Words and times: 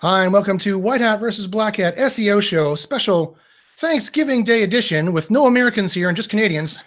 Hi, 0.00 0.24
and 0.24 0.32
welcome 0.32 0.58
to 0.58 0.78
White 0.78 1.00
Hat 1.00 1.20
versus 1.20 1.46
Black 1.46 1.76
Hat 1.76 1.96
SEO 1.96 2.42
show 2.42 2.74
special 2.74 3.38
Thanksgiving 3.76 4.42
Day 4.42 4.64
edition 4.64 5.12
with 5.12 5.30
no 5.30 5.46
Americans 5.46 5.94
here 5.94 6.08
and 6.08 6.16
just 6.16 6.30
Canadians. 6.30 6.78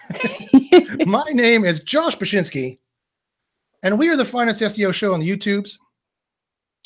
My 1.06 1.24
name 1.32 1.64
is 1.64 1.80
Josh 1.80 2.18
Bachynski, 2.18 2.80
and 3.82 3.98
we 3.98 4.10
are 4.10 4.18
the 4.18 4.26
finest 4.26 4.60
SEO 4.60 4.94
show 4.94 5.14
on 5.14 5.22
the 5.22 5.30
YouTubes. 5.30 5.78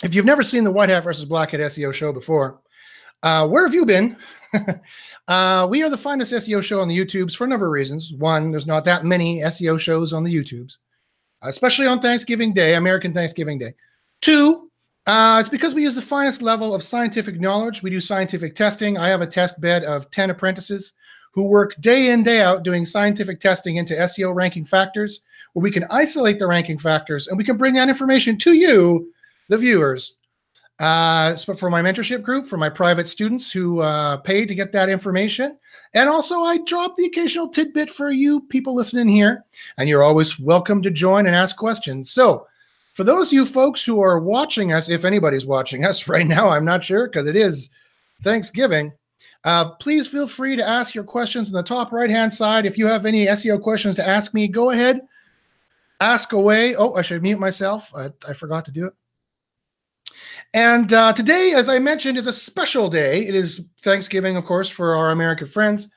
If 0.04 0.14
you've 0.14 0.26
never 0.26 0.44
seen 0.44 0.64
the 0.64 0.72
White 0.72 0.90
Hat 0.90 1.04
versus 1.04 1.26
Black 1.26 1.52
Hat 1.52 1.60
SEO 1.60 1.92
show 1.92 2.14
before, 2.14 2.62
uh, 3.24 3.48
where 3.48 3.66
have 3.66 3.74
you 3.74 3.86
been? 3.86 4.16
uh, 5.28 5.68
we 5.70 5.82
are 5.82 5.90
the 5.90 5.98
finest 5.98 6.34
SEO 6.34 6.62
show 6.62 6.82
on 6.82 6.88
the 6.88 6.98
YouTubes 6.98 7.36
for 7.36 7.46
a 7.46 7.48
number 7.48 7.66
of 7.66 7.72
reasons. 7.72 8.14
One, 8.14 8.52
there's 8.52 8.68
not 8.68 8.86
that 8.86 9.04
many 9.04 9.42
SEO 9.42 9.80
shows 9.80 10.14
on 10.14 10.24
the 10.24 10.34
YouTubes, 10.34 10.78
especially 11.42 11.88
on 11.88 12.00
Thanksgiving 12.00 12.54
Day, 12.54 12.76
American 12.76 13.12
Thanksgiving 13.12 13.58
Day. 13.58 13.74
Two, 14.22 14.71
uh, 15.08 15.38
it's 15.40 15.50
because 15.50 15.74
we 15.74 15.82
use 15.82 15.96
the 15.96 16.02
finest 16.02 16.42
level 16.42 16.76
of 16.76 16.84
scientific 16.84 17.40
knowledge. 17.40 17.82
We 17.82 17.90
do 17.90 18.00
scientific 18.00 18.56
testing. 18.56 18.98
I 18.98 19.10
have 19.10 19.22
a 19.22 19.28
test 19.28 19.60
bed 19.60 19.84
of 19.84 20.10
10 20.12 20.30
apprentices 20.30 20.94
who 21.34 21.48
work 21.48 21.80
day 21.80 22.12
in, 22.12 22.24
day 22.24 22.42
out 22.42 22.64
doing 22.64 22.86
scientific 22.86 23.40
testing 23.40 23.78
into 23.78 23.96
SEO 23.96 24.36
ranking 24.36 24.66
factors, 24.66 25.22
where 25.54 25.64
we 25.64 25.72
can 25.72 25.86
isolate 25.90 26.40
the 26.40 26.48
ranking 26.48 26.78
factors 26.78 27.28
and 27.28 27.38
we 27.38 27.44
can 27.44 27.58
bring 27.58 27.74
that 27.74 27.90
information 27.90 28.38
to 28.38 28.54
you, 28.54 29.12
the 29.48 29.58
viewers. 29.58 30.14
Uh, 30.80 31.36
so 31.36 31.54
for 31.54 31.70
my 31.70 31.82
mentorship 31.82 32.24
group, 32.24 32.46
for 32.46 32.58
my 32.58 32.70
private 32.70 33.08
students 33.08 33.52
who 33.52 33.82
uh, 33.82 34.18
pay 34.18 34.46
to 34.46 34.56
get 34.56 34.72
that 34.72 34.90
information. 34.90 35.58
And 35.94 36.10
also, 36.10 36.42
I 36.42 36.58
drop 36.66 36.96
the 36.96 37.06
occasional 37.06 37.50
tidbit 37.50 37.90
for 37.90 38.10
you 38.10 38.42
people 38.42 38.74
listening 38.74 39.08
here. 39.08 39.46
And 39.78 39.88
you're 39.88 40.04
always 40.04 40.40
welcome 40.40 40.82
to 40.82 40.90
join 40.90 41.28
and 41.28 41.36
ask 41.36 41.56
questions. 41.56 42.10
So, 42.10 42.48
for 42.94 43.04
those 43.04 43.28
of 43.28 43.34
you 43.34 43.46
folks 43.46 43.86
who 43.86 44.02
are 44.02 44.20
watching 44.20 44.74
us, 44.74 44.90
if 44.90 45.06
anybody's 45.06 45.46
watching 45.46 45.86
us 45.86 46.08
right 46.08 46.28
now, 46.28 46.50
I'm 46.50 46.66
not 46.66 46.84
sure 46.84 47.08
because 47.08 47.28
it 47.28 47.36
is 47.36 47.70
Thanksgiving. 48.24 48.94
Uh, 49.44 49.72
please 49.76 50.08
feel 50.08 50.28
free 50.28 50.56
to 50.56 50.68
ask 50.68 50.94
your 50.94 51.04
questions 51.04 51.50
in 51.50 51.56
the 51.56 51.64
top 51.64 51.92
right 51.92 52.10
hand 52.10 52.34
side. 52.34 52.66
If 52.66 52.78
you 52.78 52.88
have 52.88 53.06
any 53.06 53.26
SEO 53.26 53.62
questions 53.62 53.96
to 53.96 54.08
ask 54.08 54.34
me, 54.34 54.48
go 54.48 54.72
ahead, 54.72 55.02
ask 56.00 56.34
away. 56.34 56.76
Oh, 56.76 56.94
I 56.94 57.02
should 57.02 57.22
mute 57.22 57.40
myself. 57.40 57.92
I, 57.96 58.10
I 58.28 58.34
forgot 58.34 58.66
to 58.66 58.72
do 58.72 58.86
it. 58.86 58.94
And 60.54 60.92
uh, 60.92 61.14
today, 61.14 61.54
as 61.56 61.70
I 61.70 61.80
mentioned, 61.80 62.18
is 62.18 62.28
a 62.28 62.34
special 62.34 62.90
day. 62.90 63.26
It 63.26 63.36
is 63.36 63.70
Thanksgiving, 63.82 64.36
of 64.36 64.46
course, 64.46 64.68
for 64.68 64.96
our 64.96 65.12
American 65.12 65.48
friends, 65.48 65.88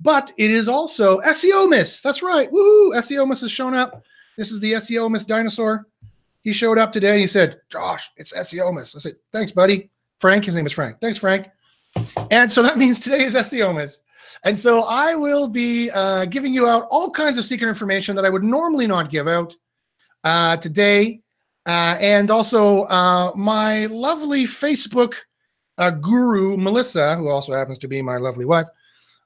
but 0.00 0.32
it 0.38 0.50
is 0.50 0.68
also 0.68 1.20
SEOmas. 1.20 2.00
That's 2.00 2.22
right. 2.22 2.50
Woohoo! 2.50 2.94
SEOmas 2.94 3.40
has 3.40 3.50
shown 3.50 3.74
up. 3.74 4.04
This 4.38 4.52
is 4.52 4.60
the 4.60 4.72
SEOmas 4.72 5.26
dinosaur. 5.26 5.86
He 6.44 6.52
showed 6.52 6.76
up 6.76 6.92
today 6.92 7.12
and 7.12 7.20
he 7.20 7.26
said, 7.26 7.60
Josh, 7.70 8.10
it's 8.18 8.34
SEOmas. 8.34 8.94
I 8.94 8.98
said, 8.98 9.14
thanks, 9.32 9.50
buddy. 9.50 9.90
Frank, 10.20 10.44
his 10.44 10.54
name 10.54 10.66
is 10.66 10.72
Frank. 10.72 11.00
Thanks, 11.00 11.16
Frank. 11.16 11.48
And 12.30 12.52
so 12.52 12.62
that 12.62 12.76
means 12.82 13.00
today 13.00 13.24
is 13.24 13.34
SEOmas. 13.34 14.00
And 14.44 14.56
so 14.56 14.82
I 14.82 15.14
will 15.14 15.48
be 15.48 15.90
uh, 15.90 16.26
giving 16.26 16.52
you 16.52 16.68
out 16.68 16.86
all 16.90 17.10
kinds 17.10 17.38
of 17.38 17.46
secret 17.46 17.68
information 17.68 18.14
that 18.16 18.26
I 18.26 18.30
would 18.30 18.44
normally 18.44 18.86
not 18.86 19.10
give 19.10 19.26
out 19.26 19.56
uh, 20.22 20.58
today. 20.58 21.22
Uh, 21.66 21.96
and 21.98 22.30
also 22.30 22.82
uh, 22.84 23.32
my 23.34 23.86
lovely 23.86 24.44
Facebook 24.44 25.14
uh, 25.78 25.90
guru, 25.90 26.58
Melissa, 26.58 27.16
who 27.16 27.30
also 27.30 27.54
happens 27.54 27.78
to 27.78 27.88
be 27.88 28.02
my 28.02 28.18
lovely 28.18 28.44
wife. 28.44 28.68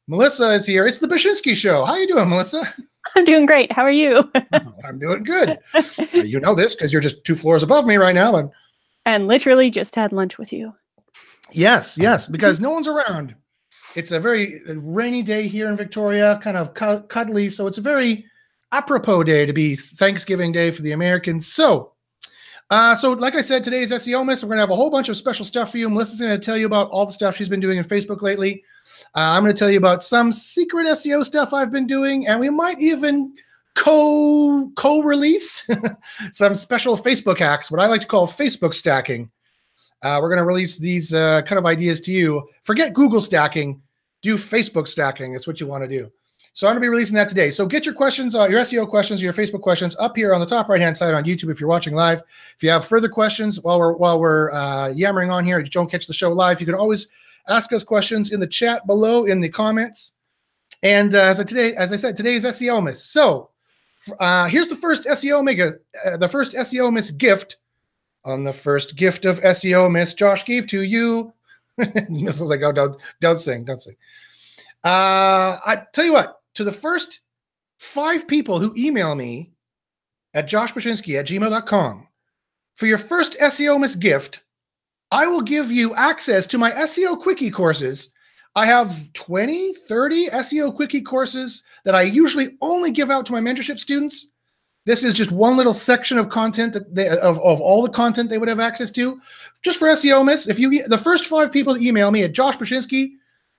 Melissa 0.06 0.50
is 0.50 0.66
here. 0.66 0.86
It's 0.86 0.98
the 0.98 1.08
Bachynski 1.08 1.56
Show. 1.56 1.84
How 1.84 1.96
you 1.96 2.06
doing, 2.06 2.28
Melissa? 2.28 2.72
I'm 3.16 3.24
doing 3.24 3.46
great. 3.46 3.72
How 3.72 3.82
are 3.82 3.90
you? 3.90 4.30
I'm 4.84 4.98
doing 4.98 5.22
good. 5.22 5.58
uh, 5.74 5.82
you 6.12 6.40
know 6.40 6.54
this 6.54 6.74
because 6.74 6.92
you're 6.92 7.02
just 7.02 7.24
two 7.24 7.34
floors 7.34 7.62
above 7.62 7.86
me 7.86 7.96
right 7.96 8.14
now. 8.14 8.36
And 8.36 8.50
and 9.04 9.26
literally 9.26 9.70
just 9.70 9.94
had 9.94 10.12
lunch 10.12 10.38
with 10.38 10.52
you. 10.52 10.74
Yes, 11.50 11.96
yes, 12.00 12.26
because 12.26 12.60
no 12.60 12.70
one's 12.70 12.88
around. 12.88 13.34
It's 13.96 14.12
a 14.12 14.20
very 14.20 14.60
rainy 14.66 15.22
day 15.22 15.48
here 15.48 15.68
in 15.68 15.76
Victoria, 15.76 16.38
kind 16.42 16.56
of 16.56 16.74
cuddly. 16.74 17.48
So 17.50 17.66
it's 17.66 17.78
a 17.78 17.82
very 17.82 18.24
apropos 18.70 19.24
day 19.24 19.46
to 19.46 19.52
be 19.52 19.76
Thanksgiving 19.76 20.52
Day 20.52 20.70
for 20.70 20.82
the 20.82 20.92
Americans. 20.92 21.50
So, 21.50 21.94
uh, 22.70 22.94
so 22.94 23.12
like 23.12 23.34
I 23.34 23.40
said, 23.40 23.64
today's 23.64 23.90
SEOmas. 23.90 24.42
We're 24.42 24.50
gonna 24.50 24.60
have 24.60 24.70
a 24.70 24.76
whole 24.76 24.90
bunch 24.90 25.08
of 25.08 25.16
special 25.16 25.44
stuff 25.44 25.72
for 25.72 25.78
you. 25.78 25.88
Melissa's 25.88 26.20
gonna 26.20 26.38
tell 26.38 26.56
you 26.56 26.66
about 26.66 26.90
all 26.90 27.06
the 27.06 27.12
stuff 27.12 27.36
she's 27.36 27.48
been 27.48 27.60
doing 27.60 27.78
in 27.78 27.84
Facebook 27.84 28.20
lately. 28.20 28.62
Uh, 29.14 29.36
I'm 29.36 29.42
going 29.42 29.54
to 29.54 29.58
tell 29.58 29.70
you 29.70 29.78
about 29.78 30.02
some 30.02 30.32
secret 30.32 30.86
SEO 30.86 31.24
stuff 31.24 31.52
I've 31.52 31.70
been 31.70 31.86
doing, 31.86 32.26
and 32.26 32.40
we 32.40 32.50
might 32.50 32.78
even 32.80 33.34
co 33.74 34.70
co 34.76 35.00
release 35.00 35.68
some 36.32 36.54
special 36.54 36.96
Facebook 36.96 37.38
hacks, 37.38 37.70
what 37.70 37.80
I 37.80 37.86
like 37.86 38.00
to 38.02 38.06
call 38.06 38.26
Facebook 38.26 38.74
stacking. 38.74 39.30
Uh, 40.02 40.18
we're 40.20 40.28
going 40.28 40.38
to 40.38 40.44
release 40.44 40.76
these 40.76 41.12
uh, 41.12 41.42
kind 41.42 41.58
of 41.58 41.66
ideas 41.66 42.00
to 42.02 42.12
you. 42.12 42.48
Forget 42.62 42.94
Google 42.94 43.20
stacking, 43.20 43.82
do 44.22 44.36
Facebook 44.36 44.86
stacking. 44.86 45.32
That's 45.32 45.46
what 45.46 45.60
you 45.60 45.66
want 45.66 45.82
to 45.84 45.88
do. 45.88 46.10
So 46.52 46.66
I'm 46.66 46.72
going 46.72 46.82
to 46.82 46.84
be 46.86 46.88
releasing 46.88 47.14
that 47.14 47.28
today. 47.28 47.50
So 47.50 47.66
get 47.66 47.84
your 47.84 47.94
questions, 47.94 48.34
uh, 48.34 48.48
your 48.48 48.60
SEO 48.60 48.88
questions, 48.88 49.22
your 49.22 49.32
Facebook 49.32 49.60
questions 49.60 49.96
up 50.00 50.16
here 50.16 50.34
on 50.34 50.40
the 50.40 50.46
top 50.46 50.68
right 50.68 50.80
hand 50.80 50.96
side 50.96 51.14
on 51.14 51.24
YouTube 51.24 51.50
if 51.50 51.60
you're 51.60 51.68
watching 51.68 51.94
live. 51.94 52.22
If 52.56 52.62
you 52.62 52.70
have 52.70 52.84
further 52.84 53.08
questions 53.08 53.60
while 53.60 53.78
we're 53.78 53.92
while 53.92 54.18
we're 54.18 54.50
uh, 54.52 54.88
yammering 54.88 55.30
on 55.30 55.44
here, 55.44 55.58
you 55.58 55.66
don't 55.66 55.90
catch 55.90 56.06
the 56.06 56.12
show 56.12 56.32
live, 56.32 56.60
you 56.60 56.66
can 56.66 56.74
always 56.74 57.08
ask 57.48 57.72
us 57.72 57.82
questions 57.82 58.32
in 58.32 58.40
the 58.40 58.46
chat 58.46 58.86
below 58.86 59.24
in 59.24 59.40
the 59.40 59.48
comments. 59.48 60.12
And 60.82 61.14
uh, 61.14 61.22
as 61.22 61.40
I 61.40 61.44
today, 61.44 61.74
as 61.74 61.92
I 61.92 61.96
said, 61.96 62.16
today 62.16 62.34
is 62.34 62.44
SEOmas. 62.44 62.96
So 62.96 63.50
uh, 64.20 64.46
here's 64.48 64.68
the 64.68 64.76
first 64.76 65.04
SEO 65.04 65.42
mega, 65.42 65.74
uh, 66.04 66.16
the 66.16 66.28
first 66.28 66.54
SEOmas 66.54 67.16
gift 67.16 67.56
on 68.24 68.44
the 68.44 68.52
first 68.52 68.96
gift 68.96 69.24
of 69.24 69.40
SEOmas 69.40 70.16
Josh 70.16 70.44
gave 70.44 70.66
to 70.68 70.82
you. 70.82 71.32
this 71.76 72.40
is 72.40 72.42
like, 72.42 72.62
oh, 72.62 72.72
don't, 72.72 73.00
don't 73.20 73.38
sing, 73.38 73.64
don't 73.64 73.82
sing. 73.82 73.96
Uh, 74.84 75.58
I 75.64 75.82
tell 75.92 76.04
you 76.04 76.12
what, 76.12 76.40
to 76.54 76.64
the 76.64 76.72
first 76.72 77.20
five 77.78 78.26
people 78.28 78.58
who 78.58 78.74
email 78.76 79.14
me 79.14 79.52
at 80.34 80.48
joshbachynski 80.48 81.18
at 81.18 81.26
gmail.com 81.26 82.06
for 82.74 82.86
your 82.86 82.98
first 82.98 83.36
SEOmas 83.38 83.98
gift, 83.98 84.42
I 85.10 85.26
will 85.26 85.40
give 85.40 85.70
you 85.70 85.94
access 85.94 86.46
to 86.48 86.58
my 86.58 86.70
SEO 86.70 87.18
quickie 87.20 87.50
courses. 87.50 88.12
I 88.54 88.66
have 88.66 89.12
20, 89.12 89.72
30 89.72 90.28
SEO 90.30 90.74
quickie 90.74 91.00
courses 91.00 91.64
that 91.84 91.94
I 91.94 92.02
usually 92.02 92.56
only 92.60 92.90
give 92.90 93.10
out 93.10 93.24
to 93.26 93.32
my 93.32 93.40
mentorship 93.40 93.78
students. 93.78 94.32
This 94.84 95.04
is 95.04 95.14
just 95.14 95.30
one 95.30 95.56
little 95.56 95.74
section 95.74 96.18
of 96.18 96.28
content 96.28 96.72
that 96.72 96.94
they, 96.94 97.08
of, 97.08 97.38
of 97.38 97.60
all 97.60 97.82
the 97.82 97.90
content 97.90 98.30
they 98.30 98.38
would 98.38 98.48
have 98.48 98.60
access 98.60 98.90
to. 98.92 99.20
Just 99.62 99.78
for 99.78 99.88
SEOmas, 99.88 100.48
if 100.48 100.58
you 100.58 100.86
the 100.88 100.98
first 100.98 101.26
five 101.26 101.52
people 101.52 101.74
to 101.74 101.80
email 101.80 102.10
me 102.10 102.22
at 102.22 102.32
joshbachynski 102.32 103.12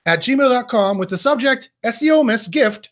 at 0.06 0.20
gmail.com 0.20 0.98
with 0.98 1.10
the 1.10 1.18
subject 1.18 1.70
SEOmas 1.86 2.50
gift, 2.50 2.90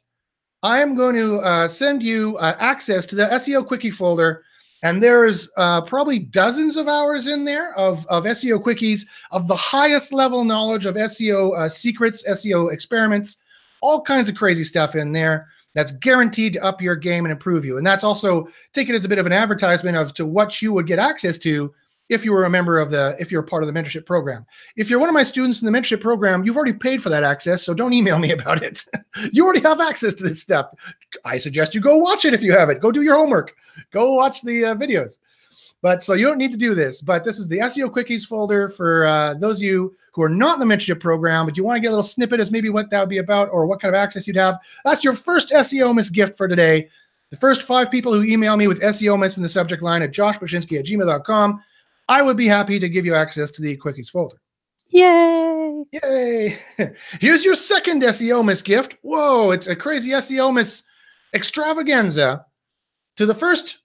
I 0.64 0.80
am 0.80 0.96
going 0.96 1.16
to 1.16 1.38
uh, 1.38 1.68
send 1.68 2.04
you 2.04 2.38
uh, 2.38 2.56
access 2.60 3.06
to 3.08 3.16
the 3.16 3.26
SEO 3.26 3.66
quickie 3.66 3.92
folder 3.92 4.44
and 4.84 5.02
there's 5.02 5.50
uh, 5.58 5.82
probably 5.82 6.20
dozens 6.20 6.78
of 6.78 6.88
hours 6.88 7.28
in 7.28 7.46
there 7.46 7.74
of, 7.76 8.06
of 8.08 8.26
SEO 8.26 8.62
quickies 8.62 9.06
of 9.32 9.48
the 9.48 9.56
highest 9.56 10.14
level 10.14 10.44
knowledge 10.44 10.86
of 10.86 10.96
SEO 10.96 11.58
uh, 11.58 11.68
secrets, 11.68 12.24
SEO 12.28 12.72
experiments, 12.72 13.38
all 13.82 14.02
kinds 14.02 14.30
of 14.30 14.36
crazy 14.36 14.64
stuff 14.64 14.96
in 14.96 15.12
there 15.12 15.48
that's 15.74 15.92
guaranteed 15.92 16.54
to 16.54 16.64
up 16.64 16.82
your 16.82 16.96
game 16.96 17.26
and 17.26 17.32
improve 17.32 17.66
you. 17.66 17.78
And 17.78 17.86
that's 17.86 18.04
also 18.04 18.48
taken 18.74 18.96
as 18.96 19.06
a 19.06 19.10
bit 19.10 19.20
of 19.20 19.26
an 19.26 19.32
advertisement 19.32 19.98
of 19.98 20.14
to 20.16 20.26
what 20.26 20.62
you 20.62 20.74
would 20.74 20.88
get 20.88 21.00
access 21.00 21.38
to 21.40 21.74
if 22.10 22.24
you 22.24 22.32
were 22.32 22.46
a 22.46 22.50
member 22.50 22.80
of 22.80 22.90
the 22.90 23.16
if 23.20 23.32
you're 23.32 23.44
part 23.44 23.64
of 23.64 23.72
the 23.72 23.80
mentorship 23.80 24.06
program. 24.06 24.46
If 24.76 24.90
you're 24.90 25.00
one 25.00 25.10
of 25.10 25.14
my 25.14 25.24
students 25.24 25.62
in 25.62 25.72
the 25.72 25.78
mentorship 25.78 26.02
program 26.02 26.44
you've 26.44 26.56
already 26.56 26.74
paid 26.74 27.02
for 27.02 27.10
that 27.10 27.24
access 27.24 27.64
so 27.64 27.74
don't 27.74 27.94
email 27.94 28.20
me 28.20 28.32
about 28.38 28.64
it. 28.64 28.84
You 29.32 29.44
already 29.44 29.62
have 29.62 29.82
access 29.82 30.14
to 30.16 30.24
this 30.24 30.42
stuff. 30.42 30.68
I 31.26 31.38
suggest 31.38 31.76
you 31.76 31.82
go 31.82 31.98
watch 31.98 32.26
it 32.26 32.34
if 32.34 32.42
you 32.42 32.52
have 32.54 32.70
it 32.70 32.80
go 32.80 32.92
do 32.92 33.02
your 33.02 33.16
homework. 33.16 33.56
Go 33.92 34.14
watch 34.14 34.42
the 34.42 34.66
uh, 34.66 34.76
videos. 34.76 35.20
But 35.82 36.02
so 36.02 36.14
you 36.14 36.26
don't 36.26 36.38
need 36.38 36.52
to 36.52 36.58
do 36.58 36.74
this 36.74 37.02
but 37.02 37.24
this 37.24 37.38
is 37.38 37.48
the 37.48 37.60
seo 37.60 37.90
quickies 37.90 38.26
folder 38.26 38.70
for 38.70 39.06
uh, 39.06 39.34
those 39.36 39.58
of 39.58 39.64
you 39.64 39.96
who 40.14 40.24
are 40.24 40.30
not 40.30 40.60
in 40.60 40.68
the 40.68 40.76
mentorship 40.76 41.00
program 41.00 41.46
but 41.46 41.56
you 41.56 41.64
want 41.64 41.78
to 41.78 41.82
get 41.82 41.90
a 41.90 41.92
little 41.92 42.04
snippet 42.04 42.40
as 42.40 42.52
maybe 42.52 42.70
what 42.70 42.90
that 42.90 43.00
would 43.00 43.10
be 43.10 43.20
about 43.20 43.50
or 43.52 43.68
what 43.68 43.80
kind 43.80 43.94
of 43.94 44.00
access 44.00 44.26
you'd 44.28 44.36
have. 44.36 44.58
That's 44.84 45.04
your 45.04 45.14
first 45.14 45.50
SEOmas 45.50 46.12
gift 46.12 46.38
for 46.38 46.48
today. 46.48 46.90
The 47.30 47.38
first 47.38 47.64
five 47.64 47.92
people 47.92 48.14
who 48.14 48.24
email 48.24 48.56
me 48.56 48.68
with 48.68 48.82
SEOmas 48.82 49.36
in 49.36 49.44
the 49.44 49.50
subject 49.50 49.84
line 49.84 50.02
at 50.02 50.14
joshbachynski 50.14 50.80
at 50.80 50.86
gmail.com 50.86 51.62
I 52.10 52.22
would 52.22 52.38
be 52.38 52.48
happy 52.48 52.80
to 52.80 52.90
give 52.90 53.06
you 53.06 53.16
access 53.16 53.52
to 53.52 53.62
the 53.62 53.78
Quickies 53.78 54.10
folder. 54.10 54.38
Yay! 54.90 55.84
Yay! 55.92 56.60
Here's 57.20 57.44
your 57.44 57.56
second 57.56 58.02
SEOmas 58.02 58.64
gift. 58.64 58.98
Whoa, 59.02 59.52
it's 59.52 59.68
a 59.68 59.76
crazy 59.76 60.12
SEOmas 60.12 60.84
extravaganza. 61.34 62.46
To 63.18 63.26
the 63.26 63.34
first 63.34 63.80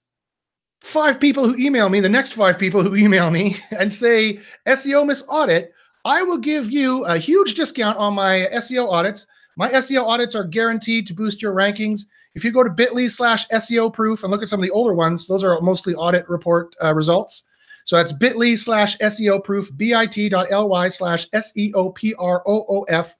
five 0.82 1.18
people 1.18 1.48
who 1.48 1.56
email 1.56 1.88
me, 1.88 2.00
the 2.00 2.08
next 2.08 2.34
five 2.34 2.58
people 2.58 2.82
who 2.82 2.94
email 2.94 3.30
me 3.30 3.56
and 3.70 3.92
say 3.92 4.40
SEOmas 4.66 5.22
audit, 5.28 5.72
I 6.04 6.22
will 6.22 6.38
give 6.38 6.70
you 6.70 7.04
a 7.04 7.18
huge 7.18 7.54
discount 7.54 7.98
on 7.98 8.14
my 8.14 8.46
SEO 8.54 8.90
audits. 8.90 9.26
My 9.56 9.68
SEO 9.70 10.04
audits 10.04 10.34
are 10.34 10.44
guaranteed 10.44 11.06
to 11.06 11.14
boost 11.14 11.42
your 11.42 11.54
rankings. 11.54 12.02
If 12.34 12.44
you 12.44 12.50
go 12.50 12.64
to 12.64 12.70
bit.ly 12.70 13.08
slash 13.08 13.46
SEO 13.48 13.92
proof 13.92 14.22
and 14.22 14.32
look 14.32 14.42
at 14.42 14.48
some 14.48 14.60
of 14.60 14.64
the 14.64 14.70
older 14.70 14.94
ones, 14.94 15.26
those 15.26 15.44
are 15.44 15.60
mostly 15.60 15.94
audit 15.94 16.28
report 16.28 16.74
uh, 16.82 16.94
results. 16.94 17.44
So 17.84 17.96
that's 17.96 18.12
bit.ly 18.12 18.54
slash 18.54 18.96
SEO 18.98 19.42
proof, 19.42 19.70
bit.ly 19.76 20.88
slash 20.88 21.26
S 21.32 21.52
E 21.56 21.72
O 21.74 21.90
P 21.90 22.14
R 22.18 22.42
O 22.46 22.64
O 22.68 22.82
F, 22.84 23.16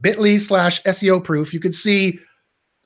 bit.ly 0.00 0.38
slash 0.38 0.82
SEO 0.82 1.22
proof. 1.22 1.52
You 1.52 1.60
can 1.60 1.72
see 1.72 2.18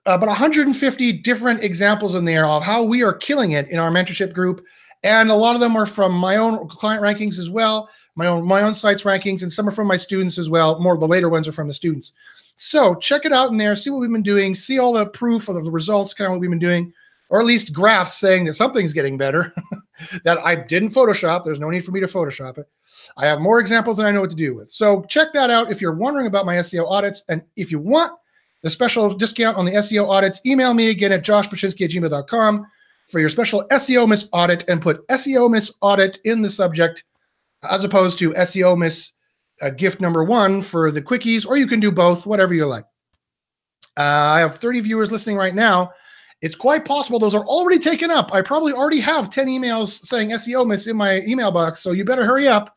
uh, 0.06 0.12
about 0.12 0.28
150 0.28 1.12
different 1.12 1.62
examples 1.62 2.14
in 2.14 2.24
there 2.24 2.46
of 2.46 2.62
how 2.62 2.82
we 2.82 3.02
are 3.02 3.12
killing 3.12 3.52
it 3.52 3.68
in 3.68 3.78
our 3.78 3.90
mentorship 3.90 4.32
group. 4.32 4.64
And 5.02 5.30
a 5.30 5.34
lot 5.34 5.54
of 5.54 5.60
them 5.60 5.76
are 5.76 5.86
from 5.86 6.14
my 6.14 6.36
own 6.36 6.66
client 6.68 7.02
rankings 7.02 7.38
as 7.38 7.50
well, 7.50 7.90
my 8.14 8.26
own 8.26 8.46
my 8.46 8.62
own 8.62 8.72
sites 8.74 9.02
rankings, 9.02 9.42
and 9.42 9.52
some 9.52 9.68
are 9.68 9.72
from 9.72 9.86
my 9.86 9.96
students 9.96 10.38
as 10.38 10.48
well. 10.48 10.80
More 10.80 10.94
of 10.94 11.00
the 11.00 11.06
later 11.06 11.28
ones 11.28 11.46
are 11.46 11.52
from 11.52 11.68
the 11.68 11.74
students. 11.74 12.12
So 12.56 12.94
check 12.94 13.26
it 13.26 13.32
out 13.32 13.50
in 13.50 13.58
there, 13.58 13.76
see 13.76 13.90
what 13.90 14.00
we've 14.00 14.10
been 14.10 14.22
doing, 14.22 14.54
see 14.54 14.78
all 14.78 14.94
the 14.94 15.06
proof 15.06 15.48
of 15.48 15.62
the 15.62 15.70
results, 15.70 16.14
kind 16.14 16.26
of 16.26 16.32
what 16.32 16.40
we've 16.40 16.50
been 16.50 16.58
doing, 16.58 16.92
or 17.28 17.40
at 17.40 17.46
least 17.46 17.72
graphs 17.72 18.14
saying 18.14 18.44
that 18.44 18.54
something's 18.54 18.92
getting 18.92 19.18
better. 19.18 19.54
that 20.24 20.38
I 20.38 20.54
didn't 20.54 20.90
Photoshop. 20.90 21.44
There's 21.44 21.58
no 21.58 21.70
need 21.70 21.84
for 21.84 21.92
me 21.92 22.00
to 22.00 22.06
Photoshop 22.06 22.58
it. 22.58 22.66
I 23.16 23.26
have 23.26 23.40
more 23.40 23.60
examples 23.60 23.96
than 23.96 24.06
I 24.06 24.10
know 24.10 24.20
what 24.20 24.30
to 24.30 24.36
do 24.36 24.54
with. 24.54 24.70
So 24.70 25.02
check 25.04 25.32
that 25.32 25.50
out 25.50 25.70
if 25.70 25.80
you're 25.80 25.94
wondering 25.94 26.26
about 26.26 26.46
my 26.46 26.56
SEO 26.56 26.86
audits. 26.86 27.22
And 27.28 27.42
if 27.56 27.70
you 27.70 27.78
want 27.78 28.12
the 28.62 28.70
special 28.70 29.12
discount 29.12 29.56
on 29.56 29.64
the 29.64 29.72
SEO 29.72 30.08
audits, 30.08 30.40
email 30.46 30.74
me 30.74 30.90
again 30.90 31.12
at 31.12 31.24
joshbachynski 31.24 31.84
at 31.84 31.90
gmail.com 31.90 32.66
for 33.08 33.20
your 33.20 33.28
special 33.28 33.66
SEOmas 33.70 34.28
audit 34.32 34.68
and 34.68 34.82
put 34.82 35.06
SEOmas 35.08 35.74
audit 35.80 36.18
in 36.24 36.42
the 36.42 36.50
subject 36.50 37.04
as 37.68 37.84
opposed 37.84 38.18
to 38.18 38.32
SEOmas 38.32 39.12
uh, 39.62 39.70
gift 39.70 40.00
number 40.00 40.22
one 40.22 40.60
for 40.60 40.90
the 40.90 41.00
quickies, 41.00 41.46
or 41.46 41.56
you 41.56 41.66
can 41.66 41.80
do 41.80 41.90
both, 41.90 42.26
whatever 42.26 42.54
you 42.54 42.66
like. 42.66 42.84
Uh, 43.96 44.02
I 44.02 44.40
have 44.40 44.58
30 44.58 44.80
viewers 44.80 45.10
listening 45.10 45.36
right 45.36 45.54
now. 45.54 45.92
It's 46.42 46.56
quite 46.56 46.84
possible 46.84 47.18
those 47.18 47.34
are 47.34 47.44
already 47.44 47.78
taken 47.78 48.10
up. 48.10 48.32
I 48.32 48.42
probably 48.42 48.72
already 48.72 49.00
have 49.00 49.30
10 49.30 49.46
emails 49.46 50.04
saying 50.04 50.30
SEOmas 50.30 50.88
in 50.88 50.96
my 50.96 51.20
email 51.20 51.50
box, 51.50 51.80
so 51.80 51.92
you 51.92 52.04
better 52.04 52.24
hurry 52.24 52.46
up 52.46 52.76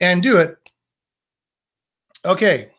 and 0.00 0.22
do 0.22 0.38
it. 0.38 0.56
Okay. 2.24 2.70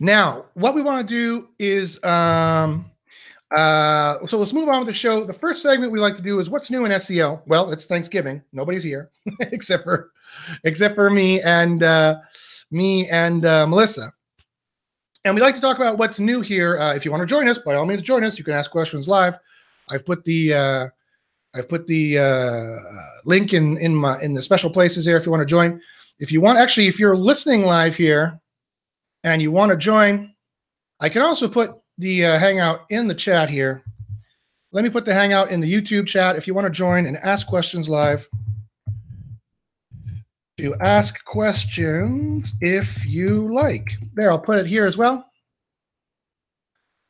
Now, 0.00 0.46
what 0.54 0.74
we 0.74 0.82
want 0.82 1.06
to 1.06 1.14
do 1.14 1.48
is 1.58 2.02
um, 2.02 2.90
uh, 3.54 4.26
so 4.26 4.38
let's 4.38 4.52
move 4.52 4.68
on 4.68 4.80
with 4.80 4.88
the 4.88 4.94
show. 4.94 5.24
The 5.24 5.32
first 5.32 5.62
segment 5.62 5.92
we 5.92 6.00
like 6.00 6.16
to 6.16 6.22
do 6.22 6.40
is 6.40 6.48
what's 6.48 6.70
new 6.70 6.84
in 6.86 6.92
SEO. 6.92 7.42
Well, 7.46 7.70
it's 7.70 7.84
Thanksgiving. 7.84 8.42
Nobody's 8.52 8.82
here 8.82 9.10
except 9.40 9.84
for 9.84 10.10
except 10.64 10.94
for 10.94 11.10
me 11.10 11.40
and 11.42 11.82
uh, 11.82 12.20
me 12.70 13.08
and 13.10 13.44
uh, 13.44 13.66
Melissa. 13.66 14.12
And 15.24 15.34
we 15.34 15.40
like 15.40 15.54
to 15.54 15.60
talk 15.60 15.76
about 15.76 15.98
what's 15.98 16.18
new 16.18 16.40
here. 16.40 16.78
Uh, 16.78 16.94
if 16.94 17.04
you 17.04 17.10
want 17.10 17.20
to 17.20 17.26
join 17.26 17.46
us, 17.46 17.58
by 17.58 17.74
all 17.74 17.86
means, 17.86 18.02
join 18.02 18.24
us. 18.24 18.38
You 18.38 18.44
can 18.44 18.54
ask 18.54 18.70
questions 18.70 19.06
live. 19.06 19.38
I've 19.88 20.04
put 20.04 20.24
the 20.24 20.54
uh, 20.54 20.86
I've 21.54 21.68
put 21.68 21.86
the 21.86 22.18
uh, 22.18 22.78
link 23.24 23.54
in 23.54 23.78
in 23.78 23.94
my 23.94 24.20
in 24.20 24.32
the 24.32 24.42
special 24.42 24.70
places 24.70 25.04
there. 25.04 25.16
If 25.16 25.26
you 25.26 25.30
want 25.30 25.42
to 25.42 25.46
join, 25.46 25.80
if 26.18 26.32
you 26.32 26.40
want, 26.40 26.58
actually, 26.58 26.88
if 26.88 26.98
you're 26.98 27.16
listening 27.16 27.62
live 27.62 27.94
here 27.94 28.40
and 29.22 29.40
you 29.40 29.52
want 29.52 29.70
to 29.70 29.76
join, 29.76 30.34
I 30.98 31.08
can 31.08 31.22
also 31.22 31.48
put 31.48 31.72
the 31.98 32.24
uh, 32.24 32.38
Hangout 32.38 32.80
in 32.90 33.06
the 33.06 33.14
chat 33.14 33.48
here. 33.48 33.84
Let 34.72 34.82
me 34.82 34.90
put 34.90 35.04
the 35.04 35.14
Hangout 35.14 35.50
in 35.50 35.60
the 35.60 35.72
YouTube 35.72 36.06
chat 36.06 36.34
if 36.36 36.46
you 36.46 36.54
want 36.54 36.64
to 36.64 36.70
join 36.70 37.06
and 37.06 37.16
ask 37.18 37.46
questions 37.46 37.88
live. 37.88 38.28
To 40.62 40.76
ask 40.76 41.24
questions 41.24 42.54
if 42.60 43.04
you 43.04 43.52
like. 43.52 43.98
There, 44.14 44.30
I'll 44.30 44.38
put 44.38 44.58
it 44.58 44.66
here 44.68 44.86
as 44.86 44.96
well. 44.96 45.26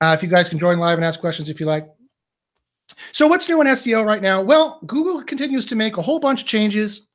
Uh, 0.00 0.14
if 0.16 0.22
you 0.22 0.30
guys 0.30 0.48
can 0.48 0.58
join 0.58 0.78
live 0.78 0.96
and 0.96 1.04
ask 1.04 1.20
questions 1.20 1.50
if 1.50 1.60
you 1.60 1.66
like. 1.66 1.86
So, 3.12 3.26
what's 3.26 3.50
new 3.50 3.60
in 3.60 3.66
SEO 3.66 4.06
right 4.06 4.22
now? 4.22 4.40
Well, 4.40 4.80
Google 4.86 5.22
continues 5.22 5.66
to 5.66 5.76
make 5.76 5.98
a 5.98 6.02
whole 6.02 6.18
bunch 6.18 6.40
of 6.40 6.48
changes. 6.48 7.10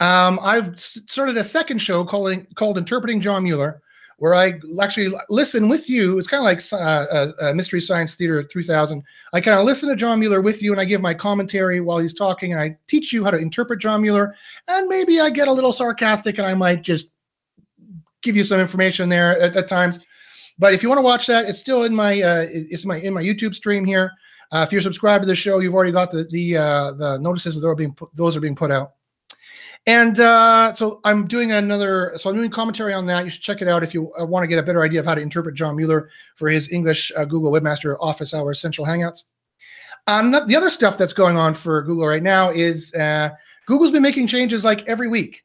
Um, 0.00 0.40
I've 0.40 0.80
started 0.80 1.36
a 1.36 1.44
second 1.44 1.76
show 1.76 2.06
calling 2.06 2.46
called 2.54 2.78
Interpreting 2.78 3.20
John 3.20 3.42
Mueller, 3.42 3.82
where 4.22 4.36
I 4.36 4.54
actually 4.80 5.12
listen 5.30 5.68
with 5.68 5.90
you. 5.90 6.16
It's 6.16 6.28
kind 6.28 6.38
of 6.38 6.44
like 6.44 6.62
uh, 6.72 7.06
uh, 7.10 7.32
uh, 7.40 7.54
Mystery 7.54 7.80
Science 7.80 8.14
Theater 8.14 8.44
3000. 8.44 9.02
I 9.32 9.40
kind 9.40 9.58
of 9.58 9.66
listen 9.66 9.88
to 9.88 9.96
John 9.96 10.20
Mueller 10.20 10.40
with 10.40 10.62
you, 10.62 10.70
and 10.70 10.80
I 10.80 10.84
give 10.84 11.00
my 11.00 11.12
commentary 11.12 11.80
while 11.80 11.98
he's 11.98 12.14
talking, 12.14 12.52
and 12.52 12.62
I 12.62 12.78
teach 12.86 13.12
you 13.12 13.24
how 13.24 13.32
to 13.32 13.36
interpret 13.36 13.80
John 13.80 14.00
Mueller. 14.00 14.32
And 14.68 14.86
maybe 14.86 15.18
I 15.18 15.28
get 15.28 15.48
a 15.48 15.52
little 15.52 15.72
sarcastic, 15.72 16.38
and 16.38 16.46
I 16.46 16.54
might 16.54 16.82
just 16.82 17.10
give 18.22 18.36
you 18.36 18.44
some 18.44 18.60
information 18.60 19.08
there 19.08 19.40
at, 19.40 19.56
at 19.56 19.66
times. 19.66 19.98
But 20.56 20.72
if 20.72 20.84
you 20.84 20.88
want 20.88 21.00
to 21.00 21.02
watch 21.02 21.26
that, 21.26 21.46
it's 21.46 21.58
still 21.58 21.82
in 21.82 21.92
my 21.92 22.22
uh, 22.22 22.46
it's 22.48 22.84
my 22.84 22.98
in 22.98 23.14
my 23.14 23.22
YouTube 23.24 23.56
stream 23.56 23.84
here. 23.84 24.12
Uh, 24.52 24.64
if 24.64 24.70
you're 24.70 24.82
subscribed 24.82 25.22
to 25.22 25.26
the 25.26 25.34
show, 25.34 25.58
you've 25.58 25.74
already 25.74 25.90
got 25.90 26.12
the 26.12 26.28
the 26.30 26.58
uh, 26.58 26.92
the 26.92 27.18
notices 27.18 27.60
that 27.60 27.66
are 27.66 27.74
being 27.74 27.92
put, 27.92 28.14
those 28.14 28.36
are 28.36 28.40
being 28.40 28.54
put 28.54 28.70
out. 28.70 28.92
And 29.86 30.20
uh, 30.20 30.72
so 30.74 31.00
I'm 31.02 31.26
doing 31.26 31.50
another, 31.50 32.12
so 32.16 32.30
I'm 32.30 32.36
doing 32.36 32.50
commentary 32.50 32.94
on 32.94 33.06
that. 33.06 33.24
You 33.24 33.30
should 33.30 33.42
check 33.42 33.62
it 33.62 33.68
out 33.68 33.82
if 33.82 33.92
you 33.92 34.12
uh, 34.20 34.24
want 34.24 34.44
to 34.44 34.46
get 34.46 34.58
a 34.58 34.62
better 34.62 34.82
idea 34.82 35.00
of 35.00 35.06
how 35.06 35.14
to 35.14 35.20
interpret 35.20 35.56
John 35.56 35.76
Mueller 35.76 36.08
for 36.36 36.48
his 36.48 36.70
English 36.70 37.10
uh, 37.16 37.24
Google 37.24 37.50
Webmaster 37.50 37.96
Office 38.00 38.32
Hours 38.32 38.60
Central 38.60 38.86
Hangouts. 38.86 39.24
Um, 40.06 40.30
the 40.46 40.56
other 40.56 40.70
stuff 40.70 40.98
that's 40.98 41.12
going 41.12 41.36
on 41.36 41.54
for 41.54 41.82
Google 41.82 42.06
right 42.06 42.22
now 42.22 42.50
is 42.50 42.94
uh, 42.94 43.30
Google's 43.66 43.90
been 43.90 44.02
making 44.02 44.28
changes 44.28 44.64
like 44.64 44.86
every 44.88 45.08
week. 45.08 45.44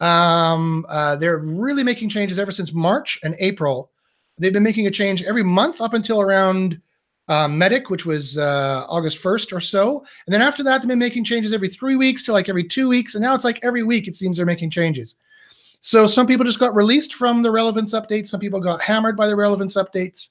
Um, 0.00 0.84
uh, 0.88 1.16
they're 1.16 1.38
really 1.38 1.84
making 1.84 2.08
changes 2.08 2.38
ever 2.38 2.52
since 2.52 2.72
March 2.72 3.18
and 3.22 3.36
April. 3.38 3.90
They've 4.38 4.52
been 4.52 4.62
making 4.62 4.86
a 4.86 4.90
change 4.90 5.22
every 5.22 5.44
month 5.44 5.80
up 5.80 5.94
until 5.94 6.20
around 6.20 6.80
uh, 7.28 7.48
Medic, 7.48 7.90
which 7.90 8.04
was 8.06 8.38
uh, 8.38 8.84
August 8.88 9.22
1st 9.22 9.52
or 9.52 9.60
so. 9.60 10.04
And 10.26 10.34
then 10.34 10.42
after 10.42 10.62
that, 10.62 10.82
they've 10.82 10.88
been 10.88 10.98
making 10.98 11.24
changes 11.24 11.52
every 11.52 11.68
three 11.68 11.96
weeks 11.96 12.22
to 12.24 12.32
like 12.32 12.48
every 12.48 12.64
two 12.64 12.88
weeks. 12.88 13.14
And 13.14 13.22
now 13.22 13.34
it's 13.34 13.44
like 13.44 13.60
every 13.62 13.82
week, 13.82 14.08
it 14.08 14.16
seems 14.16 14.36
they're 14.36 14.46
making 14.46 14.70
changes. 14.70 15.16
So 15.80 16.06
some 16.06 16.26
people 16.26 16.44
just 16.44 16.58
got 16.58 16.74
released 16.74 17.14
from 17.14 17.42
the 17.42 17.50
relevance 17.50 17.92
updates. 17.94 18.28
Some 18.28 18.40
people 18.40 18.60
got 18.60 18.80
hammered 18.80 19.16
by 19.16 19.26
the 19.26 19.36
relevance 19.36 19.76
updates. 19.76 20.30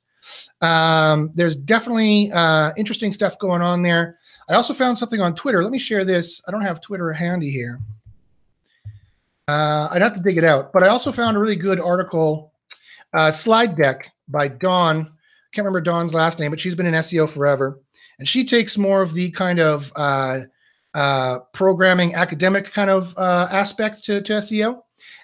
Um, 0.62 1.32
there's 1.36 1.56
definitely 1.56 2.32
uh, 2.32 2.72
interesting 2.78 3.12
stuff 3.12 3.38
going 3.40 3.62
on 3.62 3.84
there. 3.84 4.18
I 4.50 4.56
also 4.56 4.74
found 4.74 4.98
something 4.98 5.22
on 5.22 5.36
Twitter. 5.36 5.64
Let 5.64 5.72
me 5.72 5.80
share 5.80 6.06
this. 6.06 6.42
I 6.48 6.52
don't 6.52 6.62
have 6.62 6.82
Twitter 6.82 7.12
handy 7.14 7.52
here. 7.52 7.80
Uh, 9.48 9.90
I'd 9.92 10.02
have 10.02 10.16
to 10.16 10.22
dig 10.22 10.38
it 10.38 10.44
out. 10.44 10.74
But 10.74 10.84
I 10.84 10.88
also 10.88 11.12
found 11.12 11.38
a 11.38 11.40
really 11.40 11.56
good 11.56 11.80
article, 11.80 12.52
uh, 13.14 13.32
slide 13.32 13.76
deck 13.76 14.12
by 14.28 14.48
Dawn 14.48 15.13
can't 15.54 15.66
remember 15.66 15.82
Dawn's 15.82 16.14
last 16.14 16.40
name, 16.40 16.50
but 16.50 16.60
she's 16.60 16.76
been 16.76 16.88
in 16.88 16.96
SEO 16.96 17.30
forever, 17.30 17.80
and 18.18 18.28
she 18.28 18.44
takes 18.44 18.78
more 18.78 19.02
of 19.02 19.14
the 19.14 19.30
kind 19.32 19.60
of 19.60 19.94
uh, 19.96 20.40
uh, 20.96 21.40
programming 21.54 22.16
academic 22.16 22.72
kind 22.72 22.90
of 22.90 23.14
uh, 23.18 23.48
aspect 23.52 24.04
to, 24.06 24.22
to 24.22 24.34
SEO. 24.34 24.82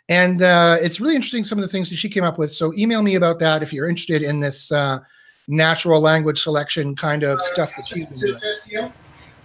And 0.07 0.41
uh, 0.41 0.77
it's 0.81 0.99
really 0.99 1.15
interesting 1.15 1.43
some 1.43 1.57
of 1.57 1.63
the 1.63 1.67
things 1.67 1.89
that 1.89 1.95
she 1.95 2.09
came 2.09 2.23
up 2.23 2.37
with. 2.37 2.51
So 2.51 2.73
email 2.75 3.01
me 3.01 3.15
about 3.15 3.39
that 3.39 3.61
if 3.61 3.73
you're 3.73 3.89
interested 3.89 4.21
in 4.21 4.39
this 4.39 4.71
uh, 4.71 4.99
natural 5.47 5.99
language 5.99 6.41
selection 6.41 6.95
kind 6.95 7.23
of 7.23 7.41
stuff 7.41 7.71
that 7.75 7.87
she's 7.87 8.05
been 8.05 8.19
doing. 8.19 8.39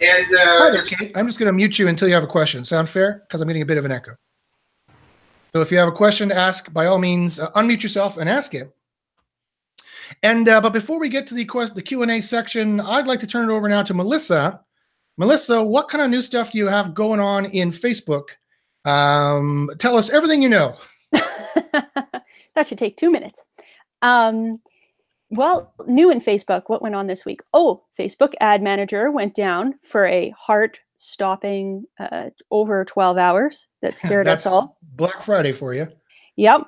And 0.00 0.35
uh, 0.35 0.38
Hi 0.58 0.70
there, 0.70 0.82
Kate. 0.82 1.12
I'm 1.14 1.26
just 1.26 1.38
going 1.38 1.47
to 1.47 1.52
mute 1.52 1.78
you 1.78 1.88
until 1.88 2.08
you 2.08 2.14
have 2.14 2.25
a 2.25 2.28
question. 2.28 2.64
Sound 2.64 2.88
fair? 2.88 3.25
Because 3.26 3.40
I'm 3.40 3.47
getting 3.47 3.62
a 3.62 3.66
bit 3.66 3.78
of 3.78 3.85
an 3.85 3.92
echo. 3.92 4.12
So 5.54 5.61
if 5.61 5.70
you 5.70 5.78
have 5.78 5.88
a 5.88 5.92
question 5.92 6.30
to 6.30 6.37
ask, 6.37 6.73
by 6.73 6.87
all 6.87 6.99
means, 6.99 7.38
unmute 7.38 7.82
yourself 7.82 8.16
and 8.16 8.28
ask 8.28 8.54
it. 8.54 8.75
And 10.23 10.49
uh, 10.49 10.61
but 10.61 10.73
before 10.73 10.99
we 10.99 11.09
get 11.09 11.26
to 11.28 11.35
the 11.35 11.44
the 11.75 11.83
Q 11.83 12.02
and 12.02 12.11
A 12.11 12.21
section, 12.21 12.80
I'd 12.80 13.06
like 13.06 13.21
to 13.21 13.26
turn 13.26 13.49
it 13.49 13.52
over 13.52 13.68
now 13.68 13.83
to 13.83 13.94
Melissa. 13.94 14.61
Melissa, 15.16 15.62
what 15.62 15.88
kind 15.88 16.02
of 16.02 16.11
new 16.11 16.23
stuff 16.23 16.52
do 16.52 16.59
you 16.59 16.66
have 16.66 16.94
going 16.94 17.21
on 17.21 17.47
in 17.47 17.71
Facebook? 17.71 18.30
Um, 18.85 19.71
tell 19.78 19.97
us 19.97 20.11
everything 20.11 20.42
you 20.42 20.49
know. 20.49 20.76
that 21.12 22.66
should 22.66 22.78
take 22.78 22.97
two 22.97 23.11
minutes. 23.11 23.44
Um, 24.02 24.61
well, 25.30 25.73
new 25.87 26.11
in 26.11 26.21
Facebook, 26.21 26.64
what 26.66 26.83
went 26.83 26.94
on 26.94 27.06
this 27.06 27.25
week? 27.25 27.40
Oh, 27.52 27.85
Facebook 27.99 28.35
Ad 28.40 28.62
Manager 28.62 29.11
went 29.11 29.35
down 29.35 29.75
for 29.83 30.06
a 30.06 30.30
heart 30.30 30.78
stopping 30.97 31.85
uh, 31.99 32.30
over 32.50 32.85
12 32.85 33.18
hours. 33.18 33.66
That 33.83 33.97
scared 33.97 34.28
us 34.28 34.47
all. 34.47 34.78
Black 34.83 35.23
Friday 35.23 35.52
for 35.52 35.75
you. 35.75 35.88
Yep. 36.37 36.66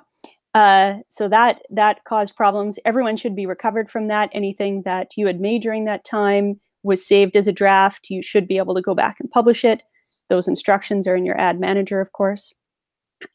Uh, 0.56 1.00
so 1.10 1.28
that 1.28 1.60
that 1.68 2.02
caused 2.04 2.34
problems. 2.34 2.78
Everyone 2.86 3.18
should 3.18 3.36
be 3.36 3.44
recovered 3.44 3.90
from 3.90 4.08
that. 4.08 4.30
Anything 4.32 4.80
that 4.86 5.14
you 5.14 5.26
had 5.26 5.38
made 5.38 5.60
during 5.60 5.84
that 5.84 6.06
time 6.06 6.58
was 6.82 7.06
saved 7.06 7.36
as 7.36 7.46
a 7.46 7.52
draft. 7.52 8.08
You 8.08 8.22
should 8.22 8.48
be 8.48 8.56
able 8.56 8.74
to 8.74 8.80
go 8.80 8.94
back 8.94 9.20
and 9.20 9.30
publish 9.30 9.66
it. 9.66 9.82
Those 10.30 10.48
instructions 10.48 11.06
are 11.06 11.14
in 11.14 11.26
your 11.26 11.38
ad 11.38 11.60
manager, 11.60 12.00
of 12.00 12.12
course. 12.12 12.54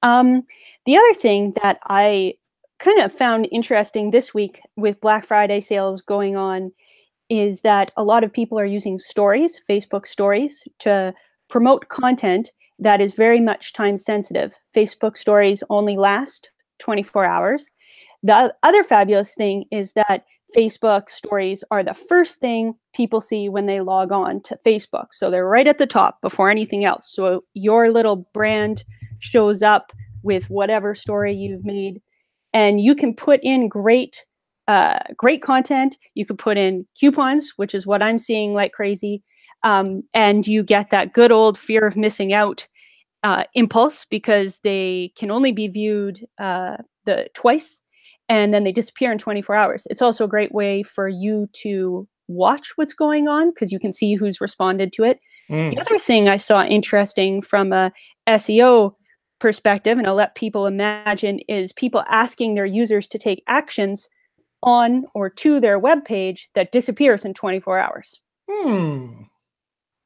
Um, 0.02 0.42
the 0.88 0.98
other 0.98 1.14
thing 1.14 1.54
that 1.62 1.78
I 1.84 2.34
kind 2.80 3.00
of 3.00 3.14
found 3.14 3.48
interesting 3.52 4.10
this 4.10 4.34
week 4.34 4.60
with 4.76 5.00
Black 5.00 5.28
Friday 5.28 5.62
sales 5.62 6.02
going 6.02 6.36
on 6.36 6.72
is 7.30 7.62
that 7.62 7.92
a 7.98 8.04
lot 8.04 8.24
of 8.24 8.34
people 8.34 8.58
are 8.60 8.66
using 8.66 8.98
stories, 8.98 9.62
Facebook 9.70 10.08
stories, 10.08 10.64
to 10.80 11.14
promote 11.50 11.90
content 11.90 12.52
that 12.80 13.00
is 13.00 13.14
very 13.14 13.40
much 13.40 13.74
time 13.74 14.00
sensitive. 14.00 14.56
Facebook 14.76 15.16
stories 15.16 15.62
only 15.70 15.98
last 15.98 16.50
24 16.82 17.26
hours. 17.26 17.68
The 18.24 18.54
other 18.64 18.84
fabulous 18.84 19.34
thing 19.34 19.66
is 19.72 19.94
that 19.94 20.26
Facebook 20.56 21.10
stories 21.10 21.64
are 21.72 21.84
the 21.84 21.94
first 21.94 22.40
thing 22.40 22.74
people 22.94 23.22
see 23.22 23.50
when 23.50 23.66
they 23.66 23.80
log 23.80 24.12
on 24.12 24.42
to 24.44 24.60
Facebook. 24.66 25.08
So 25.12 25.30
they're 25.32 25.48
right 25.48 25.68
at 25.68 25.78
the 25.78 25.88
top 25.88 26.22
before 26.22 26.50
anything 26.50 26.84
else. 26.84 27.12
So 27.12 27.44
your 27.54 27.90
little 27.92 28.28
brand 28.34 28.84
shows 29.20 29.64
up 29.64 29.92
with 30.24 30.50
whatever 30.50 30.94
story 30.94 31.34
you've 31.34 31.66
made, 31.66 32.02
and 32.54 32.82
you 32.82 32.96
can 32.96 33.16
put 33.16 33.40
in 33.44 33.70
great, 33.70 34.26
uh, 34.68 35.00
great 35.18 35.42
content. 35.42 35.98
You 36.16 36.26
can 36.26 36.38
put 36.38 36.58
in 36.58 36.86
coupons, 37.00 37.54
which 37.56 37.74
is 37.74 37.88
what 37.88 38.04
I'm 38.04 38.20
seeing 38.20 38.54
like 38.54 38.74
crazy, 38.74 39.24
um, 39.64 40.02
and 40.14 40.46
you 40.46 40.64
get 40.64 40.90
that 40.90 41.14
good 41.14 41.32
old 41.32 41.58
fear 41.58 41.86
of 41.86 41.96
missing 41.96 42.34
out 42.34 42.68
uh, 43.24 43.44
impulse 43.54 44.06
because 44.06 44.60
they 44.64 45.14
can 45.16 45.32
only 45.32 45.52
be 45.52 45.68
viewed 45.68 46.26
uh, 46.38 46.78
the 47.06 47.28
twice 47.34 47.82
and 48.30 48.54
then 48.54 48.64
they 48.64 48.72
disappear 48.72 49.12
in 49.12 49.18
24 49.18 49.56
hours. 49.56 49.88
It's 49.90 50.02
also 50.02 50.26
a 50.26 50.30
great 50.30 50.54
way 50.54 50.84
for 50.84 51.08
you 51.08 51.48
to 51.64 52.08
watch 52.28 52.72
what's 52.76 52.94
going 52.94 53.28
on 53.28 53.52
because 53.52 53.72
you 53.72 53.80
can 53.80 53.94
see 53.94 54.16
who's 54.16 54.42
responded 54.42 54.94
to 54.94 55.04
it. 55.04 55.20
Mm. 55.50 55.76
The 55.76 55.82
other 55.82 56.00
thing 56.00 56.30
I 56.30 56.38
saw 56.38 56.64
interesting 56.64 57.42
from 57.42 57.74
a 57.74 57.92
SEO 58.28 58.94
perspective, 59.40 59.98
and 59.98 60.08
I'll 60.08 60.16
let 60.16 60.36
people 60.36 60.66
imagine, 60.66 61.40
is 61.50 61.74
people 61.74 62.04
asking 62.08 62.56
their 62.56 62.66
users 62.66 63.08
to 63.08 63.18
take 63.18 63.44
actions 63.48 64.08
on 64.64 65.06
or 65.14 65.30
to 65.30 65.60
their 65.60 65.78
web 65.78 66.06
page 66.06 66.50
that 66.56 66.72
disappears 66.72 67.26
in 67.26 67.34
24 67.34 67.80
hours. 67.80 68.22
Hmm 68.50 69.24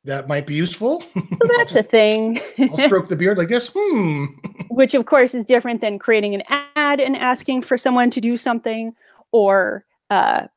that 0.05 0.27
might 0.27 0.47
be 0.47 0.55
useful. 0.55 1.03
Well, 1.15 1.57
that's 1.57 1.75
a 1.75 1.83
thing. 1.83 2.39
I'll 2.59 2.77
stroke 2.77 3.07
the 3.07 3.15
beard 3.15 3.37
like 3.37 3.49
this. 3.49 3.71
Hmm. 3.75 4.25
Which, 4.69 4.93
of 4.93 5.05
course, 5.05 5.33
is 5.33 5.45
different 5.45 5.81
than 5.81 5.99
creating 5.99 6.35
an 6.35 6.43
ad 6.75 6.99
and 6.99 7.15
asking 7.15 7.63
for 7.63 7.77
someone 7.77 8.09
to 8.11 8.21
do 8.21 8.37
something 8.37 8.93
or 9.31 9.85
uh, 10.09 10.47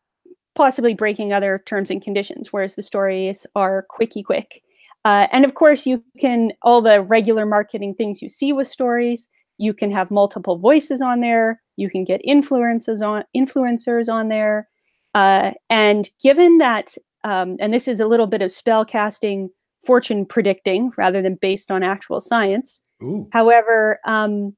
possibly 0.55 0.95
breaking 0.95 1.33
other 1.33 1.63
terms 1.67 1.91
and 1.91 2.03
conditions, 2.03 2.53
whereas 2.53 2.75
the 2.75 2.83
stories 2.83 3.47
are 3.55 3.87
quickie 3.89 4.23
quick. 4.23 4.63
Uh, 5.05 5.27
and 5.33 5.45
of 5.45 5.55
course, 5.55 5.87
you 5.87 6.03
can, 6.19 6.53
all 6.63 6.83
the 6.83 7.01
regular 7.03 7.47
marketing 7.47 7.95
things 7.95 8.21
you 8.21 8.29
see 8.29 8.53
with 8.53 8.69
stories, 8.69 9.29
you 9.57 9.73
can 9.73 9.91
have 9.91 10.11
multiple 10.11 10.59
voices 10.59 11.01
on 11.01 11.21
there. 11.21 11.63
You 11.77 11.89
can 11.89 12.05
get 12.05 12.21
influences 12.25 13.03
on 13.03 13.25
influencers 13.37 14.13
on 14.13 14.29
there. 14.29 14.69
Uh, 15.15 15.53
and 15.71 16.11
given 16.23 16.59
that 16.59 16.95
um, 17.25 17.57
and 17.61 17.73
this 17.73 17.89
is 17.89 18.01
a 18.01 18.07
little 18.07 18.27
bit 18.27 18.43
of 18.43 18.51
spell 18.51 18.85
casting 18.85 19.51
fortune 19.85 20.27
predicting 20.27 20.91
rather 20.97 21.23
than 21.23 21.37
based 21.37 21.71
on 21.71 21.83
actual 21.83 22.21
science. 22.21 22.81
Ooh. 23.03 23.29
However, 23.33 24.01
um, 24.05 24.57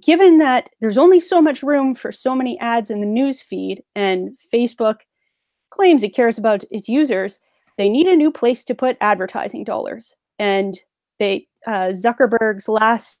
given 0.00 0.38
that 0.38 0.70
there's 0.80 0.98
only 0.98 1.20
so 1.20 1.42
much 1.42 1.62
room 1.62 1.94
for 1.94 2.12
so 2.12 2.34
many 2.34 2.58
ads 2.60 2.90
in 2.90 3.00
the 3.00 3.06
news 3.06 3.42
feed, 3.42 3.82
and 3.94 4.38
Facebook 4.52 5.00
claims 5.70 6.02
it 6.02 6.14
cares 6.14 6.38
about 6.38 6.64
its 6.70 6.88
users, 6.88 7.40
they 7.78 7.88
need 7.88 8.06
a 8.06 8.16
new 8.16 8.30
place 8.30 8.64
to 8.64 8.74
put 8.74 8.96
advertising 9.00 9.64
dollars. 9.64 10.14
And 10.38 10.78
they 11.18 11.48
uh, 11.66 11.88
Zuckerberg's 11.88 12.68
last, 12.68 13.20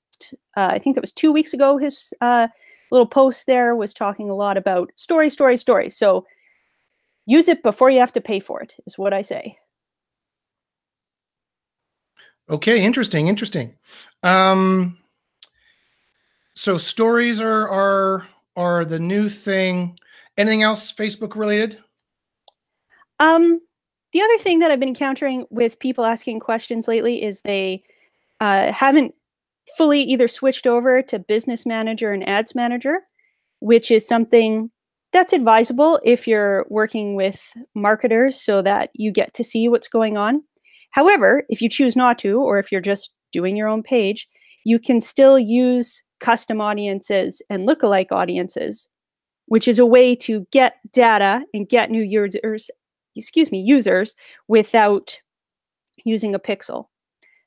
uh, 0.56 0.68
I 0.72 0.78
think 0.78 0.96
it 0.96 1.02
was 1.02 1.12
two 1.12 1.32
weeks 1.32 1.52
ago, 1.52 1.78
his 1.78 2.12
uh, 2.20 2.48
little 2.90 3.06
post 3.06 3.46
there 3.46 3.74
was 3.74 3.94
talking 3.94 4.28
a 4.28 4.34
lot 4.34 4.56
about 4.56 4.90
story, 4.96 5.30
story, 5.30 5.56
story. 5.56 5.90
So 5.90 6.26
use 7.26 7.48
it 7.48 7.62
before 7.62 7.90
you 7.90 8.00
have 8.00 8.12
to 8.12 8.20
pay 8.20 8.40
for 8.40 8.60
it 8.60 8.74
is 8.86 8.98
what 8.98 9.12
i 9.12 9.22
say. 9.22 9.56
Okay 12.50 12.84
interesting 12.84 13.28
interesting. 13.28 13.74
Um 14.22 14.98
so 16.54 16.76
stories 16.76 17.40
are 17.40 17.68
are 17.68 18.26
are 18.56 18.84
the 18.84 18.98
new 18.98 19.28
thing. 19.28 19.98
Anything 20.36 20.62
else 20.62 20.92
facebook 20.92 21.36
related? 21.36 21.78
Um 23.20 23.60
the 24.12 24.20
other 24.20 24.38
thing 24.38 24.58
that 24.58 24.70
i've 24.70 24.80
been 24.80 24.88
encountering 24.88 25.46
with 25.50 25.78
people 25.78 26.04
asking 26.04 26.40
questions 26.40 26.88
lately 26.88 27.22
is 27.22 27.40
they 27.40 27.82
uh, 28.40 28.72
haven't 28.72 29.14
fully 29.76 30.02
either 30.02 30.26
switched 30.26 30.66
over 30.66 31.00
to 31.00 31.18
business 31.20 31.64
manager 31.64 32.10
and 32.12 32.28
ads 32.28 32.56
manager 32.56 33.02
which 33.60 33.92
is 33.92 34.06
something 34.06 34.68
that's 35.12 35.32
advisable 35.32 36.00
if 36.04 36.26
you're 36.26 36.66
working 36.68 37.14
with 37.14 37.52
marketers 37.74 38.40
so 38.40 38.62
that 38.62 38.90
you 38.94 39.12
get 39.12 39.34
to 39.34 39.44
see 39.44 39.68
what's 39.68 39.88
going 39.88 40.16
on. 40.16 40.42
However, 40.90 41.44
if 41.48 41.60
you 41.60 41.68
choose 41.68 41.96
not 41.96 42.18
to, 42.18 42.40
or 42.40 42.58
if 42.58 42.72
you're 42.72 42.80
just 42.80 43.14
doing 43.30 43.56
your 43.56 43.68
own 43.68 43.82
page, 43.82 44.28
you 44.64 44.78
can 44.78 45.00
still 45.00 45.38
use 45.38 46.02
custom 46.20 46.60
audiences 46.60 47.42
and 47.50 47.68
lookalike 47.68 48.12
audiences, 48.12 48.88
which 49.46 49.68
is 49.68 49.78
a 49.78 49.86
way 49.86 50.14
to 50.14 50.46
get 50.52 50.74
data 50.92 51.44
and 51.52 51.68
get 51.68 51.90
new 51.90 52.02
users, 52.02 52.70
excuse 53.16 53.50
me, 53.50 53.60
users 53.60 54.14
without 54.48 55.20
using 56.04 56.34
a 56.34 56.38
pixel. 56.38 56.86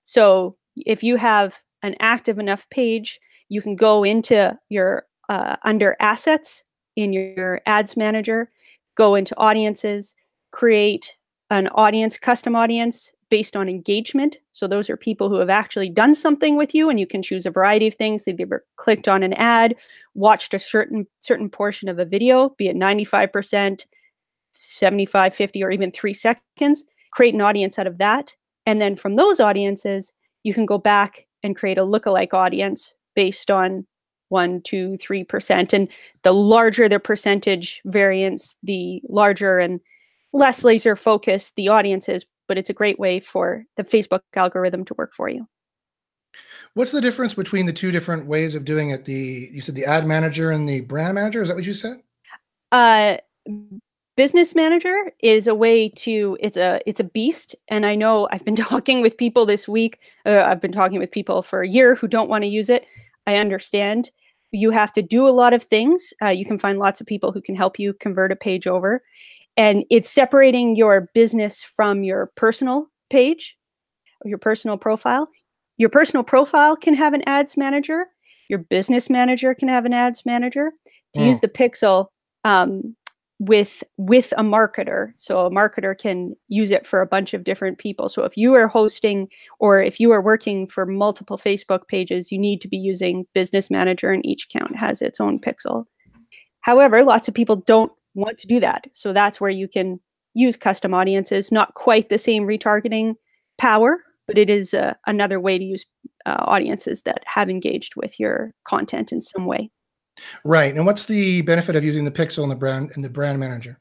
So 0.04 0.58
if 0.76 1.04
you 1.04 1.16
have 1.16 1.62
an 1.84 1.96
active 2.00 2.38
enough 2.38 2.70
page, 2.70 3.20
you 3.50 3.62
can 3.62 3.76
go 3.76 4.04
into 4.04 4.58
your 4.70 5.06
uh, 5.30 5.56
under 5.64 5.96
assets 6.00 6.64
in 6.96 7.14
your 7.14 7.62
ads 7.66 7.98
manager, 7.98 8.50
go 8.96 9.16
into 9.16 9.38
audiences, 9.38 10.16
create 10.52 11.16
an 11.50 11.68
audience, 11.70 12.18
custom 12.18 12.56
audience 12.56 13.12
based 13.30 13.56
on 13.56 13.68
engagement. 13.68 14.38
So 14.52 14.68
those 14.68 14.90
are 14.90 14.98
people 14.98 15.30
who 15.30 15.40
have 15.40 15.50
actually 15.50 15.90
done 15.90 16.16
something 16.16 16.56
with 16.56 16.74
you 16.76 16.90
and 16.90 17.00
you 17.00 17.08
can 17.08 17.22
choose 17.22 17.46
a 17.46 17.52
variety 17.52 17.88
of 17.88 17.96
things. 17.96 18.24
They've 18.24 18.40
ever 18.40 18.66
clicked 18.78 19.08
on 19.08 19.24
an 19.24 19.34
ad, 19.34 19.76
watched 20.14 20.54
a 20.54 20.60
certain 20.60 21.08
certain 21.20 21.50
portion 21.50 21.90
of 21.90 22.00
a 22.00 22.06
video, 22.06 22.50
be 22.58 22.68
it 22.68 22.76
95%, 22.76 23.86
75, 24.54 25.36
50, 25.36 25.64
or 25.64 25.72
even 25.72 25.92
three 25.92 26.14
seconds, 26.14 26.86
create 27.12 27.34
an 27.34 27.42
audience 27.42 27.78
out 27.80 27.88
of 27.88 27.98
that. 27.98 28.36
And 28.66 28.82
then 28.82 28.96
from 28.96 29.16
those 29.16 29.40
audiences, 29.40 30.12
you 30.44 30.54
can 30.54 30.66
go 30.66 30.78
back 30.78 31.28
and 31.44 31.56
create 31.56 31.78
a 31.78 31.82
lookalike 31.82 32.34
audience 32.34 32.94
based 33.16 33.52
on 33.52 33.86
one, 34.30 34.62
two, 34.62 34.98
three 34.98 35.24
percent. 35.24 35.74
And 35.74 35.88
the 36.24 36.32
larger 36.32 36.90
the 36.90 37.00
percentage 37.00 37.82
variance, 37.86 38.58
the 38.64 39.02
larger 39.08 39.60
and 39.60 39.80
less 40.34 40.64
laser 40.64 40.96
focused 40.96 41.56
the 41.56 41.68
audience 41.68 42.10
is. 42.10 42.26
But 42.48 42.58
it's 42.58 42.70
a 42.70 42.74
great 42.74 43.00
way 43.00 43.20
for 43.20 43.64
the 43.76 43.84
Facebook 43.84 44.22
algorithm 44.36 44.86
to 44.86 44.94
work 44.96 45.14
for 45.16 45.30
you. 45.30 45.48
What's 46.74 46.92
the 46.92 47.02
difference 47.02 47.34
between 47.34 47.66
the 47.66 47.74
two 47.74 47.92
different 47.92 48.28
ways 48.28 48.56
of 48.56 48.66
doing 48.66 48.90
it? 48.90 49.06
The 49.06 49.50
you 49.52 49.62
said 49.62 49.76
the 49.76 49.86
ad 49.86 50.06
manager 50.06 50.52
and 50.52 50.68
the 50.68 50.82
brand 50.82 51.16
manager. 51.16 51.42
Is 51.42 51.48
that 51.48 51.56
what 51.56 51.66
you 51.66 51.74
said? 51.74 52.02
Uh, 52.72 53.18
business 54.16 54.56
manager 54.56 55.12
is 55.20 55.48
a 55.48 55.56
way 55.56 55.90
to 55.90 56.38
it's 56.40 56.58
a 56.58 56.80
it's 56.86 57.00
a 57.00 57.04
beast 57.04 57.56
and 57.68 57.86
i 57.86 57.96
know 57.96 58.28
i've 58.32 58.46
been 58.46 58.56
talking 58.72 59.02
with 59.02 59.18
people 59.18 59.46
this 59.46 59.68
week 59.68 60.00
uh, 60.26 60.44
i've 60.46 60.62
been 60.62 60.72
talking 60.72 61.00
with 61.00 61.12
people 61.12 61.42
for 61.42 61.62
a 61.62 61.68
year 61.68 61.96
who 61.96 62.08
don't 62.08 62.30
want 62.30 62.44
to 62.44 62.48
use 62.48 62.70
it 62.70 62.86
I 63.28 63.38
understand 63.38 64.12
you 64.52 64.72
have 64.72 64.92
to 64.94 65.02
do 65.02 65.28
a 65.28 65.30
lot 65.30 65.54
of 65.54 65.64
things. 65.64 66.14
Uh, 66.22 66.30
you 66.30 66.46
can 66.46 66.58
find 66.58 66.80
lots 66.80 67.02
of 67.02 67.08
people 67.08 67.32
who 67.32 67.42
can 67.42 67.56
help 67.56 67.78
you 67.78 67.94
convert 67.94 68.32
a 68.32 68.36
page 68.36 68.68
over. 68.68 69.02
And 69.58 69.84
it's 69.90 70.10
separating 70.10 70.76
your 70.76 71.10
business 71.14 71.64
from 71.64 72.04
your 72.04 72.32
personal 72.36 72.88
page, 73.10 73.58
your 74.24 74.38
personal 74.38 74.78
profile. 74.78 75.30
Your 75.78 75.90
personal 75.90 76.24
profile 76.24 76.76
can 76.76 76.94
have 76.94 77.14
an 77.14 77.24
ads 77.28 77.58
manager. 77.58 78.08
Your 78.50 78.60
business 78.60 79.10
manager 79.10 79.54
can 79.54 79.68
have 79.68 79.86
an 79.86 79.94
ads 79.94 80.26
manager. 80.26 80.72
To 81.16 81.22
mm. 81.22 81.28
use 81.28 81.40
the 81.42 81.48
pixel, 81.48 82.08
um, 82.44 82.96
with 83.40 83.84
with 83.98 84.34
a 84.38 84.44
marketer. 84.44 85.12
So 85.18 85.46
a 85.46 85.52
marketer 85.52 85.98
can 85.98 86.36
use 86.48 86.72
it 86.72 86.88
for 86.88 87.02
a 87.02 87.08
bunch 87.08 87.34
of 87.34 87.44
different 87.44 87.78
people. 87.78 88.08
So 88.08 88.24
if 88.24 88.38
you 88.38 88.54
are 88.54 88.68
hosting 88.68 89.28
or 89.60 89.82
if 89.82 90.00
you 90.00 90.12
are 90.12 90.22
working 90.22 90.68
for 90.68 90.86
multiple 90.86 91.38
facebook 91.38 91.88
pages 91.88 92.32
you 92.32 92.38
need 92.38 92.62
to 92.62 92.68
be 92.68 92.78
using 92.78 93.26
business 93.34 93.70
manager 93.70 94.10
and 94.10 94.26
each 94.26 94.46
account 94.46 94.78
has 94.78 95.02
its 95.02 95.20
own 95.20 95.40
pixel. 95.40 95.86
However 96.62 97.04
lots 97.04 97.28
of 97.28 97.34
people 97.34 97.58
don't 97.58 97.92
want 98.14 98.38
to 98.40 98.48
do 98.48 98.60
that. 98.62 98.88
So 98.94 99.12
that's 99.12 99.42
where 99.42 99.52
you 99.52 99.68
can 99.68 100.00
use 100.34 100.56
custom 100.56 100.94
audiences 100.94 101.52
not 101.52 101.74
quite 101.74 102.10
the 102.10 102.18
same 102.18 102.46
retargeting 102.46 103.16
power 103.58 104.02
but 104.28 104.38
it 104.38 104.50
is 104.50 104.74
uh, 104.74 104.94
another 105.06 105.40
way 105.40 105.58
to 105.58 105.64
use 105.64 105.86
uh, 106.26 106.38
audiences 106.40 107.04
that 107.04 107.24
have 107.26 107.50
engaged 107.50 107.96
with 107.96 108.20
your 108.20 108.54
content 108.66 109.12
in 109.12 109.22
some 109.22 109.46
way 109.46 109.70
Right. 110.44 110.76
And 110.76 110.86
what's 110.86 111.06
the 111.06 111.42
benefit 111.42 111.76
of 111.76 111.84
using 111.84 112.06
the 112.06 112.12
pixel 112.12 112.44
and 112.44 112.52
the 112.52 112.56
brand 112.56 112.92
and 112.96 113.04
the 113.04 113.10
brand 113.10 113.40
manager? 113.40 113.80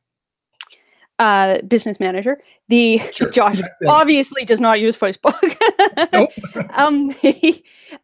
Uh, 1.21 1.61
business 1.63 2.01
manager. 2.01 2.39
The 2.69 2.99
sure. 3.13 3.31
Josh 3.33 3.61
obviously 3.87 4.45
does 4.45 4.61
not 4.61 4.81
use 4.81 4.97
Facebook. 4.99 5.35
um, 6.75 7.11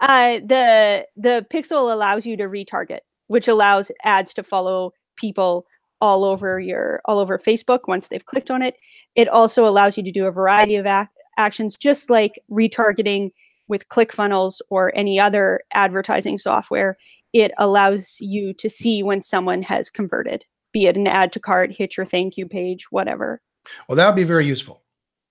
uh, 0.00 0.40
the 0.44 1.06
the 1.16 1.46
pixel 1.50 1.92
allows 1.92 2.24
you 2.24 2.36
to 2.36 2.44
retarget, 2.44 3.00
which 3.26 3.48
allows 3.48 3.90
ads 4.04 4.32
to 4.34 4.44
follow 4.44 4.92
people 5.16 5.66
all 6.00 6.24
over 6.24 6.60
your 6.60 7.00
all 7.04 7.18
over 7.18 7.36
Facebook 7.36 7.80
once 7.88 8.08
they've 8.08 8.26
clicked 8.26 8.50
on 8.50 8.62
it. 8.62 8.76
It 9.16 9.28
also 9.28 9.66
allows 9.66 9.96
you 9.96 10.04
to 10.04 10.12
do 10.12 10.26
a 10.26 10.30
variety 10.30 10.76
of 10.76 10.86
ac- 10.86 11.08
actions, 11.36 11.76
just 11.76 12.10
like 12.10 12.40
retargeting 12.48 13.32
with 13.66 13.88
ClickFunnels 13.88 14.60
or 14.68 14.92
any 14.94 15.18
other 15.18 15.60
advertising 15.72 16.38
software 16.38 16.96
it 17.32 17.52
allows 17.58 18.18
you 18.20 18.52
to 18.54 18.68
see 18.68 19.02
when 19.02 19.22
someone 19.22 19.62
has 19.62 19.88
converted 19.88 20.44
be 20.72 20.86
it 20.86 20.96
an 20.96 21.06
add 21.06 21.32
to 21.32 21.40
cart, 21.40 21.72
hit 21.72 21.96
your 21.96 22.06
thank 22.06 22.36
you 22.36 22.46
page, 22.46 22.90
whatever. 22.90 23.40
Well, 23.88 23.96
that 23.96 24.06
would 24.06 24.16
be 24.16 24.24
very 24.24 24.46
useful. 24.46 24.82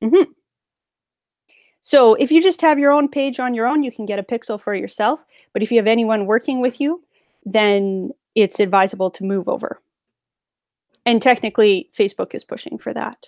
Mm-hmm. 0.04 0.32
So 1.82 2.16
if 2.16 2.32
you 2.32 2.42
just 2.42 2.62
have 2.62 2.78
your 2.78 2.92
own 2.92 3.08
page 3.08 3.40
on 3.40 3.54
your 3.54 3.66
own, 3.66 3.84
you 3.84 3.92
can 3.92 4.06
get 4.06 4.20
a 4.20 4.24
pixel 4.24 4.60
for 4.60 4.74
yourself. 4.74 5.24
But 5.54 5.64
if 5.64 5.72
you 5.72 5.78
have 5.78 5.88
anyone 5.88 6.26
working 6.26 6.62
with 6.62 6.82
you, 6.82 7.04
then 7.46 8.12
it's 8.36 8.60
advisable 8.60 9.10
to 9.12 9.24
move 9.24 9.48
over. 9.48 9.82
And 11.06 11.22
technically, 11.22 11.90
Facebook 11.98 12.36
is 12.36 12.44
pushing 12.44 12.78
for 12.78 12.94
that. 12.94 13.28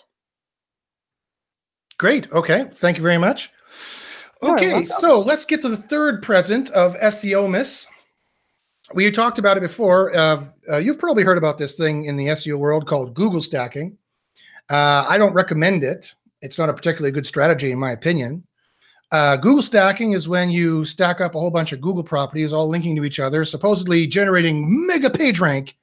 Great. 1.98 2.30
Okay. 2.32 2.68
Thank 2.74 2.98
you 2.98 3.04
very 3.04 3.18
much. 3.18 3.51
Okay, 4.44 4.86
so 4.86 5.20
let's 5.20 5.46
get 5.46 5.62
to 5.62 5.70
the 5.70 5.78
third 5.78 6.24
present 6.24 6.72
of 6.72 6.98
SEO 6.98 7.48
Miss. 7.48 7.86
We 8.93 9.10
talked 9.12 9.39
about 9.39 9.57
it 9.57 9.62
before. 9.62 10.15
Uh, 10.15 10.45
uh, 10.69 10.77
you've 10.77 11.00
probably 11.00 11.24
heard 11.24 11.38
about 11.38 11.57
this 11.57 11.75
thing 11.75 12.05
in 12.05 12.17
the 12.17 12.27
SEO 12.27 12.57
world 12.57 12.88
called 12.88 13.13
Google 13.13 13.41
stacking. 13.41 13.98
Uh, 14.69 15.05
I 15.07 15.17
don't 15.17 15.33
recommend 15.33 15.83
it. 15.83 16.13
It's 16.41 16.57
not 16.57 16.69
a 16.69 16.74
particularly 16.74 17.12
good 17.12 17.27
strategy, 17.27 17.71
in 17.71 17.79
my 17.79 17.91
opinion. 17.91 18.43
Uh, 19.12 19.36
Google 19.36 19.62
stacking 19.62 20.13
is 20.13 20.29
when 20.29 20.50
you 20.50 20.86
stack 20.86 21.19
up 21.19 21.36
a 21.36 21.39
whole 21.39 21.51
bunch 21.51 21.74
of 21.74 21.81
Google 21.81 22.03
properties, 22.03 22.53
all 22.53 22.67
linking 22.67 22.95
to 22.95 23.03
each 23.03 23.19
other, 23.19 23.43
supposedly 23.43 24.07
generating 24.07 24.88
mega 24.88 25.10
page 25.10 25.39
rank, 25.39 25.77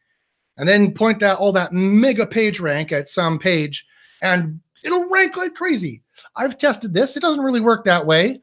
and 0.56 0.66
then 0.66 0.92
point 0.92 1.20
that 1.20 1.38
all 1.38 1.52
that 1.52 1.72
mega 1.72 2.26
page 2.26 2.58
rank 2.58 2.90
at 2.90 3.08
some 3.08 3.38
page, 3.38 3.86
and 4.22 4.60
it'll 4.82 5.08
rank 5.10 5.36
like 5.36 5.54
crazy. 5.54 6.02
I've 6.36 6.56
tested 6.56 6.94
this; 6.94 7.16
it 7.16 7.20
doesn't 7.20 7.44
really 7.44 7.60
work 7.60 7.84
that 7.84 8.06
way. 8.06 8.40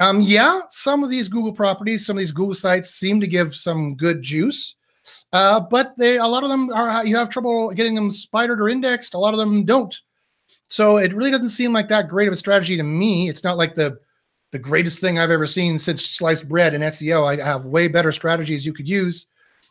Um, 0.00 0.22
yeah, 0.22 0.62
some 0.70 1.04
of 1.04 1.10
these 1.10 1.28
Google 1.28 1.52
properties, 1.52 2.06
some 2.06 2.16
of 2.16 2.20
these 2.20 2.32
Google 2.32 2.54
sites 2.54 2.90
seem 2.90 3.20
to 3.20 3.26
give 3.26 3.54
some 3.54 3.94
good 3.96 4.22
juice, 4.22 4.76
uh, 5.34 5.60
but 5.60 5.92
they 5.98 6.16
a 6.16 6.26
lot 6.26 6.42
of 6.42 6.48
them 6.48 6.70
are 6.72 7.04
you 7.04 7.16
have 7.16 7.28
trouble 7.28 7.70
getting 7.72 7.94
them 7.94 8.10
spidered 8.10 8.60
or 8.60 8.70
indexed. 8.70 9.12
A 9.12 9.18
lot 9.18 9.34
of 9.34 9.38
them 9.38 9.64
don't. 9.64 9.94
So 10.68 10.96
it 10.96 11.14
really 11.14 11.30
doesn't 11.30 11.50
seem 11.50 11.72
like 11.72 11.88
that 11.88 12.08
great 12.08 12.28
of 12.28 12.32
a 12.32 12.36
strategy 12.36 12.76
to 12.78 12.82
me. 12.82 13.28
It's 13.28 13.44
not 13.44 13.58
like 13.58 13.74
the 13.74 13.98
the 14.52 14.58
greatest 14.58 15.00
thing 15.00 15.18
I've 15.18 15.30
ever 15.30 15.46
seen 15.46 15.78
since 15.78 16.04
sliced 16.04 16.48
bread 16.48 16.72
in 16.72 16.80
SEO. 16.80 17.26
I 17.26 17.44
have 17.44 17.66
way 17.66 17.86
better 17.86 18.10
strategies 18.10 18.64
you 18.64 18.72
could 18.72 18.88
use 18.88 19.26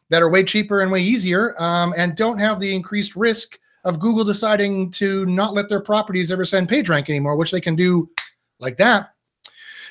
that 0.09 0.21
are 0.21 0.29
way 0.29 0.43
cheaper 0.43 0.81
and 0.81 0.91
way 0.91 1.01
easier, 1.01 1.59
um, 1.61 1.93
and 1.97 2.15
don't 2.15 2.37
have 2.37 2.59
the 2.59 2.73
increased 2.73 3.15
risk 3.15 3.57
of 3.83 3.99
Google 3.99 4.23
deciding 4.23 4.91
to 4.91 5.25
not 5.25 5.53
let 5.53 5.69
their 5.69 5.81
properties 5.81 6.31
ever 6.31 6.45
send 6.45 6.69
PageRank 6.69 7.09
anymore, 7.09 7.35
which 7.35 7.51
they 7.51 7.61
can 7.61 7.75
do 7.75 8.09
like 8.59 8.77
that. 8.77 9.13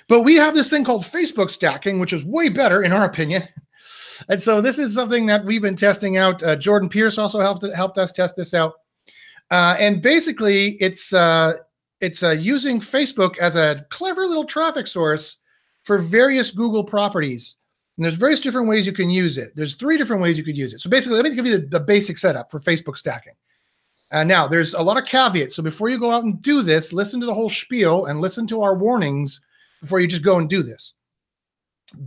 But 0.08 0.22
we 0.22 0.34
have 0.36 0.54
this 0.54 0.70
thing 0.70 0.84
called 0.84 1.04
Facebook 1.04 1.50
stacking, 1.50 1.98
which 1.98 2.12
is 2.12 2.24
way 2.24 2.48
better 2.48 2.82
in 2.82 2.92
our 2.92 3.04
opinion. 3.04 3.44
And 4.28 4.42
so 4.42 4.60
this 4.60 4.80
is 4.80 4.92
something 4.92 5.26
that 5.26 5.44
we've 5.44 5.62
been 5.62 5.76
testing 5.76 6.16
out. 6.16 6.42
Uh, 6.42 6.56
Jordan 6.56 6.88
Pierce 6.88 7.18
also 7.18 7.38
helped 7.38 7.64
helped 7.72 7.98
us 7.98 8.10
test 8.10 8.34
this 8.36 8.52
out. 8.52 8.72
Uh, 9.50 9.76
and 9.78 10.02
basically, 10.02 10.76
it's 10.80 11.12
uh, 11.12 11.54
it's 12.00 12.24
uh, 12.24 12.30
using 12.30 12.80
Facebook 12.80 13.38
as 13.38 13.54
a 13.54 13.86
clever 13.90 14.26
little 14.26 14.44
traffic 14.44 14.88
source 14.88 15.36
for 15.84 15.98
various 15.98 16.50
Google 16.50 16.82
properties. 16.82 17.56
And 17.96 18.04
there's 18.04 18.16
various 18.16 18.40
different 18.40 18.68
ways 18.68 18.86
you 18.86 18.92
can 18.92 19.08
use 19.08 19.38
it. 19.38 19.52
There's 19.54 19.74
three 19.74 19.96
different 19.96 20.20
ways 20.20 20.36
you 20.36 20.44
could 20.44 20.58
use 20.58 20.74
it. 20.74 20.80
So 20.80 20.90
basically, 20.90 21.16
let 21.16 21.24
me 21.24 21.34
give 21.34 21.46
you 21.46 21.58
the, 21.58 21.66
the 21.66 21.80
basic 21.80 22.18
setup 22.18 22.50
for 22.50 22.58
Facebook 22.58 22.96
stacking. 22.96 23.34
Uh, 24.10 24.24
now, 24.24 24.48
there's 24.48 24.74
a 24.74 24.82
lot 24.82 24.98
of 24.98 25.04
caveats. 25.04 25.54
So 25.54 25.62
before 25.62 25.88
you 25.88 25.98
go 25.98 26.10
out 26.10 26.24
and 26.24 26.42
do 26.42 26.62
this, 26.62 26.92
listen 26.92 27.20
to 27.20 27.26
the 27.26 27.34
whole 27.34 27.50
spiel 27.50 28.06
and 28.06 28.20
listen 28.20 28.46
to 28.48 28.62
our 28.62 28.76
warnings 28.76 29.40
before 29.80 30.00
you 30.00 30.06
just 30.06 30.22
go 30.22 30.38
and 30.38 30.48
do 30.48 30.62
this. 30.62 30.94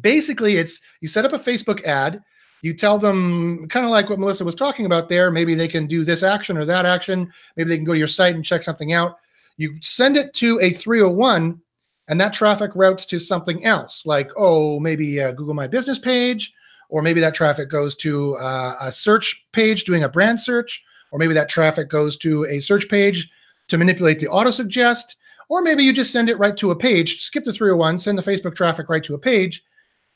Basically, 0.01 0.57
it's 0.57 0.81
you 1.01 1.07
set 1.07 1.25
up 1.25 1.33
a 1.33 1.39
Facebook 1.39 1.83
ad, 1.83 2.21
you 2.61 2.73
tell 2.73 2.99
them 2.99 3.67
kind 3.69 3.85
of 3.85 3.91
like 3.91 4.09
what 4.09 4.19
Melissa 4.19 4.45
was 4.45 4.55
talking 4.55 4.85
about 4.85 5.09
there. 5.09 5.31
Maybe 5.31 5.55
they 5.55 5.67
can 5.67 5.87
do 5.87 6.03
this 6.03 6.23
action 6.23 6.57
or 6.57 6.65
that 6.65 6.85
action. 6.85 7.31
Maybe 7.55 7.69
they 7.69 7.77
can 7.77 7.85
go 7.85 7.93
to 7.93 7.99
your 7.99 8.07
site 8.07 8.35
and 8.35 8.45
check 8.45 8.63
something 8.63 8.93
out. 8.93 9.17
You 9.57 9.75
send 9.81 10.17
it 10.17 10.33
to 10.35 10.59
a 10.61 10.69
301, 10.69 11.59
and 12.07 12.21
that 12.21 12.33
traffic 12.33 12.71
routes 12.75 13.05
to 13.07 13.19
something 13.19 13.65
else, 13.65 14.05
like, 14.05 14.31
oh, 14.37 14.79
maybe 14.79 15.15
Google 15.35 15.53
My 15.53 15.67
Business 15.67 15.99
page, 15.99 16.53
or 16.89 17.01
maybe 17.01 17.21
that 17.21 17.33
traffic 17.33 17.69
goes 17.69 17.95
to 17.95 18.35
uh, 18.35 18.75
a 18.81 18.91
search 18.91 19.45
page 19.53 19.85
doing 19.85 20.03
a 20.03 20.09
brand 20.09 20.39
search, 20.39 20.83
or 21.11 21.19
maybe 21.19 21.33
that 21.33 21.49
traffic 21.49 21.89
goes 21.89 22.17
to 22.17 22.45
a 22.45 22.59
search 22.59 22.89
page 22.89 23.29
to 23.67 23.77
manipulate 23.77 24.19
the 24.19 24.27
auto 24.27 24.51
suggest. 24.51 25.17
Or 25.51 25.61
maybe 25.61 25.83
you 25.83 25.91
just 25.91 26.13
send 26.13 26.29
it 26.29 26.39
right 26.39 26.55
to 26.55 26.71
a 26.71 26.75
page, 26.77 27.23
skip 27.23 27.43
the 27.43 27.51
301, 27.51 27.99
send 27.99 28.17
the 28.17 28.21
Facebook 28.21 28.55
traffic 28.55 28.87
right 28.87 29.03
to 29.03 29.15
a 29.15 29.19
page, 29.19 29.65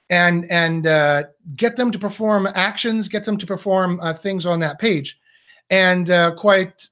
and 0.10 0.50
and 0.50 0.88
uh, 0.88 1.24
get 1.58 1.76
them 1.76 1.92
to 1.92 2.00
perform 2.00 2.48
actions, 2.56 3.10
get 3.10 3.26
them 3.26 3.36
to 3.40 3.46
perform 3.46 4.00
uh, 4.02 4.14
things 4.14 4.46
on 4.46 4.62
that 4.62 4.80
page, 4.80 5.20
and 5.70 6.10
uh, 6.10 6.34
quite 6.36 6.88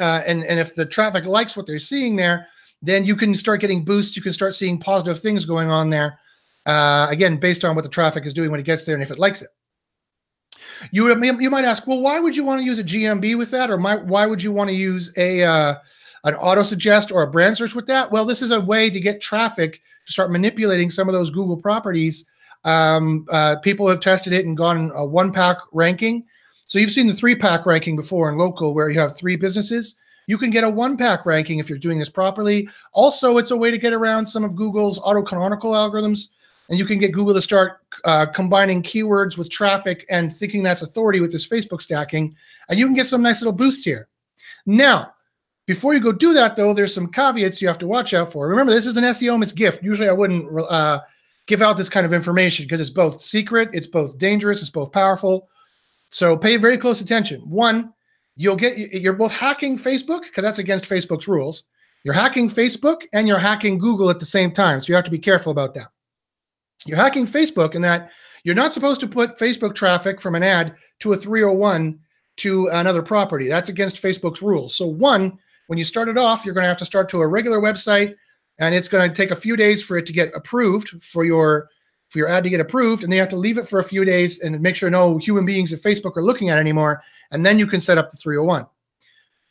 uh, 0.00 0.22
and 0.26 0.42
and 0.42 0.58
if 0.58 0.74
the 0.74 0.84
traffic 0.84 1.24
likes 1.24 1.56
what 1.56 1.68
they're 1.68 1.78
seeing 1.78 2.16
there, 2.16 2.48
then 2.82 3.04
you 3.04 3.14
can 3.14 3.32
start 3.32 3.60
getting 3.60 3.84
boosts. 3.84 4.16
You 4.16 4.24
can 4.24 4.32
start 4.32 4.56
seeing 4.56 4.76
positive 4.76 5.20
things 5.20 5.44
going 5.44 5.70
on 5.70 5.88
there. 5.88 6.18
Uh, 6.66 7.06
again, 7.10 7.36
based 7.36 7.64
on 7.64 7.76
what 7.76 7.84
the 7.84 7.88
traffic 7.88 8.26
is 8.26 8.34
doing 8.34 8.50
when 8.50 8.58
it 8.58 8.66
gets 8.66 8.82
there 8.82 8.96
and 8.96 9.04
if 9.04 9.12
it 9.12 9.20
likes 9.20 9.40
it. 9.40 9.50
You 10.90 11.14
you 11.38 11.50
might 11.50 11.64
ask, 11.64 11.86
well, 11.86 12.00
why 12.00 12.18
would 12.18 12.34
you 12.34 12.44
want 12.44 12.60
to 12.60 12.64
use 12.64 12.80
a 12.80 12.84
GMB 12.84 13.38
with 13.38 13.52
that, 13.52 13.70
or 13.70 13.78
my, 13.78 13.94
why 13.94 14.26
would 14.26 14.42
you 14.42 14.50
want 14.50 14.68
to 14.68 14.74
use 14.74 15.12
a 15.16 15.44
uh, 15.44 15.74
an 16.26 16.34
auto 16.34 16.62
suggest 16.62 17.12
or 17.12 17.22
a 17.22 17.30
brand 17.30 17.56
search 17.56 17.74
with 17.74 17.86
that? 17.86 18.10
Well, 18.10 18.24
this 18.24 18.42
is 18.42 18.50
a 18.50 18.60
way 18.60 18.90
to 18.90 19.00
get 19.00 19.20
traffic 19.20 19.80
to 20.06 20.12
start 20.12 20.32
manipulating 20.32 20.90
some 20.90 21.08
of 21.08 21.14
those 21.14 21.30
Google 21.30 21.56
properties. 21.56 22.28
Um, 22.64 23.26
uh, 23.30 23.56
people 23.62 23.88
have 23.88 24.00
tested 24.00 24.32
it 24.32 24.44
and 24.44 24.56
gone 24.56 24.90
a 24.94 25.04
one 25.04 25.32
pack 25.32 25.58
ranking. 25.72 26.24
So 26.66 26.80
you've 26.80 26.90
seen 26.90 27.06
the 27.06 27.14
three 27.14 27.36
pack 27.36 27.64
ranking 27.64 27.94
before 27.94 28.28
in 28.28 28.36
local 28.36 28.74
where 28.74 28.90
you 28.90 28.98
have 28.98 29.16
three 29.16 29.36
businesses. 29.36 29.94
You 30.26 30.36
can 30.36 30.50
get 30.50 30.64
a 30.64 30.70
one 30.70 30.96
pack 30.96 31.24
ranking 31.24 31.60
if 31.60 31.68
you're 31.68 31.78
doing 31.78 32.00
this 32.00 32.10
properly. 32.10 32.68
Also, 32.92 33.38
it's 33.38 33.52
a 33.52 33.56
way 33.56 33.70
to 33.70 33.78
get 33.78 33.92
around 33.92 34.26
some 34.26 34.42
of 34.42 34.56
Google's 34.56 34.98
auto 34.98 35.22
canonical 35.22 35.72
algorithms. 35.72 36.30
And 36.68 36.76
you 36.76 36.84
can 36.84 36.98
get 36.98 37.12
Google 37.12 37.34
to 37.34 37.40
start 37.40 37.78
uh, 38.04 38.26
combining 38.26 38.82
keywords 38.82 39.38
with 39.38 39.48
traffic 39.48 40.04
and 40.10 40.34
thinking 40.34 40.64
that's 40.64 40.82
authority 40.82 41.20
with 41.20 41.30
this 41.30 41.46
Facebook 41.46 41.80
stacking. 41.80 42.34
And 42.68 42.76
you 42.76 42.86
can 42.86 42.94
get 42.96 43.06
some 43.06 43.22
nice 43.22 43.40
little 43.40 43.52
boost 43.52 43.84
here. 43.84 44.08
Now, 44.66 45.12
before 45.66 45.94
you 45.94 46.00
go 46.00 46.12
do 46.12 46.32
that, 46.32 46.56
though, 46.56 46.72
there's 46.72 46.94
some 46.94 47.10
caveats 47.10 47.60
you 47.60 47.68
have 47.68 47.78
to 47.78 47.86
watch 47.86 48.14
out 48.14 48.32
for. 48.32 48.48
Remember, 48.48 48.72
this 48.72 48.86
is 48.86 48.96
an 48.96 49.04
SEOmas 49.04 49.54
gift. 49.54 49.82
Usually, 49.82 50.08
I 50.08 50.12
wouldn't 50.12 50.48
uh, 50.70 51.00
give 51.46 51.62
out 51.62 51.76
this 51.76 51.88
kind 51.88 52.06
of 52.06 52.12
information 52.12 52.64
because 52.64 52.80
it's 52.80 52.90
both 52.90 53.20
secret, 53.20 53.70
it's 53.72 53.86
both 53.86 54.18
dangerous, 54.18 54.60
it's 54.60 54.70
both 54.70 54.92
powerful. 54.92 55.48
So 56.10 56.36
pay 56.36 56.56
very 56.56 56.78
close 56.78 57.00
attention. 57.00 57.40
One, 57.40 57.92
you'll 58.36 58.56
get 58.56 58.78
you're 58.78 59.12
both 59.12 59.32
hacking 59.32 59.78
Facebook 59.78 60.22
because 60.22 60.42
that's 60.42 60.58
against 60.58 60.88
Facebook's 60.88 61.28
rules. 61.28 61.64
You're 62.04 62.14
hacking 62.14 62.48
Facebook 62.48 63.02
and 63.12 63.26
you're 63.26 63.38
hacking 63.38 63.78
Google 63.78 64.10
at 64.10 64.20
the 64.20 64.26
same 64.26 64.52
time. 64.52 64.80
So 64.80 64.88
you 64.88 64.94
have 64.94 65.04
to 65.04 65.10
be 65.10 65.18
careful 65.18 65.50
about 65.50 65.74
that. 65.74 65.88
You're 66.86 66.96
hacking 66.96 67.26
Facebook 67.26 67.74
in 67.74 67.82
that 67.82 68.10
you're 68.44 68.54
not 68.54 68.72
supposed 68.72 69.00
to 69.00 69.08
put 69.08 69.38
Facebook 69.38 69.74
traffic 69.74 70.20
from 70.20 70.36
an 70.36 70.44
ad 70.44 70.76
to 71.00 71.12
a 71.12 71.16
301 71.16 71.98
to 72.36 72.68
another 72.68 73.02
property. 73.02 73.48
That's 73.48 73.70
against 73.70 74.00
Facebook's 74.00 74.40
rules. 74.40 74.76
So 74.76 74.86
one, 74.86 75.38
when 75.66 75.78
you 75.78 75.84
start 75.84 76.08
it 76.08 76.18
off, 76.18 76.44
you're 76.44 76.54
going 76.54 76.64
to 76.64 76.68
have 76.68 76.76
to 76.78 76.84
start 76.84 77.08
to 77.10 77.20
a 77.20 77.26
regular 77.26 77.60
website, 77.60 78.14
and 78.58 78.74
it's 78.74 78.88
going 78.88 79.08
to 79.08 79.14
take 79.14 79.30
a 79.30 79.36
few 79.36 79.56
days 79.56 79.82
for 79.82 79.96
it 79.96 80.06
to 80.06 80.12
get 80.12 80.34
approved 80.34 81.02
for 81.02 81.24
your 81.24 81.68
for 82.08 82.18
your 82.18 82.28
ad 82.28 82.44
to 82.44 82.50
get 82.50 82.60
approved, 82.60 83.02
and 83.02 83.10
then 83.10 83.16
you 83.16 83.20
have 83.20 83.28
to 83.30 83.36
leave 83.36 83.58
it 83.58 83.66
for 83.66 83.80
a 83.80 83.84
few 83.84 84.04
days 84.04 84.40
and 84.40 84.60
make 84.60 84.76
sure 84.76 84.88
no 84.88 85.18
human 85.18 85.44
beings 85.44 85.72
at 85.72 85.80
Facebook 85.80 86.16
are 86.16 86.22
looking 86.22 86.50
at 86.50 86.58
it 86.58 86.60
anymore, 86.60 87.02
and 87.32 87.44
then 87.44 87.58
you 87.58 87.66
can 87.66 87.80
set 87.80 87.98
up 87.98 88.10
the 88.10 88.16
301. 88.16 88.64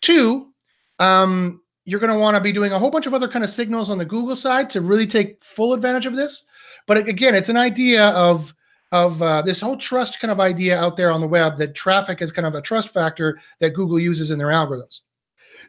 Two, 0.02 0.54
um, 1.00 1.62
you're 1.84 2.00
going 2.00 2.14
to 2.14 2.18
want 2.18 2.36
to 2.36 2.42
be 2.42 2.52
doing 2.52 2.72
a 2.72 2.80
whole 2.80 2.90
bunch 2.90 3.08
of 3.08 3.14
other 3.14 3.28
kind 3.28 3.44
of 3.44 3.50
signals 3.50 3.90
on 3.90 3.98
the 3.98 4.06
Google 4.06 4.36
side 4.36 4.70
to 4.70 4.82
really 4.82 5.06
take 5.06 5.42
full 5.44 5.74
advantage 5.74 6.06
of 6.06 6.16
this. 6.16 6.46
But 6.88 6.98
again, 6.98 7.36
it's 7.36 7.50
an 7.50 7.58
idea 7.58 8.08
of 8.10 8.54
of 8.92 9.22
uh, 9.22 9.42
this 9.42 9.60
whole 9.60 9.76
trust 9.76 10.20
kind 10.20 10.32
of 10.32 10.40
idea 10.40 10.80
out 10.80 10.96
there 10.96 11.12
on 11.12 11.20
the 11.20 11.28
web 11.28 11.58
that 11.58 11.76
traffic 11.76 12.22
is 12.22 12.32
kind 12.32 12.46
of 12.46 12.56
a 12.56 12.62
trust 12.62 12.94
factor 12.94 13.40
that 13.60 13.74
Google 13.74 14.00
uses 14.00 14.32
in 14.32 14.38
their 14.38 14.48
algorithms. 14.48 15.02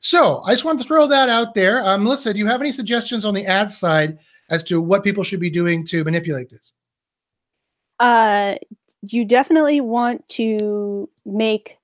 So 0.00 0.42
I 0.44 0.52
just 0.52 0.64
want 0.64 0.78
to 0.80 0.84
throw 0.84 1.06
that 1.06 1.28
out 1.28 1.54
there. 1.54 1.84
Um, 1.84 2.04
Melissa, 2.04 2.32
do 2.32 2.38
you 2.38 2.46
have 2.46 2.60
any 2.60 2.72
suggestions 2.72 3.24
on 3.24 3.34
the 3.34 3.46
ad 3.46 3.70
side 3.70 4.18
as 4.50 4.62
to 4.64 4.80
what 4.80 5.02
people 5.02 5.24
should 5.24 5.40
be 5.40 5.50
doing 5.50 5.84
to 5.86 6.04
manipulate 6.04 6.50
this? 6.50 6.72
Uh, 7.98 8.56
you 9.02 9.24
definitely 9.24 9.80
want 9.80 10.28
to 10.28 11.08
make 11.24 11.78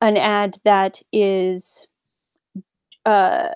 an 0.00 0.16
ad 0.16 0.58
that 0.64 1.00
is 1.12 1.86
uh, 3.06 3.48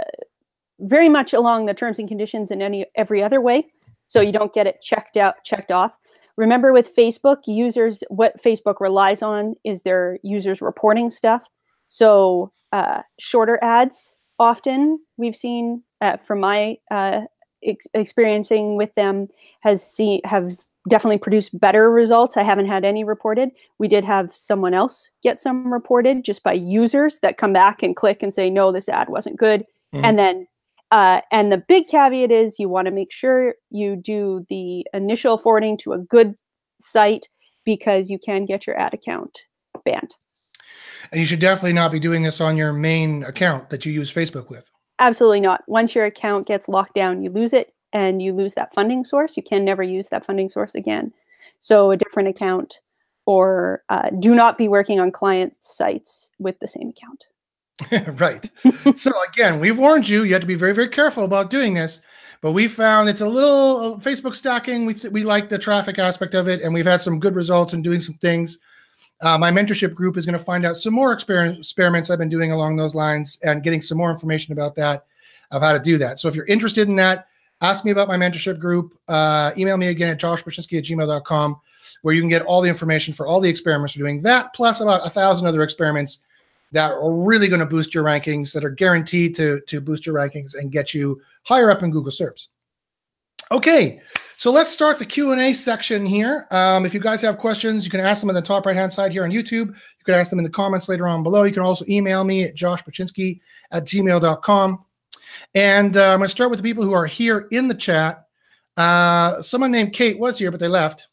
very 0.80 1.08
much 1.08 1.32
along 1.32 1.66
the 1.66 1.74
terms 1.74 1.98
and 1.98 2.08
conditions 2.08 2.50
in 2.50 2.62
any 2.62 2.86
every 2.94 3.22
other 3.22 3.40
way, 3.40 3.66
so 4.06 4.20
you 4.20 4.32
don't 4.32 4.52
get 4.52 4.66
it 4.66 4.80
checked 4.82 5.16
out, 5.16 5.36
checked 5.44 5.70
off. 5.70 5.96
Remember, 6.36 6.72
with 6.72 6.94
Facebook, 6.94 7.38
users 7.46 8.02
what 8.08 8.42
Facebook 8.42 8.80
relies 8.80 9.22
on 9.22 9.54
is 9.64 9.82
their 9.82 10.18
users 10.22 10.60
reporting 10.60 11.10
stuff. 11.10 11.46
So 11.88 12.52
uh, 12.74 13.02
shorter 13.20 13.58
ads 13.62 14.16
often 14.40 14.98
we've 15.16 15.36
seen 15.36 15.82
uh, 16.00 16.16
from 16.16 16.40
my 16.40 16.76
uh, 16.90 17.20
ex- 17.64 17.86
experiencing 17.94 18.76
with 18.76 18.92
them 18.96 19.28
has 19.60 19.88
seen 19.88 20.20
have 20.24 20.56
definitely 20.88 21.18
produced 21.18 21.58
better 21.58 21.88
results. 21.88 22.36
I 22.36 22.42
haven't 22.42 22.66
had 22.66 22.84
any 22.84 23.04
reported. 23.04 23.50
We 23.78 23.86
did 23.86 24.04
have 24.04 24.36
someone 24.36 24.74
else 24.74 25.08
get 25.22 25.40
some 25.40 25.72
reported 25.72 26.24
just 26.24 26.42
by 26.42 26.52
users 26.52 27.20
that 27.20 27.38
come 27.38 27.52
back 27.52 27.82
and 27.82 27.94
click 27.94 28.22
and 28.22 28.34
say, 28.34 28.50
no, 28.50 28.72
this 28.72 28.88
ad 28.88 29.08
wasn't 29.08 29.38
good. 29.38 29.60
Mm-hmm. 29.94 30.04
And 30.04 30.18
then, 30.18 30.46
uh, 30.90 31.20
and 31.30 31.52
the 31.52 31.62
big 31.68 31.86
caveat 31.86 32.32
is 32.32 32.58
you 32.58 32.68
want 32.68 32.86
to 32.86 32.92
make 32.92 33.12
sure 33.12 33.54
you 33.70 33.96
do 33.96 34.44
the 34.50 34.84
initial 34.92 35.38
forwarding 35.38 35.78
to 35.78 35.92
a 35.92 35.98
good 35.98 36.34
site 36.80 37.28
because 37.64 38.10
you 38.10 38.18
can 38.18 38.44
get 38.44 38.66
your 38.66 38.78
ad 38.78 38.92
account 38.92 39.38
banned. 39.84 40.14
And 41.12 41.20
you 41.20 41.26
should 41.26 41.40
definitely 41.40 41.72
not 41.72 41.92
be 41.92 42.00
doing 42.00 42.22
this 42.22 42.40
on 42.40 42.56
your 42.56 42.72
main 42.72 43.22
account 43.24 43.70
that 43.70 43.84
you 43.84 43.92
use 43.92 44.12
Facebook 44.12 44.50
with. 44.50 44.70
Absolutely 44.98 45.40
not. 45.40 45.62
Once 45.66 45.94
your 45.94 46.04
account 46.04 46.46
gets 46.46 46.68
locked 46.68 46.94
down, 46.94 47.22
you 47.22 47.30
lose 47.30 47.52
it 47.52 47.72
and 47.92 48.22
you 48.22 48.32
lose 48.32 48.54
that 48.54 48.74
funding 48.74 49.04
source. 49.04 49.36
You 49.36 49.42
can 49.42 49.64
never 49.64 49.82
use 49.82 50.08
that 50.08 50.26
funding 50.26 50.50
source 50.50 50.74
again. 50.74 51.12
So 51.60 51.90
a 51.90 51.96
different 51.96 52.28
account 52.28 52.80
or 53.26 53.82
uh, 53.88 54.10
do 54.18 54.34
not 54.34 54.58
be 54.58 54.68
working 54.68 55.00
on 55.00 55.10
client 55.10 55.56
sites 55.60 56.30
with 56.38 56.58
the 56.60 56.68
same 56.68 56.90
account. 56.90 57.26
right. 58.20 58.50
so 58.96 59.10
again, 59.32 59.60
we've 59.60 59.78
warned 59.78 60.08
you. 60.08 60.24
You 60.24 60.34
have 60.34 60.42
to 60.42 60.46
be 60.46 60.54
very, 60.54 60.74
very 60.74 60.88
careful 60.88 61.24
about 61.24 61.50
doing 61.50 61.74
this. 61.74 62.00
But 62.40 62.52
we 62.52 62.68
found 62.68 63.08
it's 63.08 63.22
a 63.22 63.26
little 63.26 63.94
uh, 63.94 63.96
Facebook 64.00 64.34
stacking. 64.34 64.84
We 64.84 64.92
th- 64.92 65.12
we 65.12 65.24
like 65.24 65.48
the 65.48 65.58
traffic 65.58 65.98
aspect 65.98 66.34
of 66.34 66.46
it, 66.46 66.60
and 66.60 66.74
we've 66.74 66.84
had 66.84 67.00
some 67.00 67.18
good 67.18 67.34
results 67.34 67.72
in 67.72 67.80
doing 67.80 68.02
some 68.02 68.16
things. 68.16 68.58
Uh, 69.22 69.38
my 69.38 69.50
mentorship 69.50 69.94
group 69.94 70.16
is 70.16 70.26
going 70.26 70.38
to 70.38 70.44
find 70.44 70.66
out 70.66 70.76
some 70.76 70.92
more 70.92 71.14
exper- 71.16 71.58
experiments 71.58 72.10
I've 72.10 72.18
been 72.18 72.28
doing 72.28 72.52
along 72.52 72.76
those 72.76 72.94
lines 72.94 73.38
and 73.42 73.62
getting 73.62 73.80
some 73.80 73.96
more 73.98 74.10
information 74.10 74.52
about 74.52 74.74
that 74.76 75.06
of 75.50 75.62
how 75.62 75.72
to 75.72 75.78
do 75.78 75.96
that. 75.98 76.18
So 76.18 76.28
if 76.28 76.34
you're 76.34 76.46
interested 76.46 76.88
in 76.88 76.96
that, 76.96 77.28
ask 77.60 77.84
me 77.84 77.90
about 77.90 78.08
my 78.08 78.16
mentorship 78.16 78.58
group. 78.58 78.98
Uh, 79.08 79.52
email 79.56 79.76
me 79.76 79.88
again 79.88 80.10
at 80.10 80.20
joshbachynski 80.20 80.78
at 80.78 80.84
gmail.com, 80.84 81.60
where 82.02 82.14
you 82.14 82.20
can 82.20 82.28
get 82.28 82.42
all 82.42 82.60
the 82.60 82.68
information 82.68 83.14
for 83.14 83.26
all 83.26 83.40
the 83.40 83.48
experiments 83.48 83.96
we're 83.96 84.04
doing. 84.04 84.20
That 84.22 84.52
plus 84.52 84.80
about 84.80 85.06
a 85.06 85.10
thousand 85.10 85.46
other 85.46 85.62
experiments 85.62 86.20
that 86.72 86.90
are 86.90 87.14
really 87.14 87.46
going 87.46 87.60
to 87.60 87.66
boost 87.66 87.94
your 87.94 88.02
rankings, 88.02 88.52
that 88.52 88.64
are 88.64 88.70
guaranteed 88.70 89.34
to, 89.36 89.60
to 89.68 89.80
boost 89.80 90.04
your 90.04 90.14
rankings 90.14 90.54
and 90.54 90.72
get 90.72 90.92
you 90.92 91.20
higher 91.44 91.70
up 91.70 91.84
in 91.84 91.90
Google 91.90 92.10
SERPs. 92.10 92.48
Okay, 93.52 94.00
so 94.44 94.52
let's 94.52 94.68
start 94.68 94.98
the 94.98 95.06
Q&A 95.06 95.54
section 95.54 96.04
here. 96.04 96.46
Um, 96.50 96.84
if 96.84 96.92
you 96.92 97.00
guys 97.00 97.22
have 97.22 97.38
questions, 97.38 97.86
you 97.86 97.90
can 97.90 98.00
ask 98.00 98.20
them 98.20 98.28
in 98.28 98.34
the 98.34 98.42
top 98.42 98.66
right-hand 98.66 98.92
side 98.92 99.10
here 99.10 99.24
on 99.24 99.30
YouTube. 99.30 99.68
You 99.68 100.04
can 100.04 100.12
ask 100.12 100.28
them 100.28 100.38
in 100.38 100.44
the 100.44 100.50
comments 100.50 100.86
later 100.86 101.08
on 101.08 101.22
below. 101.22 101.44
You 101.44 101.52
can 101.54 101.62
also 101.62 101.86
email 101.88 102.24
me 102.24 102.44
at 102.44 102.54
joshbachynski 102.54 103.40
at 103.70 103.86
gmail.com. 103.86 104.84
And 105.54 105.96
uh, 105.96 106.10
I'm 106.10 106.18
going 106.18 106.26
to 106.26 106.28
start 106.28 106.50
with 106.50 106.58
the 106.58 106.62
people 106.62 106.84
who 106.84 106.92
are 106.92 107.06
here 107.06 107.48
in 107.52 107.68
the 107.68 107.74
chat. 107.74 108.26
Uh, 108.76 109.40
someone 109.40 109.70
named 109.70 109.94
Kate 109.94 110.18
was 110.18 110.38
here, 110.38 110.50
but 110.50 110.60
they 110.60 110.68
left. 110.68 111.08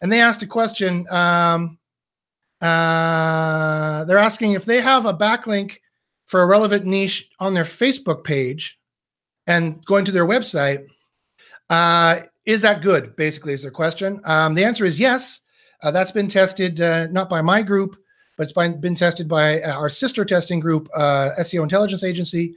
And 0.00 0.12
they 0.12 0.20
asked 0.20 0.44
a 0.44 0.46
question. 0.46 1.06
Um, 1.10 1.76
uh, 2.60 4.04
they're 4.04 4.16
asking 4.16 4.52
if 4.52 4.64
they 4.64 4.80
have 4.80 5.06
a 5.06 5.12
backlink 5.12 5.78
for 6.26 6.42
a 6.42 6.46
relevant 6.46 6.84
niche 6.84 7.30
on 7.40 7.52
their 7.52 7.64
Facebook 7.64 8.22
page 8.22 8.78
and 9.48 9.84
going 9.86 10.04
to 10.04 10.12
their 10.12 10.24
website. 10.24 10.86
Uh, 11.68 12.20
is 12.46 12.62
that 12.62 12.82
good? 12.82 13.16
Basically, 13.16 13.52
is 13.52 13.62
the 13.62 13.70
question. 13.70 14.20
Um, 14.24 14.54
the 14.54 14.64
answer 14.64 14.84
is 14.84 15.00
yes. 15.00 15.40
Uh, 15.82 15.90
that's 15.90 16.12
been 16.12 16.28
tested 16.28 16.80
uh, 16.80 17.06
not 17.08 17.28
by 17.28 17.42
my 17.42 17.62
group, 17.62 17.96
but 18.36 18.44
it's 18.44 18.52
been, 18.52 18.80
been 18.80 18.94
tested 18.94 19.28
by 19.28 19.62
our 19.62 19.88
sister 19.88 20.24
testing 20.24 20.60
group, 20.60 20.88
uh, 20.96 21.30
SEO 21.40 21.62
Intelligence 21.62 22.04
Agency. 22.04 22.54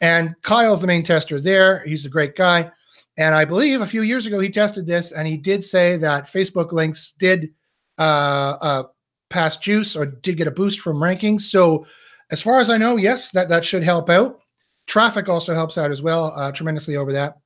And 0.00 0.34
Kyle's 0.42 0.80
the 0.80 0.86
main 0.86 1.02
tester 1.02 1.40
there. 1.40 1.84
He's 1.84 2.04
a 2.04 2.10
great 2.10 2.36
guy. 2.36 2.70
And 3.16 3.34
I 3.34 3.44
believe 3.44 3.80
a 3.80 3.86
few 3.86 4.02
years 4.02 4.26
ago 4.26 4.40
he 4.40 4.50
tested 4.50 4.86
this 4.86 5.12
and 5.12 5.26
he 5.26 5.36
did 5.36 5.62
say 5.62 5.96
that 5.98 6.26
Facebook 6.26 6.72
links 6.72 7.12
did 7.18 7.52
uh, 7.98 8.56
uh, 8.60 8.82
pass 9.30 9.56
juice 9.56 9.94
or 9.94 10.06
did 10.06 10.36
get 10.36 10.48
a 10.48 10.52
boost 10.52 10.80
from 10.80 10.96
rankings. 10.96 11.42
So, 11.42 11.86
as 12.30 12.42
far 12.42 12.58
as 12.58 12.70
I 12.70 12.78
know, 12.78 12.96
yes, 12.96 13.30
that, 13.32 13.48
that 13.50 13.64
should 13.64 13.84
help 13.84 14.08
out. 14.08 14.40
Traffic 14.86 15.28
also 15.28 15.54
helps 15.54 15.78
out 15.78 15.90
as 15.90 16.02
well, 16.02 16.32
uh, 16.34 16.50
tremendously 16.50 16.96
over 16.96 17.12
that. 17.12 17.36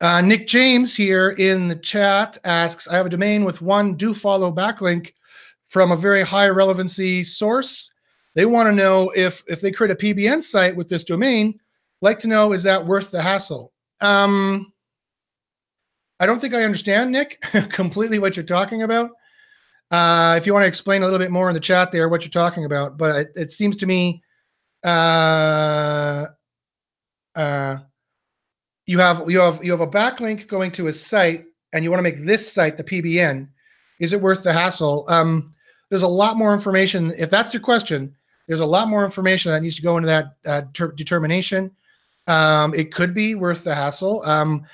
Uh, 0.00 0.20
Nick 0.20 0.46
James 0.46 0.94
here 0.94 1.30
in 1.30 1.68
the 1.68 1.76
chat 1.76 2.38
asks 2.44 2.86
I 2.86 2.96
have 2.96 3.06
a 3.06 3.10
domain 3.10 3.44
with 3.44 3.62
one 3.62 3.94
do 3.94 4.12
follow 4.12 4.52
backlink 4.52 5.14
from 5.66 5.90
a 5.90 5.96
very 5.96 6.22
high 6.22 6.48
relevancy 6.48 7.24
source 7.24 7.92
they 8.36 8.44
want 8.44 8.68
to 8.68 8.72
know 8.74 9.10
if 9.16 9.42
if 9.48 9.62
they 9.62 9.72
create 9.72 9.90
a 9.90 9.96
PBN 9.96 10.42
site 10.42 10.76
with 10.76 10.90
this 10.90 11.04
domain, 11.04 11.58
like 12.02 12.18
to 12.20 12.28
know 12.28 12.52
is 12.52 12.62
that 12.64 12.84
worth 12.84 13.10
the 13.10 13.22
hassle? 13.22 13.72
Um, 14.02 14.74
I 16.20 16.26
don't 16.26 16.38
think 16.38 16.52
I 16.52 16.62
understand, 16.62 17.10
Nick, 17.10 17.40
completely 17.70 18.18
what 18.18 18.36
you're 18.36 18.44
talking 18.44 18.82
about. 18.82 19.10
Uh, 19.90 20.34
if 20.36 20.46
you 20.46 20.52
want 20.52 20.64
to 20.64 20.68
explain 20.68 21.00
a 21.00 21.06
little 21.06 21.18
bit 21.18 21.30
more 21.30 21.48
in 21.48 21.54
the 21.54 21.60
chat 21.60 21.90
there 21.92 22.10
what 22.10 22.24
you're 22.24 22.30
talking 22.30 22.66
about, 22.66 22.98
but 22.98 23.16
it, 23.16 23.28
it 23.36 23.52
seems 23.52 23.74
to 23.76 23.86
me 23.86 24.22
uh, 24.84 26.26
uh, 27.34 27.78
you 28.86 28.98
have 29.00 29.28
you 29.28 29.40
have 29.40 29.62
you 29.64 29.72
have 29.72 29.80
a 29.80 29.86
backlink 29.86 30.46
going 30.46 30.70
to 30.72 30.86
a 30.86 30.92
site, 30.92 31.44
and 31.72 31.84
you 31.84 31.90
want 31.90 31.98
to 31.98 32.02
make 32.02 32.24
this 32.24 32.50
site 32.50 32.76
the 32.76 32.84
PBN. 32.84 33.48
Is 34.00 34.12
it 34.12 34.20
worth 34.20 34.42
the 34.42 34.52
hassle? 34.52 35.04
Um, 35.08 35.52
there's 35.88 36.02
a 36.02 36.08
lot 36.08 36.36
more 36.36 36.54
information. 36.54 37.12
If 37.18 37.30
that's 37.30 37.52
your 37.52 37.62
question, 37.62 38.14
there's 38.46 38.60
a 38.60 38.66
lot 38.66 38.88
more 38.88 39.04
information 39.04 39.52
that 39.52 39.62
needs 39.62 39.76
to 39.76 39.82
go 39.82 39.96
into 39.96 40.06
that 40.06 40.36
uh, 40.44 40.62
ter- 40.72 40.92
determination. 40.92 41.70
Um, 42.26 42.74
it 42.74 42.92
could 42.92 43.14
be 43.14 43.34
worth 43.34 43.64
the 43.64 43.74
hassle. 43.74 44.22
Um, 44.24 44.66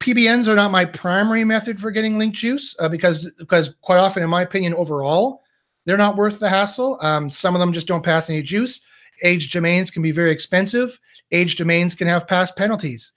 PBNs 0.00 0.48
are 0.48 0.54
not 0.54 0.70
my 0.70 0.84
primary 0.84 1.44
method 1.44 1.80
for 1.80 1.90
getting 1.90 2.18
link 2.18 2.34
juice 2.34 2.74
uh, 2.78 2.88
because 2.88 3.30
because 3.38 3.70
quite 3.82 3.98
often, 3.98 4.22
in 4.22 4.30
my 4.30 4.42
opinion, 4.42 4.74
overall, 4.74 5.42
they're 5.84 5.96
not 5.96 6.16
worth 6.16 6.40
the 6.40 6.48
hassle. 6.48 6.98
Um, 7.02 7.30
some 7.30 7.54
of 7.54 7.60
them 7.60 7.72
just 7.72 7.86
don't 7.86 8.04
pass 8.04 8.30
any 8.30 8.42
juice. 8.42 8.80
Age 9.22 9.52
domains 9.52 9.90
can 9.90 10.02
be 10.02 10.12
very 10.12 10.30
expensive. 10.30 10.98
Age 11.30 11.56
domains 11.56 11.94
can 11.94 12.08
have 12.08 12.26
past 12.26 12.56
penalties. 12.56 13.12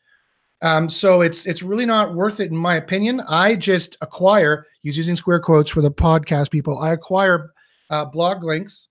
Um, 0.63 0.89
so 0.89 1.21
it's 1.21 1.45
it's 1.45 1.62
really 1.62 1.86
not 1.86 2.15
worth 2.15 2.39
it 2.39 2.49
in 2.49 2.58
my 2.58 2.78
opinion. 2.78 3.21
I 3.30 3.56
just 3.56 3.97
acquire, 4.02 4.65
use 4.82 4.97
using 4.97 5.17
square 5.17 5.41
quotes 5.41 5.69
for 5.69 5.82
the 5.82 5.91
podcast 5.91 6.52
people. 6.52 6.80
I 6.80 6.93
acquire 6.93 7.54
uh, 7.89 8.06
blog 8.06 8.43
links 8.43 8.88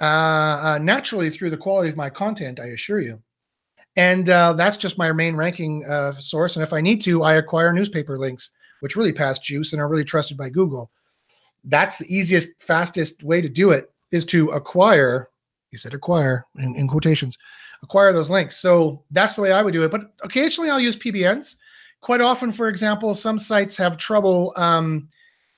uh, 0.00 0.04
uh, 0.04 0.78
naturally 0.80 1.28
through 1.28 1.50
the 1.50 1.56
quality 1.56 1.88
of 1.88 1.96
my 1.96 2.08
content, 2.08 2.60
I 2.60 2.66
assure 2.66 3.00
you. 3.00 3.20
And 3.96 4.30
uh, 4.30 4.52
that's 4.52 4.76
just 4.76 4.96
my 4.96 5.10
main 5.10 5.34
ranking 5.34 5.84
uh, 5.84 6.12
source. 6.12 6.54
And 6.54 6.62
if 6.62 6.72
I 6.72 6.80
need 6.80 7.02
to, 7.02 7.24
I 7.24 7.34
acquire 7.34 7.72
newspaper 7.72 8.16
links, 8.16 8.50
which 8.78 8.94
really 8.94 9.12
pass 9.12 9.40
juice 9.40 9.72
and 9.72 9.82
are 9.82 9.88
really 9.88 10.04
trusted 10.04 10.36
by 10.36 10.50
Google. 10.50 10.88
That's 11.64 11.98
the 11.98 12.06
easiest, 12.06 12.62
fastest 12.62 13.24
way 13.24 13.40
to 13.40 13.48
do 13.48 13.72
it 13.72 13.90
is 14.12 14.24
to 14.26 14.50
acquire. 14.50 15.30
You 15.72 15.78
said 15.78 15.94
acquire 15.94 16.46
in, 16.56 16.76
in 16.76 16.86
quotations, 16.86 17.36
acquire 17.82 18.12
those 18.12 18.30
links. 18.30 18.56
So 18.56 19.04
that's 19.10 19.36
the 19.36 19.42
way 19.42 19.52
I 19.52 19.62
would 19.62 19.72
do 19.72 19.84
it. 19.84 19.90
But 19.90 20.12
occasionally 20.22 20.70
I'll 20.70 20.80
use 20.80 20.96
PBNs. 20.96 21.56
Quite 22.00 22.20
often, 22.20 22.52
for 22.52 22.68
example, 22.68 23.14
some 23.14 23.38
sites 23.38 23.76
have 23.76 23.96
trouble 23.96 24.52
um, 24.56 25.08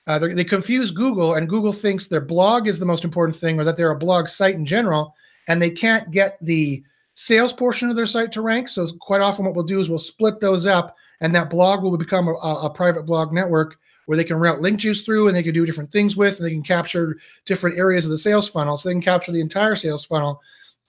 uh, 0.07 0.19
they 0.19 0.43
confuse 0.43 0.89
Google, 0.89 1.35
and 1.35 1.47
Google 1.47 1.73
thinks 1.73 2.07
their 2.07 2.21
blog 2.21 2.67
is 2.67 2.79
the 2.79 2.85
most 2.85 3.03
important 3.03 3.35
thing, 3.35 3.59
or 3.59 3.63
that 3.63 3.77
they're 3.77 3.91
a 3.91 3.97
blog 3.97 4.27
site 4.27 4.55
in 4.55 4.65
general, 4.65 5.15
and 5.47 5.61
they 5.61 5.69
can't 5.69 6.11
get 6.11 6.37
the 6.41 6.83
sales 7.13 7.53
portion 7.53 7.89
of 7.89 7.95
their 7.95 8.07
site 8.07 8.31
to 8.31 8.41
rank. 8.41 8.67
So 8.67 8.87
quite 8.99 9.21
often, 9.21 9.45
what 9.45 9.53
we'll 9.53 9.63
do 9.63 9.79
is 9.79 9.89
we'll 9.89 9.99
split 9.99 10.39
those 10.39 10.65
up, 10.65 10.95
and 11.21 11.35
that 11.35 11.51
blog 11.51 11.83
will 11.83 11.95
become 11.97 12.27
a, 12.27 12.33
a 12.33 12.69
private 12.69 13.05
blog 13.05 13.31
network 13.31 13.77
where 14.07 14.17
they 14.17 14.23
can 14.23 14.37
route 14.37 14.59
link 14.59 14.79
juice 14.79 15.01
through, 15.01 15.27
and 15.27 15.37
they 15.37 15.43
can 15.43 15.53
do 15.53 15.65
different 15.67 15.91
things 15.91 16.17
with, 16.17 16.37
and 16.37 16.47
they 16.47 16.51
can 16.51 16.63
capture 16.63 17.17
different 17.45 17.77
areas 17.77 18.03
of 18.03 18.11
the 18.11 18.17
sales 18.17 18.49
funnel. 18.49 18.77
So 18.77 18.89
they 18.89 18.95
can 18.95 19.03
capture 19.03 19.31
the 19.31 19.41
entire 19.41 19.75
sales 19.75 20.03
funnel. 20.03 20.41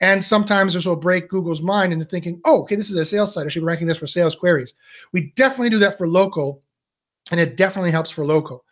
And 0.03 0.23
sometimes 0.23 0.75
this 0.75 0.85
will 0.85 0.97
break 0.97 1.29
Google's 1.29 1.62
mind 1.62 1.93
into 1.93 2.05
thinking, 2.05 2.41
oh, 2.45 2.62
okay, 2.62 2.75
this 2.75 2.91
is 2.91 2.97
a 2.97 3.05
sales 3.05 3.33
site. 3.33 3.47
I 3.47 3.49
should 3.49 3.61
be 3.61 3.67
ranking 3.67 3.87
this 3.87 3.99
for 3.99 4.09
sales 4.09 4.35
queries. 4.35 4.75
We 5.12 5.33
definitely 5.37 5.71
do 5.71 5.79
that 5.79 5.97
for 5.97 6.09
local, 6.09 6.61
and 7.31 7.38
it 7.38 7.57
definitely 7.57 7.93
helps 7.93 8.11
for 8.11 8.27
local. 8.27 8.65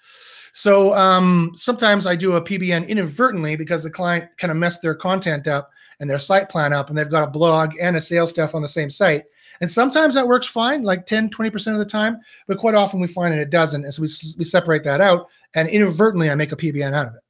So 0.53 0.93
um, 0.95 1.53
sometimes 1.55 2.05
I 2.05 2.17
do 2.17 2.33
a 2.33 2.43
PBN 2.43 2.89
inadvertently 2.89 3.55
because 3.55 3.85
the 3.85 3.91
client 3.91 4.29
kind 4.39 4.51
of 4.51 4.57
messed 4.57 4.83
their 4.83 4.97
content 4.97 5.47
up 5.47 5.71
and 6.01 6.11
their 6.11 6.19
site 6.19 6.49
plan 6.49 6.73
up, 6.73 6.89
and 6.89 6.99
they've 6.99 7.09
got 7.09 7.29
a 7.29 7.31
blog 7.31 7.75
and 7.81 7.95
a 7.95 8.01
sales 8.01 8.31
stuff 8.31 8.57
on 8.57 8.63
the 8.63 8.69
same 8.69 8.91
site. 8.91 9.23
And 9.61 9.71
sometimes 9.71 10.15
that 10.15 10.27
works 10.27 10.49
fine, 10.49 10.83
like 10.83 11.07
10, 11.07 11.31
20% 11.31 11.73
of 11.73 11.79
the 11.79 11.85
time, 11.85 12.19
but 12.49 12.59
quite 12.59 12.75
often 12.75 12.99
we 12.99 13.07
find 13.07 13.33
that 13.33 13.41
it 13.41 13.51
doesn't. 13.51 13.85
And 13.85 13.95
so 13.95 14.03
we, 14.03 14.09
we 14.37 14.45
separate 14.45 14.83
that 14.83 15.01
out, 15.01 15.29
and 15.55 15.69
inadvertently 15.69 16.29
I 16.29 16.35
make 16.35 16.51
a 16.51 16.57
PBN 16.57 16.93
out 16.93 17.07
of 17.07 17.15
it. 17.15 17.21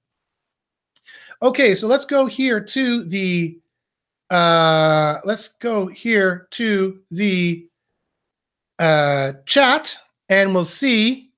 Okay, 1.42 1.74
so 1.74 1.86
let's 1.86 2.06
go 2.06 2.24
here 2.24 2.60
to 2.60 3.02
the 3.04 3.59
uh, 4.30 5.18
let's 5.24 5.48
go 5.48 5.86
here 5.86 6.46
to 6.52 7.00
the 7.10 7.66
uh, 8.78 9.32
chat, 9.46 9.96
and 10.28 10.54
we'll 10.54 10.64
see 10.64 11.30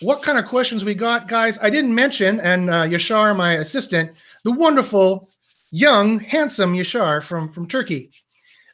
what 0.00 0.22
kind 0.22 0.38
of 0.38 0.44
questions 0.44 0.84
we 0.84 0.94
got, 0.94 1.26
guys. 1.26 1.58
I 1.62 1.70
didn't 1.70 1.94
mention, 1.94 2.40
and 2.40 2.70
uh, 2.70 2.84
Yashar, 2.84 3.34
my 3.36 3.54
assistant, 3.54 4.12
the 4.44 4.52
wonderful, 4.52 5.30
young, 5.70 6.20
handsome 6.20 6.74
Yashar 6.74 7.22
from 7.22 7.48
from 7.48 7.66
Turkey. 7.66 8.10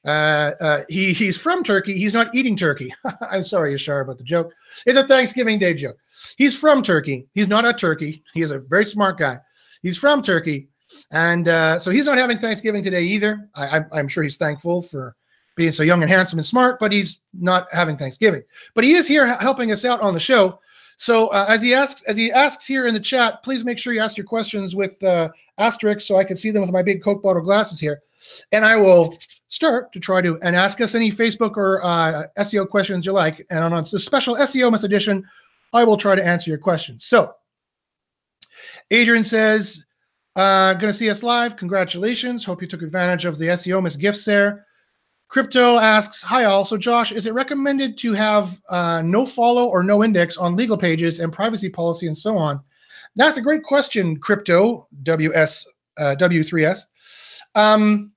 Uh, 0.04 0.52
uh, 0.61 0.83
he 0.88 1.12
he's 1.12 1.37
from 1.37 1.62
Turkey. 1.62 1.92
He's 1.92 2.14
not 2.14 2.35
eating 2.35 2.56
turkey. 2.56 2.92
I'm 3.30 3.42
sorry, 3.42 3.74
Yashar, 3.74 4.02
about 4.02 4.18
the 4.18 4.24
joke. 4.24 4.52
It's 4.87 4.96
a 4.96 5.06
Thanksgiving 5.06 5.59
Day 5.59 5.74
joke. 5.74 5.96
He's 6.37 6.59
from 6.59 6.83
Turkey. 6.83 7.26
He's 7.35 7.48
not 7.48 7.66
a 7.66 7.72
Turkey. 7.72 8.24
He 8.35 8.42
is 8.42 8.50
a 8.50 8.59
very 8.59 8.85
smart 8.85 9.18
guy. 9.18 9.38
He's 9.83 9.98
from 9.98 10.22
Turkey, 10.22 10.68
and 11.10 11.48
uh, 11.48 11.78
so 11.78 11.90
he's 11.90 12.06
not 12.06 12.18
having 12.18 12.38
Thanksgiving 12.38 12.82
today 12.82 13.02
either. 13.02 13.48
I, 13.54 13.78
I'm, 13.78 13.86
I'm 13.92 14.08
sure 14.08 14.22
he's 14.22 14.36
thankful 14.36 14.82
for 14.82 15.16
being 15.56 15.72
so 15.72 15.82
young 15.82 16.02
and 16.02 16.10
handsome 16.10 16.38
and 16.38 16.46
smart, 16.46 16.78
but 16.78 16.92
he's 16.92 17.22
not 17.32 17.66
having 17.72 17.96
Thanksgiving. 17.96 18.42
But 18.74 18.84
he 18.84 18.92
is 18.92 19.06
here 19.06 19.26
helping 19.34 19.72
us 19.72 19.84
out 19.84 20.00
on 20.00 20.14
the 20.14 20.20
show. 20.20 20.60
So 20.96 21.28
uh, 21.28 21.46
as 21.48 21.62
he 21.62 21.74
asks, 21.74 22.02
as 22.02 22.16
he 22.16 22.30
asks 22.30 22.66
here 22.66 22.86
in 22.86 22.94
the 22.94 23.00
chat, 23.00 23.42
please 23.42 23.64
make 23.64 23.78
sure 23.78 23.92
you 23.92 24.00
ask 24.00 24.16
your 24.16 24.26
questions 24.26 24.76
with 24.76 25.02
uh, 25.02 25.30
asterisks 25.58 26.06
so 26.06 26.16
I 26.16 26.24
can 26.24 26.36
see 26.36 26.50
them 26.50 26.60
with 26.62 26.72
my 26.72 26.82
big 26.82 27.02
Coke 27.02 27.22
bottle 27.22 27.42
glasses 27.42 27.80
here, 27.80 28.02
and 28.52 28.64
I 28.64 28.76
will 28.76 29.14
start 29.48 29.92
to 29.92 30.00
try 30.00 30.20
to 30.20 30.38
and 30.42 30.54
ask 30.54 30.80
us 30.80 30.94
any 30.94 31.10
Facebook 31.10 31.56
or 31.56 31.82
uh, 31.84 32.24
SEO 32.38 32.68
questions 32.68 33.06
you 33.06 33.12
like. 33.12 33.46
And 33.50 33.64
on 33.64 33.72
a 33.72 33.84
special 33.84 34.36
SEOmas 34.36 34.84
Edition, 34.84 35.26
I 35.72 35.84
will 35.84 35.96
try 35.96 36.14
to 36.14 36.24
answer 36.24 36.50
your 36.50 36.58
questions. 36.58 37.04
So 37.06 37.34
Adrian 38.90 39.24
says, 39.24 39.84
uh, 40.36 40.74
to 40.74 40.92
see 40.92 41.10
us 41.10 41.22
live. 41.22 41.56
Congratulations. 41.56 42.44
Hope 42.44 42.62
you 42.62 42.68
took 42.68 42.82
advantage 42.82 43.24
of 43.24 43.38
the 43.38 43.46
SEOmas 43.46 43.98
gifts 43.98 44.24
there. 44.24 44.66
Crypto 45.28 45.78
asks, 45.78 46.22
Hi, 46.22 46.44
all. 46.44 46.64
So, 46.64 46.76
Josh, 46.76 47.12
is 47.12 47.26
it 47.26 47.34
recommended 47.34 47.96
to 47.98 48.12
have 48.14 48.60
uh, 48.68 49.02
no 49.02 49.24
follow 49.24 49.66
or 49.66 49.82
no 49.82 50.02
index 50.02 50.36
on 50.36 50.56
legal 50.56 50.76
pages 50.76 51.20
and 51.20 51.32
privacy 51.32 51.68
policy 51.68 52.06
and 52.06 52.16
so 52.16 52.36
on? 52.36 52.60
That's 53.16 53.38
a 53.38 53.42
great 53.42 53.62
question, 53.62 54.18
Crypto 54.18 54.88
WS 55.02 55.66
uh, 55.98 56.16
W3S. 56.18 56.86
Um, 57.54 58.12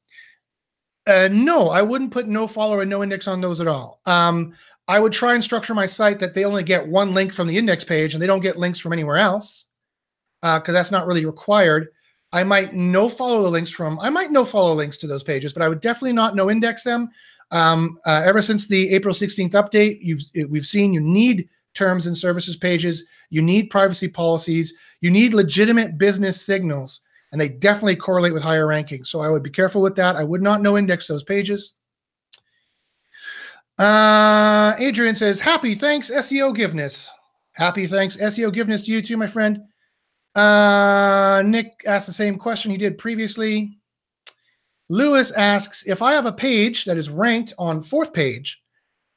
uh, 1.06 1.30
no, 1.32 1.69
I 1.69 1.82
wouldn't 1.82 2.12
put 2.12 2.28
no 2.28 2.47
follow 2.47 2.80
and 2.80 2.89
no 2.89 3.04
index 3.04 3.28
on 3.28 3.41
those 3.41 3.60
at 3.60 3.67
all. 3.67 3.99
Um, 4.06 4.54
I 4.88 4.99
would 4.99 5.13
try 5.13 5.34
and 5.34 5.43
structure 5.43 5.73
my 5.73 5.86
site 5.86 6.19
that 6.19 6.34
they 6.34 6.45
only 6.45 6.63
get 6.63 6.88
one 6.88 7.13
link 7.13 7.34
from 7.34 7.47
the 7.47 7.58
index 7.58 7.84
page 7.84 8.13
and 8.13 8.21
they 8.21 8.28
don't 8.28 8.41
get 8.41 8.58
links 8.58 8.80
from 8.80 8.93
anywhere 8.93 9.17
else 9.17 9.67
because 10.41 10.69
uh, 10.69 10.73
that's 10.73 10.91
not 10.91 11.08
really 11.08 11.26
required. 11.26 11.88
I 12.34 12.43
might 12.43 12.74
no 12.74 13.08
follow 13.08 13.43
the 13.43 13.50
links 13.50 13.69
from, 13.69 14.00
I 14.00 14.10
might 14.10 14.32
no 14.32 14.43
follow 14.43 14.74
links 14.74 14.98
to 14.98 15.08
those 15.08 15.24
pages, 15.24 15.54
but 15.54 15.62
I 15.62 15.69
would 15.69 15.80
definitely 15.80 16.13
not 16.13 16.36
no 16.36 16.50
index 16.50 16.84
them. 16.84 17.10
Um, 17.52 18.00
uh, 18.08 18.24
ever 18.26 18.41
since 18.41 18.67
the 18.67 18.89
April 18.89 19.13
16th 19.13 19.52
update, 19.52 20.00
you've 20.02 20.24
we've 20.50 20.65
seen 20.65 20.93
you 20.93 21.00
need 21.00 21.48
terms 21.76 22.08
and 22.08 22.17
services 22.17 22.58
pages, 22.58 23.06
you 23.30 23.43
need 23.43 23.69
privacy 23.69 24.08
policies, 24.08 24.74
you 25.02 25.12
need 25.12 25.36
legitimate 25.36 26.00
business 26.00 26.41
signals, 26.41 27.02
and 27.32 27.39
they 27.39 27.50
definitely 27.50 27.96
correlate 27.96 28.34
with 28.34 28.41
higher 28.41 28.65
rankings. 28.65 29.08
So 29.08 29.19
I 29.19 29.30
would 29.30 29.43
be 29.43 29.52
careful 29.52 29.82
with 29.84 29.96
that. 29.98 30.15
I 30.15 30.24
would 30.24 30.41
not 30.41 30.62
no 30.62 30.76
index 30.76 31.06
those 31.06 31.24
pages. 31.24 31.74
Uh, 33.78 34.74
Adrian 34.80 35.15
says, 35.15 35.39
"Happy 35.39 35.76
thanks 35.76 36.10
SEO 36.10 36.56
giveness." 36.56 37.10
Happy 37.52 37.86
thanks 37.86 38.17
SEO 38.17 38.52
giveness 38.52 38.82
to 38.84 38.91
you 38.91 39.04
too, 39.04 39.17
my 39.17 39.28
friend. 39.28 39.62
Uh, 40.36 41.43
Nick 41.46 41.82
asked 41.86 42.08
the 42.08 42.13
same 42.13 42.38
question 42.38 42.72
he 42.72 42.78
did 42.78 42.98
previously. 42.98 43.78
Lewis 44.89 45.32
asks 45.32 45.88
If 45.88 46.02
I 46.02 46.13
have 46.13 46.26
a 46.26 46.32
page 46.32 46.86
that 46.86 46.98
is 46.98 47.10
ranked 47.10 47.54
on 47.58 47.82
fourth 47.82 48.13
page, 48.13 48.62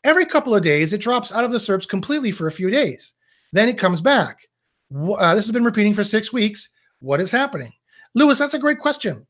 every 0.05 0.27
couple 0.27 0.55
of 0.55 0.63
days 0.63 0.93
it 0.93 1.01
drops 1.01 1.33
out 1.33 1.45
of 1.45 1.53
the 1.53 1.59
SERPs 1.59 1.89
completely 1.89 2.31
for 2.31 2.47
a 2.47 2.53
few 2.53 2.71
days. 2.71 3.15
Then 3.53 3.69
it 3.69 3.79
comes 3.79 4.01
back. 4.01 4.47
Uh, 4.95 5.35
this 5.35 5.47
has 5.47 5.53
been 5.53 5.65
repeating 5.65 5.95
for 5.95 6.05
six 6.05 6.33
weeks. 6.33 6.69
What 7.01 7.21
is 7.21 7.31
happening? 7.31 7.73
Lewis, 8.15 8.39
that's 8.39 8.55
a 8.55 8.59
great 8.59 8.79
question. 8.79 9.27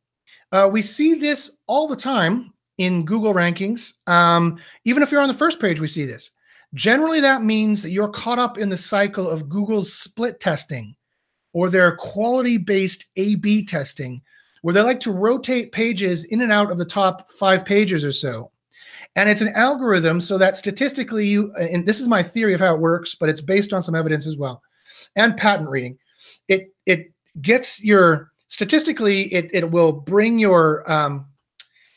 Uh, 0.53 0.69
we 0.71 0.83
see 0.83 1.15
this 1.15 1.59
all 1.67 1.89
the 1.89 1.97
time 1.97 2.53
in 2.79 3.05
Google 3.05 3.35
rankings. 3.35 3.95
Um, 4.07 4.59
even 4.85 5.03
if 5.03 5.11
you're 5.11 5.21
on 5.21 5.29
the 5.29 5.35
first 5.35 5.61
page, 5.61 5.81
we 5.81 5.89
see 5.89 6.05
this. 6.05 6.31
Generally, 6.75 7.21
that 7.21 7.43
means 7.43 7.83
that 7.83 7.91
you're 7.91 8.09
caught 8.09 8.39
up 8.39 8.59
in 8.59 8.69
the 8.69 8.77
cycle 8.77 9.29
of 9.29 9.49
Google's 9.49 9.93
split 9.93 10.41
testing 10.41 10.95
or 11.57 11.71
their 11.71 11.97
quality 11.97 12.59
based 12.59 13.07
A 13.17 13.35
B 13.37 13.65
testing, 13.65 14.21
where 14.61 14.75
they 14.75 14.83
like 14.83 15.01
to 15.01 15.11
rotate 15.11 15.73
pages 15.73 16.25
in 16.25 16.43
and 16.43 16.53
out 16.53 16.71
of 16.71 16.77
the 16.77 16.85
top 16.85 17.31
five 17.31 17.65
pages 17.65 18.05
or 18.05 18.13
so. 18.13 18.51
And 19.15 19.31
it's 19.31 19.41
an 19.41 19.55
algorithm 19.55 20.21
so 20.21 20.37
that 20.37 20.59
statistically, 20.59 21.25
you, 21.25 21.51
and 21.55 21.87
this 21.87 21.99
is 21.99 22.09
my 22.09 22.23
theory 22.23 22.53
of 22.53 22.61
how 22.61 22.75
it 22.75 22.81
works, 22.81 23.15
but 23.15 23.31
it's 23.31 23.41
based 23.41 23.73
on 23.73 23.83
some 23.83 23.95
evidence 23.95 24.27
as 24.27 24.37
well 24.37 24.61
and 25.15 25.35
patent 25.35 25.71
reading. 25.71 25.97
It, 26.47 26.75
it 26.85 27.11
gets 27.41 27.83
your 27.83 28.33
statistically, 28.49 29.23
it, 29.33 29.51
it 29.55 29.71
will 29.71 29.93
bring 29.93 30.39
your 30.39 30.85
um, 30.93 31.25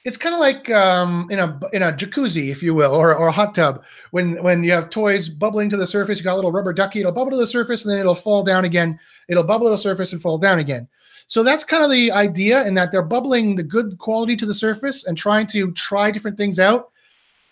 it's 0.05 0.17
kind 0.17 0.33
of 0.33 0.39
like 0.39 0.69
um, 0.69 1.27
in 1.29 1.39
a 1.39 1.59
in 1.73 1.83
a 1.83 1.91
jacuzzi, 1.91 2.49
if 2.49 2.63
you 2.63 2.73
will, 2.73 2.93
or, 2.95 3.13
or 3.13 3.27
a 3.27 3.31
hot 3.31 3.53
tub. 3.53 3.83
When 4.11 4.41
when 4.41 4.63
you 4.63 4.71
have 4.71 4.89
toys 4.89 5.27
bubbling 5.27 5.69
to 5.69 5.77
the 5.77 5.85
surface, 5.85 6.17
you 6.17 6.23
got 6.23 6.33
a 6.33 6.39
little 6.39 6.53
rubber 6.53 6.71
ducky. 6.73 7.01
It'll 7.01 7.11
bubble 7.11 7.31
to 7.31 7.37
the 7.37 7.45
surface, 7.45 7.83
and 7.83 7.91
then 7.91 7.99
it'll 7.99 8.15
fall 8.15 8.43
down 8.43 8.63
again. 8.63 8.97
It'll 9.29 9.43
bubble 9.43 9.67
to 9.67 9.71
the 9.71 9.77
surface 9.77 10.11
and 10.11 10.21
fall 10.21 10.37
down 10.37 10.59
again. 10.59 10.87
So 11.27 11.43
that's 11.43 11.63
kind 11.63 11.83
of 11.83 11.91
the 11.91 12.11
idea, 12.11 12.67
in 12.67 12.73
that 12.73 12.91
they're 12.91 13.01
bubbling 13.01 13.55
the 13.55 13.63
good 13.63 13.97
quality 13.99 14.35
to 14.35 14.45
the 14.45 14.53
surface 14.53 15.05
and 15.05 15.17
trying 15.17 15.47
to 15.47 15.71
try 15.71 16.11
different 16.11 16.37
things 16.37 16.59
out. 16.59 16.91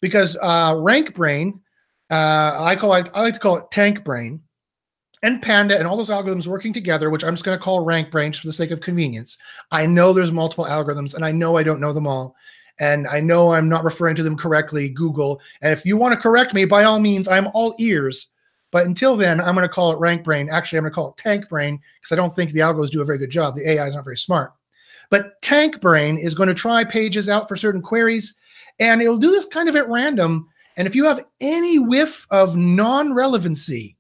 Because 0.02 0.38
uh, 0.42 0.76
rank 0.80 1.14
brain, 1.14 1.62
uh, 2.12 2.58
I 2.60 2.76
call 2.76 2.94
it, 2.96 3.10
I 3.14 3.22
like 3.22 3.36
to 3.36 3.40
call 3.40 3.58
it 3.58 3.72
tank 3.72 4.04
brain, 4.04 4.42
and 5.24 5.42
Panda 5.42 5.78
and 5.78 5.88
all 5.88 5.98
those 5.98 6.10
algorithms 6.10 6.48
working 6.48 6.74
together, 6.74 7.10
which 7.10 7.24
I'm 7.24 7.34
just 7.34 7.44
going 7.44 7.58
to 7.58 7.64
call 7.64 7.84
rank 7.84 8.12
brains 8.12 8.38
for 8.38 8.48
the 8.48 8.54
sake 8.54 8.72
of 8.72 8.82
convenience. 8.82 9.38
I 9.72 9.86
know 9.86 10.14
there's 10.14 10.32
multiple 10.32 10.66
algorithms 10.66 11.16
and 11.16 11.26
I 11.26 11.32
know 11.32 11.58
I 11.58 11.64
don't 11.64 11.82
know 11.82 11.94
them 11.94 12.08
all. 12.08 12.36
And 12.80 13.08
I 13.08 13.20
know 13.20 13.54
I'm 13.54 13.68
not 13.68 13.84
referring 13.84 14.16
to 14.18 14.24
them 14.24 14.38
correctly, 14.38 14.90
Google. 14.90 15.42
And 15.64 15.74
if 15.74 15.86
you 15.86 15.98
want 15.98 16.14
to 16.14 16.20
correct 16.20 16.54
me, 16.54 16.66
by 16.66 16.84
all 16.84 17.00
means, 17.00 17.28
I'm 17.28 17.48
all 17.56 17.76
ears. 17.80 18.28
But 18.72 18.86
until 18.86 19.16
then, 19.16 19.40
I'm 19.40 19.56
going 19.56 19.68
to 19.68 19.74
call 19.74 19.92
it 19.92 20.00
rank 20.00 20.24
brain. 20.24 20.50
Actually, 20.52 20.78
I'm 20.78 20.84
going 20.84 20.92
to 20.92 20.96
call 20.96 21.10
it 21.10 21.18
tank 21.18 21.48
brain 21.48 21.80
because 22.00 22.12
I 22.12 22.16
don't 22.16 22.30
think 22.30 22.52
the 22.52 22.60
algos 22.60 22.90
do 22.90 23.02
a 23.02 23.06
very 23.06 23.18
good 23.18 23.30
job. 23.30 23.56
The 23.56 23.70
AI 23.70 23.88
is 23.88 23.96
not 23.96 24.04
very 24.04 24.18
smart. 24.18 24.54
But 25.10 25.42
tank 25.42 25.80
brain 25.80 26.18
is 26.18 26.34
going 26.34 26.50
to 26.50 26.56
try 26.56 26.84
pages 26.84 27.30
out 27.30 27.48
for 27.48 27.56
certain 27.56 27.82
queries 27.82 28.36
and 28.80 29.02
it'll 29.02 29.18
do 29.18 29.32
this 29.32 29.46
kind 29.46 29.70
of 29.70 29.76
at 29.76 29.90
random. 29.90 30.48
And 30.76 30.86
if 30.88 30.96
you 30.96 31.06
have 31.06 31.22
any 31.40 31.80
whiff 31.80 32.28
of 32.30 32.58
non 32.58 33.14
relevancy, 33.14 33.98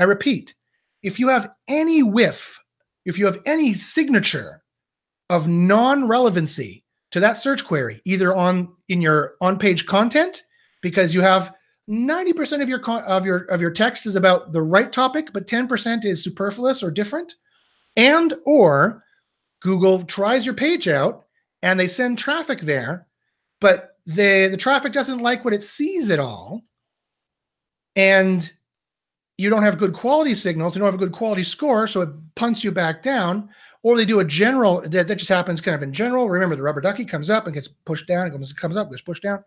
I 0.00 0.04
repeat, 0.04 0.54
if 1.02 1.20
you 1.20 1.28
have 1.28 1.50
any 1.68 2.02
whiff, 2.02 2.58
if 3.04 3.18
you 3.18 3.26
have 3.26 3.40
any 3.46 3.74
signature 3.74 4.62
of 5.28 5.46
non-relevancy 5.46 6.84
to 7.12 7.20
that 7.20 7.38
search 7.38 7.64
query, 7.64 8.00
either 8.04 8.34
on 8.34 8.74
in 8.88 9.00
your 9.02 9.34
on-page 9.40 9.86
content, 9.86 10.42
because 10.82 11.14
you 11.14 11.20
have 11.20 11.54
90% 11.90 12.62
of 12.62 12.68
your 12.68 12.88
of 12.88 13.26
your 13.26 13.38
of 13.46 13.60
your 13.60 13.72
text 13.72 14.06
is 14.06 14.14
about 14.14 14.52
the 14.52 14.62
right 14.62 14.92
topic, 14.92 15.32
but 15.32 15.48
10% 15.48 16.04
is 16.04 16.22
superfluous 16.22 16.82
or 16.84 16.90
different, 16.90 17.34
and 17.96 18.32
or 18.46 19.02
Google 19.60 20.04
tries 20.04 20.46
your 20.46 20.54
page 20.54 20.86
out 20.86 21.26
and 21.62 21.78
they 21.78 21.88
send 21.88 22.16
traffic 22.16 22.60
there, 22.60 23.06
but 23.60 23.96
the 24.06 24.46
the 24.48 24.56
traffic 24.56 24.92
doesn't 24.92 25.18
like 25.18 25.44
what 25.44 25.52
it 25.52 25.64
sees 25.64 26.10
at 26.10 26.20
all, 26.20 26.62
and 27.96 28.52
you 29.36 29.50
don't 29.50 29.64
have 29.64 29.78
good 29.78 29.92
quality 29.92 30.34
signals, 30.34 30.76
you 30.76 30.80
don't 30.80 30.86
have 30.86 31.00
a 31.00 31.04
good 31.04 31.12
quality 31.12 31.42
score, 31.42 31.88
so 31.88 32.02
it 32.02 32.10
punts 32.36 32.62
you 32.62 32.70
back 32.70 33.02
down. 33.02 33.48
Or 33.82 33.96
they 33.96 34.04
do 34.04 34.20
a 34.20 34.24
general 34.26 34.82
that, 34.82 35.08
that 35.08 35.16
just 35.16 35.30
happens 35.30 35.62
kind 35.62 35.74
of 35.74 35.82
in 35.82 35.94
general. 35.94 36.28
Remember, 36.28 36.54
the 36.54 36.60
rubber 36.60 36.82
ducky 36.82 37.06
comes 37.06 37.30
up 37.30 37.46
and 37.46 37.54
gets 37.54 37.66
pushed 37.66 38.06
down, 38.06 38.26
it 38.26 38.30
comes, 38.30 38.52
comes 38.52 38.76
up, 38.76 38.90
gets 38.90 39.00
pushed 39.00 39.22
down. 39.22 39.42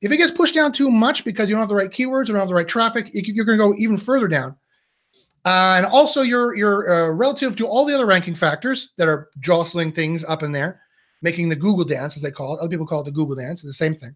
If 0.00 0.12
it 0.12 0.16
gets 0.16 0.30
pushed 0.30 0.54
down 0.54 0.72
too 0.72 0.90
much 0.90 1.24
because 1.24 1.48
you 1.48 1.54
don't 1.54 1.62
have 1.62 1.68
the 1.68 1.74
right 1.74 1.90
keywords 1.90 2.24
or 2.24 2.32
don't 2.32 2.38
have 2.38 2.48
the 2.48 2.54
right 2.54 2.68
traffic, 2.68 3.10
you're 3.12 3.44
going 3.44 3.58
to 3.58 3.64
go 3.64 3.74
even 3.78 3.96
further 3.96 4.28
down. 4.28 4.56
Uh, 5.44 5.74
and 5.76 5.86
also, 5.86 6.22
you're, 6.22 6.56
you're 6.56 6.90
uh, 6.90 7.10
relative 7.10 7.54
to 7.56 7.66
all 7.66 7.84
the 7.84 7.94
other 7.94 8.06
ranking 8.06 8.34
factors 8.34 8.92
that 8.96 9.08
are 9.08 9.28
jostling 9.40 9.92
things 9.92 10.24
up 10.24 10.42
in 10.42 10.52
there, 10.52 10.80
making 11.20 11.50
the 11.50 11.56
Google 11.56 11.84
dance, 11.84 12.16
as 12.16 12.22
they 12.22 12.30
call 12.30 12.54
it. 12.54 12.60
Other 12.60 12.70
people 12.70 12.86
call 12.86 13.02
it 13.02 13.04
the 13.04 13.10
Google 13.10 13.36
dance. 13.36 13.60
It's 13.60 13.68
the 13.68 13.74
same 13.74 13.94
thing. 13.94 14.14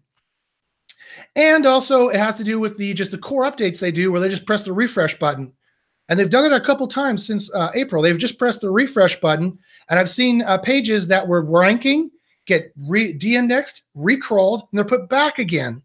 And 1.35 1.65
also, 1.65 2.09
it 2.09 2.17
has 2.17 2.35
to 2.35 2.43
do 2.43 2.59
with 2.59 2.77
the 2.77 2.93
just 2.93 3.11
the 3.11 3.17
core 3.17 3.43
updates 3.43 3.79
they 3.79 3.91
do, 3.91 4.11
where 4.11 4.21
they 4.21 4.29
just 4.29 4.45
press 4.45 4.63
the 4.63 4.73
refresh 4.73 5.17
button. 5.19 5.53
And 6.07 6.17
they've 6.17 6.29
done 6.29 6.45
it 6.45 6.55
a 6.55 6.59
couple 6.65 6.87
times 6.87 7.25
since 7.25 7.53
uh, 7.53 7.69
April. 7.75 8.01
They've 8.01 8.17
just 8.17 8.39
pressed 8.39 8.61
the 8.61 8.71
refresh 8.71 9.19
button, 9.19 9.59
and 9.89 9.99
I've 9.99 10.09
seen 10.09 10.41
uh, 10.41 10.57
pages 10.57 11.07
that 11.07 11.27
were 11.27 11.45
ranking 11.45 12.09
get 12.49 12.73
re- 12.87 13.13
de-indexed, 13.13 13.83
recrawled, 13.95 14.67
and 14.69 14.77
they're 14.77 14.83
put 14.83 15.07
back 15.07 15.39
again. 15.39 15.81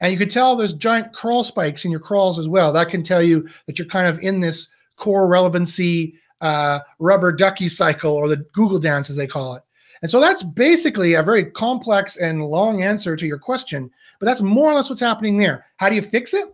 And 0.00 0.12
you 0.12 0.18
can 0.18 0.28
tell 0.28 0.56
there's 0.56 0.74
giant 0.74 1.12
crawl 1.12 1.44
spikes 1.44 1.84
in 1.84 1.90
your 1.90 2.00
crawls 2.00 2.38
as 2.38 2.48
well. 2.48 2.72
That 2.72 2.90
can 2.90 3.02
tell 3.02 3.22
you 3.22 3.48
that 3.66 3.78
you're 3.78 3.88
kind 3.88 4.06
of 4.06 4.18
in 4.18 4.40
this 4.40 4.70
core 4.96 5.28
relevancy 5.28 6.14
uh, 6.40 6.80
rubber 6.98 7.32
ducky 7.32 7.68
cycle, 7.68 8.12
or 8.12 8.28
the 8.28 8.44
Google 8.52 8.80
dance, 8.80 9.08
as 9.08 9.16
they 9.16 9.28
call 9.28 9.54
it. 9.54 9.62
And 10.02 10.10
so 10.10 10.18
that's 10.20 10.42
basically 10.42 11.14
a 11.14 11.22
very 11.22 11.44
complex 11.44 12.16
and 12.16 12.44
long 12.44 12.82
answer 12.82 13.14
to 13.14 13.26
your 13.26 13.38
question. 13.38 13.88
But 14.18 14.26
that's 14.26 14.42
more 14.42 14.70
or 14.70 14.74
less 14.74 14.90
what's 14.90 15.00
happening 15.00 15.36
there. 15.38 15.66
How 15.76 15.88
do 15.88 15.94
you 15.94 16.02
fix 16.02 16.34
it? 16.34 16.48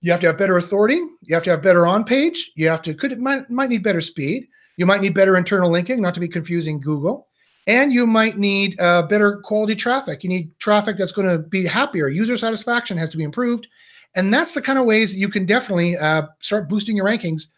You 0.00 0.10
have 0.10 0.20
to 0.20 0.26
have 0.26 0.38
better 0.38 0.58
authority. 0.58 1.00
You 1.22 1.34
have 1.34 1.44
to 1.44 1.50
have 1.50 1.62
better 1.62 1.86
on 1.86 2.02
page. 2.04 2.50
You 2.56 2.68
have 2.68 2.82
to 2.82 2.92
could 2.92 3.12
it 3.12 3.20
might 3.20 3.48
might 3.48 3.68
need 3.68 3.84
better 3.84 4.00
speed. 4.00 4.48
You 4.76 4.86
might 4.86 5.00
need 5.00 5.14
better 5.14 5.36
internal 5.36 5.70
linking, 5.70 6.00
not 6.00 6.14
to 6.14 6.20
be 6.20 6.26
confusing 6.26 6.80
Google. 6.80 7.28
And 7.66 7.92
you 7.92 8.06
might 8.06 8.38
need 8.38 8.78
uh, 8.80 9.02
better 9.02 9.38
quality 9.38 9.74
traffic. 9.74 10.24
You 10.24 10.30
need 10.30 10.58
traffic 10.58 10.96
that's 10.96 11.12
going 11.12 11.28
to 11.28 11.38
be 11.38 11.64
happier. 11.66 12.08
User 12.08 12.36
satisfaction 12.36 12.96
has 12.98 13.10
to 13.10 13.16
be 13.16 13.24
improved, 13.24 13.68
and 14.16 14.32
that's 14.32 14.52
the 14.52 14.62
kind 14.62 14.78
of 14.78 14.84
ways 14.84 15.12
that 15.12 15.18
you 15.18 15.28
can 15.28 15.46
definitely 15.46 15.96
uh, 15.96 16.22
start 16.40 16.68
boosting 16.68 16.96
your 16.96 17.06
rankings. 17.06 17.48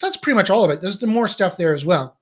That's 0.00 0.16
pretty 0.16 0.36
much 0.36 0.50
all 0.50 0.64
of 0.64 0.70
it. 0.70 0.80
There's 0.80 0.98
the 0.98 1.06
more 1.06 1.28
stuff 1.28 1.56
there 1.56 1.74
as 1.74 1.84
well, 1.84 2.18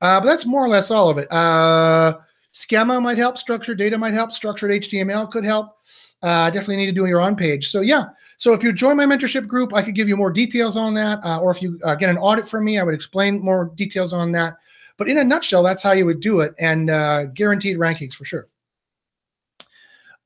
uh, 0.00 0.20
but 0.20 0.26
that's 0.26 0.46
more 0.46 0.64
or 0.64 0.68
less 0.68 0.90
all 0.90 1.10
of 1.10 1.18
it. 1.18 1.30
Uh, 1.32 2.18
schema 2.52 3.00
might 3.00 3.18
help. 3.18 3.38
Structured 3.38 3.78
data 3.78 3.98
might 3.98 4.14
help. 4.14 4.32
Structured 4.32 4.70
HTML 4.70 5.30
could 5.30 5.44
help. 5.44 5.76
Uh, 6.22 6.48
definitely 6.50 6.76
need 6.76 6.86
to 6.86 6.92
do 6.92 7.06
your 7.06 7.20
on 7.20 7.36
page. 7.36 7.68
So 7.68 7.80
yeah. 7.80 8.04
So 8.36 8.52
if 8.52 8.64
you 8.64 8.72
join 8.72 8.96
my 8.96 9.06
mentorship 9.06 9.46
group, 9.46 9.72
I 9.74 9.82
could 9.82 9.94
give 9.94 10.08
you 10.08 10.16
more 10.16 10.30
details 10.30 10.76
on 10.76 10.92
that. 10.94 11.20
Uh, 11.24 11.38
or 11.40 11.50
if 11.50 11.62
you 11.62 11.78
get 11.98 12.10
an 12.10 12.18
audit 12.18 12.48
from 12.48 12.64
me, 12.64 12.78
I 12.78 12.82
would 12.82 12.94
explain 12.94 13.40
more 13.40 13.72
details 13.76 14.12
on 14.12 14.32
that. 14.32 14.56
But 14.96 15.08
in 15.08 15.18
a 15.18 15.24
nutshell, 15.24 15.62
that's 15.62 15.82
how 15.82 15.92
you 15.92 16.06
would 16.06 16.20
do 16.20 16.40
it, 16.40 16.54
and 16.58 16.88
uh, 16.88 17.26
guaranteed 17.26 17.78
rankings 17.78 18.14
for 18.14 18.24
sure. 18.24 18.48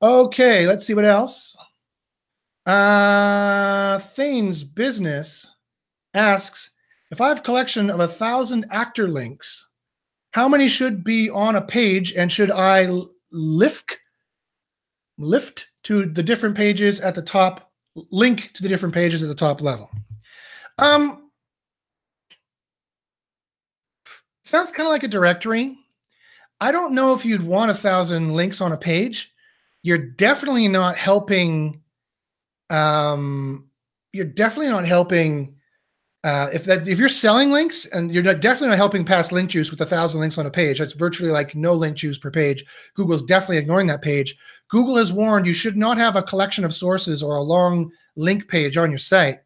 Okay, 0.03 0.67
let's 0.67 0.87
see 0.87 0.95
what 0.95 1.05
else. 1.05 1.57
Uh, 2.67 3.99
Thane's 3.99 4.63
business 4.63 5.51
asks 6.15 6.71
if 7.11 7.21
I 7.21 7.29
have 7.29 7.39
a 7.39 7.43
collection 7.43 7.89
of 7.89 8.01
a 8.01 8.09
thousand 8.09 8.67
actor 8.71 9.09
links, 9.09 9.71
how 10.33 10.49
many 10.49 10.69
should 10.69 11.03
be 11.03 11.31
on 11.31 11.57
a 11.57 11.63
page, 11.63 12.13
and 12.13 12.31
should 12.31 12.51
I 12.51 12.89
lift 13.33 13.99
lift 15.17 15.71
to 15.85 16.07
the 16.07 16.23
different 16.23 16.57
pages 16.57 17.01
at 17.01 17.15
the 17.15 17.23
top, 17.23 17.73
link 18.11 18.53
to 18.53 18.63
the 18.63 18.69
different 18.69 18.95
pages 18.95 19.23
at 19.23 19.29
the 19.29 19.35
top 19.35 19.63
level? 19.63 19.91
Um, 20.77 21.28
sounds 24.49 24.73
kind 24.73 24.87
of 24.87 24.93
like 24.93 25.03
a 25.03 25.09
directory. 25.09 25.77
I 26.61 26.73
don't 26.73 26.95
know 26.95 27.15
if 27.15 27.25
you'd 27.25 27.43
want 27.43 27.71
a 27.71 27.75
thousand 27.75 28.35
links 28.35 28.61
on 28.61 28.73
a 28.73 28.77
page. 28.77 29.33
You're 29.83 29.99
definitely 29.99 30.69
not 30.69 30.97
helping. 30.97 31.83
Um, 32.69 33.71
you're 34.13 34.25
definitely 34.25 34.73
not 34.73 34.87
helping. 34.87 35.55
Uh, 36.25 36.49
if 36.53 36.65
that 36.65 36.89
if 36.89 36.99
you're 36.99 37.09
selling 37.09 37.53
links 37.53 37.87
and 37.87 38.11
you're 38.11 38.25
not, 38.25 38.41
definitely 38.41 38.69
not 38.69 38.77
helping 38.77 39.05
pass 39.05 39.31
link 39.31 39.51
juice 39.51 39.71
with 39.71 39.81
a 39.81 39.87
thousand 39.87 40.21
links 40.21 40.37
on 40.37 40.47
a 40.47 40.51
page, 40.51 40.81
that's 40.81 40.95
virtually 40.95 41.31
like 41.31 41.55
no 41.55 41.75
link 41.75 41.97
juice 41.97 42.19
per 42.19 42.31
page. 42.31 42.65
Google's 42.95 43.23
definitely 43.23 43.59
ignoring 43.59 43.87
that 43.87 44.03
page. 44.03 44.37
Google 44.69 44.97
has 44.97 45.13
warned 45.13 45.47
you 45.47 45.53
should 45.53 45.77
not 45.77 45.97
have 45.97 46.17
a 46.17 46.23
collection 46.23 46.65
of 46.65 46.75
sources 46.75 47.23
or 47.23 47.37
a 47.37 47.43
long 47.43 47.93
link 48.17 48.49
page 48.49 48.77
on 48.77 48.91
your 48.91 48.99
site. 48.99 49.39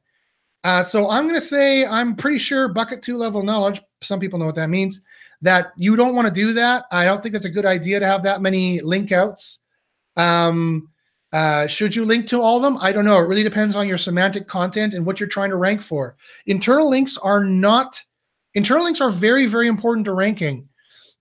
Uh, 0.65 0.83
so 0.83 1.11
I'm 1.11 1.25
going 1.25 1.41
to 1.41 1.47
say 1.47 1.85
I'm 1.85 2.15
pretty 2.15 2.39
sure 2.39 2.69
bucket 2.69 3.03
two 3.03 3.17
level 3.17 3.43
knowledge. 3.43 3.81
Some 4.01 4.21
people 4.21 4.39
know 4.39 4.47
what 4.47 4.55
that 4.55 4.71
means. 4.71 5.03
That 5.41 5.73
you 5.77 5.97
don't 5.97 6.15
want 6.15 6.29
to 6.29 6.35
do 6.35 6.53
that. 6.53 6.85
I 6.93 7.05
don't 7.05 7.21
think 7.21 7.35
it's 7.35 7.47
a 7.47 7.51
good 7.51 7.67
idea 7.67 7.99
to 7.99 8.07
have 8.07 8.23
that 8.23 8.43
many 8.43 8.81
link 8.81 9.11
outs. 9.11 9.59
Um, 10.17 10.89
uh, 11.33 11.67
should 11.67 11.97
you 11.97 12.05
link 12.05 12.27
to 12.27 12.41
all 12.41 12.57
of 12.57 12.63
them? 12.63 12.77
I 12.81 12.93
don't 12.93 13.05
know. 13.05 13.19
It 13.19 13.27
really 13.27 13.43
depends 13.43 13.75
on 13.75 13.89
your 13.89 13.99
semantic 13.99 14.47
content 14.47 14.95
and 14.95 15.05
what 15.05 15.19
you're 15.19 15.29
trying 15.29 15.51
to 15.51 15.57
rank 15.57 15.83
for. 15.83 16.17
Internal 16.47 16.89
links 16.91 17.17
are 17.19 17.43
not. 17.43 18.01
Internal 18.55 18.85
links 18.85 19.01
are 19.01 19.11
very, 19.11 19.47
very 19.47 19.67
important 19.67 20.05
to 20.05 20.13
ranking. 20.13 20.69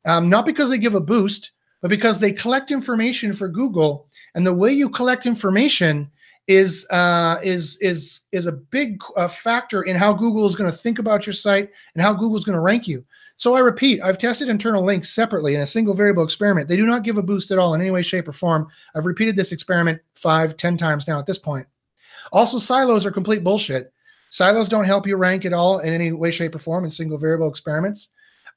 Um, 0.06 0.30
not 0.30 0.46
because 0.46 0.70
they 0.70 0.78
give 0.78 0.96
a 0.96 1.02
boost, 1.02 1.52
but 1.82 1.90
because 1.90 2.20
they 2.20 2.32
collect 2.32 2.72
information 2.72 3.34
for 3.34 3.48
Google. 3.48 4.08
And 4.36 4.46
the 4.46 4.54
way 4.54 4.72
you 4.72 4.90
collect 4.90 5.26
information 5.26 6.12
is 6.48 6.88
uh, 6.90 7.38
is 7.44 7.78
is 7.82 8.22
is 8.32 8.46
a 8.46 8.52
big 8.52 9.02
uh, 9.16 9.28
factor 9.28 9.84
in 9.84 9.96
how 9.96 10.14
Google 10.14 10.46
is 10.46 10.56
going 10.56 10.72
to 10.72 10.78
think 10.78 11.00
about 11.00 11.26
your 11.26 11.34
site 11.34 11.70
and 11.94 12.02
how 12.02 12.14
Google 12.14 12.38
is 12.38 12.46
going 12.46 12.56
to 12.56 12.62
rank 12.62 12.88
you. 12.88 13.06
So 13.38 13.56
I 13.56 13.60
repeat, 13.60 14.02
I've 14.04 14.20
tested 14.20 14.50
internal 14.50 14.84
links 14.84 15.10
separately 15.10 15.56
in 15.56 15.62
a 15.62 15.66
single 15.66 15.96
variable 15.96 16.24
experiment. 16.24 16.68
They 16.68 16.78
do 16.78 16.86
not 16.86 17.04
give 17.04 17.18
a 17.18 17.24
boost 17.24 17.50
at 17.50 17.58
all 17.58 17.74
in 17.74 17.82
any 17.82 17.90
way, 17.90 18.04
shape, 18.04 18.28
or 18.28 18.34
form. 18.34 18.68
I've 18.94 19.08
repeated 19.08 19.36
this 19.36 19.52
experiment 19.52 20.00
five, 20.14 20.58
ten 20.58 20.78
times 20.78 21.08
now 21.08 21.18
at 21.18 21.26
this 21.26 21.40
point. 21.40 21.66
Also, 22.32 22.60
silos 22.60 23.06
are 23.06 23.12
complete 23.12 23.44
bullshit. 23.44 23.94
Silos 24.30 24.70
don't 24.70 24.86
help 24.86 25.08
you 25.08 25.18
rank 25.18 25.46
at 25.46 25.54
all 25.54 25.80
in 25.80 25.92
any 25.92 26.12
way, 26.12 26.32
shape, 26.32 26.54
or 26.54 26.60
form 26.60 26.86
in 26.86 26.92
single 26.92 27.18
variable 27.18 27.50
experiments. 27.50 28.10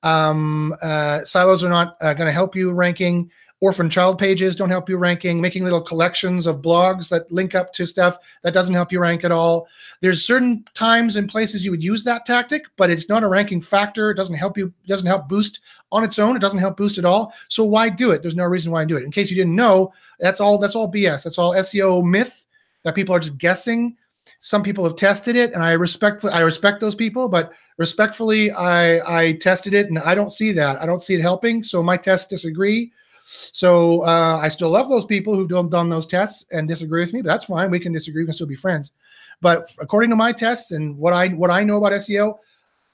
Um, 0.02 0.74
uh, 0.82 1.24
silos 1.24 1.64
are 1.64 1.70
not 1.70 1.96
uh, 2.02 2.12
going 2.12 2.26
to 2.26 2.32
help 2.32 2.54
you 2.54 2.70
ranking 2.72 3.30
orphan 3.60 3.88
child 3.88 4.18
pages 4.18 4.56
don't 4.56 4.70
help 4.70 4.88
you 4.88 4.96
ranking 4.96 5.40
making 5.40 5.64
little 5.64 5.80
collections 5.80 6.46
of 6.46 6.60
blogs 6.60 7.08
that 7.08 7.30
link 7.30 7.54
up 7.54 7.72
to 7.72 7.86
stuff 7.86 8.18
that 8.42 8.52
doesn't 8.52 8.74
help 8.74 8.90
you 8.92 9.00
rank 9.00 9.24
at 9.24 9.32
all. 9.32 9.66
There's 10.00 10.24
certain 10.24 10.64
times 10.74 11.16
and 11.16 11.28
places 11.28 11.64
you 11.64 11.70
would 11.70 11.82
use 11.82 12.02
that 12.04 12.26
tactic 12.26 12.64
but 12.76 12.90
it's 12.90 13.08
not 13.08 13.22
a 13.22 13.28
ranking 13.28 13.60
factor. 13.60 14.10
It 14.10 14.16
doesn't 14.16 14.34
help 14.34 14.58
you 14.58 14.66
it 14.66 14.88
doesn't 14.88 15.06
help 15.06 15.28
boost 15.28 15.60
on 15.92 16.04
its 16.04 16.18
own. 16.18 16.36
It 16.36 16.40
doesn't 16.40 16.58
help 16.58 16.76
boost 16.76 16.98
at 16.98 17.04
all. 17.04 17.32
So 17.48 17.64
why 17.64 17.88
do 17.88 18.10
it? 18.10 18.22
There's 18.22 18.36
no 18.36 18.44
reason 18.44 18.72
why 18.72 18.84
do 18.84 18.96
it. 18.96 19.04
In 19.04 19.10
case 19.10 19.30
you 19.30 19.36
didn't 19.36 19.56
know 19.56 19.92
that's 20.18 20.40
all 20.40 20.58
that's 20.58 20.74
all 20.74 20.90
bs 20.90 21.24
that's 21.24 21.38
all 21.38 21.54
seo 21.54 22.04
myth 22.04 22.44
that 22.82 22.94
people 22.94 23.14
are 23.14 23.20
just 23.20 23.38
guessing. 23.38 23.96
Some 24.40 24.62
people 24.62 24.84
have 24.84 24.96
tested 24.96 25.36
it 25.36 25.52
and 25.52 25.62
i 25.62 25.72
respect 25.72 26.24
i 26.24 26.40
respect 26.40 26.80
those 26.80 26.94
people 26.94 27.28
but 27.28 27.52
respectfully 27.78 28.50
i 28.52 29.20
i 29.20 29.32
tested 29.34 29.74
it 29.74 29.86
and 29.86 29.98
i 30.00 30.14
don't 30.14 30.32
see 30.32 30.52
that. 30.52 30.82
I 30.82 30.86
don't 30.86 31.02
see 31.02 31.14
it 31.14 31.20
helping 31.20 31.62
so 31.62 31.82
my 31.82 31.96
tests 31.96 32.26
disagree 32.26 32.92
so 33.34 34.02
uh, 34.04 34.38
I 34.40 34.48
still 34.48 34.70
love 34.70 34.88
those 34.88 35.04
people 35.04 35.34
who've 35.34 35.48
done, 35.48 35.68
done 35.68 35.88
those 35.88 36.06
tests 36.06 36.44
and 36.52 36.68
disagree 36.68 37.00
with 37.00 37.12
me. 37.12 37.20
But 37.22 37.28
that's 37.28 37.46
fine. 37.46 37.70
We 37.70 37.80
can 37.80 37.92
disagree. 37.92 38.22
We 38.22 38.26
can 38.26 38.34
still 38.34 38.46
be 38.46 38.54
friends. 38.54 38.92
But 39.40 39.70
according 39.80 40.10
to 40.10 40.16
my 40.16 40.32
tests 40.32 40.70
and 40.70 40.96
what 40.96 41.12
I 41.12 41.28
what 41.28 41.50
I 41.50 41.64
know 41.64 41.78
about 41.78 41.92
SEO, 41.92 42.38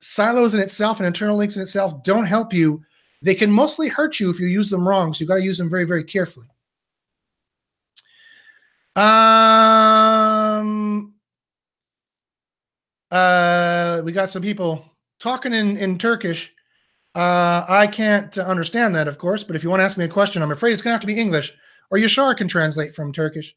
silos 0.00 0.54
in 0.54 0.60
itself 0.60 0.98
and 0.98 1.06
internal 1.06 1.36
links 1.36 1.56
in 1.56 1.62
itself 1.62 2.02
don't 2.02 2.24
help 2.24 2.52
you. 2.52 2.82
They 3.22 3.34
can 3.34 3.50
mostly 3.50 3.88
hurt 3.88 4.18
you 4.18 4.30
if 4.30 4.40
you 4.40 4.46
use 4.46 4.70
them 4.70 4.88
wrong. 4.88 5.12
So 5.12 5.20
you've 5.20 5.28
got 5.28 5.36
to 5.36 5.42
use 5.42 5.58
them 5.58 5.68
very 5.68 5.84
very 5.84 6.04
carefully. 6.04 6.46
Um. 8.96 9.94
Uh, 13.10 14.02
we 14.04 14.12
got 14.12 14.30
some 14.30 14.42
people 14.42 14.84
talking 15.18 15.52
in 15.52 15.76
in 15.76 15.98
Turkish. 15.98 16.54
Uh, 17.14 17.64
I 17.68 17.88
can't 17.88 18.36
understand 18.38 18.94
that, 18.94 19.08
of 19.08 19.18
course, 19.18 19.42
but 19.42 19.56
if 19.56 19.64
you 19.64 19.70
want 19.70 19.80
to 19.80 19.84
ask 19.84 19.98
me 19.98 20.04
a 20.04 20.08
question, 20.08 20.42
I'm 20.42 20.52
afraid 20.52 20.72
it's 20.72 20.82
going 20.82 20.90
to 20.90 20.94
have 20.94 21.00
to 21.00 21.06
be 21.06 21.18
English, 21.18 21.52
or 21.90 21.98
Yashar 21.98 22.36
can 22.36 22.46
translate 22.46 22.94
from 22.94 23.12
Turkish. 23.12 23.56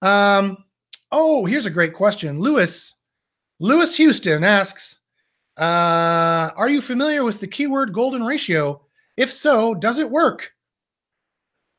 Um, 0.00 0.64
oh, 1.12 1.44
here's 1.44 1.66
a 1.66 1.70
great 1.70 1.92
question. 1.92 2.40
Lewis, 2.40 2.94
Lewis 3.60 3.96
Houston 3.96 4.42
asks, 4.42 5.00
uh, 5.58 6.50
Are 6.56 6.70
you 6.70 6.80
familiar 6.80 7.24
with 7.24 7.40
the 7.40 7.46
keyword 7.46 7.92
golden 7.92 8.24
ratio? 8.24 8.80
If 9.16 9.30
so, 9.30 9.74
does 9.74 9.98
it 9.98 10.10
work? 10.10 10.52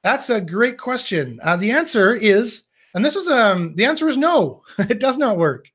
That's 0.04 0.30
a 0.30 0.41
great 0.41 0.78
question. 0.78 1.39
Uh, 1.43 1.56
the 1.56 1.72
answer 1.72 2.13
is, 2.13 2.67
and 2.93 3.04
this 3.04 3.15
is 3.15 3.28
um, 3.28 3.76
the 3.76 3.86
answer 3.86 4.08
is 4.08 4.17
no, 4.17 4.62
it 4.78 5.00
does 5.00 5.17
not 5.17 5.38
work. 5.38 5.69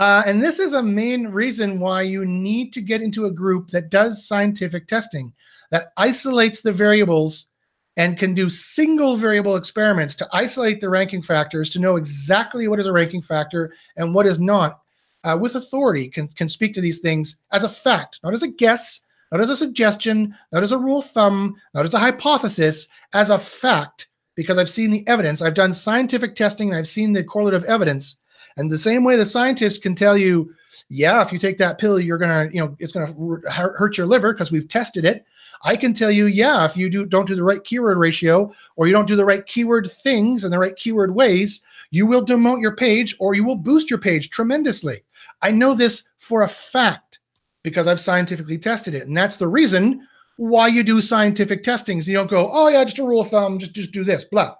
Uh, 0.00 0.22
and 0.24 0.42
this 0.42 0.58
is 0.58 0.72
a 0.72 0.82
main 0.82 1.26
reason 1.26 1.78
why 1.78 2.00
you 2.00 2.24
need 2.24 2.72
to 2.72 2.80
get 2.80 3.02
into 3.02 3.26
a 3.26 3.30
group 3.30 3.68
that 3.68 3.90
does 3.90 4.26
scientific 4.26 4.86
testing, 4.86 5.30
that 5.70 5.92
isolates 5.98 6.62
the 6.62 6.72
variables 6.72 7.50
and 7.98 8.16
can 8.16 8.32
do 8.32 8.48
single 8.48 9.14
variable 9.14 9.56
experiments 9.56 10.14
to 10.14 10.26
isolate 10.32 10.80
the 10.80 10.88
ranking 10.88 11.20
factors 11.20 11.68
to 11.68 11.78
know 11.78 11.96
exactly 11.96 12.66
what 12.66 12.80
is 12.80 12.86
a 12.86 12.92
ranking 12.92 13.20
factor 13.20 13.74
and 13.98 14.14
what 14.14 14.26
is 14.26 14.40
not. 14.40 14.80
Uh, 15.22 15.36
with 15.38 15.54
authority, 15.54 16.08
can, 16.08 16.26
can 16.28 16.48
speak 16.48 16.72
to 16.72 16.80
these 16.80 17.00
things 17.00 17.42
as 17.52 17.62
a 17.62 17.68
fact, 17.68 18.20
not 18.24 18.32
as 18.32 18.42
a 18.42 18.48
guess, 18.48 19.02
not 19.30 19.42
as 19.42 19.50
a 19.50 19.56
suggestion, 19.56 20.34
not 20.50 20.62
as 20.62 20.72
a 20.72 20.78
rule 20.78 21.00
of 21.00 21.10
thumb, 21.10 21.54
not 21.74 21.84
as 21.84 21.92
a 21.92 21.98
hypothesis, 21.98 22.88
as 23.12 23.28
a 23.28 23.36
fact, 23.36 24.08
because 24.34 24.56
I've 24.56 24.70
seen 24.70 24.90
the 24.90 25.06
evidence. 25.06 25.42
I've 25.42 25.52
done 25.52 25.74
scientific 25.74 26.36
testing 26.36 26.70
and 26.70 26.78
I've 26.78 26.88
seen 26.88 27.12
the 27.12 27.22
correlative 27.22 27.64
evidence 27.64 28.19
and 28.56 28.70
the 28.70 28.78
same 28.78 29.04
way 29.04 29.16
the 29.16 29.26
scientists 29.26 29.78
can 29.78 29.94
tell 29.94 30.16
you, 30.16 30.52
yeah, 30.88 31.22
if 31.22 31.32
you 31.32 31.38
take 31.38 31.58
that 31.58 31.78
pill, 31.78 32.00
you're 32.00 32.18
gonna, 32.18 32.48
you 32.52 32.60
know, 32.60 32.76
it's 32.78 32.92
gonna 32.92 33.12
hurt 33.50 33.96
your 33.96 34.06
liver 34.06 34.32
because 34.32 34.50
we've 34.50 34.68
tested 34.68 35.04
it. 35.04 35.24
I 35.62 35.76
can 35.76 35.92
tell 35.92 36.10
you, 36.10 36.26
yeah, 36.26 36.64
if 36.64 36.76
you 36.76 36.88
do 36.88 37.04
don't 37.06 37.28
do 37.28 37.34
the 37.34 37.44
right 37.44 37.62
keyword 37.62 37.98
ratio 37.98 38.52
or 38.76 38.86
you 38.86 38.92
don't 38.92 39.06
do 39.06 39.16
the 39.16 39.24
right 39.24 39.44
keyword 39.46 39.90
things 39.90 40.42
and 40.44 40.52
the 40.52 40.58
right 40.58 40.74
keyword 40.74 41.14
ways, 41.14 41.62
you 41.90 42.06
will 42.06 42.24
demote 42.24 42.62
your 42.62 42.74
page 42.74 43.14
or 43.18 43.34
you 43.34 43.44
will 43.44 43.56
boost 43.56 43.90
your 43.90 43.98
page 43.98 44.30
tremendously. 44.30 44.98
I 45.42 45.50
know 45.50 45.74
this 45.74 46.04
for 46.18 46.42
a 46.42 46.48
fact 46.48 47.20
because 47.62 47.86
I've 47.86 48.00
scientifically 48.00 48.58
tested 48.58 48.94
it, 48.94 49.06
and 49.06 49.16
that's 49.16 49.36
the 49.36 49.48
reason 49.48 50.06
why 50.36 50.68
you 50.68 50.82
do 50.82 51.02
scientific 51.02 51.62
testings. 51.62 52.08
You 52.08 52.14
don't 52.14 52.30
go, 52.30 52.48
oh 52.50 52.68
yeah, 52.68 52.82
just 52.84 52.98
a 52.98 53.04
rule 53.04 53.20
of 53.20 53.28
thumb, 53.28 53.58
just 53.58 53.74
just 53.74 53.92
do 53.92 54.02
this, 54.02 54.24
blah. 54.24 54.54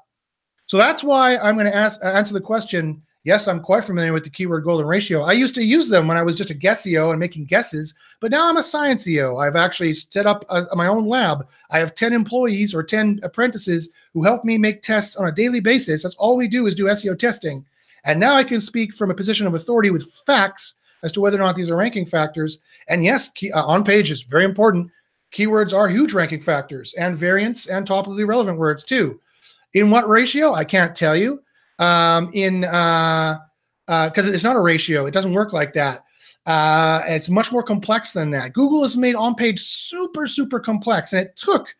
So 0.67 0.77
that's 0.77 1.03
why 1.03 1.37
I'm 1.39 1.57
going 1.57 1.67
to 1.67 1.75
ask 1.75 1.99
answer 2.05 2.35
the 2.35 2.41
question 2.41 3.03
Yes, 3.23 3.47
I'm 3.47 3.61
quite 3.61 3.85
familiar 3.85 4.15
with 4.15 4.25
the 4.25 4.31
keyword 4.31 4.65
golden 4.65 4.87
ratio. 4.87 5.21
I 5.21 5.33
used 5.33 5.55
to 5.57 5.65
use 5.65 5.91
them 5.91 6.09
when 6.09 6.17
I 6.17 6.23
was 6.23 6.35
just 6.35 6.49
a 6.49 6.55
guessio 6.55 7.11
and 7.11 7.21
making 7.21 7.45
guesses, 7.45 7.95
but 8.19 8.31
now 8.31 8.49
I'm 8.49 8.57
a 8.57 8.63
science 8.63 9.07
EO. 9.07 9.37
I've 9.37 9.57
actually 9.57 9.93
set 9.93 10.27
up 10.27 10.43
a, 10.49 10.65
my 10.75 10.87
own 10.87 11.07
lab. 11.07 11.47
I 11.71 11.81
have 11.81 11.95
10 11.95 12.15
employees 12.15 12.75
or 12.75 12.83
10 12.83 13.21
apprentices 13.23 13.91
who 14.15 14.23
help 14.23 14.43
me 14.43 14.57
make 14.57 14.81
tests 14.81 15.17
on 15.17 15.29
a 15.29 15.33
daily 15.33 15.61
basis. 15.61 16.03
That's 16.03 16.15
all 16.15 16.35
we 16.35 16.49
do 16.49 16.67
is 16.67 16.75
do 16.75 16.85
SEO 16.85 17.19
testing. 17.19 17.67
And 18.05 18.19
now 18.19 18.37
I 18.37 18.45
can 18.45 18.61
speak 18.61 18.95
from 18.95 19.11
a 19.11 19.15
position 19.15 19.47
of 19.47 19.55
authority 19.55 19.91
with 19.91 20.11
facts 20.27 20.77
as 21.03 21.13
to 21.13 21.21
whether 21.21 21.37
or 21.39 21.45
not 21.45 21.57
these 21.57 21.71
are 21.71 21.77
ranking 21.77 22.07
factors. 22.07 22.63
And 22.89 23.05
yes, 23.05 23.29
key, 23.29 23.53
uh, 23.53 23.63
on 23.63 23.85
page 23.85 24.11
is 24.11 24.23
very 24.23 24.45
important. 24.45 24.91
Keywords 25.31 25.75
are 25.75 25.89
huge 25.89 26.15
ranking 26.15 26.41
factors 26.41 26.95
and 26.95 27.19
variants 27.19 27.67
and 27.67 27.87
topically 27.87 28.27
relevant 28.27 28.57
words 28.57 28.83
too. 28.83 29.21
In 29.75 29.91
what 29.91 30.09
ratio? 30.09 30.55
I 30.55 30.65
can't 30.65 30.97
tell 30.97 31.15
you. 31.15 31.43
Um, 31.81 32.31
in 32.33 32.65
uh, 32.65 33.39
because 33.87 34.29
uh, 34.29 34.33
it's 34.33 34.45
not 34.45 34.55
a 34.55 34.61
ratio, 34.61 35.07
it 35.07 35.11
doesn't 35.11 35.33
work 35.33 35.53
like 35.53 35.73
that. 35.73 36.05
Uh, 36.47 37.03
it's 37.07 37.29
much 37.29 37.51
more 37.51 37.63
complex 37.63 38.13
than 38.13 38.31
that. 38.31 38.53
Google 38.53 38.83
has 38.83 38.97
made 38.97 39.17
on 39.17 39.35
page 39.35 39.61
super, 39.61 40.29
super 40.29 40.61
complex, 40.61 41.13
and 41.13 41.27
it 41.27 41.37
took 41.37 41.75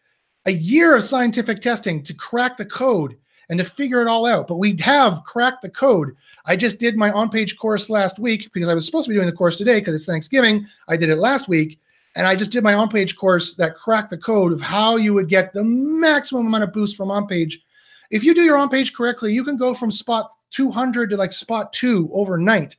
a 0.47 0.53
year 0.53 0.97
of 0.97 1.05
scientific 1.05 1.61
testing 1.61 2.03
to 2.03 2.15
crack 2.15 2.57
the 2.57 2.65
code 2.65 3.17
and 3.49 3.59
to 3.59 3.65
figure 3.65 4.01
it 4.01 4.09
all 4.09 4.27
out. 4.27 4.49
But 4.49 4.57
we 4.57 4.77
have 4.81 5.23
cracked 5.25 5.63
the 5.63 5.71
code. 5.71 6.17
I 6.47 6.57
just 6.57 6.79
did 6.79 6.97
my 6.97 7.11
on 7.11 7.31
page 7.31 7.59
course 7.59 7.91
last 7.91 8.19
week 8.19 8.51
because 8.53 8.69
I 8.69 8.75
was 8.75 8.87
supposed 8.87 9.07
to 9.07 9.11
be 9.11 9.17
doing 9.17 9.27
the 9.27 9.37
course 9.37 9.57
today 9.57 9.81
because 9.81 9.95
it's 9.95 10.07
Thanksgiving. 10.07 10.67
I 10.89 10.97
did 10.97 11.11
it 11.11 11.17
last 11.17 11.49
week. 11.49 11.79
And 12.17 12.27
I 12.27 12.35
just 12.35 12.51
did 12.51 12.65
my 12.65 12.75
on 12.75 12.89
page 12.89 13.17
course 13.17 13.55
that 13.55 13.77
cracked 13.77 14.11
the 14.11 14.19
code 14.19 14.53
of 14.53 14.61
how 14.61 14.97
you 14.97 15.15
would 15.15 15.29
get 15.29 15.53
the 15.53 15.63
maximum 15.63 16.47
amount 16.47 16.65
of 16.65 16.73
boost 16.73 16.97
from 16.97 17.11
on 17.11 17.27
page. 17.27 17.63
If 18.11 18.25
you 18.25 18.35
do 18.35 18.43
your 18.43 18.57
on 18.57 18.69
page 18.69 18.93
correctly, 18.93 19.33
you 19.33 19.45
can 19.45 19.57
go 19.57 19.75
from 19.75 19.91
spot 19.91 20.33
200 20.51 21.11
to 21.11 21.17
like 21.17 21.33
spot 21.33 21.73
two 21.73 22.11
overnight, 22.13 22.77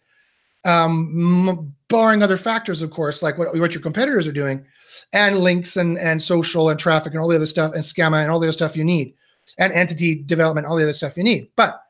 um, 0.66 1.74
barring 1.88 2.22
other 2.22 2.38
factors, 2.38 2.82
of 2.82 2.92
course, 2.92 3.24
like 3.24 3.38
what, 3.38 3.58
what 3.58 3.74
your 3.74 3.82
competitors 3.82 4.28
are 4.28 4.34
doing, 4.34 4.66
and 5.14 5.40
links 5.40 5.78
and, 5.78 5.98
and 5.98 6.22
social 6.22 6.70
and 6.70 6.80
traffic 6.80 7.14
and 7.14 7.22
all 7.22 7.30
the 7.30 7.36
other 7.36 7.46
stuff, 7.46 7.74
and 7.74 7.86
schema 7.86 8.18
and 8.18 8.30
all 8.30 8.40
the 8.40 8.48
other 8.48 8.52
stuff 8.52 8.76
you 8.76 8.84
need, 8.84 9.14
and 9.58 9.74
entity 9.74 10.16
development, 10.16 10.68
all 10.68 10.76
the 10.76 10.84
other 10.84 10.94
stuff 10.94 11.18
you 11.18 11.24
need. 11.24 11.50
But 11.56 11.82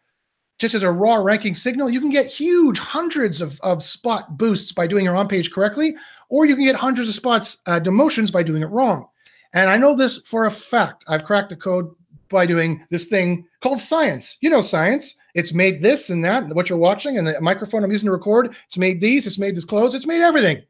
just 0.60 0.76
as 0.76 0.84
a 0.84 0.92
raw 0.92 1.16
ranking 1.16 1.56
signal, 1.56 1.90
you 1.90 2.00
can 2.00 2.12
get 2.12 2.28
huge 2.28 2.78
hundreds 2.78 3.42
of, 3.42 3.60
of 3.62 3.82
spot 3.82 4.38
boosts 4.38 4.72
by 4.72 4.86
doing 4.86 5.06
your 5.06 5.16
on 5.16 5.28
page 5.28 5.52
correctly, 5.52 5.96
or 6.30 6.46
you 6.46 6.56
can 6.56 6.64
get 6.64 6.76
hundreds 6.76 7.10
of 7.10 7.16
spots 7.16 7.64
uh, 7.66 7.80
demotions 7.80 8.32
by 8.32 8.44
doing 8.44 8.62
it 8.62 8.68
wrong. 8.68 9.08
And 9.56 9.70
I 9.70 9.78
know 9.78 9.96
this 9.96 10.20
for 10.20 10.46
a 10.46 10.52
fact. 10.52 11.04
I've 11.08 11.26
cracked 11.26 11.50
the 11.50 11.56
code 11.56 11.94
by 12.32 12.46
doing 12.46 12.86
this 12.90 13.06
thing 13.06 13.46
called 13.62 13.80
science. 13.80 14.38
You 14.42 14.50
know, 14.50 14.62
science. 14.62 15.16
It's 15.34 15.54
made 15.54 15.82
this 15.82 16.10
and 16.10 16.24
that, 16.26 16.48
what 16.50 16.70
you're 16.70 16.78
watching, 16.78 17.18
and 17.18 17.26
the 17.26 17.40
microphone 17.40 17.84
I'm 17.84 17.92
using 17.92 18.08
to 18.08 18.12
record. 18.12 18.54
It's 18.68 18.78
made 18.78 19.00
these. 19.00 19.26
It's 19.26 19.40
made 19.40 19.56
this 19.56 19.66
clothes. 19.66 19.96
It's 19.96 20.06
made 20.06 20.22
everything. 20.22 20.62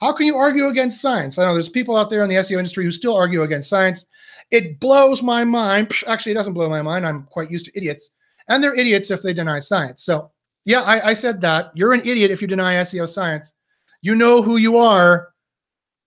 How 0.00 0.12
can 0.12 0.26
you 0.26 0.36
argue 0.36 0.66
against 0.66 1.00
science? 1.00 1.38
I 1.38 1.44
know 1.46 1.54
there's 1.54 1.68
people 1.68 1.96
out 1.96 2.10
there 2.10 2.22
in 2.22 2.28
the 2.28 2.34
SEO 2.36 2.58
industry 2.58 2.84
who 2.84 2.90
still 2.90 3.16
argue 3.16 3.42
against 3.42 3.70
science. 3.70 4.06
It 4.50 4.78
blows 4.78 5.22
my 5.22 5.44
mind. 5.44 5.92
Actually, 6.06 6.32
it 6.32 6.36
doesn't 6.36 6.52
blow 6.52 6.68
my 6.68 6.82
mind. 6.82 7.06
I'm 7.06 7.24
quite 7.24 7.50
used 7.50 7.66
to 7.66 7.76
idiots, 7.76 8.10
and 8.48 8.62
they're 8.62 8.74
idiots 8.74 9.10
if 9.10 9.22
they 9.22 9.32
deny 9.32 9.60
science. 9.60 10.04
So, 10.04 10.30
yeah, 10.64 10.82
I, 10.82 11.08
I 11.08 11.14
said 11.14 11.40
that. 11.40 11.70
You're 11.74 11.92
an 11.92 12.06
idiot 12.06 12.30
if 12.30 12.42
you 12.42 12.48
deny 12.48 12.74
SEO 12.74 13.08
science. 13.08 13.54
You 14.02 14.14
know 14.14 14.42
who 14.42 14.58
you 14.58 14.76
are, 14.76 15.28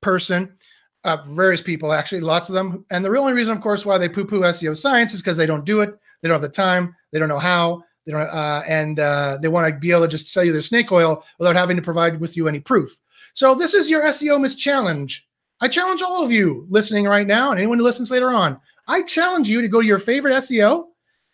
person. 0.02 0.57
Uh, 1.04 1.18
various 1.28 1.62
people, 1.62 1.94
actually, 1.94 2.20
lots 2.20 2.50
of 2.50 2.56
them. 2.56 2.84
And 2.92 3.06
the 3.06 3.10
real 3.10 3.22
only 3.22 3.34
reason, 3.34 3.56
of 3.56 3.62
course, 3.62 3.86
why 3.86 3.98
they 3.98 4.10
poo-poo 4.10 4.42
SEO 4.42 4.76
science 4.76 5.14
is 5.14 5.22
because 5.22 5.38
they 5.38 5.46
don't 5.46 5.64
do 5.64 5.82
it. 5.82 5.98
They 6.22 6.28
don't 6.28 6.36
have 6.36 6.42
the 6.42 6.50
time. 6.50 6.96
They 7.12 7.20
don't 7.20 7.30
know 7.30 7.40
how. 7.40 7.84
They 8.06 8.12
don't, 8.14 8.22
uh, 8.22 8.64
and 8.68 9.00
uh, 9.00 9.38
they 9.42 9.48
want 9.48 9.68
to 9.68 9.80
be 9.80 9.92
able 9.92 10.02
to 10.02 10.08
just 10.08 10.32
sell 10.32 10.44
you 10.44 10.52
their 10.52 10.62
snake 10.62 10.92
oil 10.92 11.24
without 11.40 11.56
having 11.56 11.76
to 11.76 11.82
provide 11.82 12.20
with 12.20 12.36
you 12.36 12.48
any 12.48 12.60
proof. 12.60 12.98
So 13.34 13.54
this 13.54 13.74
is 13.74 13.90
your 13.90 14.04
SEOmas 14.06 14.58
Challenge. 14.58 15.28
I 15.60 15.68
challenge 15.68 16.02
all 16.02 16.24
of 16.24 16.32
you 16.32 16.66
listening 16.70 17.06
right 17.06 17.28
now, 17.28 17.52
and 17.52 17.60
anyone 17.60 17.80
who 17.80 17.84
listens 17.84 18.12
later 18.12 18.30
on. 18.30 18.60
I 18.88 19.02
challenge 19.02 19.50
you 19.50 19.62
to 19.62 19.68
go 19.68 19.82
to 19.82 19.88
your 19.88 20.00
favorite 20.00 20.34
SEO 20.34 20.86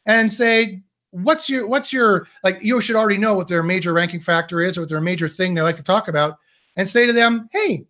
and 0.06 0.32
say, 0.32 0.82
"What's 1.12 1.50
your 1.50 1.68
what's 1.68 1.94
your 1.94 2.28
like?" 2.44 2.60
You 2.62 2.80
should 2.82 2.96
already 2.96 3.18
know 3.18 3.36
what 3.36 3.48
their 3.48 3.64
major 3.64 3.94
ranking 3.94 4.22
factor 4.22 4.62
is, 4.62 4.78
or 4.78 4.82
what 4.82 4.90
their 4.90 5.02
major 5.02 5.28
thing 5.28 5.54
they 5.54 5.62
like 5.62 5.76
to 5.76 5.84
talk 5.84 6.08
about, 6.08 6.38
and 6.76 6.88
say 6.88 7.06
to 7.06 7.14
them, 7.14 7.50
"Hey, 7.52 7.86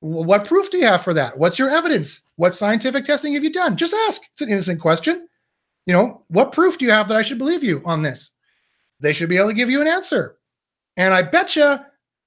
what 0.00 0.44
proof 0.44 0.70
do 0.70 0.78
you 0.78 0.86
have 0.86 1.02
for 1.02 1.14
that? 1.14 1.38
What's 1.38 1.58
your 1.58 1.70
evidence? 1.70 2.20
What 2.36 2.54
scientific 2.54 3.04
testing 3.04 3.34
have 3.34 3.44
you 3.44 3.52
done? 3.52 3.76
Just 3.76 3.94
ask. 3.94 4.22
It's 4.32 4.42
an 4.42 4.50
innocent 4.50 4.80
question 4.80 5.28
you 5.88 5.94
know, 5.94 6.22
what 6.28 6.52
proof 6.52 6.76
do 6.76 6.84
you 6.84 6.90
have 6.90 7.08
that 7.08 7.16
I 7.16 7.22
should 7.22 7.38
believe 7.38 7.64
you 7.64 7.80
on 7.86 8.02
this? 8.02 8.32
They 9.00 9.14
should 9.14 9.30
be 9.30 9.38
able 9.38 9.48
to 9.48 9.54
give 9.54 9.70
you 9.70 9.80
an 9.80 9.88
answer. 9.88 10.36
And 10.98 11.14
I 11.14 11.22
bet 11.22 11.56
you 11.56 11.78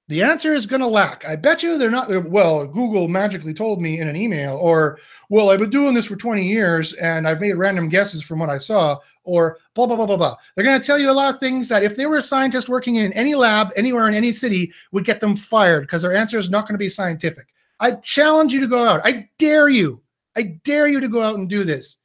the 0.08 0.24
answer 0.24 0.52
is 0.52 0.66
going 0.66 0.80
to 0.80 0.88
lack. 0.88 1.24
I 1.28 1.36
bet 1.36 1.62
you 1.62 1.78
they're 1.78 1.88
not, 1.88 2.28
well, 2.28 2.66
Google 2.66 3.06
magically 3.06 3.54
told 3.54 3.80
me 3.80 4.00
in 4.00 4.08
an 4.08 4.16
email, 4.16 4.56
or, 4.56 4.98
well, 5.30 5.50
I've 5.50 5.60
been 5.60 5.70
doing 5.70 5.94
this 5.94 6.06
for 6.06 6.16
20 6.16 6.44
years 6.44 6.94
and 6.94 7.28
I've 7.28 7.40
made 7.40 7.52
random 7.52 7.88
guesses 7.88 8.20
from 8.20 8.40
what 8.40 8.50
I 8.50 8.58
saw, 8.58 8.98
or 9.22 9.58
blah, 9.74 9.86
blah, 9.86 9.94
blah, 9.94 10.06
blah, 10.06 10.16
blah. 10.16 10.34
They're 10.56 10.64
going 10.64 10.80
to 10.80 10.84
tell 10.84 10.98
you 10.98 11.08
a 11.08 11.12
lot 11.12 11.32
of 11.32 11.38
things 11.38 11.68
that 11.68 11.84
if 11.84 11.94
they 11.94 12.06
were 12.06 12.16
a 12.16 12.22
scientist 12.22 12.68
working 12.68 12.96
in 12.96 13.12
any 13.12 13.36
lab 13.36 13.70
anywhere 13.76 14.08
in 14.08 14.14
any 14.14 14.32
city 14.32 14.72
would 14.90 15.04
get 15.04 15.20
them 15.20 15.36
fired 15.36 15.82
because 15.82 16.02
their 16.02 16.16
answer 16.16 16.36
is 16.36 16.50
not 16.50 16.66
going 16.66 16.74
to 16.74 16.78
be 16.78 16.88
scientific. 16.88 17.46
I 17.82 17.92
challenge 17.96 18.54
you 18.54 18.60
to 18.60 18.66
go 18.66 18.82
out. 18.82 19.02
I 19.04 19.28
dare 19.38 19.68
you. 19.68 20.00
I 20.34 20.58
dare 20.64 20.86
you 20.86 21.00
to 21.00 21.08
go 21.08 21.20
out 21.20 21.34
and 21.34 21.50
do 21.50 21.64
this 21.64 21.98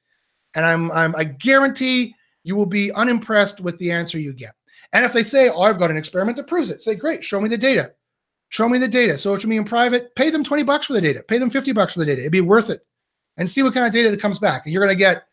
and 0.58 0.66
I'm, 0.66 0.92
I'm 0.92 1.16
I 1.16 1.24
guarantee 1.24 2.16
you 2.44 2.56
will 2.56 2.66
be 2.66 2.92
unimpressed 2.92 3.62
with 3.62 3.78
the 3.78 3.92
answer 3.92 4.20
you 4.20 4.34
get. 4.34 4.54
And 4.92 5.06
if 5.06 5.14
they 5.14 5.24
say, 5.24 5.50
"Oh, 5.50 5.62
I've 5.62 5.80
got 5.80 5.92
an 5.92 5.98
experiment 5.98 6.38
that 6.38 6.48
proves 6.48 6.70
it," 6.70 6.82
say, 6.82 6.96
"Great, 6.96 7.24
show 7.24 7.40
me 7.40 7.48
the 7.48 7.58
data." 7.58 7.94
Show 8.50 8.70
me 8.70 8.80
the 8.80 8.88
data. 8.88 9.18
So 9.18 9.34
it 9.34 9.46
me 9.46 9.58
in 9.58 9.66
private. 9.66 10.16
Pay 10.16 10.30
them 10.30 10.42
20 10.42 10.64
bucks 10.64 10.86
for 10.86 10.94
the 10.94 11.02
data. 11.02 11.22
Pay 11.22 11.38
them 11.38 11.50
50 11.50 11.74
bucks 11.74 11.92
for 11.92 12.00
the 12.00 12.06
data. 12.06 12.22
It'd 12.22 12.32
be 12.32 12.40
worth 12.40 12.70
it. 12.70 12.80
And 13.36 13.48
see 13.48 13.62
what 13.62 13.74
kind 13.74 13.86
of 13.86 13.92
data 13.92 14.10
that 14.10 14.22
comes 14.22 14.40
back. 14.40 14.62
And 14.64 14.72
you're 14.72 14.82
going 14.82 14.96
to 14.96 14.98
get, 14.98 15.24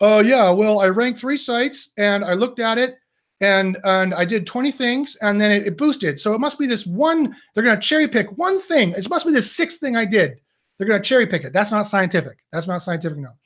oh 0.00 0.20
yeah, 0.20 0.48
well, 0.48 0.80
I 0.80 0.88
ranked 0.88 1.20
three 1.20 1.36
sites 1.36 1.92
and 1.98 2.24
I 2.24 2.32
looked 2.32 2.60
at 2.60 2.78
it 2.78 2.96
and 3.42 3.76
and 3.84 4.14
I 4.14 4.24
did 4.24 4.46
20 4.46 4.70
things 4.70 5.16
and 5.16 5.40
then 5.40 5.50
it, 5.50 5.66
it 5.66 5.76
boosted. 5.76 6.18
So 6.18 6.34
it 6.34 6.40
must 6.40 6.58
be 6.58 6.66
this 6.66 6.86
one, 6.86 7.36
they're 7.52 7.64
going 7.64 7.76
to 7.76 7.86
cherry 7.86 8.08
pick 8.08 8.38
one 8.38 8.60
thing. 8.60 8.92
It 8.92 9.10
must 9.10 9.26
be 9.26 9.32
the 9.32 9.42
sixth 9.42 9.80
thing 9.80 9.96
I 9.96 10.06
did. 10.06 10.40
They're 10.78 10.88
going 10.88 11.02
to 11.02 11.08
cherry 11.08 11.26
pick 11.26 11.44
it. 11.44 11.52
That's 11.52 11.70
not 11.70 11.82
scientific. 11.82 12.38
That's 12.52 12.68
not 12.68 12.80
scientific 12.82 13.18
knowledge. 13.18 13.36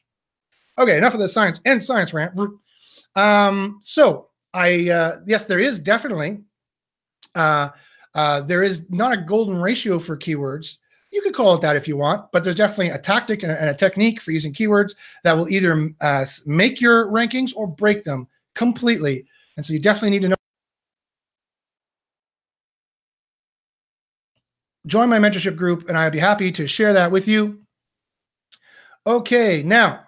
Okay, 0.79 0.99
enough 0.99 1.15
of 1.15 1.21
the 1.21 1.29
science 1.29 1.61
and 1.65 1.83
science 1.83 2.13
rant. 2.13 2.39
Um, 3.17 3.79
so 3.83 4.29
I 4.53 4.91
uh, 4.91 5.21
yes, 5.27 5.45
there 5.45 5.59
is 5.59 5.79
definitely 5.79 6.43
uh, 7.35 7.71
uh, 8.15 8.43
there 8.43 8.63
is 8.63 8.85
not 8.91 9.13
a 9.13 9.17
golden 9.17 9.57
ratio 9.57 9.99
for 9.99 10.17
keywords. 10.17 10.77
You 11.13 11.23
could 11.23 11.35
call 11.35 11.55
it 11.55 11.63
that 11.63 11.77
if 11.77 11.89
you 11.89 11.97
want, 11.97 12.31
but 12.33 12.45
there's 12.45 12.57
definitely 12.57 12.91
a 12.91 12.99
tactic 12.99 13.43
and 13.43 13.53
a, 13.53 13.61
and 13.61 13.71
a 13.71 13.75
technique 13.75 14.21
for 14.21 14.33
using 14.33 14.53
keywords 14.53 14.95
that 15.25 15.35
will 15.35 15.49
either 15.49 15.91
uh, 16.03 16.27
make 16.45 16.81
your 16.81 17.11
rankings 17.11 17.53
or 17.57 17.67
break 17.67 18.03
them 18.05 18.29
completely. 18.55 19.27
And 19.57 19.65
so 19.65 19.73
you 19.73 19.79
definitely 19.79 20.11
need 20.11 20.23
to 20.23 20.29
know. 20.31 20.37
Join 24.87 25.09
my 25.09 25.19
mentorship 25.19 25.57
group, 25.57 25.89
and 25.89 25.99
I'd 25.99 26.13
be 26.13 26.19
happy 26.19 26.53
to 26.53 26.67
share 26.67 26.93
that 26.93 27.11
with 27.11 27.27
you. 27.27 27.63
Okay, 29.07 29.63
now 29.63 30.07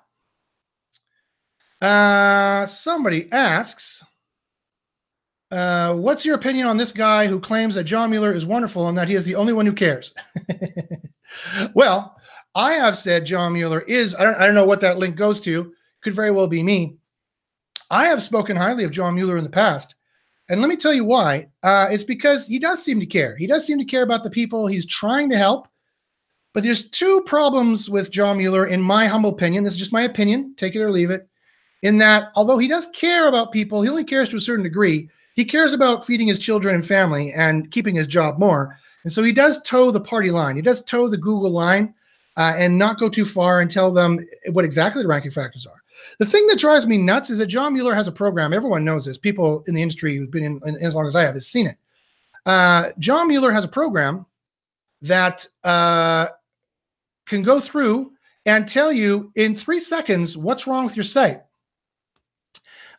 uh, 1.80 2.66
somebody 2.66 3.30
asks, 3.30 4.02
uh, 5.50 5.94
what's 5.94 6.26
your 6.26 6.34
opinion 6.34 6.66
on 6.66 6.76
this 6.76 6.92
guy 6.92 7.26
who 7.26 7.40
claims 7.40 7.74
that 7.76 7.84
John 7.84 8.10
Mueller 8.10 8.32
is 8.32 8.44
wonderful 8.44 8.88
and 8.88 8.98
that 8.98 9.08
he 9.08 9.14
is 9.14 9.24
the 9.24 9.36
only 9.36 9.52
one 9.52 9.66
who 9.66 9.72
cares? 9.72 10.12
well, 11.74 12.16
I 12.54 12.74
have 12.74 12.96
said 12.96 13.24
John 13.24 13.52
Mueller 13.52 13.80
is, 13.80 14.14
I 14.14 14.24
don't, 14.24 14.36
I 14.36 14.46
don't 14.46 14.54
know 14.54 14.64
what 14.64 14.80
that 14.80 14.98
link 14.98 15.16
goes 15.16 15.40
to, 15.42 15.72
could 16.02 16.14
very 16.14 16.30
well 16.30 16.48
be 16.48 16.62
me. 16.62 16.98
I 17.90 18.06
have 18.06 18.22
spoken 18.22 18.56
highly 18.56 18.84
of 18.84 18.90
John 18.90 19.14
Mueller 19.14 19.36
in 19.36 19.44
the 19.44 19.50
past. 19.50 19.94
And 20.50 20.60
let 20.60 20.68
me 20.68 20.76
tell 20.76 20.94
you 20.94 21.04
why. 21.04 21.48
Uh, 21.62 21.88
it's 21.90 22.04
because 22.04 22.46
he 22.46 22.58
does 22.58 22.82
seem 22.82 23.00
to 23.00 23.06
care. 23.06 23.36
He 23.36 23.46
does 23.46 23.66
seem 23.66 23.78
to 23.78 23.84
care 23.84 24.02
about 24.02 24.22
the 24.22 24.30
people 24.30 24.66
he's 24.66 24.86
trying 24.86 25.28
to 25.30 25.36
help. 25.36 25.68
But 26.54 26.62
there's 26.62 26.88
two 26.88 27.22
problems 27.26 27.90
with 27.90 28.10
John 28.10 28.38
Mueller, 28.38 28.66
in 28.66 28.80
my 28.80 29.06
humble 29.06 29.30
opinion. 29.30 29.64
This 29.64 29.74
is 29.74 29.78
just 29.78 29.92
my 29.92 30.02
opinion. 30.02 30.54
Take 30.56 30.74
it 30.74 30.80
or 30.80 30.90
leave 30.90 31.10
it 31.10 31.28
in 31.82 31.98
that 31.98 32.30
although 32.34 32.58
he 32.58 32.68
does 32.68 32.86
care 32.88 33.28
about 33.28 33.52
people, 33.52 33.82
he 33.82 33.88
only 33.88 34.04
cares 34.04 34.28
to 34.30 34.36
a 34.36 34.40
certain 34.40 34.64
degree. 34.64 35.08
He 35.34 35.44
cares 35.44 35.72
about 35.72 36.04
feeding 36.04 36.26
his 36.26 36.38
children 36.38 36.74
and 36.74 36.86
family 36.86 37.32
and 37.32 37.70
keeping 37.70 37.94
his 37.94 38.06
job 38.06 38.38
more. 38.38 38.76
And 39.04 39.12
so 39.12 39.22
he 39.22 39.32
does 39.32 39.62
toe 39.62 39.90
the 39.90 40.00
party 40.00 40.30
line. 40.30 40.56
He 40.56 40.62
does 40.62 40.82
toe 40.84 41.08
the 41.08 41.16
Google 41.16 41.50
line 41.50 41.94
uh, 42.36 42.54
and 42.56 42.76
not 42.76 42.98
go 42.98 43.08
too 43.08 43.24
far 43.24 43.60
and 43.60 43.70
tell 43.70 43.92
them 43.92 44.18
what 44.50 44.64
exactly 44.64 45.02
the 45.02 45.08
ranking 45.08 45.30
factors 45.30 45.66
are. 45.66 45.77
The 46.18 46.26
thing 46.26 46.46
that 46.48 46.58
drives 46.58 46.86
me 46.86 46.98
nuts 46.98 47.30
is 47.30 47.38
that 47.38 47.46
John 47.46 47.74
Mueller 47.74 47.94
has 47.94 48.08
a 48.08 48.12
program. 48.12 48.52
Everyone 48.52 48.84
knows 48.84 49.04
this. 49.04 49.18
People 49.18 49.62
in 49.66 49.74
the 49.74 49.82
industry 49.82 50.16
who've 50.16 50.30
been 50.30 50.44
in, 50.44 50.60
in 50.66 50.76
as 50.78 50.94
long 50.94 51.06
as 51.06 51.16
I 51.16 51.22
have 51.22 51.34
has 51.34 51.46
seen 51.46 51.66
it. 51.66 51.76
Uh, 52.46 52.90
John 52.98 53.28
Mueller 53.28 53.52
has 53.52 53.64
a 53.64 53.68
program 53.68 54.26
that 55.02 55.46
uh, 55.64 56.28
can 57.26 57.42
go 57.42 57.60
through 57.60 58.12
and 58.46 58.68
tell 58.68 58.90
you 58.90 59.30
in 59.36 59.54
three 59.54 59.80
seconds 59.80 60.36
what's 60.36 60.66
wrong 60.66 60.84
with 60.84 60.96
your 60.96 61.04
site. 61.04 61.42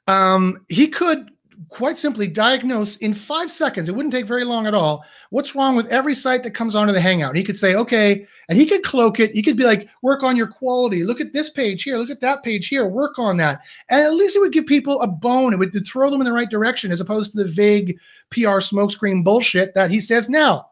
Um, 0.08 0.66
he 0.70 0.88
could 0.88 1.32
quite 1.70 1.98
simply 1.98 2.28
diagnose 2.28 2.98
in 2.98 3.14
five 3.14 3.52
seconds, 3.52 3.88
it 3.88 3.96
wouldn't 3.96 4.14
take 4.14 4.26
very 4.26 4.44
long 4.44 4.68
at 4.68 4.74
all, 4.74 5.06
what's 5.30 5.56
wrong 5.56 5.76
with 5.76 5.88
every 5.88 6.14
site 6.16 6.44
that 6.44 6.52
comes 6.52 6.76
onto 6.76 6.92
the 6.92 7.00
Hangout. 7.02 7.36
He 7.36 7.44
could 7.44 7.58
say, 7.58 7.76
okay, 7.76 8.26
and 8.50 8.58
he 8.58 8.66
could 8.66 8.84
cloak 8.84 9.20
it. 9.20 9.32
He 9.32 9.44
could 9.44 9.56
be 9.56 9.64
like, 9.64 9.88
work 10.02 10.24
on 10.24 10.36
your 10.36 10.48
quality. 10.48 11.04
Look 11.04 11.22
at 11.22 11.34
this 11.34 11.50
page 11.50 11.84
here. 11.84 11.98
Look 11.98 12.10
at 12.10 12.22
that 12.22 12.44
page 12.44 12.68
here. 12.68 12.88
Work 12.88 13.20
on 13.20 13.38
that. 13.38 13.62
And 13.90 14.02
at 14.02 14.14
least 14.14 14.36
it 14.36 14.40
would 14.40 14.52
give 14.52 14.66
people 14.66 15.02
a 15.02 15.08
bone. 15.08 15.54
It 15.54 15.60
would 15.60 15.74
throw 15.88 16.10
them 16.10 16.22
in 16.22 16.26
the 16.26 16.34
right 16.34 16.50
direction 16.50 16.92
as 16.92 17.02
opposed 17.02 17.32
to 17.32 17.38
the 17.38 17.50
vague 17.50 17.98
PR 18.32 18.60
smokescreen 18.60 19.24
bullshit 19.24 19.74
that 19.76 19.92
he 19.92 20.00
says 20.00 20.30
now. 20.30 20.70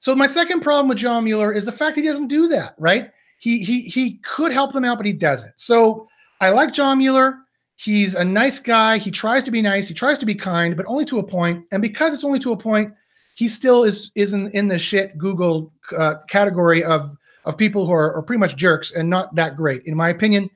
So 0.00 0.14
my 0.14 0.26
second 0.26 0.60
problem 0.60 0.88
with 0.88 0.98
John 0.98 1.24
Mueller 1.24 1.52
is 1.52 1.64
the 1.64 1.72
fact 1.72 1.96
he 1.96 2.02
doesn't 2.02 2.28
do 2.28 2.48
that, 2.48 2.74
right? 2.78 3.10
He 3.38 3.62
he 3.62 3.82
he 3.82 4.18
could 4.18 4.52
help 4.52 4.72
them 4.72 4.84
out, 4.84 4.98
but 4.98 5.06
he 5.06 5.12
doesn't. 5.12 5.58
So 5.58 6.08
I 6.40 6.50
like 6.50 6.72
John 6.72 6.98
Mueller. 6.98 7.38
He's 7.76 8.14
a 8.14 8.24
nice 8.24 8.58
guy. 8.58 8.96
He 8.96 9.10
tries 9.10 9.42
to 9.44 9.50
be 9.50 9.60
nice. 9.60 9.86
He 9.86 9.94
tries 9.94 10.18
to 10.18 10.26
be 10.26 10.34
kind, 10.34 10.76
but 10.76 10.86
only 10.86 11.04
to 11.06 11.18
a 11.18 11.22
point. 11.22 11.66
And 11.70 11.82
because 11.82 12.14
it's 12.14 12.24
only 12.24 12.38
to 12.40 12.52
a 12.52 12.56
point, 12.56 12.92
he 13.36 13.48
still 13.48 13.84
is 13.84 14.10
is 14.14 14.32
in, 14.32 14.50
in 14.52 14.66
the 14.68 14.78
shit 14.78 15.16
Google 15.18 15.72
uh, 15.96 16.14
category 16.28 16.82
of 16.82 17.14
of 17.44 17.58
people 17.58 17.86
who 17.86 17.92
are, 17.92 18.14
are 18.14 18.22
pretty 18.22 18.40
much 18.40 18.56
jerks 18.56 18.94
and 18.94 19.08
not 19.08 19.34
that 19.34 19.56
great, 19.56 19.82
in 19.84 19.94
my 19.94 20.08
opinion. 20.08 20.50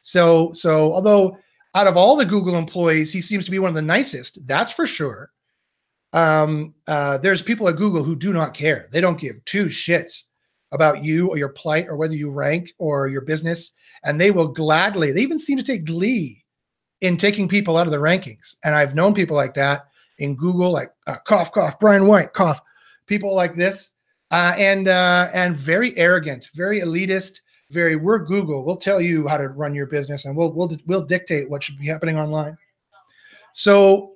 So 0.00 0.52
so 0.52 0.92
although 0.92 1.38
out 1.74 1.86
of 1.86 1.96
all 1.96 2.14
the 2.14 2.26
Google 2.26 2.56
employees, 2.56 3.10
he 3.12 3.22
seems 3.22 3.46
to 3.46 3.50
be 3.50 3.58
one 3.58 3.70
of 3.70 3.74
the 3.74 3.82
nicest. 3.82 4.46
That's 4.46 4.72
for 4.72 4.86
sure. 4.86 5.30
Um, 6.12 6.74
uh, 6.86 7.18
there's 7.18 7.42
people 7.42 7.68
at 7.68 7.76
Google 7.76 8.02
who 8.02 8.16
do 8.16 8.32
not 8.32 8.54
care. 8.54 8.86
They 8.92 9.00
don't 9.00 9.20
give 9.20 9.44
two 9.46 9.66
shits 9.66 10.24
about 10.72 11.02
you 11.02 11.28
or 11.28 11.38
your 11.38 11.48
plight 11.48 11.86
or 11.88 11.96
whether 11.96 12.14
you 12.14 12.30
rank 12.30 12.72
or 12.78 13.08
your 13.08 13.22
business, 13.22 13.72
and 14.04 14.20
they 14.20 14.30
will 14.30 14.48
gladly. 14.48 15.12
They 15.12 15.22
even 15.22 15.38
seem 15.38 15.56
to 15.56 15.64
take 15.64 15.86
glee 15.86 16.42
in 17.00 17.16
taking 17.16 17.48
people 17.48 17.76
out 17.76 17.86
of 17.86 17.92
the 17.92 17.98
rankings. 17.98 18.56
And 18.64 18.74
I've 18.74 18.94
known 18.94 19.14
people 19.14 19.36
like 19.36 19.54
that 19.54 19.88
in 20.18 20.34
Google, 20.34 20.72
like 20.72 20.92
uh, 21.06 21.16
cough, 21.24 21.52
cough, 21.52 21.78
Brian 21.78 22.06
White, 22.06 22.32
cough, 22.32 22.60
people 23.06 23.34
like 23.34 23.54
this, 23.54 23.90
uh, 24.30 24.54
and 24.56 24.88
uh, 24.88 25.28
and 25.34 25.56
very 25.56 25.96
arrogant, 25.96 26.48
very 26.54 26.80
elitist, 26.80 27.40
very. 27.70 27.96
We're 27.96 28.18
Google. 28.18 28.64
We'll 28.64 28.76
tell 28.76 29.00
you 29.00 29.28
how 29.28 29.36
to 29.36 29.48
run 29.48 29.74
your 29.74 29.86
business, 29.86 30.24
and 30.24 30.36
we'll 30.36 30.52
we'll 30.52 30.70
we'll 30.86 31.04
dictate 31.04 31.48
what 31.50 31.62
should 31.62 31.78
be 31.78 31.86
happening 31.86 32.18
online. 32.18 32.56
So, 33.52 34.14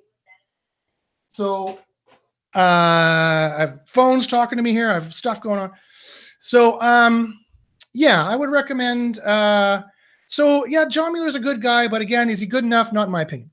so 1.30 1.78
uh, 2.54 2.58
I 2.58 3.56
have 3.58 3.80
phones 3.86 4.26
talking 4.26 4.56
to 4.56 4.62
me 4.62 4.72
here. 4.72 4.90
I 4.90 4.94
have 4.94 5.14
stuff 5.14 5.40
going 5.40 5.60
on. 5.60 5.70
So, 6.38 6.80
um, 6.80 7.38
yeah, 7.94 8.26
I 8.26 8.36
would 8.36 8.50
recommend. 8.50 9.18
Uh, 9.20 9.82
so 10.30 10.64
yeah, 10.66 10.84
John 10.84 11.12
Mueller's 11.12 11.34
a 11.34 11.40
good 11.40 11.60
guy, 11.60 11.88
but 11.88 12.00
again, 12.00 12.30
is 12.30 12.38
he 12.38 12.46
good 12.46 12.62
enough? 12.62 12.92
Not 12.92 13.08
in 13.08 13.12
my 13.12 13.22
opinion. 13.22 13.50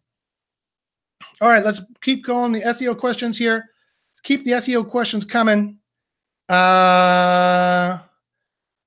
All 1.41 1.49
right, 1.49 1.65
let's 1.65 1.81
keep 2.01 2.23
going. 2.23 2.51
The 2.51 2.61
SEO 2.61 2.95
questions 2.95 3.35
here. 3.35 3.65
Keep 4.21 4.43
the 4.43 4.51
SEO 4.51 4.87
questions 4.87 5.25
coming. 5.25 5.79
Uh, 6.47 7.97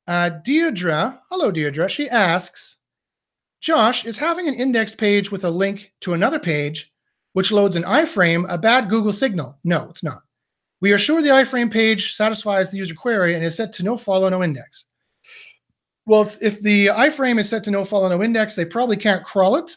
uh, 0.07 0.31
Deirdre, 0.45 1.21
hello 1.31 1.51
Deirdre. 1.51 1.89
She 1.89 2.09
asks, 2.09 2.77
Josh, 3.61 4.07
is 4.07 4.19
having 4.19 4.47
an 4.47 4.55
indexed 4.55 4.97
page 4.97 5.33
with 5.33 5.45
a 5.45 5.51
link 5.51 5.93
to 6.03 6.15
another 6.15 6.39
page, 6.39 6.93
which 7.33 7.51
loads 7.51 7.75
an 7.75 7.83
iframe, 7.83 8.47
a 8.49 8.57
bad 8.57 8.89
Google 8.89 9.13
signal? 9.13 9.59
No, 9.65 9.89
it's 9.91 10.05
not. 10.05 10.23
We 10.81 10.93
are 10.93 10.99
sure 10.99 11.23
the 11.23 11.31
iframe 11.31 11.73
page 11.73 12.15
satisfies 12.15 12.71
the 12.71 12.79
user 12.79 12.95
query 12.95 13.35
and 13.35 13.45
is 13.45 13.57
set 13.57 13.73
to 13.75 13.83
no 13.83 13.97
follow, 13.97 14.29
no 14.29 14.45
index. 14.45 14.87
Well, 16.07 16.31
if 16.41 16.61
the 16.61 16.87
iframe 16.87 17.39
is 17.39 17.49
set 17.49 17.65
to 17.65 17.71
no 17.71 17.85
follow, 17.85 18.09
no 18.09 18.23
index, 18.23 18.55
they 18.55 18.65
probably 18.65 18.97
can't 18.97 19.25
crawl 19.25 19.57
it. 19.57 19.77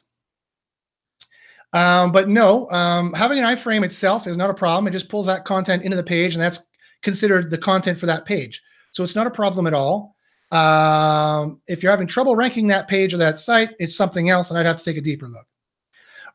Um, 1.73 2.11
but 2.11 2.29
no, 2.29 2.69
um, 2.69 3.13
having 3.13 3.39
an 3.39 3.45
iframe 3.45 3.83
itself 3.83 4.27
is 4.27 4.37
not 4.37 4.49
a 4.49 4.53
problem. 4.53 4.87
It 4.87 4.91
just 4.91 5.09
pulls 5.09 5.25
that 5.25 5.45
content 5.45 5.83
into 5.83 5.97
the 5.97 6.03
page, 6.03 6.35
and 6.35 6.41
that's 6.41 6.67
considered 7.01 7.49
the 7.49 7.57
content 7.57 7.99
for 7.99 8.05
that 8.05 8.25
page. 8.25 8.61
So 8.91 9.03
it's 9.03 9.15
not 9.15 9.27
a 9.27 9.31
problem 9.31 9.67
at 9.67 9.73
all. 9.73 10.15
Um, 10.51 11.61
if 11.67 11.81
you're 11.81 11.91
having 11.91 12.07
trouble 12.07 12.35
ranking 12.35 12.67
that 12.67 12.87
page 12.87 13.13
or 13.13 13.17
that 13.17 13.39
site, 13.39 13.71
it's 13.79 13.95
something 13.95 14.29
else, 14.29 14.49
and 14.49 14.59
I'd 14.59 14.67
have 14.67 14.77
to 14.77 14.83
take 14.83 14.97
a 14.97 15.01
deeper 15.01 15.27
look. 15.27 15.47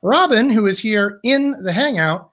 Robin, 0.03 0.51
who 0.51 0.67
is 0.67 0.79
here 0.79 1.21
in 1.23 1.53
the 1.63 1.73
Hangout, 1.73 2.33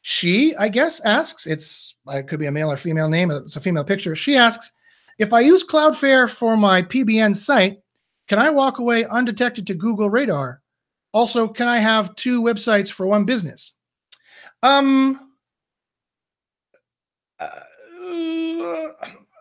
she, 0.00 0.54
I 0.56 0.68
guess, 0.68 1.00
asks, 1.00 1.46
it's, 1.46 1.96
it 2.08 2.28
could 2.28 2.38
be 2.38 2.46
a 2.46 2.52
male 2.52 2.72
or 2.72 2.76
female 2.76 3.08
name, 3.08 3.30
it's 3.30 3.56
a 3.56 3.60
female 3.60 3.84
picture. 3.84 4.14
She 4.14 4.36
asks, 4.36 4.72
if 5.18 5.32
I 5.32 5.40
use 5.40 5.64
Cloudflare 5.64 6.30
for 6.30 6.56
my 6.56 6.82
PBN 6.82 7.34
site, 7.34 7.78
can 8.28 8.38
I 8.38 8.50
walk 8.50 8.78
away 8.78 9.04
undetected 9.04 9.66
to 9.68 9.74
Google 9.74 10.10
Radar? 10.10 10.60
Also, 11.12 11.48
can 11.48 11.68
I 11.68 11.78
have 11.78 12.14
two 12.16 12.42
websites 12.42 12.92
for 12.92 13.06
one 13.06 13.24
business? 13.24 13.74
Um, 14.62 15.32
uh, 17.38 17.60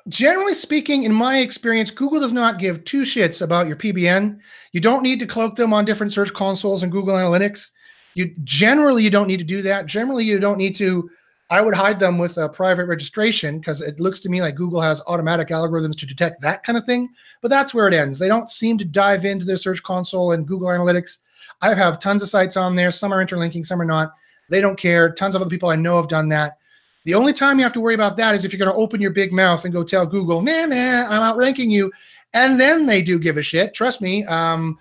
generally 0.08 0.54
speaking, 0.54 1.04
in 1.04 1.14
my 1.14 1.40
experience, 1.40 1.92
Google 1.92 2.20
does 2.20 2.34
not 2.34 2.60
give 2.60 2.86
two 2.86 3.02
shits 3.02 3.42
about 3.42 3.68
your 3.68 3.76
PBN. 3.76 4.40
You 4.72 4.82
don't 4.82 5.04
need 5.04 5.20
to 5.20 5.26
cloak 5.26 5.56
them 5.56 5.74
on 5.74 5.84
different 5.84 6.14
search 6.14 6.34
consoles 6.34 6.84
and 6.84 6.92
Google 6.92 7.16
Analytics. 7.16 7.72
You 8.14 8.34
generally 8.44 9.04
you 9.04 9.10
don't 9.10 9.28
need 9.28 9.40
to 9.40 9.44
do 9.46 9.62
that. 9.64 9.88
Generally, 9.88 10.26
you 10.26 10.40
don't 10.40 10.58
need 10.58 10.76
to 10.76 11.10
I 11.50 11.62
would 11.62 11.76
hide 11.76 12.00
them 12.00 12.18
with 12.18 12.38
a 12.38 12.50
private 12.50 12.86
registration 12.86 13.60
because 13.60 13.82
it 13.82 14.00
looks 14.00 14.20
to 14.22 14.30
me 14.30 14.42
like 14.42 14.56
Google 14.56 14.82
has 14.82 15.02
automatic 15.06 15.50
algorithms 15.50 15.96
to 15.98 16.08
detect 16.08 16.42
that 16.42 16.64
kind 16.64 16.78
of 16.78 16.86
thing. 16.86 17.10
But 17.42 17.50
that's 17.50 17.74
where 17.74 17.88
it 17.88 17.94
ends. 17.94 18.18
They 18.18 18.28
don't 18.28 18.50
seem 18.50 18.78
to 18.80 18.86
dive 18.86 19.26
into 19.26 19.46
their 19.46 19.58
search 19.58 19.84
console 19.84 20.32
and 20.32 20.48
Google 20.48 20.70
Analytics. 20.70 21.20
I 21.62 21.76
have 21.76 22.00
tons 22.00 22.24
of 22.24 22.30
sites 22.30 22.58
on 22.58 22.76
there. 22.76 22.92
Some 22.92 23.14
are 23.14 23.22
interlinking, 23.22 23.64
some 23.64 23.82
are 23.82 23.86
not. 23.86 24.14
They 24.50 24.60
don't 24.60 24.78
care. 24.78 25.12
Tons 25.12 25.36
of 25.36 25.42
other 25.42 25.50
people 25.50 25.70
I 25.70 25.76
know 25.76 25.98
have 25.98 26.08
done 26.08 26.30
that. 26.30 26.58
The 27.06 27.14
only 27.14 27.34
time 27.34 27.60
you 27.60 27.64
have 27.64 27.74
to 27.74 27.82
worry 27.82 27.94
about 27.94 28.18
that 28.18 28.34
is 28.34 28.44
if 28.44 28.52
you're 28.52 28.60
going 28.60 28.72
to 28.72 28.82
open 28.82 29.00
your 29.00 29.12
big 29.12 29.32
mouth 29.32 29.64
and 29.64 29.74
go 29.74 29.84
tell 29.84 30.08
Google, 30.08 30.42
nah, 30.42 30.66
nah, 30.66 31.06
I'm 31.08 31.22
outranking 31.22 31.70
you. 31.70 31.92
And 32.34 32.60
then 32.60 32.88
they 32.88 33.04
do 33.04 33.20
give 33.20 33.38
a 33.38 33.44
shit. 33.44 33.74
Trust 33.76 34.02
me. 34.02 34.26
Um, 34.26 34.78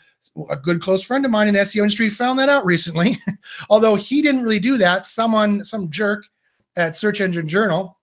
a 0.48 0.56
good 0.56 0.80
close 0.80 1.02
friend 1.02 1.24
of 1.26 1.30
mine 1.30 1.48
in 1.48 1.54
SEO 1.54 1.82
industry 1.82 2.08
found 2.08 2.38
that 2.38 2.48
out 2.48 2.64
recently. 2.64 3.18
Although 3.70 3.94
he 3.94 4.22
didn't 4.22 4.42
really 4.42 4.58
do 4.58 4.78
that. 4.78 5.04
Someone, 5.04 5.62
some 5.62 5.90
jerk 5.90 6.24
at 6.76 6.96
Search 6.96 7.20
Engine 7.20 7.48
Journal 7.48 7.98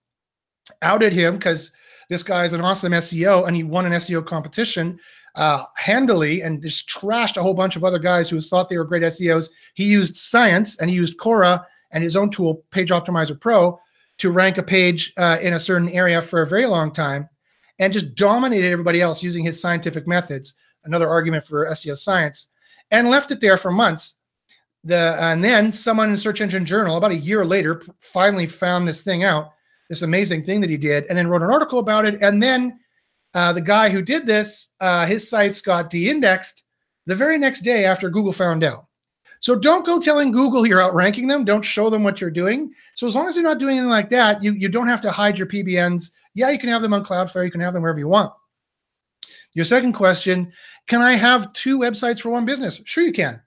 outed 0.81 1.13
him 1.13 1.37
because 1.37 1.71
this 2.09 2.23
guy 2.23 2.45
is 2.45 2.53
an 2.53 2.61
awesome 2.61 2.93
SEO 2.93 3.47
and 3.47 3.55
he 3.55 3.63
won 3.63 3.85
an 3.85 3.93
SEO 3.93 4.25
competition 4.25 4.99
uh, 5.35 5.63
handily 5.75 6.41
and 6.41 6.61
just 6.61 6.89
trashed 6.89 7.37
a 7.37 7.41
whole 7.41 7.53
bunch 7.53 7.75
of 7.75 7.83
other 7.83 7.99
guys 7.99 8.29
who 8.29 8.41
thought 8.41 8.69
they 8.69 8.77
were 8.77 8.83
great 8.83 9.03
SEOs. 9.03 9.49
He 9.75 9.85
used 9.85 10.17
science 10.17 10.79
and 10.79 10.89
he 10.89 10.95
used 10.95 11.17
Cora 11.17 11.65
and 11.91 12.03
his 12.03 12.15
own 12.15 12.29
tool, 12.29 12.63
Page 12.71 12.89
Optimizer 12.89 13.39
Pro, 13.39 13.79
to 14.17 14.31
rank 14.31 14.57
a 14.57 14.63
page 14.63 15.13
uh, 15.17 15.37
in 15.41 15.53
a 15.53 15.59
certain 15.59 15.89
area 15.89 16.21
for 16.21 16.41
a 16.41 16.47
very 16.47 16.65
long 16.65 16.91
time 16.91 17.29
and 17.79 17.93
just 17.93 18.15
dominated 18.15 18.71
everybody 18.71 19.01
else 19.01 19.23
using 19.23 19.43
his 19.43 19.59
scientific 19.59 20.07
methods. 20.07 20.55
Another 20.83 21.09
argument 21.09 21.45
for 21.45 21.67
SEO 21.67 21.97
science 21.97 22.49
and 22.91 23.09
left 23.09 23.31
it 23.31 23.39
there 23.39 23.57
for 23.57 23.71
months 23.71 24.15
the 24.83 25.15
and 25.19 25.43
then 25.43 25.71
someone 25.71 26.09
in 26.09 26.17
search 26.17 26.41
engine 26.41 26.65
journal 26.65 26.97
about 26.97 27.11
a 27.11 27.15
year 27.15 27.45
later 27.45 27.81
finally 27.99 28.45
found 28.45 28.87
this 28.87 29.03
thing 29.03 29.23
out 29.23 29.51
this 29.91 30.01
amazing 30.03 30.41
thing 30.41 30.61
that 30.61 30.69
he 30.69 30.77
did 30.77 31.05
and 31.07 31.17
then 31.17 31.27
wrote 31.27 31.41
an 31.41 31.51
article 31.51 31.79
about 31.79 32.05
it. 32.05 32.17
And 32.21 32.41
then 32.41 32.79
uh, 33.33 33.51
the 33.51 33.59
guy 33.59 33.89
who 33.89 34.01
did 34.01 34.25
this 34.25 34.69
uh, 34.79 35.05
his 35.05 35.29
sites 35.29 35.59
got 35.61 35.89
de-indexed 35.89 36.63
the 37.07 37.15
very 37.15 37.37
next 37.37 37.59
day 37.59 37.83
after 37.83 38.09
google 38.09 38.31
found 38.31 38.63
out. 38.63 38.85
So 39.41 39.55
don't 39.55 39.85
go 39.85 39.99
telling 39.99 40.31
google 40.31 40.65
you're 40.65 40.81
outranking 40.81 41.27
them. 41.27 41.45
Don't 41.45 41.61
show 41.61 41.89
them 41.89 42.03
what 42.03 42.21
you're 42.21 42.31
doing. 42.31 42.73
So 42.95 43.05
as 43.05 43.15
long 43.15 43.27
as 43.27 43.35
you're 43.35 43.43
not 43.43 43.59
doing 43.59 43.77
anything 43.77 43.91
like 43.91 44.09
that 44.09 44.41
you, 44.41 44.53
you 44.53 44.69
don't 44.69 44.87
have 44.87 45.01
to 45.01 45.11
hide 45.11 45.37
your 45.37 45.47
pbns 45.47 46.11
yeah 46.33 46.49
you 46.49 46.57
can 46.57 46.69
have 46.69 46.81
them 46.81 46.93
on 46.93 47.03
cloudflare. 47.03 47.45
You 47.45 47.51
can 47.51 47.61
have 47.61 47.73
them 47.73 47.83
wherever 47.83 47.99
you 47.99 48.07
want. 48.07 48.33
Your 49.53 49.65
second 49.65 49.93
question 49.93 50.53
can 50.87 51.01
i 51.01 51.13
have 51.13 51.51
two 51.53 51.79
websites 51.79 52.21
for 52.21 52.29
one 52.29 52.45
business? 52.45 52.81
Sure 52.85 53.03
you 53.03 53.13
can. 53.13 53.41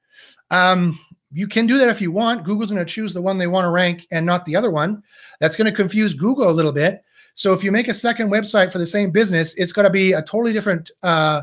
Um, 0.50 0.98
you 1.34 1.48
can 1.48 1.66
do 1.66 1.78
that 1.78 1.88
if 1.88 2.00
you 2.00 2.12
want. 2.12 2.44
Google's 2.44 2.70
going 2.70 2.84
to 2.84 2.90
choose 2.90 3.12
the 3.12 3.20
one 3.20 3.36
they 3.36 3.48
want 3.48 3.64
to 3.64 3.70
rank 3.70 4.06
and 4.12 4.24
not 4.24 4.44
the 4.44 4.54
other 4.54 4.70
one. 4.70 5.02
That's 5.40 5.56
going 5.56 5.70
to 5.70 5.76
confuse 5.76 6.14
Google 6.14 6.48
a 6.48 6.52
little 6.52 6.72
bit. 6.72 7.02
So 7.34 7.52
if 7.52 7.64
you 7.64 7.72
make 7.72 7.88
a 7.88 7.94
second 7.94 8.30
website 8.30 8.70
for 8.70 8.78
the 8.78 8.86
same 8.86 9.10
business, 9.10 9.54
it's 9.56 9.72
going 9.72 9.84
to 9.84 9.90
be 9.90 10.12
a 10.12 10.22
totally 10.22 10.52
different 10.52 10.92
uh, 11.02 11.42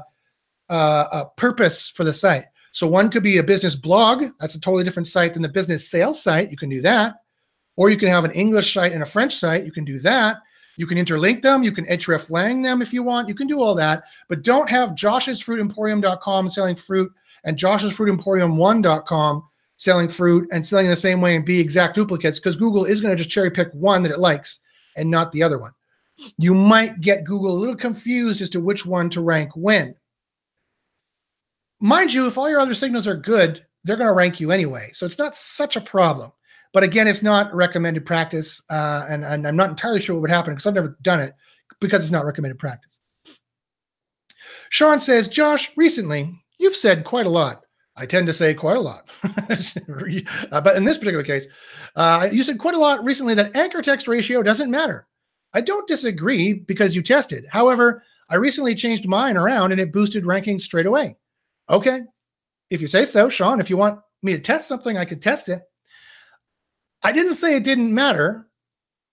uh, 0.69 1.05
uh, 1.11 1.25
purpose 1.35 1.89
for 1.89 2.05
the 2.05 2.13
site. 2.13 2.45
So 2.71 2.87
one 2.87 3.09
could 3.09 3.23
be 3.23 3.39
a 3.39 3.43
business 3.43 3.75
blog. 3.75 4.23
That's 4.39 4.55
a 4.55 4.61
totally 4.61 4.85
different 4.85 5.07
site 5.07 5.33
than 5.33 5.41
the 5.41 5.49
business 5.49 5.89
sales 5.89 6.23
site. 6.23 6.49
You 6.49 6.55
can 6.55 6.69
do 6.69 6.79
that. 6.81 7.15
Or 7.75 7.89
you 7.89 7.97
can 7.97 8.07
have 8.07 8.23
an 8.23 8.31
English 8.31 8.73
site 8.73 8.93
and 8.93 9.03
a 9.03 9.05
French 9.05 9.35
site. 9.35 9.65
You 9.65 9.73
can 9.73 9.83
do 9.83 9.99
that. 9.99 10.37
You 10.77 10.87
can 10.87 10.97
interlink 10.97 11.41
them. 11.41 11.63
You 11.63 11.73
can 11.73 11.85
hreflang 11.85 12.63
them 12.63 12.81
if 12.81 12.93
you 12.93 13.03
want. 13.03 13.27
You 13.27 13.35
can 13.35 13.47
do 13.47 13.61
all 13.61 13.75
that. 13.75 14.03
But 14.29 14.43
don't 14.43 14.69
have 14.69 14.91
josh'sfruitemporium.com 14.91 16.47
selling 16.47 16.77
fruit 16.77 17.11
and 17.43 17.57
josh'sfruitemporium1.com 17.57 19.43
selling 19.81 20.07
fruit 20.07 20.47
and 20.51 20.65
selling 20.65 20.85
in 20.85 20.91
the 20.91 20.95
same 20.95 21.21
way 21.21 21.35
and 21.35 21.43
be 21.43 21.59
exact 21.59 21.95
duplicates 21.95 22.37
because 22.37 22.55
Google 22.55 22.85
is 22.85 23.01
going 23.01 23.11
to 23.11 23.17
just 23.17 23.31
cherry 23.31 23.49
pick 23.49 23.71
one 23.73 24.03
that 24.03 24.11
it 24.11 24.19
likes 24.19 24.59
and 24.95 25.09
not 25.09 25.31
the 25.31 25.41
other 25.41 25.57
one. 25.57 25.71
You 26.37 26.53
might 26.53 27.01
get 27.01 27.23
Google 27.23 27.51
a 27.51 27.57
little 27.57 27.75
confused 27.75 28.41
as 28.41 28.49
to 28.51 28.59
which 28.61 28.85
one 28.85 29.09
to 29.09 29.21
rank 29.21 29.49
when. 29.55 29.95
Mind 31.79 32.13
you, 32.13 32.27
if 32.27 32.37
all 32.37 32.47
your 32.47 32.59
other 32.59 32.75
signals 32.75 33.07
are 33.07 33.15
good, 33.15 33.65
they're 33.83 33.95
going 33.95 34.07
to 34.07 34.13
rank 34.13 34.39
you 34.39 34.51
anyway. 34.51 34.91
So 34.93 35.03
it's 35.03 35.17
not 35.17 35.35
such 35.35 35.75
a 35.75 35.81
problem. 35.81 36.31
But 36.73 36.83
again, 36.83 37.07
it's 37.07 37.23
not 37.23 37.51
recommended 37.51 38.05
practice. 38.05 38.61
Uh, 38.69 39.07
and, 39.09 39.25
and 39.25 39.47
I'm 39.47 39.55
not 39.55 39.71
entirely 39.71 39.99
sure 39.99 40.15
what 40.15 40.21
would 40.21 40.29
happen 40.29 40.53
because 40.53 40.67
I've 40.67 40.75
never 40.75 40.95
done 41.01 41.21
it 41.21 41.33
because 41.79 42.03
it's 42.03 42.11
not 42.11 42.25
recommended 42.25 42.59
practice. 42.59 42.99
Sean 44.69 44.99
says, 44.99 45.27
Josh, 45.27 45.71
recently 45.75 46.39
you've 46.59 46.75
said 46.75 47.03
quite 47.03 47.25
a 47.25 47.29
lot 47.29 47.63
I 48.01 48.07
tend 48.07 48.25
to 48.25 48.33
say 48.33 48.55
quite 48.55 48.77
a 48.77 48.81
lot. 48.81 49.07
uh, 49.23 50.59
but 50.59 50.75
in 50.75 50.85
this 50.85 50.97
particular 50.97 51.23
case, 51.23 51.45
uh, 51.95 52.27
you 52.31 52.43
said 52.43 52.57
quite 52.57 52.73
a 52.73 52.79
lot 52.79 53.03
recently 53.03 53.35
that 53.35 53.55
anchor 53.55 53.83
text 53.83 54.07
ratio 54.07 54.41
doesn't 54.41 54.71
matter. 54.71 55.05
I 55.53 55.61
don't 55.61 55.87
disagree 55.87 56.53
because 56.53 56.95
you 56.95 57.03
tested. 57.03 57.45
However, 57.51 58.03
I 58.27 58.37
recently 58.37 58.73
changed 58.73 59.07
mine 59.07 59.37
around 59.37 59.71
and 59.71 59.79
it 59.79 59.93
boosted 59.93 60.23
rankings 60.23 60.61
straight 60.61 60.87
away. 60.87 61.15
Okay. 61.69 62.01
If 62.71 62.81
you 62.81 62.87
say 62.87 63.05
so, 63.05 63.29
Sean, 63.29 63.59
if 63.59 63.69
you 63.69 63.77
want 63.77 63.99
me 64.23 64.31
to 64.31 64.39
test 64.39 64.67
something, 64.67 64.97
I 64.97 65.05
could 65.05 65.21
test 65.21 65.47
it. 65.47 65.61
I 67.03 67.11
didn't 67.11 67.35
say 67.35 67.55
it 67.55 67.63
didn't 67.63 67.93
matter. 67.93 68.47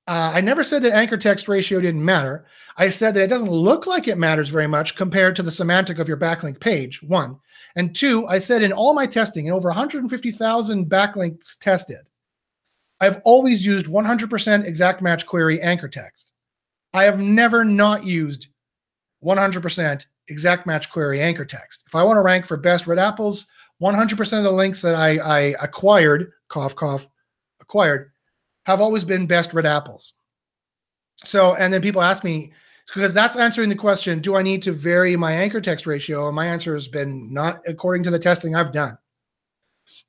Uh, 0.07 0.32
I 0.34 0.41
never 0.41 0.64
said 0.64 0.80
that 0.82 0.95
anchor 0.95 1.18
text 1.18 1.47
ratio 1.47 1.78
didn't 1.78 2.03
matter. 2.03 2.47
I 2.78 2.89
said 2.89 3.12
that 3.12 3.22
it 3.24 3.28
doesn't 3.28 3.51
look 3.51 3.86
like 3.86 4.09
it 4.09 4.16
matters 4.16 4.49
very 4.49 4.66
much 4.66 4.97
compared 4.97 5.36
to 5.36 5.43
the 5.43 5.51
semantic 5.51 5.99
of 5.99 6.09
your 6.09 6.16
backlink 6.16 6.59
page, 6.59 7.03
one. 7.03 7.36
And 7.79 7.95
two, 7.95 8.26
I 8.26 8.39
said 8.39 8.64
in 8.64 8.72
all 8.72 8.93
my 8.93 9.07
testing, 9.07 9.47
in 9.47 9.53
over 9.53 9.68
150,000 9.68 10.91
backlinks 10.91 11.57
tested, 11.57 12.09
I've 13.01 13.20
always 13.24 13.64
used 13.64 13.87
100% 13.87 14.64
exact 14.66 15.01
match 15.01 15.26
query 15.26 15.61
anchor 15.61 15.87
text. 15.87 16.33
I 16.93 17.05
have 17.05 17.20
never 17.20 17.64
not 17.64 18.05
used 18.05 18.49
100% 19.24 20.07
exact 20.26 20.66
match 20.66 20.91
query 20.91 21.20
anchor 21.20 21.45
text. 21.45 21.85
If 21.87 21.95
I 21.95 22.03
want 22.03 22.16
to 22.16 22.22
rank 22.22 22.47
for 22.47 22.57
best 22.57 22.89
red 22.89 22.99
apples, 22.99 23.47
100% 23.81 24.39
of 24.39 24.43
the 24.43 24.51
links 24.51 24.83
that 24.83 24.97
I, 24.97 25.18
I 25.18 25.41
acquired, 25.62 26.33
cough, 26.49 26.74
cough, 26.74 27.09
acquired, 27.61 28.11
have 28.66 28.81
always 28.81 29.05
been 29.05 29.29
best 29.29 29.55
red 29.55 29.66
apples. 29.66 30.14
So, 31.24 31.55
and 31.55 31.72
then 31.72 31.81
people 31.81 32.03
ask 32.03 32.24
me, 32.24 32.53
because 32.95 33.12
that's 33.12 33.36
answering 33.36 33.68
the 33.68 33.74
question, 33.74 34.20
do 34.20 34.36
I 34.36 34.43
need 34.43 34.62
to 34.62 34.72
vary 34.72 35.16
my 35.16 35.32
anchor 35.32 35.61
text 35.61 35.86
ratio? 35.86 36.26
And 36.26 36.36
my 36.36 36.47
answer 36.47 36.74
has 36.74 36.89
been 36.89 37.32
not 37.32 37.61
according 37.66 38.03
to 38.05 38.11
the 38.11 38.18
testing 38.18 38.55
I've 38.55 38.72
done. 38.72 38.97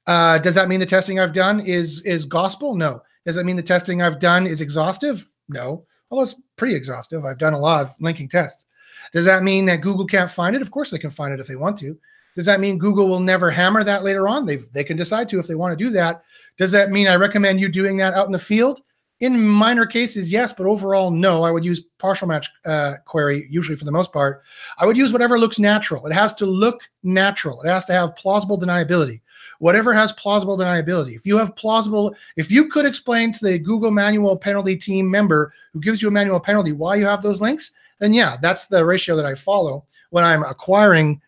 Uh, 0.08 0.38
does 0.40 0.56
that 0.56 0.70
mean 0.70 0.80
the 0.80 0.86
testing 0.86 1.20
I've 1.20 1.34
done 1.34 1.60
is 1.60 2.02
is 2.04 2.26
gospel? 2.26 2.76
No. 2.76 3.02
Does 3.26 3.36
that 3.36 3.46
mean 3.46 3.58
the 3.58 3.64
testing 3.64 4.02
I've 4.02 4.20
done 4.20 4.48
is 4.48 4.62
exhaustive? 4.62 5.26
No. 5.50 5.86
Well, 6.10 6.22
it's 6.22 6.36
pretty 6.56 6.76
exhaustive. 6.76 7.26
I've 7.26 7.38
done 7.38 7.54
a 7.54 7.60
lot 7.60 7.84
of 7.84 7.96
linking 8.00 8.30
tests. 8.30 8.66
Does 9.14 9.26
that 9.26 9.44
mean 9.44 9.66
that 9.66 9.82
Google 9.82 10.06
can't 10.06 10.30
find 10.30 10.56
it? 10.56 10.62
Of 10.62 10.72
course 10.72 10.92
they 10.92 10.98
can 10.98 11.10
find 11.10 11.34
it 11.34 11.40
if 11.40 11.48
they 11.48 11.56
want 11.56 11.78
to. 11.80 11.98
Does 12.36 12.46
that 12.46 12.60
mean 12.60 12.78
Google 12.78 13.08
will 13.08 13.20
never 13.20 13.52
hammer 13.52 13.84
that 13.84 14.04
later 14.04 14.28
on? 14.28 14.46
They 14.46 14.58
they 14.74 14.84
can 14.84 14.98
decide 14.98 15.28
to 15.30 15.40
if 15.40 15.48
they 15.48 15.56
want 15.56 15.78
to 15.78 15.84
do 15.84 15.92
that. 15.92 16.24
Does 16.58 16.72
that 16.72 16.92
mean 16.92 17.08
I 17.08 17.16
recommend 17.16 17.60
you 17.60 17.70
doing 17.70 17.98
that 17.98 18.14
out 18.14 18.26
in 18.26 18.32
the 18.32 18.40
field? 18.40 18.82
In 19.20 19.46
minor 19.46 19.86
cases, 19.86 20.32
yes, 20.32 20.54
but 20.54 20.66
overall, 20.66 21.12
no. 21.12 21.44
I 21.44 21.52
would 21.52 21.66
use 21.66 21.82
partial 21.98 22.28
match 22.28 22.50
uh, 22.66 22.96
query 23.04 23.48
usually 23.50 23.76
for 23.76 23.84
the 23.84 23.92
most 23.92 24.14
part. 24.14 24.44
I 24.78 24.86
would 24.86 24.96
use 24.96 25.12
whatever 25.12 25.38
looks 25.38 25.60
natural. 25.60 26.08
It 26.08 26.14
has 26.14 26.34
to 26.36 26.46
look 26.46 26.90
natural. 27.04 27.62
It 27.62 27.68
has 27.68 27.84
to 27.86 27.94
have 27.94 28.16
plausible 28.16 28.58
deniability. 28.58 29.20
Whatever 29.60 29.94
has 29.94 30.14
plausible 30.14 30.58
deniability. 30.58 31.16
If 31.16 31.26
you 31.26 31.38
have 31.38 31.54
plausible, 31.58 32.16
if 32.38 32.50
you 32.50 32.70
could 32.70 32.86
explain 32.86 33.34
to 33.34 33.46
the 33.46 33.60
Google 33.60 33.92
manual 33.92 34.38
penalty 34.38 34.78
team 34.78 35.12
member 35.12 35.54
who 35.74 35.82
gives 35.82 36.02
you 36.02 36.08
a 36.08 36.12
manual 36.12 36.40
penalty 36.40 36.72
why 36.72 36.96
you 36.96 37.06
have 37.06 37.22
those 37.22 37.42
links, 37.42 37.72
then 38.00 38.14
yeah, 38.14 38.38
that's 38.42 38.68
the 38.68 38.86
ratio 38.86 39.18
that 39.18 39.26
I 39.26 39.36
follow 39.36 39.86
when 40.12 40.24
I'm 40.24 40.44
acquiring 40.44 41.22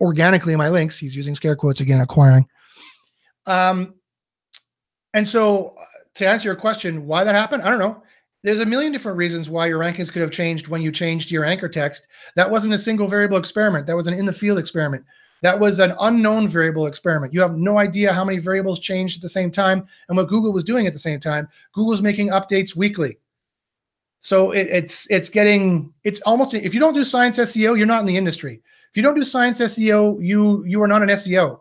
organically 0.00 0.56
my 0.56 0.70
links. 0.70 0.96
He's 0.96 1.14
using 1.14 1.34
scare 1.34 1.56
quotes 1.56 1.82
again, 1.82 2.00
acquiring. 2.00 2.48
Um, 3.46 3.96
and 5.12 5.28
so 5.28 5.76
to 6.14 6.28
answer 6.28 6.48
your 6.48 6.56
question, 6.56 7.06
why 7.06 7.24
that 7.24 7.34
happened, 7.34 7.62
I 7.62 7.70
don't 7.70 7.78
know. 7.78 8.02
There's 8.42 8.60
a 8.60 8.66
million 8.66 8.92
different 8.92 9.18
reasons 9.18 9.48
why 9.48 9.66
your 9.66 9.78
rankings 9.78 10.12
could 10.12 10.22
have 10.22 10.30
changed 10.30 10.68
when 10.68 10.82
you 10.82 10.92
changed 10.92 11.30
your 11.30 11.44
anchor 11.44 11.68
text. 11.68 12.08
That 12.36 12.50
wasn't 12.50 12.74
a 12.74 12.78
single 12.78 13.08
variable 13.08 13.38
experiment. 13.38 13.86
That 13.86 13.96
was 13.96 14.06
an 14.06 14.14
in 14.14 14.26
the 14.26 14.32
field 14.32 14.58
experiment. 14.58 15.04
That 15.42 15.58
was 15.58 15.78
an 15.78 15.94
unknown 16.00 16.48
variable 16.48 16.86
experiment. 16.86 17.32
You 17.32 17.40
have 17.40 17.56
no 17.56 17.78
idea 17.78 18.12
how 18.12 18.24
many 18.24 18.38
variables 18.38 18.80
changed 18.80 19.16
at 19.16 19.22
the 19.22 19.28
same 19.28 19.50
time 19.50 19.86
and 20.08 20.16
what 20.16 20.28
Google 20.28 20.52
was 20.52 20.64
doing 20.64 20.86
at 20.86 20.92
the 20.92 20.98
same 20.98 21.20
time. 21.20 21.48
Google's 21.72 22.02
making 22.02 22.30
updates 22.30 22.76
weekly. 22.76 23.18
So 24.20 24.52
it, 24.52 24.68
it's 24.68 25.10
it's 25.10 25.28
getting 25.28 25.92
it's 26.02 26.20
almost 26.22 26.54
if 26.54 26.72
you 26.72 26.80
don't 26.80 26.94
do 26.94 27.04
science 27.04 27.38
SEO, 27.38 27.76
you're 27.76 27.86
not 27.86 28.00
in 28.00 28.06
the 28.06 28.16
industry. 28.16 28.62
If 28.90 28.96
you 28.96 29.02
don't 29.02 29.14
do 29.14 29.22
science 29.22 29.60
SEO, 29.60 30.18
you 30.22 30.64
you 30.64 30.82
are 30.82 30.88
not 30.88 31.02
an 31.02 31.10
SEO 31.10 31.60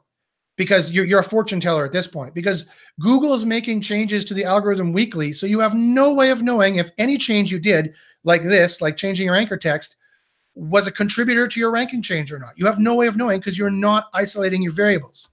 because 0.56 0.92
you're, 0.92 1.06
you're 1.06 1.20
a 1.20 1.24
fortune 1.24 1.60
teller 1.60 1.86
at 1.86 1.92
this 1.92 2.08
point 2.08 2.34
because 2.34 2.68
Google 3.00 3.34
is 3.34 3.46
making 3.46 3.82
changes 3.82 4.24
to 4.26 4.34
the 4.34 4.44
algorithm 4.44 4.94
weekly. 4.94 5.34
So 5.34 5.48
you 5.48 5.60
have 5.60 5.74
no 5.74 6.14
way 6.14 6.30
of 6.30 6.44
knowing 6.44 6.76
if 6.76 6.92
any 6.98 7.18
change 7.18 7.52
you 7.52 7.60
did, 7.60 7.94
like 8.24 8.44
this, 8.44 8.82
like 8.82 8.98
changing 8.98 9.26
your 9.26 9.36
anchor 9.36 9.58
text, 9.58 9.98
was 10.56 10.86
a 10.86 10.92
contributor 10.92 11.48
to 11.48 11.60
your 11.60 11.72
ranking 11.72 12.02
change 12.02 12.32
or 12.32 12.40
not. 12.40 12.58
You 12.58 12.66
have 12.68 12.80
no 12.80 12.96
way 12.96 13.08
of 13.08 13.18
knowing 13.18 13.40
because 13.40 13.58
you're 13.58 13.72
not 13.72 14.06
isolating 14.14 14.62
your 14.62 14.74
variables. 14.74 15.30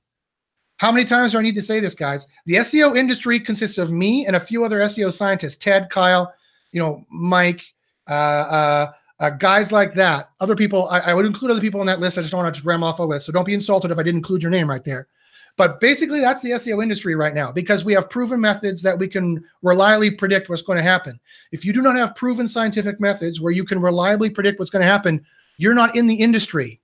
How 0.79 0.91
many 0.91 1.05
times 1.05 1.33
do 1.33 1.39
I 1.39 1.43
need 1.43 1.55
to 1.57 1.63
say 1.63 1.79
this, 1.79 1.95
guys? 1.95 2.27
The 2.47 2.55
SEO 2.55 2.97
industry 2.97 3.39
consists 3.39 3.77
of 3.77 3.93
me 3.93 4.27
and 4.27 4.35
a 4.35 4.41
few 4.41 4.65
other 4.65 4.81
SEO 4.81 5.13
scientists, 5.13 5.57
Ted, 5.57 5.91
Kyle, 5.91 6.33
you 6.73 6.81
know, 6.81 7.05
Mike, 7.11 7.75
uh, 8.09 8.13
uh, 8.13 8.93
uh, 9.21 9.31
guys 9.31 9.71
like 9.71 9.93
that. 9.95 10.31
Other 10.41 10.57
people, 10.57 10.89
I, 10.89 11.01
I, 11.01 11.15
would 11.15 11.27
include 11.27 11.51
other 11.51 11.61
people 11.61 11.81
on 11.81 11.87
that 11.87 12.01
list. 12.01 12.17
I 12.17 12.23
just 12.23 12.33
don't 12.33 12.43
want 12.43 12.55
to 12.55 12.59
just 12.59 12.67
ram 12.67 12.83
off 12.83 12.99
a 12.99 13.03
list. 13.03 13.27
So 13.27 13.33
don't 13.33 13.45
be 13.45 13.55
insulted 13.55 13.91
if 13.91 13.99
I 13.99 14.03
didn't 14.03 14.19
include 14.19 14.43
your 14.43 14.51
name 14.51 14.69
right 14.69 14.83
there. 14.83 15.09
But 15.57 15.81
basically, 15.81 16.21
that's 16.21 16.43
the 16.43 16.53
SEO 16.53 16.83
industry 16.83 17.15
right 17.15 17.35
now 17.35 17.53
because 17.53 17.85
we 17.85 17.93
have 17.93 18.09
proven 18.09 18.41
methods 18.41 18.83
that 18.83 18.99
we 18.99 19.09
can 19.09 19.45
reliably 19.63 20.11
predict 20.11 20.49
what's 20.49 20.63
going 20.63 20.79
to 20.79 20.83
happen. 20.83 21.21
If 21.53 21.65
you 21.65 21.73
do 21.73 21.83
not 21.83 21.97
have 21.97 22.17
proven 22.17 22.49
scientific 22.49 22.99
methods 22.99 23.41
where 23.41 23.53
you 23.53 23.65
can 23.65 23.81
reliably 23.81 24.31
predict 24.31 24.59
what's 24.59 24.71
going 24.71 24.83
to 24.83 24.91
happen, 24.91 25.25
you're 25.59 25.75
not 25.75 25.97
in 25.97 26.07
the 26.07 26.15
industry, 26.15 26.81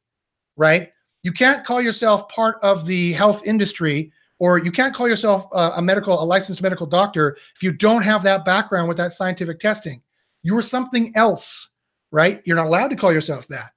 right? 0.57 0.93
You 1.23 1.33
can't 1.33 1.65
call 1.65 1.81
yourself 1.81 2.29
part 2.29 2.57
of 2.63 2.87
the 2.87 3.13
health 3.13 3.47
industry 3.47 4.13
or 4.39 4.59
you 4.59 4.71
can't 4.71 4.95
call 4.95 5.09
yourself 5.09 5.47
a, 5.53 5.73
a 5.77 5.83
medical, 5.83 6.23
a 6.23 6.25
licensed 6.25 6.61
medical 6.61 6.87
doctor 6.87 7.39
if 7.55 7.63
you 7.63 7.73
don't 7.73 8.03
have 8.03 8.23
that 8.25 8.45
background 8.45 8.89
with 8.89 8.99
that 8.99 9.13
scientific 9.13 9.59
testing. 9.59 10.03
You're 10.43 10.63
something 10.63 11.17
else, 11.17 11.76
right? 12.17 12.41
You're 12.47 12.57
not 12.57 12.67
allowed 12.67 12.89
to 12.89 12.97
call 12.97 13.13
yourself 13.13 13.47
that. 13.49 13.73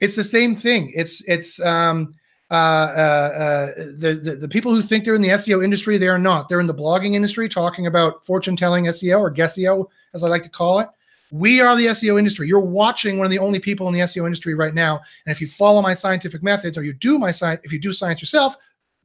It's 0.00 0.16
the 0.16 0.24
same 0.24 0.56
thing. 0.56 0.92
It's 0.94 1.22
it's 1.28 1.64
um, 1.64 2.14
uh, 2.50 2.54
uh, 2.54 2.58
uh, 2.58 3.66
the, 3.96 4.20
the, 4.22 4.36
the 4.40 4.48
people 4.48 4.74
who 4.74 4.82
think 4.82 5.04
they're 5.04 5.14
in 5.14 5.22
the 5.22 5.28
SEO 5.30 5.64
industry, 5.64 5.96
they 5.96 6.08
are 6.08 6.18
not. 6.18 6.48
They're 6.48 6.60
in 6.60 6.66
the 6.66 6.74
blogging 6.74 7.14
industry, 7.14 7.48
talking 7.48 7.86
about 7.86 8.26
fortune 8.26 8.56
telling 8.56 8.86
SEO 8.86 9.20
or 9.20 9.32
SEO, 9.32 9.86
as 10.14 10.24
I 10.24 10.28
like 10.28 10.42
to 10.42 10.48
call 10.48 10.80
it. 10.80 10.88
We 11.30 11.60
are 11.60 11.76
the 11.76 11.86
SEO 11.86 12.18
industry. 12.18 12.48
You're 12.48 12.60
watching 12.60 13.18
one 13.18 13.24
of 13.24 13.30
the 13.30 13.38
only 13.38 13.60
people 13.60 13.86
in 13.86 13.94
the 13.94 14.00
SEO 14.00 14.26
industry 14.26 14.54
right 14.54 14.74
now. 14.74 15.00
And 15.24 15.32
if 15.32 15.40
you 15.40 15.46
follow 15.46 15.80
my 15.80 15.94
scientific 15.94 16.42
methods, 16.42 16.76
or 16.76 16.82
you 16.82 16.92
do 16.92 17.18
my 17.18 17.30
science, 17.30 17.60
if 17.62 17.72
you 17.72 17.78
do 17.78 17.92
science 17.92 18.20
yourself, 18.20 18.56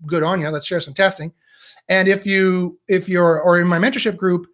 good 0.08 0.24
on 0.24 0.42
you. 0.42 0.50
Let's 0.50 0.66
share 0.66 0.82
some 0.82 0.94
testing. 0.96 1.32
And 1.88 2.08
if 2.08 2.26
you 2.26 2.80
if 2.88 3.08
you're 3.08 3.42
or 3.42 3.60
in 3.60 3.68
my 3.68 3.78
mentorship 3.78 4.18
group, 4.18 4.48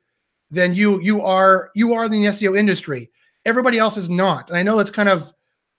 then 0.51 0.73
you 0.73 1.01
you 1.01 1.21
are 1.21 1.71
you 1.75 1.93
are 1.93 2.05
in 2.05 2.11
the 2.11 2.25
SEO 2.25 2.57
industry. 2.57 3.09
Everybody 3.47 3.79
else 3.79 3.95
is 3.95 4.09
not. 4.09 4.49
And 4.49 4.59
I 4.59 4.63
know 4.63 4.77
it's 4.79 4.91
kind 4.91 5.07
of 5.07 5.33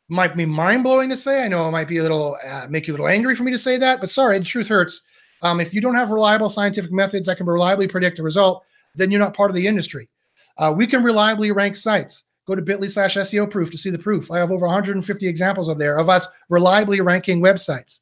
might 0.08 0.34
be 0.34 0.46
mind 0.46 0.84
blowing 0.84 1.10
to 1.10 1.16
say. 1.16 1.44
I 1.44 1.48
know 1.48 1.68
it 1.68 1.72
might 1.72 1.86
be 1.86 1.98
a 1.98 2.02
little 2.02 2.36
uh, 2.46 2.66
make 2.70 2.86
you 2.86 2.92
a 2.92 2.94
little 2.94 3.08
angry 3.08 3.34
for 3.34 3.44
me 3.44 3.52
to 3.52 3.58
say 3.58 3.76
that, 3.76 4.00
but 4.00 4.08
sorry, 4.10 4.38
the 4.38 4.44
truth 4.44 4.68
hurts. 4.68 5.02
Um, 5.42 5.60
if 5.60 5.74
you 5.74 5.82
don't 5.82 5.94
have 5.94 6.10
reliable 6.10 6.48
scientific 6.48 6.90
methods 6.90 7.26
that 7.26 7.36
can 7.36 7.46
reliably 7.46 7.86
predict 7.86 8.18
a 8.18 8.22
result, 8.22 8.64
then 8.94 9.10
you're 9.10 9.20
not 9.20 9.36
part 9.36 9.50
of 9.50 9.54
the 9.54 9.66
industry. 9.66 10.08
Uh, 10.56 10.72
we 10.76 10.86
can 10.86 11.04
reliably 11.04 11.52
rank 11.52 11.76
sites. 11.76 12.24
Go 12.46 12.54
to 12.54 12.62
bit.ly 12.62 12.88
slash 12.88 13.16
SEO 13.16 13.50
proof 13.50 13.70
to 13.70 13.78
see 13.78 13.90
the 13.90 13.98
proof. 13.98 14.30
I 14.30 14.38
have 14.38 14.50
over 14.50 14.66
150 14.66 15.28
examples 15.28 15.68
of 15.68 15.78
there 15.78 15.98
of 15.98 16.08
us 16.08 16.26
reliably 16.48 17.02
ranking 17.02 17.42
websites. 17.42 18.00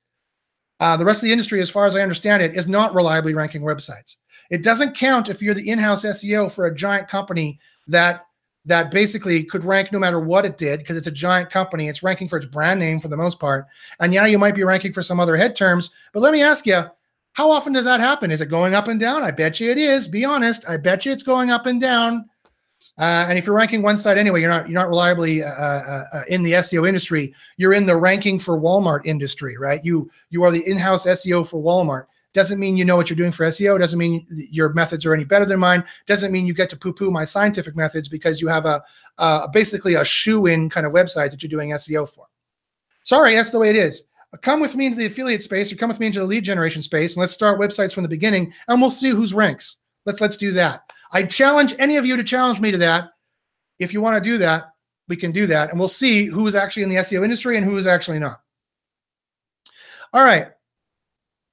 Uh, 0.78 0.96
the 0.96 1.04
rest 1.04 1.18
of 1.18 1.26
the 1.26 1.32
industry, 1.32 1.60
as 1.60 1.70
far 1.70 1.86
as 1.86 1.96
I 1.96 2.02
understand 2.02 2.42
it, 2.42 2.54
is 2.54 2.68
not 2.68 2.94
reliably 2.94 3.34
ranking 3.34 3.62
websites. 3.62 4.18
It 4.50 4.62
doesn't 4.62 4.96
count 4.96 5.28
if 5.28 5.42
you're 5.42 5.54
the 5.54 5.68
in-house 5.68 6.04
SEO 6.04 6.52
for 6.52 6.66
a 6.66 6.74
giant 6.74 7.08
company 7.08 7.58
that 7.88 8.26
that 8.66 8.90
basically 8.90 9.44
could 9.44 9.64
rank 9.64 9.92
no 9.92 9.98
matter 9.98 10.20
what 10.20 10.44
it 10.44 10.58
did 10.58 10.80
because 10.80 10.96
it's 10.96 11.06
a 11.06 11.12
giant 11.12 11.50
company. 11.50 11.88
It's 11.88 12.02
ranking 12.02 12.28
for 12.28 12.36
its 12.36 12.46
brand 12.46 12.80
name 12.80 13.00
for 13.00 13.08
the 13.08 13.16
most 13.16 13.38
part. 13.38 13.66
And 14.00 14.12
yeah, 14.12 14.26
you 14.26 14.38
might 14.38 14.56
be 14.56 14.64
ranking 14.64 14.92
for 14.92 15.02
some 15.02 15.20
other 15.20 15.36
head 15.36 15.54
terms. 15.54 15.90
But 16.12 16.20
let 16.20 16.32
me 16.32 16.42
ask 16.42 16.66
you, 16.66 16.82
how 17.32 17.50
often 17.50 17.72
does 17.72 17.84
that 17.84 18.00
happen? 18.00 18.30
Is 18.30 18.40
it 18.40 18.46
going 18.46 18.74
up 18.74 18.88
and 18.88 18.98
down? 18.98 19.22
I 19.22 19.30
bet 19.30 19.60
you 19.60 19.70
it 19.70 19.78
is. 19.78 20.08
Be 20.08 20.24
honest. 20.24 20.68
I 20.68 20.78
bet 20.78 21.06
you 21.06 21.12
it's 21.12 21.22
going 21.22 21.50
up 21.50 21.66
and 21.66 21.80
down. 21.80 22.28
Uh, 22.98 23.26
and 23.28 23.38
if 23.38 23.46
you're 23.46 23.54
ranking 23.54 23.82
one 23.82 23.98
side 23.98 24.16
anyway, 24.16 24.40
you're 24.40 24.50
not 24.50 24.68
you're 24.68 24.80
not 24.80 24.88
reliably 24.88 25.42
uh, 25.42 25.48
uh, 25.48 26.04
uh 26.12 26.22
in 26.28 26.42
the 26.42 26.52
SEO 26.52 26.88
industry. 26.88 27.34
You're 27.58 27.74
in 27.74 27.84
the 27.84 27.96
ranking 27.96 28.38
for 28.38 28.58
Walmart 28.58 29.04
industry, 29.04 29.58
right? 29.58 29.84
You 29.84 30.10
you 30.30 30.42
are 30.44 30.50
the 30.50 30.66
in-house 30.66 31.06
SEO 31.06 31.46
for 31.46 31.62
Walmart. 31.62 32.06
Doesn't 32.37 32.61
mean 32.61 32.76
you 32.76 32.84
know 32.84 32.97
what 32.97 33.09
you're 33.09 33.16
doing 33.16 33.32
for 33.32 33.47
SEO. 33.47 33.78
Doesn't 33.78 33.99
mean 33.99 34.26
your 34.51 34.70
methods 34.74 35.07
are 35.07 35.14
any 35.14 35.24
better 35.24 35.47
than 35.47 35.59
mine. 35.59 35.82
Doesn't 36.05 36.30
mean 36.30 36.47
you 36.47 36.53
get 36.53 36.68
to 36.68 36.76
poo-poo 36.76 37.11
my 37.11 37.24
scientific 37.24 37.74
methods 37.74 38.11
because 38.11 38.43
you 38.43 38.49
have 38.49 38.66
a 38.66 38.82
uh, 39.16 39.49
basically 39.49 39.95
a 39.95 40.05
shoe-in 40.05 40.68
kind 40.68 40.87
of 40.87 40.93
website 40.93 41.30
that 41.30 41.43
you're 41.43 41.49
doing 41.49 41.70
SEO 41.70 42.07
for. 42.07 42.26
Sorry, 43.05 43.34
that's 43.34 43.53
the 43.53 43.59
way 43.59 43.70
it 43.70 43.76
is. 43.76 44.07
Come 44.43 44.61
with 44.61 44.76
me 44.76 44.84
into 44.84 44.99
the 44.99 45.07
affiliate 45.07 45.41
space 45.41 45.72
or 45.72 45.76
come 45.76 45.89
with 45.89 45.99
me 45.99 46.09
into 46.09 46.18
the 46.18 46.26
lead 46.26 46.45
generation 46.45 46.82
space 46.82 47.16
and 47.16 47.22
let's 47.22 47.32
start 47.32 47.59
websites 47.59 47.95
from 47.95 48.03
the 48.03 48.09
beginning 48.11 48.53
and 48.68 48.82
we'll 48.82 48.91
see 48.91 49.09
who's 49.09 49.32
ranks. 49.32 49.78
Let's 50.05 50.20
let's 50.20 50.37
do 50.37 50.53
that. 50.53 50.93
I 51.12 51.22
challenge 51.22 51.74
any 51.78 51.97
of 51.97 52.05
you 52.05 52.18
to 52.18 52.24
challenge 52.24 52.61
me 52.61 52.70
to 52.70 52.76
that. 52.78 53.12
If 53.78 53.95
you 53.95 54.03
want 54.03 54.22
to 54.22 54.30
do 54.30 54.37
that, 54.37 54.74
we 55.09 55.16
can 55.16 55.32
do 55.32 55.47
that 55.47 55.70
and 55.70 55.78
we'll 55.78 55.89
see 55.89 56.26
who 56.26 56.47
is 56.47 56.55
actually 56.55 56.82
in 56.82 56.91
the 56.91 56.97
SEO 56.97 57.24
industry 57.24 57.57
and 57.57 57.64
who 57.64 57.78
is 57.78 57.87
actually 57.87 58.18
not. 58.18 58.43
All 60.12 60.22
right. 60.22 60.49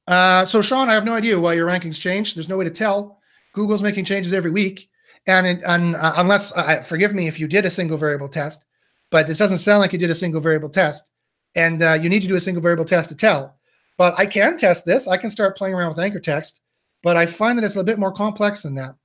Uh, 0.08 0.46
so, 0.46 0.62
Sean, 0.62 0.90
I 0.90 0.94
have 0.94 1.06
no 1.06 1.14
idea 1.14 1.40
why 1.40 1.54
your 1.54 1.68
rankings 1.68 2.00
changed. 2.00 2.36
There's 2.36 2.50
no 2.50 2.58
way 2.58 2.66
to 2.66 2.72
tell. 2.72 3.20
Google's 3.54 3.84
making 3.84 4.06
changes 4.06 4.34
every 4.34 4.52
week. 4.52 4.90
And, 5.28 5.48
it, 5.48 5.62
and 5.66 5.96
uh, 5.96 6.14
unless, 6.18 6.56
uh, 6.58 6.82
forgive 6.82 7.14
me 7.14 7.28
if 7.28 7.40
you 7.40 7.48
did 7.48 7.66
a 7.66 7.70
single 7.70 7.98
variable 7.98 8.28
test, 8.28 8.66
but 9.10 9.28
this 9.28 9.38
doesn't 9.38 9.60
sound 9.60 9.80
like 9.80 9.94
you 9.94 10.00
did 10.00 10.10
a 10.10 10.16
single 10.16 10.42
variable 10.42 10.70
test. 10.70 11.12
And 11.56 11.82
uh, 11.82 11.94
you 11.94 12.10
need 12.10 12.22
to 12.24 12.28
do 12.28 12.36
a 12.36 12.42
single 12.42 12.62
variable 12.62 12.84
test 12.84 13.10
to 13.10 13.16
tell. 13.16 13.58
But 13.98 14.16
I 14.18 14.26
can 14.26 14.58
test 14.58 14.86
this. 14.86 15.08
I 15.08 15.18
can 15.18 15.30
start 15.30 15.56
playing 15.56 15.76
around 15.76 15.90
with 15.90 16.00
anchor 16.00 16.20
text, 16.20 16.62
but 17.04 17.16
I 17.16 17.26
find 17.26 17.58
that 17.58 17.64
it's 17.64 17.76
a 17.76 17.84
bit 17.84 18.00
more 18.00 18.12
complex 18.12 18.64
than 18.64 18.76
that. 18.76 18.96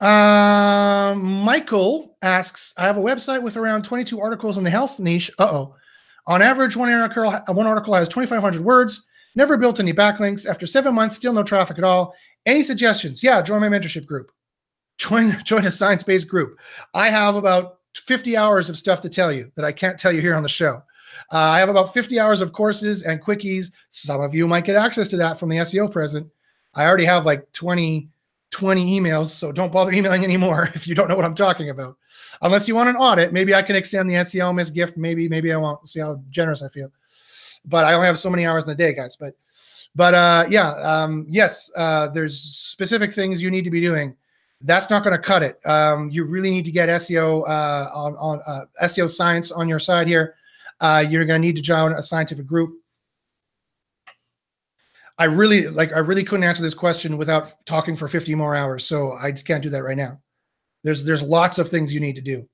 Uh, 0.00 1.14
Michael 1.16 2.16
asks, 2.22 2.72
I 2.76 2.86
have 2.86 2.98
a 2.98 3.02
website 3.02 3.42
with 3.42 3.56
around 3.56 3.84
22 3.84 4.20
articles 4.20 4.58
in 4.58 4.64
the 4.64 4.70
health 4.70 5.00
niche. 5.00 5.30
Uh-oh. 5.38 5.74
On 6.26 6.40
average, 6.40 6.76
one 6.76 6.90
article, 6.90 7.30
one 7.54 7.66
article 7.66 7.94
has 7.94 8.08
2,500 8.08 8.62
words. 8.62 9.04
Never 9.34 9.56
built 9.56 9.80
any 9.80 9.92
backlinks. 9.92 10.48
After 10.48 10.66
seven 10.66 10.94
months, 10.94 11.16
still 11.16 11.32
no 11.32 11.42
traffic 11.42 11.78
at 11.78 11.84
all. 11.84 12.14
Any 12.46 12.62
suggestions? 12.62 13.22
Yeah, 13.22 13.42
join 13.42 13.60
my 13.60 13.68
mentorship 13.68 14.06
group. 14.06 14.30
Join, 14.98 15.36
join 15.44 15.66
a 15.66 15.70
science-based 15.70 16.28
group. 16.28 16.58
I 16.94 17.10
have 17.10 17.36
about 17.36 17.78
50 17.96 18.36
hours 18.36 18.68
of 18.70 18.76
stuff 18.76 19.00
to 19.02 19.08
tell 19.08 19.32
you 19.32 19.50
that 19.56 19.64
I 19.64 19.72
can't 19.72 19.98
tell 19.98 20.12
you 20.12 20.20
here 20.20 20.34
on 20.34 20.42
the 20.42 20.48
show. 20.48 20.82
Uh, 21.32 21.38
I 21.38 21.58
have 21.58 21.68
about 21.68 21.94
50 21.94 22.18
hours 22.18 22.40
of 22.40 22.52
courses 22.52 23.02
and 23.04 23.22
quickies. 23.22 23.70
Some 23.90 24.20
of 24.20 24.34
you 24.34 24.46
might 24.46 24.64
get 24.64 24.76
access 24.76 25.08
to 25.08 25.16
that 25.18 25.38
from 25.38 25.48
the 25.48 25.56
SEOmas 25.56 25.92
present. 25.92 26.28
I 26.74 26.86
already 26.86 27.04
have 27.04 27.26
like 27.26 27.50
20 27.52 28.08
20 28.54 29.00
emails, 29.00 29.26
so 29.26 29.50
don't 29.50 29.72
bother 29.72 29.90
emailing 29.90 30.22
anymore 30.22 30.70
if 30.74 30.86
you 30.86 30.94
don't 30.94 31.08
know 31.08 31.16
what 31.16 31.24
I'm 31.24 31.34
talking 31.34 31.70
about. 31.70 31.96
Unless 32.40 32.68
you 32.68 32.76
want 32.76 32.88
an 32.88 32.94
audit, 32.94 33.32
maybe 33.32 33.52
I 33.52 33.62
can 33.62 33.74
extend 33.74 34.08
the 34.08 34.14
SEOmas 34.14 34.72
gift. 34.72 34.96
Maybe, 34.96 35.28
maybe 35.28 35.52
I 35.52 35.56
won't. 35.56 35.88
see 35.88 35.98
how 35.98 36.22
generous 36.30 36.62
I 36.62 36.68
feel. 36.68 36.88
But 37.64 37.84
I 37.84 37.94
only 37.94 38.06
have 38.06 38.16
so 38.16 38.30
many 38.30 38.46
hours 38.46 38.62
in 38.62 38.68
the 38.68 38.76
day, 38.76 38.94
guys. 38.94 39.16
But, 39.16 39.34
but 39.96 40.14
uh, 40.14 40.46
yeah, 40.48 40.70
um, 40.70 41.26
yes, 41.28 41.68
uh, 41.76 42.08
there's 42.10 42.40
specific 42.40 43.12
things 43.12 43.42
you 43.42 43.50
need 43.50 43.64
to 43.64 43.72
be 43.72 43.80
doing. 43.80 44.14
That's 44.60 44.88
not 44.88 45.02
going 45.02 45.16
to 45.16 45.22
cut 45.22 45.42
it. 45.42 45.58
Um, 45.66 46.08
you 46.10 46.22
really 46.24 46.50
need 46.50 46.64
to 46.66 46.70
get 46.70 46.88
SEO 46.88 47.42
uh, 47.48 47.88
on, 47.92 48.14
on 48.18 48.40
uh, 48.46 48.66
SEO 48.84 49.10
science 49.10 49.50
on 49.50 49.68
your 49.68 49.80
side 49.80 50.06
here. 50.06 50.36
Uh, 50.80 51.04
you're 51.08 51.24
going 51.24 51.42
to 51.42 51.46
need 51.46 51.56
to 51.56 51.62
join 51.62 51.92
a 51.92 52.02
scientific 52.02 52.46
group. 52.46 52.78
I 55.18 55.24
really 55.24 55.68
like 55.68 55.92
I 55.92 56.00
really 56.00 56.24
couldn't 56.24 56.44
answer 56.44 56.62
this 56.62 56.74
question 56.74 57.16
without 57.16 57.54
talking 57.66 57.96
for 57.96 58.08
50 58.08 58.34
more 58.34 58.56
hours. 58.56 58.84
So 58.86 59.12
I 59.12 59.32
can't 59.32 59.62
do 59.62 59.70
that 59.70 59.84
right 59.84 59.96
now. 59.96 60.20
There's 60.82 61.04
there's 61.04 61.22
lots 61.22 61.58
of 61.58 61.68
things 61.68 61.94
you 61.94 62.00
need 62.00 62.16
to 62.16 62.22
do. 62.22 62.48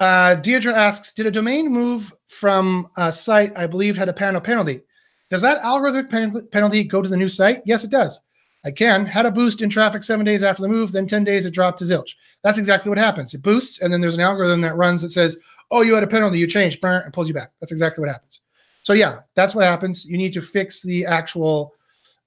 Uh, 0.00 0.36
Deirdre 0.36 0.72
asks, 0.72 1.12
did 1.12 1.26
a 1.26 1.30
domain 1.30 1.72
move 1.72 2.12
from 2.28 2.88
a 2.96 3.12
site 3.12 3.52
I 3.56 3.66
believe 3.66 3.96
had 3.96 4.08
a 4.08 4.12
Panda 4.12 4.40
penalty? 4.40 4.82
Does 5.28 5.42
that 5.42 5.62
algorithmic 5.62 6.08
pen- 6.08 6.48
penalty 6.52 6.84
go 6.84 7.02
to 7.02 7.08
the 7.08 7.16
new 7.16 7.28
site? 7.28 7.62
Yes, 7.64 7.84
it 7.84 7.90
does. 7.90 8.20
I 8.64 8.70
can. 8.70 9.06
Had 9.06 9.26
a 9.26 9.30
boost 9.30 9.60
in 9.60 9.70
traffic 9.70 10.02
seven 10.02 10.24
days 10.24 10.42
after 10.42 10.62
the 10.62 10.68
move, 10.68 10.92
then 10.92 11.06
10 11.06 11.24
days 11.24 11.46
it 11.46 11.50
dropped 11.52 11.78
to 11.78 11.84
zilch. 11.84 12.14
That's 12.42 12.58
exactly 12.58 12.90
what 12.90 12.98
happens. 12.98 13.34
It 13.34 13.42
boosts, 13.42 13.80
and 13.80 13.92
then 13.92 14.00
there's 14.00 14.14
an 14.14 14.20
algorithm 14.20 14.60
that 14.60 14.76
runs 14.76 15.02
that 15.02 15.10
says, 15.10 15.36
oh, 15.70 15.82
you 15.82 15.94
had 15.94 16.02
a 16.02 16.08
penalty, 16.08 16.38
you 16.38 16.46
changed, 16.46 16.82
and 16.82 17.12
pulls 17.12 17.28
you 17.28 17.34
back. 17.34 17.50
That's 17.60 17.72
exactly 17.72 18.00
what 18.02 18.10
happens. 18.10 18.40
So 18.82 18.92
yeah, 18.94 19.20
that's 19.34 19.54
what 19.54 19.64
happens. 19.64 20.06
You 20.06 20.16
need 20.16 20.32
to 20.32 20.40
fix 20.40 20.80
the 20.82 21.04
actual 21.04 21.74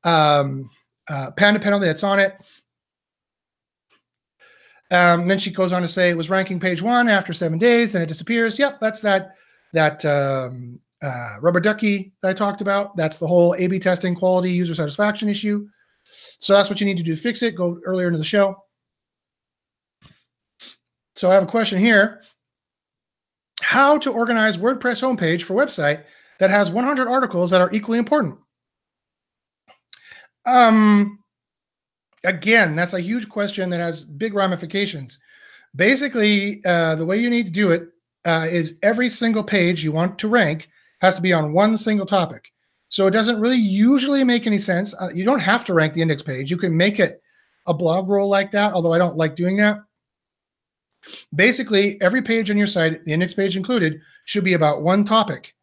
um, 0.03 0.69
uh, 1.09 1.31
Panda 1.31 1.59
penalty 1.59 1.85
that's 1.85 2.03
on 2.03 2.19
it. 2.19 2.35
Um, 4.91 5.27
then 5.27 5.39
she 5.39 5.51
goes 5.51 5.71
on 5.71 5.81
to 5.81 5.87
say 5.87 6.09
it 6.09 6.17
was 6.17 6.29
ranking 6.29 6.59
page 6.59 6.81
one 6.81 7.07
after 7.07 7.31
seven 7.31 7.57
days, 7.57 7.93
then 7.93 8.01
it 8.01 8.09
disappears. 8.09 8.59
Yep, 8.59 8.79
that's 8.81 8.99
that 9.01 9.35
that 9.73 10.03
um, 10.03 10.79
uh, 11.01 11.35
rubber 11.41 11.61
ducky 11.61 12.11
that 12.21 12.29
I 12.29 12.33
talked 12.33 12.59
about. 12.59 12.97
That's 12.97 13.17
the 13.17 13.27
whole 13.27 13.55
A/B 13.57 13.79
testing 13.79 14.15
quality 14.15 14.51
user 14.51 14.75
satisfaction 14.75 15.29
issue. 15.29 15.67
So 16.03 16.53
that's 16.53 16.69
what 16.69 16.81
you 16.81 16.85
need 16.85 16.97
to 16.97 17.03
do 17.03 17.15
to 17.15 17.21
fix 17.21 17.41
it. 17.41 17.55
Go 17.55 17.79
earlier 17.85 18.07
into 18.07 18.19
the 18.19 18.25
show. 18.25 18.57
So 21.15 21.29
I 21.29 21.35
have 21.35 21.43
a 21.43 21.47
question 21.47 21.79
here: 21.79 22.21
How 23.61 23.97
to 23.99 24.11
organize 24.11 24.57
WordPress 24.57 25.01
homepage 25.01 25.43
for 25.43 25.53
website 25.53 26.03
that 26.39 26.49
has 26.49 26.69
100 26.69 27.07
articles 27.07 27.51
that 27.51 27.61
are 27.61 27.71
equally 27.71 27.97
important? 27.97 28.37
Um, 30.45 31.19
again, 32.23 32.75
that's 32.75 32.93
a 32.93 33.01
huge 33.01 33.29
question 33.29 33.69
that 33.69 33.79
has 33.79 34.01
big 34.01 34.33
ramifications. 34.33 35.19
Basically, 35.75 36.61
uh, 36.65 36.95
the 36.95 37.05
way 37.05 37.17
you 37.17 37.29
need 37.29 37.45
to 37.45 37.51
do 37.51 37.71
it 37.71 37.87
uh, 38.25 38.47
is 38.49 38.77
every 38.83 39.09
single 39.09 39.43
page 39.43 39.83
you 39.83 39.91
want 39.91 40.19
to 40.19 40.27
rank 40.27 40.69
has 40.99 41.15
to 41.15 41.21
be 41.21 41.33
on 41.33 41.53
one 41.53 41.77
single 41.77 42.05
topic. 42.05 42.51
So 42.89 43.07
it 43.07 43.11
doesn't 43.11 43.39
really 43.39 43.57
usually 43.57 44.23
make 44.23 44.45
any 44.45 44.57
sense. 44.57 44.93
Uh, 44.99 45.09
you 45.13 45.23
don't 45.23 45.39
have 45.39 45.63
to 45.65 45.73
rank 45.73 45.93
the 45.93 46.01
index 46.01 46.21
page. 46.21 46.51
You 46.51 46.57
can 46.57 46.75
make 46.75 46.99
it 46.99 47.21
a 47.65 47.73
blog 47.73 48.09
roll 48.09 48.29
like 48.29 48.51
that, 48.51 48.73
although 48.73 48.93
I 48.93 48.97
don't 48.97 49.17
like 49.17 49.35
doing 49.35 49.57
that. 49.57 49.77
Basically, 51.33 51.99
every 52.01 52.21
page 52.21 52.51
on 52.51 52.57
your 52.57 52.67
site, 52.67 53.03
the 53.05 53.13
index 53.13 53.33
page 53.33 53.55
included, 53.55 53.99
should 54.25 54.43
be 54.43 54.53
about 54.53 54.83
one 54.83 55.03
topic. 55.03 55.55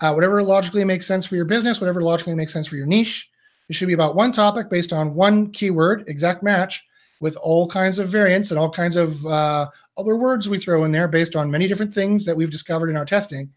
Uh, 0.00 0.12
whatever 0.12 0.42
logically 0.42 0.84
makes 0.84 1.06
sense 1.06 1.24
for 1.24 1.36
your 1.36 1.44
business, 1.44 1.80
whatever 1.80 2.02
logically 2.02 2.34
makes 2.34 2.52
sense 2.52 2.66
for 2.66 2.76
your 2.76 2.86
niche. 2.86 3.30
It 3.68 3.74
should 3.74 3.88
be 3.88 3.94
about 3.94 4.14
one 4.14 4.32
topic 4.32 4.68
based 4.68 4.92
on 4.92 5.14
one 5.14 5.50
keyword, 5.50 6.04
exact 6.08 6.42
match, 6.42 6.84
with 7.20 7.36
all 7.36 7.66
kinds 7.66 7.98
of 7.98 8.08
variants 8.08 8.50
and 8.50 8.58
all 8.58 8.70
kinds 8.70 8.96
of 8.96 9.24
uh, 9.26 9.66
other 9.96 10.16
words 10.16 10.48
we 10.48 10.58
throw 10.58 10.84
in 10.84 10.92
there 10.92 11.08
based 11.08 11.36
on 11.36 11.50
many 11.50 11.66
different 11.66 11.92
things 11.92 12.24
that 12.26 12.36
we've 12.36 12.50
discovered 12.50 12.90
in 12.90 12.96
our 12.96 13.04
testing 13.04 13.50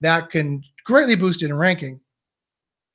that 0.00 0.30
can 0.30 0.62
greatly 0.84 1.14
boost 1.14 1.42
it 1.42 1.46
in 1.46 1.54
ranking. 1.54 2.00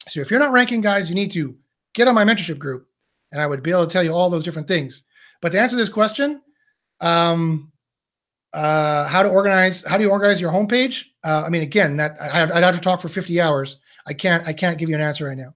So 0.07 0.21
if 0.21 0.31
you're 0.31 0.39
not 0.39 0.53
ranking, 0.53 0.81
guys, 0.81 1.09
you 1.09 1.15
need 1.15 1.31
to 1.31 1.55
get 1.93 2.07
on 2.07 2.15
my 2.15 2.23
mentorship 2.23 2.57
group, 2.57 2.87
and 3.31 3.41
I 3.41 3.47
would 3.47 3.63
be 3.63 3.71
able 3.71 3.85
to 3.85 3.91
tell 3.91 4.03
you 4.03 4.11
all 4.11 4.29
those 4.29 4.43
different 4.43 4.67
things. 4.67 5.03
But 5.41 5.51
to 5.51 5.59
answer 5.59 5.75
this 5.75 5.89
question, 5.89 6.41
um, 7.01 7.71
uh, 8.53 9.07
how 9.07 9.21
to 9.21 9.29
organize, 9.29 9.83
how 9.83 9.97
do 9.97 10.03
you 10.03 10.09
organize 10.09 10.39
your 10.39 10.51
homepage? 10.51 11.05
Uh, 11.23 11.43
I 11.45 11.49
mean, 11.49 11.61
again, 11.61 11.97
that 11.97 12.17
I, 12.21 12.43
I'd 12.43 12.63
have 12.63 12.75
to 12.75 12.81
talk 12.81 13.01
for 13.01 13.09
50 13.09 13.41
hours. 13.41 13.79
I 14.07 14.13
can't, 14.13 14.47
I 14.47 14.53
can't 14.53 14.77
give 14.77 14.89
you 14.89 14.95
an 14.95 15.01
answer 15.01 15.25
right 15.25 15.37
now. 15.37 15.53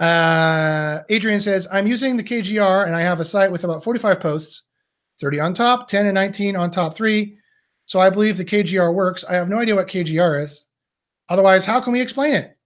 Uh, 0.00 1.02
Adrian 1.10 1.40
says, 1.40 1.68
I'm 1.70 1.86
using 1.86 2.16
the 2.16 2.24
KGR 2.24 2.86
and 2.86 2.96
I 2.96 3.02
have 3.02 3.20
a 3.20 3.24
site 3.24 3.52
with 3.52 3.64
about 3.64 3.84
45 3.84 4.18
posts, 4.18 4.62
30 5.20 5.40
on 5.40 5.54
top, 5.54 5.88
10 5.88 6.06
and 6.06 6.14
19 6.14 6.56
on 6.56 6.70
top 6.70 6.96
three. 6.96 7.36
So 7.84 8.00
I 8.00 8.08
believe 8.08 8.38
the 8.38 8.44
KGR 8.44 8.94
works. 8.94 9.24
I 9.24 9.34
have 9.34 9.50
no 9.50 9.58
idea 9.58 9.74
what 9.74 9.88
KGR 9.88 10.40
is. 10.40 10.66
Otherwise, 11.28 11.66
how 11.66 11.80
can 11.80 11.92
we 11.92 12.00
explain 12.00 12.34
it? 12.34 12.56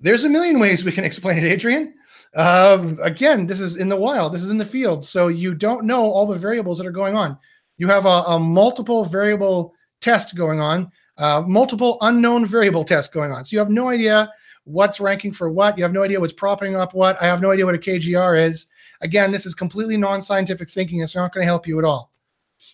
There's 0.00 0.24
a 0.24 0.28
million 0.28 0.58
ways 0.58 0.84
we 0.84 0.92
can 0.92 1.04
explain 1.10 1.38
it, 1.38 1.44
Adrian. 1.44 1.94
Um, 2.34 2.98
again, 3.02 3.46
this 3.46 3.60
is 3.60 3.76
in 3.76 3.88
the 3.88 3.96
wild, 3.96 4.32
this 4.32 4.42
is 4.42 4.50
in 4.50 4.58
the 4.58 4.64
field. 4.64 5.06
So 5.06 5.28
you 5.28 5.54
don't 5.54 5.84
know 5.84 6.02
all 6.02 6.26
the 6.26 6.38
variables 6.38 6.78
that 6.78 6.86
are 6.86 6.92
going 6.92 7.16
on. 7.16 7.38
You 7.76 7.86
have 7.88 8.04
a, 8.04 8.22
a 8.26 8.38
multiple 8.38 9.04
variable 9.04 9.74
test 10.00 10.34
going 10.34 10.60
on, 10.60 10.90
uh, 11.18 11.42
multiple 11.46 11.98
unknown 12.00 12.46
variable 12.46 12.84
test 12.84 13.12
going 13.12 13.32
on. 13.32 13.44
So 13.44 13.54
you 13.54 13.58
have 13.60 13.70
no 13.70 13.88
idea 13.88 14.32
what's 14.70 15.00
ranking 15.00 15.32
for 15.32 15.50
what. 15.50 15.76
You 15.76 15.84
have 15.84 15.92
no 15.92 16.02
idea 16.02 16.20
what's 16.20 16.32
propping 16.32 16.76
up 16.76 16.94
what. 16.94 17.20
I 17.20 17.26
have 17.26 17.42
no 17.42 17.50
idea 17.50 17.66
what 17.66 17.74
a 17.74 17.78
KGR 17.78 18.40
is. 18.40 18.66
Again, 19.02 19.32
this 19.32 19.46
is 19.46 19.54
completely 19.54 19.96
non-scientific 19.96 20.68
thinking. 20.68 21.00
It's 21.00 21.16
not 21.16 21.32
going 21.32 21.42
to 21.42 21.48
help 21.48 21.66
you 21.66 21.78
at 21.78 21.84
all. 21.84 22.12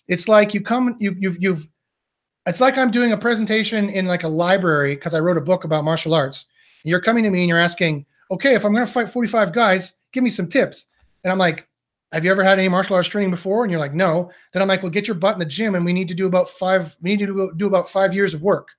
It's 0.07 0.27
like 0.27 0.53
you 0.53 0.61
come, 0.61 0.95
you, 0.99 1.15
you've, 1.17 1.41
you've, 1.41 1.67
it's 2.45 2.61
like 2.61 2.77
I'm 2.77 2.91
doing 2.91 3.11
a 3.11 3.17
presentation 3.17 3.89
in 3.89 4.05
like 4.05 4.23
a 4.23 4.27
library 4.27 4.95
because 4.95 5.13
I 5.13 5.19
wrote 5.19 5.37
a 5.37 5.41
book 5.41 5.63
about 5.63 5.83
martial 5.83 6.13
arts. 6.13 6.45
You're 6.83 7.01
coming 7.01 7.23
to 7.23 7.29
me 7.29 7.41
and 7.41 7.49
you're 7.49 7.57
asking, 7.57 8.05
okay, 8.31 8.55
if 8.55 8.65
I'm 8.65 8.73
going 8.73 8.85
to 8.85 8.91
fight 8.91 9.09
45 9.09 9.53
guys, 9.53 9.93
give 10.11 10.23
me 10.23 10.29
some 10.29 10.47
tips. 10.47 10.87
And 11.23 11.31
I'm 11.31 11.37
like, 11.37 11.67
have 12.13 12.23
you 12.23 12.31
ever 12.31 12.43
had 12.43 12.57
any 12.57 12.69
martial 12.69 12.95
arts 12.95 13.09
training 13.09 13.31
before? 13.31 13.63
And 13.63 13.71
you're 13.71 13.81
like, 13.81 13.93
no. 13.93 14.31
Then 14.53 14.61
I'm 14.61 14.67
like, 14.67 14.81
well, 14.81 14.91
get 14.91 15.07
your 15.07 15.15
butt 15.15 15.33
in 15.33 15.39
the 15.39 15.45
gym 15.45 15.75
and 15.75 15.83
we 15.83 15.93
need 15.93 16.07
to 16.07 16.13
do 16.13 16.25
about 16.25 16.49
five, 16.49 16.95
we 17.01 17.09
need 17.09 17.19
to 17.19 17.25
do, 17.25 17.53
do 17.57 17.67
about 17.67 17.89
five 17.89 18.13
years 18.13 18.33
of 18.33 18.41
work. 18.41 18.69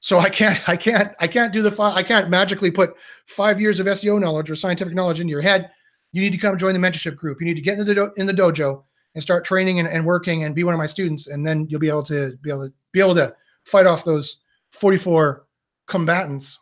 So 0.00 0.18
I 0.18 0.30
can't, 0.30 0.68
I 0.68 0.76
can't, 0.76 1.12
I 1.20 1.26
can't 1.26 1.52
do 1.52 1.62
the 1.62 1.82
I 1.82 2.02
can't 2.02 2.30
magically 2.30 2.70
put 2.70 2.94
five 3.26 3.60
years 3.60 3.80
of 3.80 3.86
SEO 3.86 4.20
knowledge 4.20 4.50
or 4.50 4.56
scientific 4.56 4.94
knowledge 4.94 5.20
into 5.20 5.30
your 5.30 5.42
head. 5.42 5.70
You 6.12 6.22
need 6.22 6.32
to 6.32 6.38
come 6.38 6.56
join 6.56 6.72
the 6.72 6.80
mentorship 6.80 7.16
group. 7.16 7.40
You 7.40 7.46
need 7.46 7.56
to 7.56 7.62
get 7.62 7.78
in 7.78 7.86
the 7.86 7.94
do- 7.94 8.12
in 8.16 8.26
the 8.26 8.32
dojo 8.32 8.84
and 9.14 9.22
start 9.22 9.44
training 9.44 9.78
and, 9.78 9.88
and 9.88 10.04
working 10.04 10.44
and 10.44 10.54
be 10.54 10.64
one 10.64 10.74
of 10.74 10.78
my 10.78 10.86
students, 10.86 11.26
and 11.26 11.46
then 11.46 11.66
you'll 11.68 11.80
be 11.80 11.88
able 11.88 12.02
to 12.04 12.36
be 12.42 12.50
able 12.50 12.66
to 12.66 12.72
be 12.92 13.00
able 13.00 13.14
to 13.16 13.34
fight 13.64 13.86
off 13.86 14.04
those 14.04 14.40
44 14.70 15.46
combatants. 15.86 16.58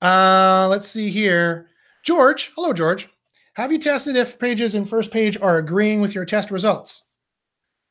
Uh, 0.00 0.68
let's 0.70 0.88
see 0.88 1.08
here. 1.08 1.70
George, 2.04 2.52
hello, 2.54 2.72
George. 2.72 3.08
Have 3.54 3.72
you 3.72 3.78
tested 3.78 4.14
if 4.14 4.38
pages 4.38 4.76
in 4.76 4.84
first 4.84 5.10
page 5.10 5.36
are 5.40 5.58
agreeing 5.58 6.00
with 6.00 6.14
your 6.14 6.24
test 6.24 6.50
results? 6.50 7.04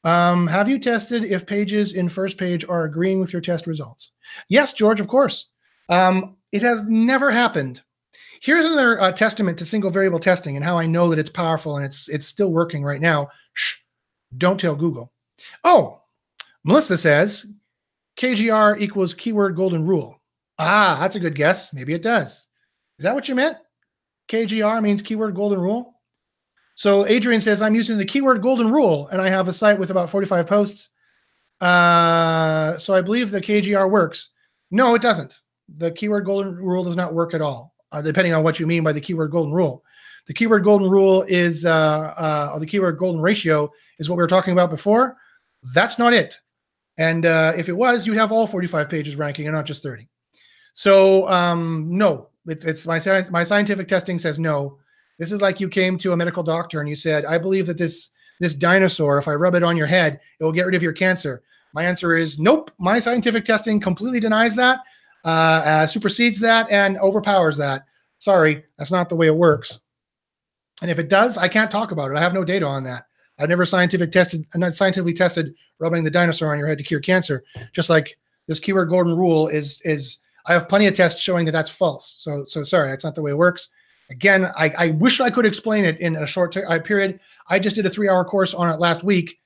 Um, 0.08 0.48
have 0.48 0.70
you 0.70 0.80
tested 0.80 1.26
if 1.26 1.46
pages 1.46 1.92
in 1.92 2.08
first 2.08 2.38
page 2.38 2.64
are 2.70 2.86
agreeing 2.86 3.20
with 3.20 3.34
your 3.34 3.42
test 3.42 3.68
results? 3.68 4.14
Yes, 4.48 4.72
George, 4.72 5.02
of 5.02 5.10
course. 5.10 5.50
Um, 5.90 6.38
it 6.54 6.62
has 6.62 6.88
never 6.88 7.30
happened. 7.30 7.82
Here's 8.42 8.64
another 8.64 9.02
uh, 9.02 9.12
testament 9.12 9.58
to 9.58 9.66
single 9.66 9.90
variable 9.90 10.20
testing 10.20 10.56
and 10.56 10.64
how 10.64 10.78
I 10.78 10.88
know 10.88 11.10
that 11.10 11.20
it's 11.20 11.30
powerful 11.30 11.76
and 11.76 11.86
it's 11.86 12.08
it's 12.08 12.26
still 12.26 12.54
working 12.54 12.86
right 12.86 13.02
now. 13.02 13.28
Shh, 13.52 13.76
don't 14.38 14.58
tell 14.58 14.78
Google. 14.78 15.12
Oh, 15.66 16.00
Melissa 16.64 16.98
says 16.98 17.46
KGR 18.18 18.80
equals 18.80 19.14
keyword 19.14 19.58
golden 19.58 19.86
rule. 19.86 20.22
Ah, 20.58 20.98
that's 21.02 21.18
a 21.18 21.20
good 21.20 21.36
guess. 21.36 21.74
Maybe 21.74 21.94
it 21.94 22.02
does. 22.02 22.48
Is 22.98 23.04
that 23.04 23.14
what 23.14 23.28
you 23.28 23.36
meant? 23.36 23.58
KGR 24.30 24.82
means 24.82 25.02
keyword 25.02 25.36
golden 25.36 25.60
rule. 25.60 25.97
So 26.78 27.08
Adrian 27.08 27.42
says, 27.42 27.60
I'm 27.60 27.74
using 27.74 27.98
the 27.98 28.06
keyword 28.06 28.44
golden 28.44 28.72
rule 28.72 29.08
and 29.08 29.20
I 29.20 29.30
have 29.30 29.48
a 29.48 29.54
site 29.54 29.80
with 29.80 29.90
about 29.90 30.12
45 30.12 30.46
posts. 30.46 30.90
Uh, 31.60 32.78
so 32.78 32.94
I 32.94 33.02
believe 33.02 33.32
the 33.32 33.42
KGR 33.42 33.90
works. 33.90 34.30
No, 34.70 34.94
it 34.94 35.02
doesn't. 35.02 35.42
The 35.76 35.90
keyword 35.90 36.26
golden 36.26 36.56
rule 36.56 36.84
does 36.84 36.96
not 36.96 37.16
work 37.16 37.34
at 37.34 37.42
all, 37.42 37.74
uh, 37.92 38.04
depending 38.04 38.36
on 38.36 38.44
what 38.44 38.60
you 38.60 38.68
mean 38.68 38.84
by 38.84 38.92
the 38.92 39.02
keyword 39.02 39.32
golden 39.32 39.52
rule. 39.52 39.84
The 40.28 40.36
keyword 40.36 40.64
golden 40.64 40.88
rule 40.88 41.24
is, 41.24 41.66
uh, 41.66 42.14
uh, 42.16 42.52
or 42.54 42.60
the 42.60 42.68
keyword 42.68 43.00
golden 43.00 43.22
ratio 43.22 43.72
is 43.98 44.08
what 44.08 44.18
we 44.18 44.22
were 44.22 44.28
talking 44.28 44.54
about 44.54 44.70
before. 44.70 45.18
That's 45.74 45.98
not 45.98 46.14
it. 46.14 46.40
And 47.00 47.26
uh, 47.26 47.54
if 47.58 47.70
it 47.70 47.74
was, 47.76 48.06
you'd 48.06 48.18
have 48.18 48.32
all 48.32 48.46
45 48.46 48.88
pages 48.88 49.16
ranking 49.16 49.48
and 49.48 49.56
not 49.56 49.66
just 49.66 49.82
30. 49.82 50.08
So 50.74 51.28
um, 51.28 51.88
no, 51.90 52.30
it's, 52.46 52.66
it's 52.66 52.86
my 52.86 53.00
my 53.32 53.44
scientific 53.44 53.88
testing 53.88 54.20
says 54.20 54.38
no. 54.38 54.78
This 55.18 55.32
is 55.32 55.42
like 55.42 55.60
you 55.60 55.70
came 55.70 55.98
to 56.00 56.12
a 56.12 56.18
medical 56.18 56.44
doctor 56.44 56.80
and 56.80 56.90
you 56.90 56.96
said, 56.96 57.26
"I 57.26 57.38
believe 57.38 57.66
that 57.68 57.78
this 57.78 58.12
this 58.40 58.54
dinosaur, 58.54 59.18
if 59.18 59.28
I 59.28 59.34
rub 59.34 59.56
it 59.56 59.64
on 59.64 59.78
your 59.78 59.88
head, 59.88 60.20
it 60.40 60.44
will 60.44 60.52
get 60.52 60.66
rid 60.66 60.76
of 60.76 60.84
your 60.84 60.94
cancer." 60.94 61.42
My 61.74 61.84
answer 61.84 62.16
is 62.16 62.40
nope. 62.40 62.72
My 62.80 63.00
scientific 63.00 63.46
testing 63.46 63.80
completely 63.80 64.20
denies 64.20 64.56
that, 64.56 64.80
uh, 65.26 65.28
uh, 65.66 65.88
supersedes 65.88 66.40
that, 66.40 66.70
and 66.72 66.98
overpowers 66.98 67.58
that. 67.58 67.86
Sorry, 68.20 68.64
that's 68.78 68.92
not 68.92 69.10
the 69.10 69.16
way 69.16 69.28
it 69.28 69.36
works. 69.36 69.80
And 70.82 70.90
if 70.92 71.00
it 71.00 71.10
does, 71.10 71.38
I 71.38 71.48
can't 71.48 71.72
talk 71.72 71.92
about 71.92 72.12
it. 72.12 72.18
I 72.18 72.22
have 72.22 72.34
no 72.34 72.44
data 72.44 72.66
on 72.66 72.84
that. 72.84 73.04
I've 73.40 73.50
never 73.50 73.66
scientific 73.66 74.12
tested, 74.12 74.46
not 74.56 74.76
scientifically 74.76 75.14
tested 75.14 75.54
rubbing 75.80 76.04
the 76.04 76.12
dinosaur 76.12 76.52
on 76.52 76.60
your 76.60 76.68
head 76.68 76.78
to 76.80 76.84
cure 76.84 77.00
cancer. 77.00 77.44
Just 77.74 77.90
like 77.90 78.18
this 78.48 78.60
keyword 78.60 78.90
golden 78.90 79.16
rule 79.16 79.48
is 79.48 79.82
is 79.84 80.20
I 80.46 80.54
have 80.54 80.70
plenty 80.70 80.88
of 80.88 80.94
tests 80.94 81.22
showing 81.22 81.46
that 81.46 81.52
that's 81.52 81.70
false. 81.70 82.16
So, 82.20 82.46
so 82.46 82.64
sorry, 82.64 82.90
that's 82.90 83.04
not 83.04 83.16
the 83.16 83.22
way 83.22 83.32
it 83.32 83.38
works. 83.38 83.70
Again, 84.10 84.46
I, 84.58 84.72
I 84.78 84.90
wish 84.92 85.20
I 85.20 85.30
could 85.30 85.46
explain 85.46 85.84
it 85.84 86.00
in 86.00 86.16
a 86.16 86.26
short 86.26 86.54
t- 86.54 86.64
uh, 86.64 86.80
period. 86.80 87.20
I 87.50 87.60
just 87.60 87.76
did 87.76 87.86
a 87.86 87.90
three 87.90 88.08
hour 88.08 88.24
course 88.24 88.54
on 88.54 88.70
it 88.70 88.80
last 88.80 89.04
week. 89.04 89.40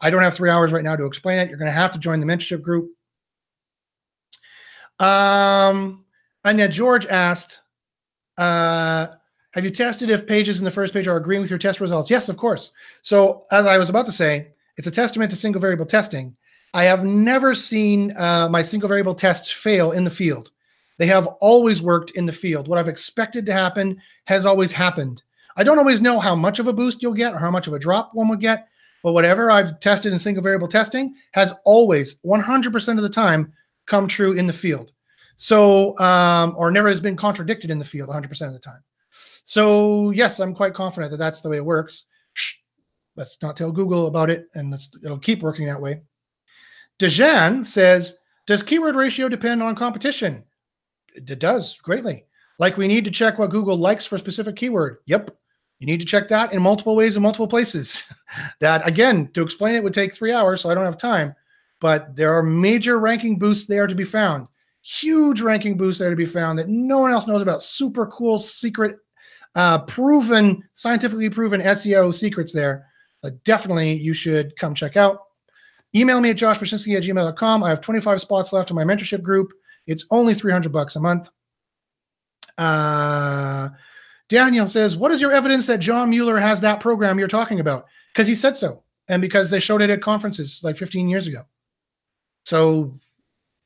I 0.00 0.10
don't 0.10 0.22
have 0.22 0.34
three 0.34 0.50
hours 0.50 0.72
right 0.72 0.84
now 0.84 0.96
to 0.96 1.04
explain 1.04 1.38
it. 1.38 1.48
You're 1.48 1.58
going 1.58 1.66
to 1.66 1.72
have 1.72 1.92
to 1.92 1.98
join 1.98 2.20
the 2.20 2.26
mentorship 2.26 2.62
group. 2.62 2.90
Um, 4.98 6.04
and 6.44 6.58
then 6.58 6.70
George 6.70 7.06
asked, 7.06 7.60
uh, 8.36 9.08
have 9.52 9.64
you 9.64 9.70
tested 9.70 10.10
if 10.10 10.26
pages 10.26 10.58
in 10.58 10.64
the 10.64 10.70
first 10.70 10.92
page 10.92 11.08
are 11.08 11.16
agreeing 11.16 11.40
with 11.40 11.50
your 11.50 11.58
test 11.58 11.80
results? 11.80 12.10
Yes, 12.10 12.28
of 12.28 12.36
course. 12.36 12.72
So 13.02 13.44
as 13.50 13.66
I 13.66 13.78
was 13.78 13.88
about 13.88 14.06
to 14.06 14.12
say, 14.12 14.48
it's 14.76 14.86
a 14.86 14.92
testament 14.92 15.30
to 15.30 15.36
single 15.36 15.60
variable 15.60 15.86
testing. 15.86 16.36
I 16.74 16.84
have 16.84 17.04
never 17.04 17.54
seen 17.54 18.14
uh, 18.16 18.48
my 18.50 18.62
single 18.62 18.88
variable 18.88 19.14
tests 19.14 19.50
fail 19.50 19.92
in 19.92 20.04
the 20.04 20.10
field. 20.10 20.50
They 20.98 21.06
have 21.06 21.26
always 21.40 21.80
worked 21.80 22.10
in 22.12 22.26
the 22.26 22.32
field. 22.32 22.68
What 22.68 22.78
I've 22.78 22.88
expected 22.88 23.46
to 23.46 23.52
happen 23.52 24.00
has 24.24 24.44
always 24.44 24.72
happened. 24.72 25.22
I 25.56 25.64
don't 25.64 25.78
always 25.78 26.00
know 26.00 26.20
how 26.20 26.36
much 26.36 26.58
of 26.58 26.68
a 26.68 26.72
boost 26.72 27.02
you'll 27.02 27.14
get 27.14 27.34
or 27.34 27.38
how 27.38 27.50
much 27.50 27.66
of 27.66 27.72
a 27.72 27.78
drop 27.78 28.10
one 28.14 28.28
would 28.28 28.40
get, 28.40 28.68
but 29.02 29.12
whatever 29.12 29.50
I've 29.50 29.80
tested 29.80 30.12
in 30.12 30.18
single 30.18 30.42
variable 30.42 30.68
testing 30.68 31.14
has 31.32 31.54
always 31.64 32.20
100% 32.20 32.96
of 32.96 33.02
the 33.02 33.08
time 33.08 33.52
come 33.86 34.06
true 34.06 34.32
in 34.32 34.46
the 34.46 34.52
field. 34.52 34.92
So, 35.36 35.96
um, 35.98 36.54
or 36.56 36.70
never 36.70 36.88
has 36.88 37.00
been 37.00 37.16
contradicted 37.16 37.70
in 37.70 37.78
the 37.78 37.84
field 37.84 38.08
100% 38.08 38.46
of 38.46 38.52
the 38.52 38.58
time. 38.58 38.82
So, 39.44 40.10
yes, 40.10 40.40
I'm 40.40 40.54
quite 40.54 40.74
confident 40.74 41.12
that 41.12 41.16
that's 41.16 41.40
the 41.40 41.48
way 41.48 41.56
it 41.56 41.64
works. 41.64 42.06
Shh, 42.32 42.54
let's 43.16 43.38
not 43.40 43.56
tell 43.56 43.70
Google 43.70 44.08
about 44.08 44.30
it, 44.30 44.46
and 44.54 44.74
it'll 45.04 45.18
keep 45.18 45.42
working 45.42 45.66
that 45.66 45.80
way. 45.80 46.02
Dejan 46.98 47.64
says, 47.64 48.18
Does 48.46 48.64
keyword 48.64 48.96
ratio 48.96 49.28
depend 49.28 49.62
on 49.62 49.76
competition? 49.76 50.44
It 51.18 51.38
does 51.38 51.78
greatly. 51.82 52.24
Like 52.58 52.76
we 52.76 52.88
need 52.88 53.04
to 53.04 53.10
check 53.10 53.38
what 53.38 53.50
Google 53.50 53.76
likes 53.76 54.06
for 54.06 54.16
a 54.16 54.18
specific 54.18 54.56
keyword. 54.56 54.98
Yep. 55.06 55.30
You 55.78 55.86
need 55.86 56.00
to 56.00 56.06
check 56.06 56.28
that 56.28 56.52
in 56.52 56.60
multiple 56.60 56.96
ways 56.96 57.16
in 57.16 57.22
multiple 57.22 57.46
places. 57.46 58.02
that, 58.60 58.86
again, 58.86 59.30
to 59.34 59.42
explain 59.42 59.74
it 59.74 59.82
would 59.82 59.94
take 59.94 60.12
three 60.12 60.32
hours, 60.32 60.60
so 60.60 60.70
I 60.70 60.74
don't 60.74 60.84
have 60.84 60.98
time. 60.98 61.34
But 61.80 62.16
there 62.16 62.34
are 62.34 62.42
major 62.42 62.98
ranking 62.98 63.38
boosts 63.38 63.68
there 63.68 63.86
to 63.86 63.94
be 63.94 64.04
found. 64.04 64.48
Huge 64.82 65.40
ranking 65.40 65.76
boosts 65.76 66.00
there 66.00 66.10
to 66.10 66.16
be 66.16 66.26
found 66.26 66.58
that 66.58 66.68
no 66.68 66.98
one 66.98 67.12
else 67.12 67.28
knows 67.28 67.42
about. 67.42 67.62
Super 67.62 68.06
cool, 68.06 68.38
secret, 68.38 68.96
uh, 69.54 69.78
proven, 69.82 70.64
scientifically 70.72 71.30
proven 71.30 71.60
SEO 71.60 72.12
secrets 72.12 72.52
there. 72.52 72.86
But 73.22 73.42
definitely 73.44 73.92
you 73.94 74.14
should 74.14 74.56
come 74.56 74.74
check 74.74 74.96
out. 74.96 75.20
Email 75.94 76.20
me 76.20 76.30
at 76.30 76.36
joshbachynski 76.36 76.96
at 76.96 77.04
gmail.com. 77.04 77.62
I 77.62 77.68
have 77.68 77.80
25 77.80 78.20
spots 78.20 78.52
left 78.52 78.70
in 78.70 78.76
my 78.76 78.84
mentorship 78.84 79.22
group. 79.22 79.52
It's 79.88 80.04
only 80.10 80.34
300 80.34 80.70
bucks 80.70 80.94
a 80.94 81.00
month. 81.00 81.30
Uh, 82.56 83.70
Daniel 84.28 84.68
says, 84.68 84.96
What 84.96 85.10
is 85.10 85.20
your 85.20 85.32
evidence 85.32 85.66
that 85.66 85.80
John 85.80 86.10
Mueller 86.10 86.38
has 86.38 86.60
that 86.60 86.80
program 86.80 87.18
you're 87.18 87.26
talking 87.26 87.58
about? 87.58 87.86
Because 88.12 88.28
he 88.28 88.34
said 88.34 88.58
so, 88.58 88.84
and 89.08 89.22
because 89.22 89.50
they 89.50 89.58
showed 89.58 89.82
it 89.82 89.90
at 89.90 90.02
conferences 90.02 90.60
like 90.62 90.76
15 90.76 91.08
years 91.08 91.26
ago. 91.26 91.40
So 92.44 92.98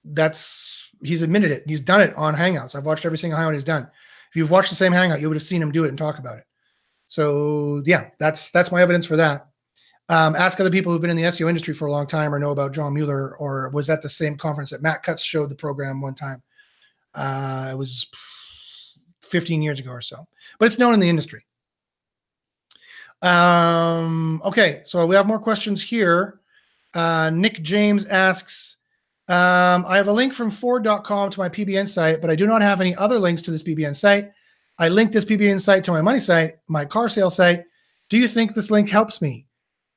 that's, 0.05 0.91
he's 1.03 1.23
admitted 1.23 1.51
it. 1.51 1.65
He's 1.67 1.81
done 1.81 2.01
it 2.01 2.15
on 2.17 2.35
Hangouts. 2.35 2.77
I've 2.77 2.87
watched 2.87 3.05
every 3.05 3.19
single 3.19 3.39
Hangout 3.39 3.55
he's 3.55 3.65
done. 3.65 3.89
If 4.31 4.37
you've 4.37 4.51
watched 4.51 4.71
the 4.71 4.77
same 4.77 4.93
Hangout, 4.93 5.21
you 5.21 5.29
would 5.29 5.37
have 5.37 5.43
seen 5.43 5.61
him 5.61 5.73
do 5.73 5.85
it 5.85 5.89
and 5.89 5.99
talk 5.99 6.19
about 6.19 6.39
it. 6.39 6.45
So 7.09 7.83
yeah, 7.85 8.11
that's 8.19 8.51
that's 8.53 8.73
my 8.73 8.81
evidence 8.81 9.05
for 9.05 9.17
that. 9.17 9.49
Um, 10.13 10.37
ask 10.37 10.61
other 10.61 10.71
people 10.71 10.93
who've 10.93 11.01
been 11.01 11.09
in 11.09 11.17
the 11.17 11.23
SEO 11.23 11.49
industry 11.49 11.73
for 11.73 11.87
a 11.87 11.91
long 11.91 12.07
time 12.07 12.35
or 12.35 12.39
know 12.39 12.51
about 12.51 12.73
John 12.73 12.93
Mueller 12.93 13.35
or 13.39 13.71
was 13.71 13.89
at 13.89 14.03
the 14.03 14.11
same 14.11 14.37
conference 14.37 14.69
that 14.69 14.83
Matt 14.83 15.03
Cutts 15.03 15.23
showed 15.23 15.49
the 15.49 15.55
program 15.55 16.03
one 16.03 16.15
time. 16.15 16.43
Uh, 17.15 17.71
it 17.73 17.79
was 17.79 18.07
15 19.23 19.63
years 19.63 19.81
ago 19.81 19.91
or 19.91 20.03
so, 20.03 20.29
but 20.59 20.67
it's 20.67 20.79
known 20.79 20.93
in 20.93 21.01
the 21.01 21.09
industry. 21.09 21.47
Um, 23.23 24.43
okay, 24.45 24.83
so 24.85 25.07
we 25.07 25.17
have 25.17 25.27
more 25.27 25.39
questions 25.39 25.83
here. 25.83 26.41
Uh, 26.93 27.31
Nick 27.31 27.63
James 27.63 28.05
asks, 28.05 28.77
um, 29.29 29.83
I 29.89 29.97
have 29.97 30.09
a 30.09 30.13
link 30.13 30.35
from 30.35 30.51
Ford.com 30.51 31.31
to 31.31 31.41
my 31.41 31.49
PBN 31.49 31.89
site, 31.89 32.21
but 32.21 32.29
I 32.29 32.37
do 32.37 32.47
not 32.47 32.61
have 32.61 32.83
any 32.83 32.95
other 32.97 33.19
links 33.19 33.41
to 33.43 33.51
this 33.51 33.63
PBN 33.63 33.97
site. 33.97 34.31
I 34.79 34.91
linked 34.91 35.15
this 35.15 35.25
PBN 35.25 35.59
site 35.59 35.85
to 35.85 35.91
my 35.91 36.03
money 36.03 36.21
site, 36.21 36.57
my 36.69 36.85
car 36.85 37.09
sale 37.09 37.31
site. 37.31 37.65
Do 38.11 38.19
you 38.19 38.29
think 38.29 38.53
this 38.53 38.71
link 38.71 38.91
helps 38.91 39.23
me? 39.23 39.47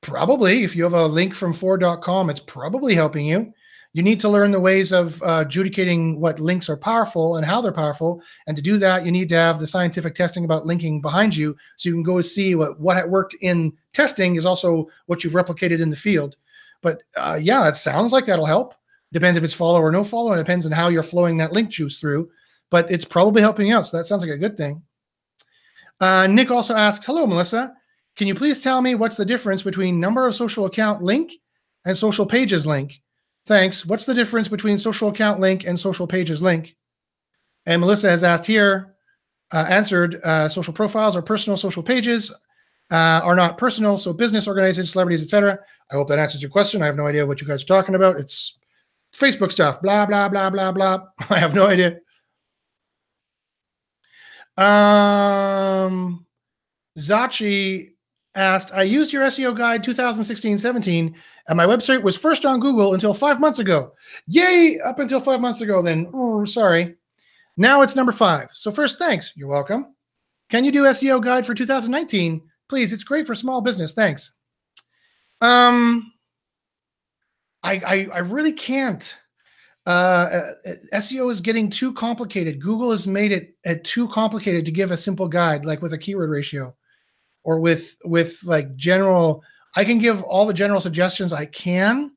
Probably. 0.00 0.62
If 0.62 0.76
you 0.76 0.84
have 0.84 0.92
a 0.92 1.06
link 1.06 1.34
from 1.34 1.52
Ford.com, 1.52 2.30
it's 2.30 2.40
probably 2.40 2.94
helping 2.94 3.26
you. 3.26 3.52
You 3.92 4.02
need 4.02 4.20
to 4.20 4.28
learn 4.28 4.50
the 4.50 4.60
ways 4.60 4.92
of 4.92 5.22
uh, 5.22 5.44
adjudicating 5.46 6.20
what 6.20 6.38
links 6.38 6.68
are 6.68 6.76
powerful 6.76 7.36
and 7.36 7.46
how 7.46 7.62
they're 7.62 7.72
powerful. 7.72 8.20
And 8.46 8.54
to 8.54 8.62
do 8.62 8.76
that, 8.76 9.06
you 9.06 9.10
need 9.10 9.30
to 9.30 9.36
have 9.36 9.58
the 9.58 9.66
scientific 9.66 10.14
testing 10.14 10.44
about 10.44 10.66
linking 10.66 11.00
behind 11.00 11.34
you 11.34 11.56
so 11.76 11.88
you 11.88 11.94
can 11.94 12.02
go 12.02 12.20
see 12.20 12.54
what, 12.54 12.78
what 12.78 13.08
worked 13.08 13.34
in 13.40 13.72
testing 13.94 14.36
is 14.36 14.44
also 14.44 14.86
what 15.06 15.24
you've 15.24 15.32
replicated 15.32 15.80
in 15.80 15.88
the 15.88 15.96
field. 15.96 16.36
But 16.82 17.04
uh, 17.16 17.38
yeah, 17.40 17.66
it 17.68 17.76
sounds 17.76 18.12
like 18.12 18.26
that'll 18.26 18.44
help. 18.44 18.74
Depends 19.12 19.38
if 19.38 19.44
it's 19.44 19.54
follow 19.54 19.80
or 19.80 19.90
no 19.90 20.04
follow. 20.04 20.34
It 20.34 20.38
depends 20.38 20.66
on 20.66 20.72
how 20.72 20.88
you're 20.88 21.02
flowing 21.02 21.38
that 21.38 21.52
link 21.52 21.70
juice 21.70 21.98
through. 21.98 22.28
But 22.68 22.90
it's 22.90 23.06
probably 23.06 23.40
helping 23.40 23.72
out. 23.72 23.86
So 23.86 23.96
that 23.96 24.04
sounds 24.04 24.22
like 24.22 24.32
a 24.32 24.36
good 24.36 24.58
thing. 24.58 24.82
Uh, 26.00 26.26
Nick 26.26 26.50
also 26.50 26.74
asks 26.74 27.06
Hello, 27.06 27.26
Melissa. 27.26 27.74
Can 28.16 28.26
you 28.26 28.34
please 28.34 28.62
tell 28.62 28.80
me 28.80 28.94
what's 28.94 29.16
the 29.16 29.24
difference 29.24 29.62
between 29.62 30.00
number 30.00 30.26
of 30.26 30.34
social 30.34 30.64
account 30.64 31.02
link 31.02 31.32
and 31.84 31.96
social 31.96 32.26
pages 32.26 32.66
link? 32.66 33.00
Thanks. 33.46 33.84
What's 33.84 34.06
the 34.06 34.14
difference 34.14 34.48
between 34.48 34.78
social 34.78 35.08
account 35.08 35.38
link 35.38 35.66
and 35.66 35.78
social 35.78 36.06
pages 36.06 36.42
link? 36.42 36.76
And 37.66 37.80
Melissa 37.80 38.08
has 38.08 38.24
asked 38.24 38.46
here, 38.46 38.94
uh, 39.52 39.66
answered 39.68 40.20
uh, 40.24 40.48
social 40.48 40.72
profiles 40.72 41.14
or 41.14 41.22
personal 41.22 41.56
social 41.56 41.82
pages 41.82 42.32
uh, 42.90 43.20
are 43.22 43.36
not 43.36 43.58
personal, 43.58 43.98
so 43.98 44.12
business, 44.12 44.48
organizations, 44.48 44.92
celebrities, 44.92 45.22
etc. 45.22 45.58
I 45.90 45.94
hope 45.94 46.08
that 46.08 46.18
answers 46.18 46.42
your 46.42 46.50
question. 46.50 46.82
I 46.82 46.86
have 46.86 46.96
no 46.96 47.06
idea 47.06 47.26
what 47.26 47.40
you 47.40 47.46
guys 47.46 47.62
are 47.62 47.66
talking 47.66 47.94
about. 47.94 48.18
It's 48.18 48.58
Facebook 49.14 49.52
stuff, 49.52 49.80
blah 49.82 50.06
blah 50.06 50.28
blah 50.28 50.50
blah 50.50 50.72
blah. 50.72 51.04
I 51.30 51.38
have 51.38 51.54
no 51.54 51.66
idea. 51.66 51.98
Um, 54.56 56.26
Zachi 56.98 57.95
asked, 58.36 58.70
I 58.72 58.82
used 58.82 59.12
your 59.12 59.24
SEO 59.24 59.56
guide 59.56 59.82
2016 59.82 60.58
17, 60.58 61.16
and 61.48 61.56
my 61.56 61.66
website 61.66 62.02
was 62.02 62.16
first 62.16 62.44
on 62.44 62.60
Google 62.60 62.94
until 62.94 63.14
five 63.14 63.40
months 63.40 63.58
ago. 63.58 63.92
Yay! 64.28 64.78
Up 64.84 64.98
until 64.98 65.20
five 65.20 65.40
months 65.40 65.62
ago, 65.62 65.82
then. 65.82 66.08
Oh, 66.12 66.44
sorry. 66.44 66.96
Now 67.56 67.82
it's 67.82 67.96
number 67.96 68.12
five. 68.12 68.48
So, 68.52 68.70
first, 68.70 68.98
thanks. 68.98 69.32
You're 69.36 69.48
welcome. 69.48 69.94
Can 70.50 70.64
you 70.64 70.70
do 70.70 70.84
SEO 70.84 71.22
guide 71.22 71.46
for 71.46 71.54
2019? 71.54 72.42
Please, 72.68 72.92
it's 72.92 73.04
great 73.04 73.26
for 73.26 73.34
small 73.34 73.60
business. 73.60 73.92
Thanks. 73.92 74.34
Um, 75.40 76.12
I, 77.62 77.80
I, 77.86 78.08
I 78.14 78.18
really 78.18 78.52
can't. 78.52 79.16
Uh, 79.86 80.52
uh 80.66 80.72
SEO 80.94 81.30
is 81.30 81.40
getting 81.40 81.70
too 81.70 81.92
complicated. 81.94 82.60
Google 82.60 82.90
has 82.90 83.06
made 83.06 83.32
it 83.32 83.56
uh, 83.64 83.74
too 83.82 84.08
complicated 84.08 84.64
to 84.66 84.72
give 84.72 84.90
a 84.90 84.96
simple 84.96 85.28
guide, 85.28 85.64
like 85.64 85.80
with 85.80 85.92
a 85.92 85.98
keyword 85.98 86.30
ratio 86.30 86.75
or 87.46 87.58
with 87.58 87.96
with 88.04 88.38
like 88.44 88.76
general 88.76 89.42
i 89.76 89.84
can 89.84 89.98
give 89.98 90.22
all 90.24 90.44
the 90.44 90.52
general 90.52 90.80
suggestions 90.80 91.32
i 91.32 91.46
can 91.46 92.12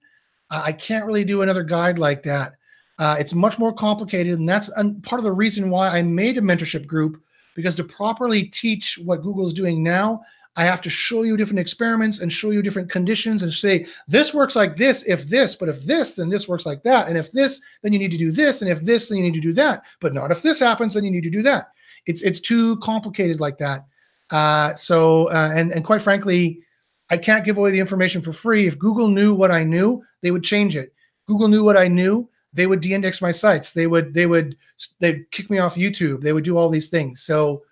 uh, 0.51 0.61
i 0.65 0.73
can't 0.73 1.05
really 1.05 1.23
do 1.23 1.41
another 1.41 1.63
guide 1.63 1.97
like 1.97 2.23
that 2.23 2.53
uh, 2.99 3.15
it's 3.17 3.33
much 3.33 3.57
more 3.57 3.71
complicated 3.71 4.37
and 4.37 4.49
that's 4.49 4.69
part 5.03 5.19
of 5.19 5.23
the 5.23 5.31
reason 5.31 5.69
why 5.69 5.87
i 5.87 6.01
made 6.01 6.37
a 6.37 6.41
mentorship 6.41 6.85
group 6.85 7.21
because 7.59 7.75
to 7.75 7.83
properly 7.83 8.45
teach 8.45 8.97
what 9.03 9.21
Google's 9.21 9.51
doing 9.51 9.83
now, 9.83 10.21
I 10.55 10.63
have 10.63 10.79
to 10.81 10.89
show 10.89 11.23
you 11.23 11.35
different 11.35 11.59
experiments 11.59 12.21
and 12.21 12.31
show 12.31 12.51
you 12.51 12.61
different 12.61 12.89
conditions 12.89 13.43
and 13.43 13.53
say, 13.53 13.85
this 14.07 14.33
works 14.33 14.55
like 14.55 14.77
this 14.77 15.03
if 15.03 15.27
this, 15.27 15.55
but 15.55 15.67
if 15.67 15.83
this, 15.83 16.13
then 16.13 16.29
this 16.29 16.47
works 16.47 16.65
like 16.65 16.83
that. 16.83 17.09
And 17.09 17.17
if 17.17 17.33
this, 17.33 17.61
then 17.81 17.91
you 17.91 17.99
need 17.99 18.11
to 18.11 18.17
do 18.17 18.31
this. 18.31 18.61
And 18.61 18.71
if 18.71 18.81
this, 18.81 19.09
then 19.09 19.17
you 19.17 19.25
need 19.25 19.33
to 19.33 19.41
do 19.41 19.51
that. 19.53 19.83
But 19.99 20.13
not 20.13 20.31
if 20.31 20.41
this 20.41 20.59
happens, 20.59 20.93
then 20.93 21.03
you 21.03 21.11
need 21.11 21.23
to 21.23 21.29
do 21.29 21.41
that. 21.43 21.67
It's 22.05 22.21
it's 22.21 22.39
too 22.39 22.77
complicated 22.77 23.41
like 23.41 23.57
that. 23.57 23.85
Uh, 24.31 24.73
so 24.75 25.29
uh, 25.29 25.51
and 25.53 25.71
and 25.71 25.83
quite 25.83 26.01
frankly, 26.01 26.61
I 27.09 27.17
can't 27.17 27.45
give 27.45 27.57
away 27.57 27.71
the 27.71 27.79
information 27.79 28.21
for 28.21 28.33
free. 28.33 28.67
If 28.67 28.77
Google 28.77 29.07
knew 29.07 29.33
what 29.33 29.51
I 29.51 29.63
knew, 29.63 30.03
they 30.21 30.31
would 30.31 30.43
change 30.43 30.75
it. 30.75 30.93
Google 31.27 31.47
knew 31.47 31.63
what 31.63 31.77
I 31.77 31.87
knew, 31.87 32.29
they 32.53 32.67
would 32.67 32.81
de-index 32.81 33.21
my 33.21 33.31
sites. 33.31 33.71
They 33.71 33.87
would 33.87 34.13
they 34.13 34.25
would 34.25 34.57
they'd 34.99 35.29
kick 35.31 35.49
me 35.49 35.59
off 35.59 35.75
YouTube. 35.75 36.21
They 36.21 36.33
would 36.33 36.43
do 36.43 36.57
all 36.57 36.69
these 36.69 36.89
things. 36.89 37.21
So 37.21 37.63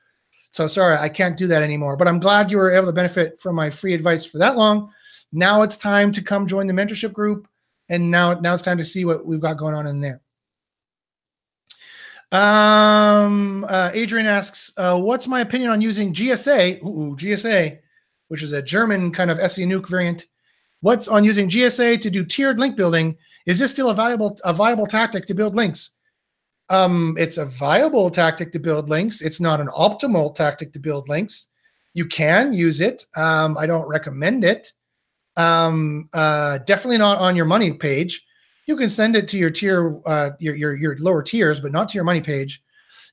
so 0.51 0.67
sorry, 0.67 0.97
I 0.97 1.09
can't 1.09 1.37
do 1.37 1.47
that 1.47 1.63
anymore. 1.63 1.97
But 1.97 2.07
I'm 2.07 2.19
glad 2.19 2.51
you 2.51 2.57
were 2.57 2.71
able 2.71 2.87
to 2.87 2.93
benefit 2.93 3.39
from 3.39 3.55
my 3.55 3.69
free 3.69 3.93
advice 3.93 4.25
for 4.25 4.37
that 4.39 4.57
long. 4.57 4.91
Now 5.31 5.61
it's 5.61 5.77
time 5.77 6.11
to 6.13 6.21
come 6.21 6.47
join 6.47 6.67
the 6.67 6.73
mentorship 6.73 7.13
group, 7.13 7.47
and 7.89 8.09
now 8.09 8.33
now 8.39 8.53
it's 8.53 8.63
time 8.63 8.77
to 8.77 8.85
see 8.85 9.05
what 9.05 9.25
we've 9.25 9.41
got 9.41 9.57
going 9.57 9.75
on 9.75 9.87
in 9.87 10.01
there. 10.01 10.21
Um, 12.31 13.65
uh, 13.69 13.91
Adrian 13.93 14.25
asks, 14.25 14.73
uh, 14.77 14.99
"What's 14.99 15.27
my 15.27 15.41
opinion 15.41 15.69
on 15.69 15.81
using 15.81 16.13
GSA? 16.13 16.83
Ooh, 16.83 17.15
GSA, 17.15 17.79
which 18.27 18.43
is 18.43 18.51
a 18.51 18.61
German 18.61 19.11
kind 19.11 19.31
of 19.31 19.37
SENuke 19.37 19.87
variant. 19.87 20.25
What's 20.81 21.07
on 21.07 21.23
using 21.23 21.49
GSA 21.49 22.01
to 22.01 22.09
do 22.09 22.25
tiered 22.25 22.59
link 22.59 22.75
building? 22.75 23.17
Is 23.45 23.59
this 23.59 23.71
still 23.71 23.89
a 23.89 23.93
viable 23.93 24.37
a 24.43 24.53
viable 24.53 24.87
tactic 24.87 25.25
to 25.27 25.33
build 25.33 25.55
links? 25.55 25.95
Um, 26.69 27.15
it's 27.17 27.37
a 27.37 27.45
viable 27.45 28.09
tactic 28.09 28.51
to 28.51 28.59
build 28.59 28.89
links. 28.89 29.21
It's 29.21 29.39
not 29.39 29.61
an 29.61 29.67
optimal 29.67 30.35
tactic 30.35 30.73
to 30.73 30.79
build 30.79 31.07
links. 31.07 31.47
You 31.93 32.05
can 32.05 32.51
use 32.51 32.81
it. 32.81 33.05
Um, 33.15 33.57
I 33.57 33.65
don't 33.65 33.87
recommend 33.87 34.43
it. 34.43 34.73
Um, 35.37 36.09
uh, 36.13 36.57
definitely 36.59 36.97
not 36.97 37.19
on 37.19 37.35
your 37.35 37.45
money 37.45 37.71
page. 37.71 38.26
You 38.67 38.75
can 38.75 38.89
send 38.89 39.15
it 39.15 39.27
to 39.29 39.37
your 39.37 39.49
tier, 39.49 39.99
uh, 40.05 40.31
your, 40.39 40.55
your 40.55 40.75
your 40.75 40.97
lower 40.99 41.23
tiers, 41.23 41.59
but 41.59 41.71
not 41.71 41.89
to 41.89 41.95
your 41.95 42.03
money 42.03 42.21
page. 42.21 42.61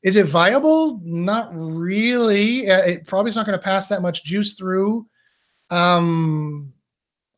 Is 0.02 0.16
it 0.16 0.26
viable? 0.26 1.00
Not 1.02 1.48
really. 1.55 2.70
Uh, 2.70 2.82
it 2.82 3.07
probably 3.07 3.30
is 3.30 3.36
not 3.36 3.46
going 3.46 3.59
to 3.59 3.64
pass 3.64 3.86
that 3.86 4.02
much 4.02 4.24
juice 4.24 4.52
through. 4.52 5.07
Um, 5.70 6.74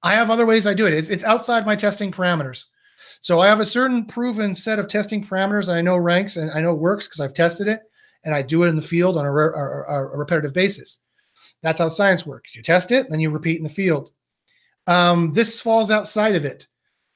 I 0.03 0.15
have 0.15 0.31
other 0.31 0.47
ways 0.47 0.67
I 0.67 0.75
do 0.75 0.87
it. 0.87 0.93
It's, 0.93 1.09
it's 1.09 1.25
outside 1.25 1.65
my 1.67 1.77
testing 1.77 2.11
parameters. 2.11 2.65
So 3.21 3.41
I 3.41 3.47
have 3.47 3.61
a 3.61 3.65
certain 3.65 4.05
proven 4.05 4.55
set 4.55 4.79
of 4.79 4.89
testing 4.89 5.25
parameters 5.25 5.73
I 5.73 5.81
know 5.81 5.97
ranks 5.97 6.37
and 6.37 6.51
I 6.51 6.61
know 6.61 6.75
works 6.75 7.07
because 7.07 7.21
I've 7.21 7.35
tested 7.35 7.69
it 7.69 7.81
and 8.25 8.35
I 8.35 8.43
do 8.43 8.65
it 8.65 8.69
in 8.69 8.77
the 8.77 8.83
field 8.83 9.17
on 9.17 9.27
a, 9.27 9.33
a, 9.33 10.13
a, 10.13 10.19
repetitive 10.19 10.53
basis. 10.53 11.01
That's 11.63 11.79
how 11.79 11.89
science 11.89 12.27
works. 12.27 12.55
You 12.55 12.63
test 12.63 12.93
it, 12.93 13.09
then 13.11 13.21
you 13.21 13.31
repeat 13.31 13.59
in 13.59 13.65
the 13.65 13.71
field. 13.71 14.11
Um, 14.87 15.33
this 15.33 15.61
falls 15.61 15.91
outside 15.91 16.35
of 16.35 16.45
it. 16.45 16.67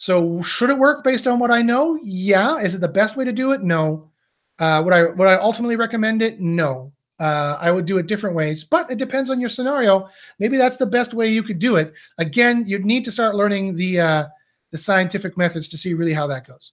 So 0.01 0.41
should 0.41 0.71
it 0.71 0.79
work 0.79 1.05
based 1.05 1.27
on 1.27 1.39
what 1.39 1.51
I 1.51 1.61
know? 1.61 1.99
Yeah. 2.03 2.57
Is 2.57 2.75
it 2.75 2.81
the 2.81 2.89
best 2.89 3.19
way 3.19 3.25
to 3.27 3.33
do 3.33 3.53
it? 3.53 3.63
No. 3.63 4.11
Uh, 4.59 4.81
would 4.83 4.95
I 4.95 5.03
would 5.11 5.29
I 5.29 5.35
ultimately 5.35 5.77
recommend 5.77 6.23
it? 6.23 6.41
No. 6.41 6.91
Uh, 7.19 7.59
I 7.61 7.71
would 7.71 7.85
do 7.85 7.99
it 7.99 8.07
different 8.07 8.35
ways, 8.35 8.65
but 8.65 8.91
it 8.91 8.97
depends 8.97 9.29
on 9.29 9.41
your 9.41 9.51
scenario. 9.51 10.09
Maybe 10.39 10.57
that's 10.57 10.79
the 10.79 10.87
best 10.87 11.13
way 11.13 11.29
you 11.29 11.43
could 11.43 11.59
do 11.59 11.77
it. 11.77 11.93
Again, 12.17 12.65
you'd 12.67 12.87
need 12.87 13.05
to 13.05 13.13
start 13.13 13.35
learning 13.35 13.77
the 13.77 14.01
uh, 14.01 14.25
the 14.71 14.79
scientific 14.79 15.37
methods 15.37 15.69
to 15.69 15.77
see 15.77 15.93
really 15.93 16.15
how 16.15 16.27
that 16.29 16.47
goes. 16.47 16.73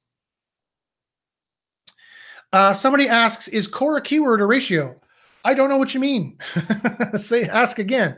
Uh, 2.54 2.72
somebody 2.72 3.10
asks, 3.10 3.50
is 3.50 3.68
core 3.68 3.98
a 3.98 4.02
keyword 4.02 4.40
or 4.40 4.48
ratio? 4.48 4.96
I 5.44 5.54
don't 5.54 5.68
know 5.68 5.76
what 5.76 5.94
you 5.94 6.00
mean. 6.00 6.38
Say, 7.16 7.44
ask 7.44 7.78
again. 7.78 8.16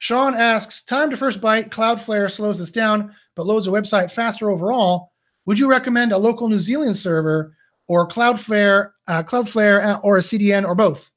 Sean 0.00 0.34
asks, 0.34 0.82
time 0.82 1.10
to 1.10 1.16
first 1.16 1.42
byte, 1.42 1.68
Cloudflare 1.68 2.30
slows 2.30 2.58
us 2.58 2.70
down, 2.70 3.14
but 3.36 3.44
loads 3.44 3.68
a 3.68 3.70
website 3.70 4.10
faster 4.10 4.50
overall. 4.50 5.12
Would 5.44 5.58
you 5.58 5.70
recommend 5.70 6.12
a 6.12 6.18
local 6.18 6.48
New 6.48 6.58
Zealand 6.58 6.96
server 6.96 7.54
or 7.86 8.08
Cloudflare, 8.08 8.92
uh, 9.08 9.22
Cloudflare 9.22 10.00
or 10.02 10.16
a 10.16 10.20
CDN 10.20 10.64
or 10.64 10.74
both? 10.74 11.10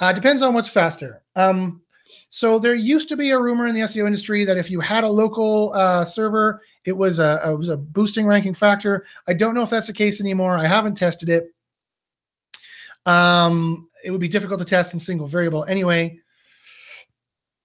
Uh, 0.00 0.14
depends 0.14 0.40
on 0.40 0.54
what's 0.54 0.70
faster. 0.70 1.22
Um, 1.36 1.82
so 2.30 2.58
there 2.58 2.74
used 2.74 3.10
to 3.10 3.16
be 3.16 3.30
a 3.30 3.38
rumor 3.38 3.66
in 3.66 3.74
the 3.74 3.82
SEO 3.82 4.06
industry 4.06 4.44
that 4.44 4.56
if 4.56 4.70
you 4.70 4.80
had 4.80 5.04
a 5.04 5.08
local 5.08 5.72
uh, 5.74 6.06
server, 6.06 6.62
it 6.86 6.96
was 6.96 7.18
a 7.18 7.40
it 7.46 7.58
was 7.58 7.68
a 7.68 7.76
boosting 7.76 8.26
ranking 8.26 8.54
factor. 8.54 9.04
I 9.28 9.34
don't 9.34 9.54
know 9.54 9.62
if 9.62 9.70
that's 9.70 9.86
the 9.86 9.92
case 9.92 10.20
anymore. 10.20 10.56
I 10.56 10.66
haven't 10.66 10.96
tested 10.96 11.28
it. 11.28 11.54
Um, 13.04 13.86
it 14.02 14.10
would 14.10 14.20
be 14.20 14.28
difficult 14.28 14.60
to 14.60 14.64
test 14.64 14.94
in 14.94 15.00
single 15.00 15.26
variable 15.26 15.64
anyway. 15.64 16.18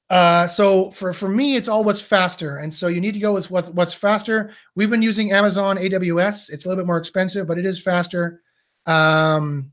Uh, 0.09 0.47
so 0.47 0.89
for 0.91 1.13
for 1.13 1.29
me, 1.29 1.55
it's 1.55 1.67
all 1.67 1.83
what's 1.83 2.01
faster, 2.01 2.57
and 2.57 2.73
so 2.73 2.87
you 2.87 2.99
need 2.99 3.13
to 3.13 3.19
go 3.19 3.31
with 3.31 3.51
what, 3.51 3.71
what's 3.75 3.93
faster. 3.93 4.51
We've 4.73 4.89
been 4.89 5.03
using 5.03 5.31
Amazon 5.31 5.77
AWS. 5.77 6.51
It's 6.51 6.65
a 6.65 6.67
little 6.67 6.81
bit 6.81 6.87
more 6.87 6.97
expensive, 6.97 7.47
but 7.47 7.59
it 7.59 7.65
is 7.65 7.81
faster. 7.81 8.41
Um, 8.87 9.71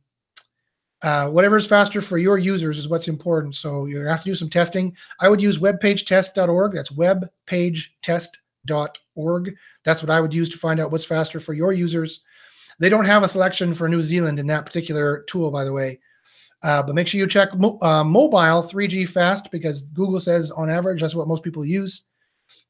uh, 1.02 1.30
whatever 1.30 1.56
is 1.56 1.66
faster 1.66 2.00
for 2.00 2.18
your 2.18 2.38
users 2.38 2.78
is 2.78 2.88
what's 2.88 3.08
important. 3.08 3.54
So 3.54 3.86
you 3.86 4.00
have 4.00 4.20
to 4.20 4.30
do 4.30 4.34
some 4.34 4.50
testing. 4.50 4.96
I 5.20 5.28
would 5.28 5.42
use 5.42 5.58
webpagetest.org. 5.58 6.72
That's 6.72 6.90
webpagetest.org. 6.90 9.56
That's 9.84 10.02
what 10.02 10.10
I 10.10 10.20
would 10.20 10.34
use 10.34 10.48
to 10.50 10.58
find 10.58 10.80
out 10.80 10.90
what's 10.90 11.04
faster 11.04 11.38
for 11.38 11.52
your 11.52 11.72
users. 11.72 12.20
They 12.78 12.88
don't 12.88 13.04
have 13.04 13.22
a 13.22 13.28
selection 13.28 13.72
for 13.72 13.88
New 13.88 14.02
Zealand 14.02 14.38
in 14.38 14.46
that 14.48 14.66
particular 14.66 15.24
tool, 15.28 15.50
by 15.50 15.64
the 15.64 15.72
way. 15.72 16.00
Uh, 16.66 16.82
but 16.82 16.96
make 16.96 17.06
sure 17.06 17.20
you 17.20 17.28
check 17.28 17.54
mo- 17.54 17.78
uh, 17.80 18.02
mobile 18.02 18.60
3G 18.60 19.08
fast 19.08 19.52
because 19.52 19.82
Google 19.82 20.18
says 20.18 20.50
on 20.50 20.68
average 20.68 21.00
that's 21.00 21.14
what 21.14 21.28
most 21.28 21.44
people 21.44 21.64
use. 21.64 22.06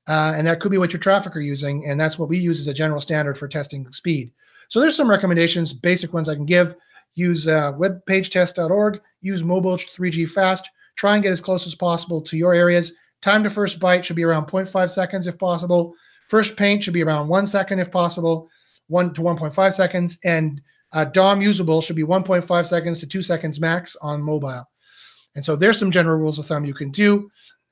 Uh, 0.06 0.34
and 0.36 0.46
that 0.46 0.60
could 0.60 0.70
be 0.70 0.76
what 0.76 0.92
your 0.92 1.00
traffic 1.00 1.34
are 1.34 1.40
using. 1.40 1.86
And 1.86 1.98
that's 1.98 2.18
what 2.18 2.28
we 2.28 2.36
use 2.36 2.60
as 2.60 2.66
a 2.66 2.74
general 2.74 3.00
standard 3.00 3.38
for 3.38 3.48
testing 3.48 3.90
speed. 3.92 4.32
So 4.68 4.80
there's 4.80 4.96
some 4.96 5.08
recommendations, 5.08 5.72
basic 5.72 6.12
ones 6.12 6.28
I 6.28 6.34
can 6.34 6.44
give 6.44 6.76
use 7.14 7.48
uh, 7.48 7.72
webpagetest.org, 7.72 9.00
use 9.22 9.42
mobile 9.42 9.78
3G 9.78 10.28
fast, 10.28 10.68
try 10.96 11.14
and 11.14 11.22
get 11.22 11.32
as 11.32 11.40
close 11.40 11.66
as 11.66 11.74
possible 11.74 12.20
to 12.20 12.36
your 12.36 12.52
areas. 12.52 12.92
Time 13.22 13.42
to 13.44 13.48
first 13.48 13.80
byte 13.80 14.04
should 14.04 14.16
be 14.16 14.24
around 14.24 14.46
0.5 14.46 14.90
seconds 14.90 15.26
if 15.26 15.38
possible. 15.38 15.94
First 16.28 16.56
paint 16.56 16.82
should 16.82 16.92
be 16.92 17.02
around 17.02 17.28
one 17.28 17.46
second 17.46 17.78
if 17.78 17.90
possible, 17.90 18.50
one 18.88 19.14
to 19.14 19.22
1.5 19.22 19.72
seconds. 19.72 20.18
And 20.24 20.60
uh, 20.96 21.04
DOM 21.04 21.42
usable 21.42 21.82
should 21.82 21.94
be 21.94 22.04
1.5 22.04 22.64
seconds 22.64 23.00
to 23.00 23.06
two 23.06 23.20
seconds 23.20 23.60
max 23.60 23.96
on 23.96 24.22
mobile. 24.22 24.64
And 25.34 25.44
so 25.44 25.54
there's 25.54 25.78
some 25.78 25.90
general 25.90 26.18
rules 26.18 26.38
of 26.38 26.46
thumb 26.46 26.64
you 26.64 26.72
can 26.72 26.90
do, 26.90 27.30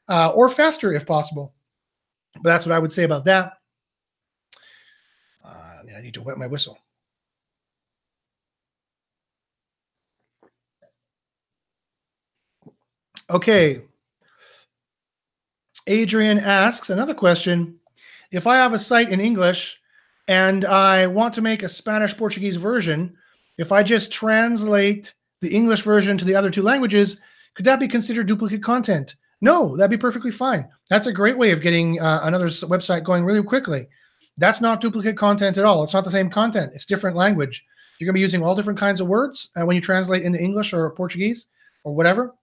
uh, 0.08 0.28
or 0.34 0.50
faster 0.50 0.92
if 0.92 1.06
possible. 1.06 1.54
But 2.34 2.50
that's 2.50 2.66
what 2.66 2.74
I 2.74 2.78
would 2.78 2.92
say 2.92 3.04
about 3.04 3.24
that. 3.24 3.54
Uh, 5.42 5.48
I 5.96 6.02
need 6.02 6.12
to 6.14 6.22
wet 6.22 6.36
my 6.36 6.46
whistle. 6.46 6.76
Okay. 13.30 13.84
Adrian 15.86 16.38
asks 16.38 16.90
another 16.90 17.14
question. 17.14 17.76
If 18.30 18.46
I 18.46 18.56
have 18.56 18.74
a 18.74 18.78
site 18.78 19.08
in 19.08 19.18
English 19.18 19.80
and 20.28 20.64
I 20.64 21.06
want 21.06 21.34
to 21.34 21.42
make 21.42 21.62
a 21.62 21.68
Spanish 21.68 22.16
Portuguese 22.16 22.56
version, 22.56 23.16
if 23.58 23.72
I 23.72 23.82
just 23.82 24.12
translate 24.12 25.14
the 25.40 25.54
English 25.54 25.82
version 25.82 26.16
to 26.18 26.24
the 26.24 26.34
other 26.34 26.50
two 26.50 26.62
languages, 26.62 27.20
could 27.54 27.66
that 27.66 27.80
be 27.80 27.88
considered 27.88 28.26
duplicate 28.26 28.62
content? 28.62 29.16
No, 29.40 29.76
that'd 29.76 29.90
be 29.90 30.00
perfectly 30.00 30.30
fine. 30.30 30.68
That's 30.88 31.06
a 31.06 31.12
great 31.12 31.36
way 31.36 31.50
of 31.50 31.60
getting 31.60 32.00
uh, 32.00 32.20
another 32.22 32.46
website 32.46 33.04
going 33.04 33.24
really 33.24 33.42
quickly. 33.42 33.86
That's 34.38 34.60
not 34.60 34.80
duplicate 34.80 35.16
content 35.16 35.58
at 35.58 35.64
all. 35.64 35.84
It's 35.84 35.94
not 35.94 36.04
the 36.04 36.10
same 36.10 36.30
content. 36.30 36.72
It's 36.74 36.86
different 36.86 37.16
language. 37.16 37.64
You're 37.98 38.06
going 38.06 38.14
to 38.14 38.18
be 38.18 38.22
using 38.22 38.42
all 38.42 38.56
different 38.56 38.78
kinds 38.78 39.00
of 39.00 39.06
words 39.06 39.50
uh, 39.56 39.64
when 39.66 39.76
you 39.76 39.82
translate 39.82 40.22
into 40.22 40.40
English 40.40 40.72
or 40.72 40.90
Portuguese 40.90 41.46
or 41.84 41.94
whatever 41.94 42.34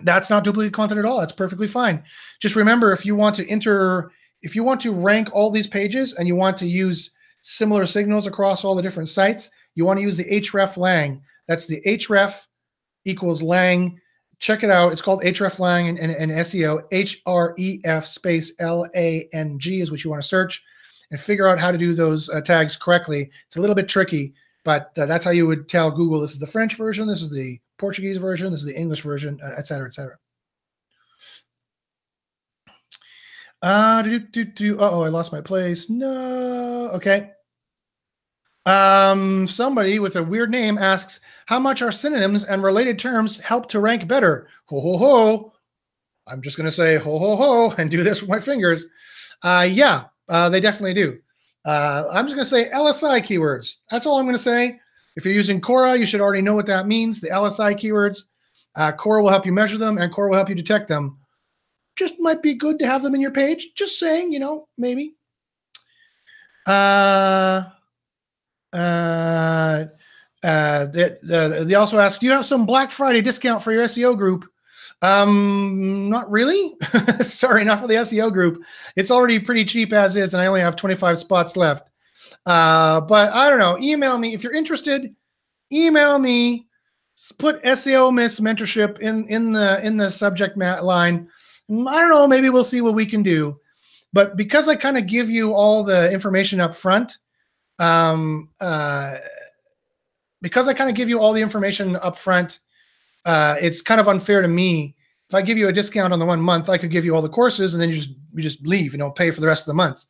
that's 0.00 0.30
not 0.30 0.44
duplicate 0.44 0.72
content 0.72 0.98
at 0.98 1.04
all. 1.04 1.20
That's 1.20 1.32
perfectly 1.32 1.68
fine. 1.68 2.02
Just 2.40 2.56
remember 2.56 2.92
if 2.92 3.04
you 3.04 3.14
want 3.14 3.36
to 3.36 3.48
enter, 3.48 4.10
if 4.42 4.54
you 4.56 4.64
want 4.64 4.80
to 4.82 4.92
rank 4.92 5.30
all 5.32 5.50
these 5.50 5.66
pages 5.66 6.14
and 6.14 6.26
you 6.26 6.36
want 6.36 6.56
to 6.58 6.66
use 6.66 7.14
similar 7.42 7.86
signals 7.86 8.26
across 8.26 8.64
all 8.64 8.74
the 8.74 8.82
different 8.82 9.08
sites, 9.08 9.50
you 9.74 9.84
want 9.84 9.98
to 9.98 10.02
use 10.02 10.16
the 10.16 10.24
href 10.24 10.76
lang. 10.76 11.22
That's 11.48 11.66
the 11.66 11.80
href 11.86 12.46
equals 13.04 13.42
lang. 13.42 13.98
Check 14.38 14.64
it 14.64 14.70
out. 14.70 14.92
It's 14.92 15.02
called 15.02 15.22
href 15.22 15.58
lang 15.58 15.88
and, 15.88 15.98
and, 15.98 16.12
and 16.12 16.32
SEO. 16.32 16.82
H 16.90 17.22
R 17.26 17.54
E 17.58 17.80
F 17.84 18.04
space 18.04 18.52
L 18.58 18.86
A 18.94 19.28
N 19.32 19.58
G 19.58 19.80
is 19.80 19.90
what 19.90 20.02
you 20.04 20.10
want 20.10 20.22
to 20.22 20.28
search 20.28 20.62
and 21.10 21.20
figure 21.20 21.46
out 21.46 21.60
how 21.60 21.70
to 21.70 21.78
do 21.78 21.94
those 21.94 22.28
uh, 22.30 22.40
tags 22.40 22.76
correctly. 22.76 23.30
It's 23.46 23.56
a 23.56 23.60
little 23.60 23.76
bit 23.76 23.88
tricky, 23.88 24.34
but 24.64 24.90
uh, 24.98 25.06
that's 25.06 25.24
how 25.24 25.30
you 25.30 25.46
would 25.46 25.68
tell 25.68 25.90
Google 25.90 26.20
this 26.20 26.32
is 26.32 26.38
the 26.38 26.46
French 26.46 26.76
version, 26.76 27.06
this 27.06 27.22
is 27.22 27.30
the 27.30 27.60
Portuguese 27.78 28.16
version, 28.16 28.50
this 28.50 28.60
is 28.60 28.66
the 28.66 28.78
English 28.78 29.02
version, 29.02 29.38
uh, 29.44 29.54
et 29.56 29.66
cetera, 29.66 29.86
et 29.86 29.94
cetera. 29.94 30.16
Uh, 33.62 34.02
do, 34.02 34.18
do, 34.18 34.44
do, 34.44 34.76
oh, 34.80 35.02
I 35.02 35.08
lost 35.08 35.32
my 35.32 35.40
place. 35.40 35.88
No. 35.88 36.90
Okay. 36.94 37.30
Um, 38.66 39.46
somebody 39.46 39.98
with 39.98 40.16
a 40.16 40.22
weird 40.22 40.50
name 40.50 40.78
asks, 40.78 41.20
"How 41.46 41.58
much 41.58 41.82
are 41.82 41.90
synonyms 41.90 42.44
and 42.44 42.62
related 42.62 42.98
terms 42.98 43.40
help 43.40 43.68
to 43.70 43.80
rank 43.80 44.06
better?" 44.06 44.48
Ho 44.66 44.80
ho 44.80 44.96
ho! 44.98 45.52
I'm 46.28 46.42
just 46.42 46.56
gonna 46.56 46.70
say 46.70 46.96
ho 46.96 47.18
ho 47.18 47.36
ho 47.36 47.74
and 47.78 47.90
do 47.90 48.02
this 48.02 48.20
with 48.20 48.30
my 48.30 48.38
fingers. 48.38 48.86
Uh, 49.42 49.66
yeah, 49.68 50.04
uh, 50.28 50.48
they 50.48 50.60
definitely 50.60 50.94
do. 50.94 51.18
Uh, 51.64 52.04
I'm 52.12 52.26
just 52.26 52.36
gonna 52.36 52.44
say 52.44 52.70
LSI 52.70 53.20
keywords. 53.20 53.76
That's 53.90 54.06
all 54.06 54.18
I'm 54.18 54.26
gonna 54.26 54.38
say. 54.38 54.80
If 55.16 55.24
you're 55.24 55.34
using 55.34 55.60
Cora, 55.60 55.96
you 55.96 56.06
should 56.06 56.20
already 56.20 56.42
know 56.42 56.54
what 56.54 56.66
that 56.66 56.86
means. 56.86 57.20
The 57.20 57.28
LSI 57.28 57.74
keywords. 57.74 58.24
Uh, 58.74 58.92
Cora 58.92 59.22
will 59.22 59.30
help 59.30 59.44
you 59.44 59.52
measure 59.52 59.76
them, 59.76 59.98
and 59.98 60.10
Cora 60.12 60.30
will 60.30 60.36
help 60.36 60.48
you 60.48 60.54
detect 60.54 60.88
them. 60.88 61.18
Just 61.96 62.18
might 62.18 62.42
be 62.42 62.54
good 62.54 62.78
to 62.78 62.86
have 62.86 63.02
them 63.02 63.14
in 63.14 63.20
your 63.20 63.30
page. 63.30 63.74
Just 63.74 63.98
saying, 63.98 64.32
you 64.32 64.38
know, 64.38 64.68
maybe. 64.78 65.14
Uh, 66.66 67.64
uh, 68.72 69.84
uh, 70.42 70.86
they, 70.86 71.16
they 71.22 71.74
also 71.74 71.98
ask, 71.98 72.20
do 72.20 72.26
you 72.26 72.32
have 72.32 72.44
some 72.44 72.66
Black 72.66 72.90
Friday 72.90 73.20
discount 73.20 73.62
for 73.62 73.72
your 73.72 73.84
SEO 73.84 74.16
group? 74.16 74.46
Um, 75.02 76.08
not 76.08 76.30
really. 76.30 76.74
Sorry, 77.20 77.64
not 77.64 77.80
for 77.80 77.88
the 77.88 77.94
SEO 77.94 78.32
group. 78.32 78.62
It's 78.96 79.10
already 79.10 79.38
pretty 79.40 79.64
cheap 79.64 79.92
as 79.92 80.14
is, 80.16 80.32
and 80.32 80.40
I 80.40 80.46
only 80.46 80.60
have 80.60 80.76
25 80.76 81.18
spots 81.18 81.56
left. 81.56 81.90
Uh, 82.46 83.00
but 83.00 83.32
I 83.32 83.50
don't 83.50 83.58
know. 83.58 83.78
Email 83.78 84.16
me 84.16 84.32
if 84.32 84.44
you're 84.44 84.54
interested. 84.54 85.14
Email 85.72 86.18
me. 86.18 86.68
Put 87.38 87.62
SEOmas 87.62 88.40
mentorship 88.40 88.98
in 88.98 89.28
in 89.28 89.52
the 89.52 89.84
in 89.84 89.96
the 89.96 90.10
subject 90.10 90.56
line. 90.56 91.28
I 91.72 92.00
don't 92.00 92.10
know. 92.10 92.26
Maybe 92.26 92.50
we'll 92.50 92.64
see 92.64 92.80
what 92.80 92.94
we 92.94 93.06
can 93.06 93.22
do. 93.22 93.58
But 94.12 94.36
because 94.36 94.68
I 94.68 94.76
kind 94.76 94.98
of 94.98 95.06
give 95.06 95.30
you 95.30 95.54
all 95.54 95.82
the 95.82 96.12
information 96.12 96.60
up 96.60 96.76
front, 96.76 97.18
um, 97.78 98.50
uh, 98.60 99.16
because 100.42 100.68
I 100.68 100.74
kind 100.74 100.90
of 100.90 100.96
give 100.96 101.08
you 101.08 101.20
all 101.20 101.32
the 101.32 101.40
information 101.40 101.96
up 101.96 102.18
front, 102.18 102.60
uh, 103.24 103.56
it's 103.60 103.80
kind 103.80 104.00
of 104.00 104.08
unfair 104.08 104.42
to 104.42 104.48
me. 104.48 104.96
If 105.28 105.34
I 105.34 105.40
give 105.40 105.56
you 105.56 105.68
a 105.68 105.72
discount 105.72 106.12
on 106.12 106.18
the 106.18 106.26
one 106.26 106.40
month, 106.40 106.68
I 106.68 106.76
could 106.76 106.90
give 106.90 107.06
you 107.06 107.14
all 107.14 107.22
the 107.22 107.28
courses, 107.28 107.72
and 107.72 107.80
then 107.80 107.88
you 107.88 107.94
just 107.94 108.10
you 108.34 108.42
just 108.42 108.66
leave, 108.66 108.92
you 108.92 108.98
know, 108.98 109.10
pay 109.10 109.30
for 109.30 109.40
the 109.40 109.46
rest 109.46 109.62
of 109.62 109.66
the 109.68 109.74
months. 109.74 110.08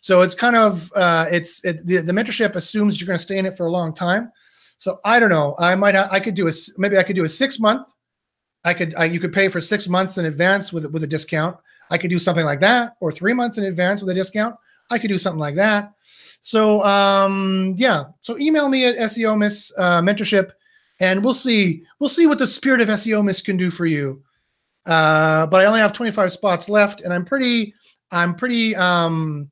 So 0.00 0.22
it's 0.22 0.34
kind 0.34 0.56
of 0.56 0.92
uh, 0.96 1.26
it's 1.30 1.64
it, 1.64 1.86
the, 1.86 1.98
the 1.98 2.12
mentorship 2.12 2.56
assumes 2.56 3.00
you're 3.00 3.06
going 3.06 3.18
to 3.18 3.22
stay 3.22 3.38
in 3.38 3.46
it 3.46 3.56
for 3.56 3.66
a 3.66 3.70
long 3.70 3.94
time. 3.94 4.32
So 4.78 4.98
I 5.04 5.20
don't 5.20 5.30
know. 5.30 5.54
I 5.58 5.74
might 5.76 5.94
I 5.94 6.18
could 6.18 6.34
do 6.34 6.48
a 6.48 6.52
maybe 6.78 6.98
I 6.98 7.02
could 7.02 7.16
do 7.16 7.24
a 7.24 7.28
six 7.28 7.60
month. 7.60 7.92
I 8.66 8.74
could 8.74 8.94
I, 8.96 9.04
you 9.04 9.20
could 9.20 9.32
pay 9.32 9.48
for 9.48 9.60
six 9.60 9.88
months 9.88 10.18
in 10.18 10.26
advance 10.26 10.72
with 10.72 10.90
with 10.90 11.04
a 11.04 11.06
discount. 11.06 11.56
I 11.90 11.98
could 11.98 12.10
do 12.10 12.18
something 12.18 12.44
like 12.44 12.60
that, 12.60 12.96
or 13.00 13.12
three 13.12 13.32
months 13.32 13.58
in 13.58 13.64
advance 13.64 14.02
with 14.02 14.10
a 14.10 14.14
discount. 14.14 14.56
I 14.90 14.98
could 14.98 15.08
do 15.08 15.18
something 15.18 15.38
like 15.38 15.54
that. 15.54 15.92
So 16.40 16.84
um, 16.84 17.74
yeah, 17.76 18.04
so 18.20 18.36
email 18.38 18.68
me 18.68 18.84
at 18.84 18.96
SEOmas 18.96 19.72
uh, 19.78 20.02
Mentorship, 20.02 20.50
and 21.00 21.24
we'll 21.24 21.32
see 21.32 21.84
we'll 22.00 22.10
see 22.10 22.26
what 22.26 22.38
the 22.38 22.46
spirit 22.46 22.80
of 22.80 22.88
SEOmas 22.88 23.42
can 23.42 23.56
do 23.56 23.70
for 23.70 23.86
you. 23.86 24.22
Uh, 24.84 25.46
but 25.46 25.62
I 25.62 25.66
only 25.66 25.80
have 25.80 25.92
25 25.92 26.32
spots 26.32 26.68
left, 26.68 27.02
and 27.02 27.14
I'm 27.14 27.24
pretty 27.24 27.72
I'm 28.10 28.34
pretty 28.34 28.74
um, 28.74 29.48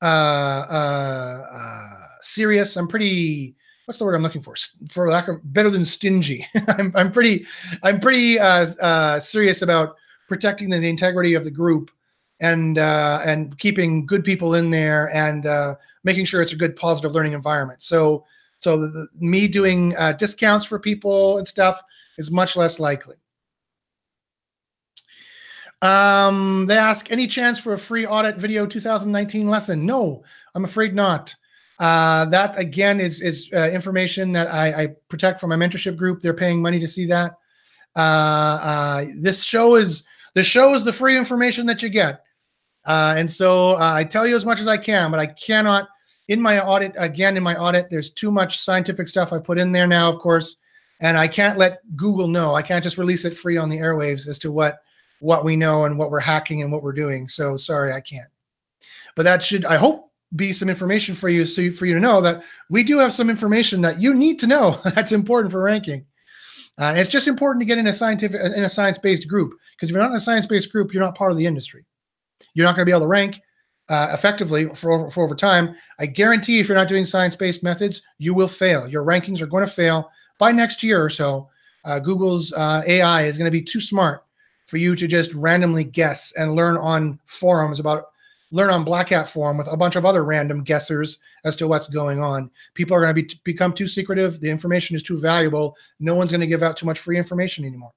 uh, 0.00 0.06
uh, 0.06 1.46
uh, 1.52 2.06
serious. 2.20 2.76
I'm 2.76 2.86
pretty 2.86 3.56
what's 3.84 3.98
the 3.98 4.04
word 4.04 4.14
I'm 4.14 4.22
looking 4.22 4.42
for? 4.42 4.54
For 4.90 5.10
lack 5.10 5.28
of 5.28 5.40
better 5.52 5.70
than 5.70 5.84
stingy. 5.84 6.46
I'm, 6.68 6.92
I'm 6.94 7.12
pretty 7.12 7.46
I'm 7.82 8.00
pretty 8.00 8.38
uh, 8.38 8.66
uh, 8.80 9.20
serious 9.20 9.62
about 9.62 9.96
protecting 10.28 10.70
the, 10.70 10.78
the, 10.78 10.88
integrity 10.88 11.34
of 11.34 11.44
the 11.44 11.50
group 11.50 11.90
and 12.40 12.78
uh, 12.78 13.20
and 13.24 13.56
keeping 13.58 14.06
good 14.06 14.24
people 14.24 14.54
in 14.54 14.70
there 14.70 15.14
and 15.14 15.46
uh, 15.46 15.76
making 16.02 16.24
sure 16.24 16.42
it's 16.42 16.52
a 16.52 16.56
good 16.56 16.76
positive 16.76 17.12
learning 17.12 17.32
environment. 17.32 17.82
So 17.82 18.24
so 18.58 18.78
the, 18.78 18.88
the, 18.88 19.08
me 19.18 19.48
doing 19.48 19.94
uh, 19.96 20.12
discounts 20.12 20.66
for 20.66 20.78
people 20.78 21.38
and 21.38 21.46
stuff 21.46 21.82
is 22.18 22.30
much 22.30 22.56
less 22.56 22.80
likely. 22.80 23.16
Um, 25.82 26.64
they 26.64 26.78
ask 26.78 27.12
any 27.12 27.26
chance 27.26 27.58
for 27.58 27.74
a 27.74 27.78
free 27.78 28.06
audit 28.06 28.38
video 28.38 28.64
2019 28.64 29.48
lesson? 29.48 29.84
No, 29.84 30.24
I'm 30.54 30.64
afraid 30.64 30.94
not. 30.94 31.34
Uh, 31.78 32.24
that 32.26 32.56
again 32.56 33.00
is 33.00 33.20
is 33.20 33.50
uh, 33.52 33.68
information 33.70 34.32
that 34.32 34.52
I, 34.52 34.82
I, 34.82 34.86
protect 35.08 35.40
from 35.40 35.50
my 35.50 35.56
mentorship 35.56 35.96
group. 35.96 36.20
They're 36.20 36.32
paying 36.32 36.62
money 36.62 36.78
to 36.78 36.86
see 36.86 37.06
that. 37.06 37.32
Uh, 37.96 38.00
uh 38.00 39.04
this 39.20 39.42
show 39.42 39.74
is 39.74 40.04
the 40.34 40.42
show 40.42 40.74
is 40.74 40.84
the 40.84 40.92
free 40.92 41.16
information 41.16 41.66
that 41.66 41.82
you 41.82 41.88
get. 41.88 42.22
Uh, 42.86 43.14
and 43.16 43.30
so 43.30 43.76
uh, 43.76 43.92
I 43.94 44.04
tell 44.04 44.26
you 44.26 44.36
as 44.36 44.44
much 44.44 44.60
as 44.60 44.68
I 44.68 44.76
can, 44.76 45.10
but 45.10 45.18
I 45.18 45.26
cannot 45.26 45.88
in 46.28 46.40
my 46.40 46.60
audit 46.60 46.92
again 46.96 47.36
in 47.36 47.42
my 47.42 47.56
audit. 47.56 47.90
There's 47.90 48.10
too 48.10 48.30
much 48.30 48.60
scientific 48.60 49.08
stuff 49.08 49.32
I 49.32 49.38
put 49.38 49.58
in 49.58 49.72
there 49.72 49.86
now, 49.86 50.08
of 50.08 50.18
course, 50.18 50.56
and 51.00 51.18
I 51.18 51.26
can't 51.26 51.58
let 51.58 51.80
Google 51.96 52.28
know. 52.28 52.54
I 52.54 52.62
can't 52.62 52.84
just 52.84 52.98
release 52.98 53.24
it 53.24 53.36
free 53.36 53.56
on 53.56 53.68
the 53.68 53.78
airwaves 53.78 54.28
as 54.28 54.38
to 54.40 54.52
what 54.52 54.78
what 55.20 55.44
we 55.44 55.56
know 55.56 55.84
and 55.84 55.98
what 55.98 56.10
we're 56.10 56.20
hacking 56.20 56.62
and 56.62 56.70
what 56.70 56.82
we're 56.82 56.92
doing. 56.92 57.26
So 57.28 57.56
sorry, 57.56 57.92
I 57.92 58.00
can't. 58.00 58.28
But 59.16 59.24
that 59.24 59.42
should 59.42 59.64
I 59.64 59.76
hope 59.76 60.10
be 60.36 60.52
some 60.52 60.68
information 60.68 61.14
for 61.14 61.28
you 61.28 61.44
so 61.44 61.62
you, 61.62 61.72
for 61.72 61.86
you 61.86 61.94
to 61.94 62.00
know 62.00 62.20
that 62.20 62.42
we 62.68 62.82
do 62.82 62.98
have 62.98 63.12
some 63.12 63.30
information 63.30 63.80
that 63.82 64.00
you 64.00 64.14
need 64.14 64.38
to 64.38 64.46
know 64.46 64.80
that's 64.94 65.12
important 65.12 65.52
for 65.52 65.62
ranking. 65.62 66.04
Uh, 66.78 66.94
it's 66.96 67.10
just 67.10 67.28
important 67.28 67.60
to 67.60 67.66
get 67.66 67.78
in 67.78 67.86
a 67.86 67.92
scientific 67.92 68.40
in 68.40 68.64
a 68.64 68.68
science-based 68.68 69.28
group 69.28 69.52
because 69.72 69.90
if 69.90 69.94
you're 69.94 70.02
not 70.02 70.10
in 70.10 70.16
a 70.16 70.20
science-based 70.20 70.72
group, 70.72 70.92
you're 70.92 71.02
not 71.02 71.14
part 71.14 71.30
of 71.30 71.36
the 71.36 71.46
industry. 71.46 71.84
You're 72.54 72.66
not 72.66 72.74
going 72.74 72.84
to 72.84 72.90
be 72.90 72.92
able 72.92 73.02
to 73.02 73.06
rank 73.06 73.40
uh, 73.88 74.10
effectively 74.12 74.66
for 74.74 74.90
over, 74.90 75.10
for 75.10 75.24
over 75.24 75.36
time. 75.36 75.76
I 76.00 76.06
guarantee 76.06 76.58
if 76.58 76.68
you're 76.68 76.76
not 76.76 76.88
doing 76.88 77.04
science-based 77.04 77.62
methods, 77.62 78.02
you 78.18 78.34
will 78.34 78.48
fail. 78.48 78.88
Your 78.88 79.04
rankings 79.04 79.40
are 79.40 79.46
going 79.46 79.64
to 79.64 79.70
fail 79.70 80.10
by 80.38 80.50
next 80.50 80.82
year 80.82 81.02
or 81.02 81.10
so. 81.10 81.48
Uh, 81.84 82.00
Google's 82.00 82.52
uh, 82.54 82.82
AI 82.86 83.22
is 83.24 83.38
going 83.38 83.46
to 83.46 83.56
be 83.56 83.62
too 83.62 83.80
smart 83.80 84.24
for 84.66 84.78
you 84.78 84.96
to 84.96 85.06
just 85.06 85.32
randomly 85.34 85.84
guess 85.84 86.32
and 86.32 86.56
learn 86.56 86.76
on 86.76 87.20
forums 87.26 87.78
about 87.78 88.06
learn 88.54 88.70
on 88.70 88.84
Black 88.84 89.08
Hat 89.08 89.28
Forum 89.28 89.58
with 89.58 89.66
a 89.66 89.76
bunch 89.76 89.96
of 89.96 90.06
other 90.06 90.24
random 90.24 90.64
guessers 90.64 91.18
as 91.44 91.56
to 91.56 91.66
what's 91.66 91.88
going 91.88 92.22
on. 92.22 92.48
People 92.74 92.96
are 92.96 93.00
going 93.00 93.12
to 93.12 93.20
be 93.20 93.40
become 93.42 93.72
too 93.72 93.88
secretive. 93.88 94.40
The 94.40 94.48
information 94.48 94.94
is 94.94 95.02
too 95.02 95.18
valuable. 95.18 95.76
No 95.98 96.14
one's 96.14 96.30
going 96.30 96.40
to 96.40 96.46
give 96.46 96.62
out 96.62 96.76
too 96.76 96.86
much 96.86 97.00
free 97.00 97.18
information 97.18 97.64
anymore. 97.64 97.90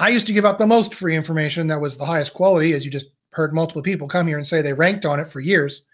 I 0.00 0.08
used 0.08 0.26
to 0.26 0.32
give 0.32 0.44
out 0.44 0.58
the 0.58 0.66
most 0.66 0.92
free 0.92 1.14
information 1.14 1.68
that 1.68 1.80
was 1.80 1.96
the 1.96 2.04
highest 2.04 2.34
quality, 2.34 2.72
as 2.72 2.84
you 2.84 2.90
just 2.90 3.06
heard 3.30 3.54
multiple 3.54 3.82
people 3.82 4.08
come 4.08 4.26
here 4.26 4.38
and 4.38 4.46
say 4.46 4.60
they 4.60 4.72
ranked 4.72 5.06
on 5.06 5.20
it 5.20 5.30
for 5.30 5.38
years. 5.38 5.84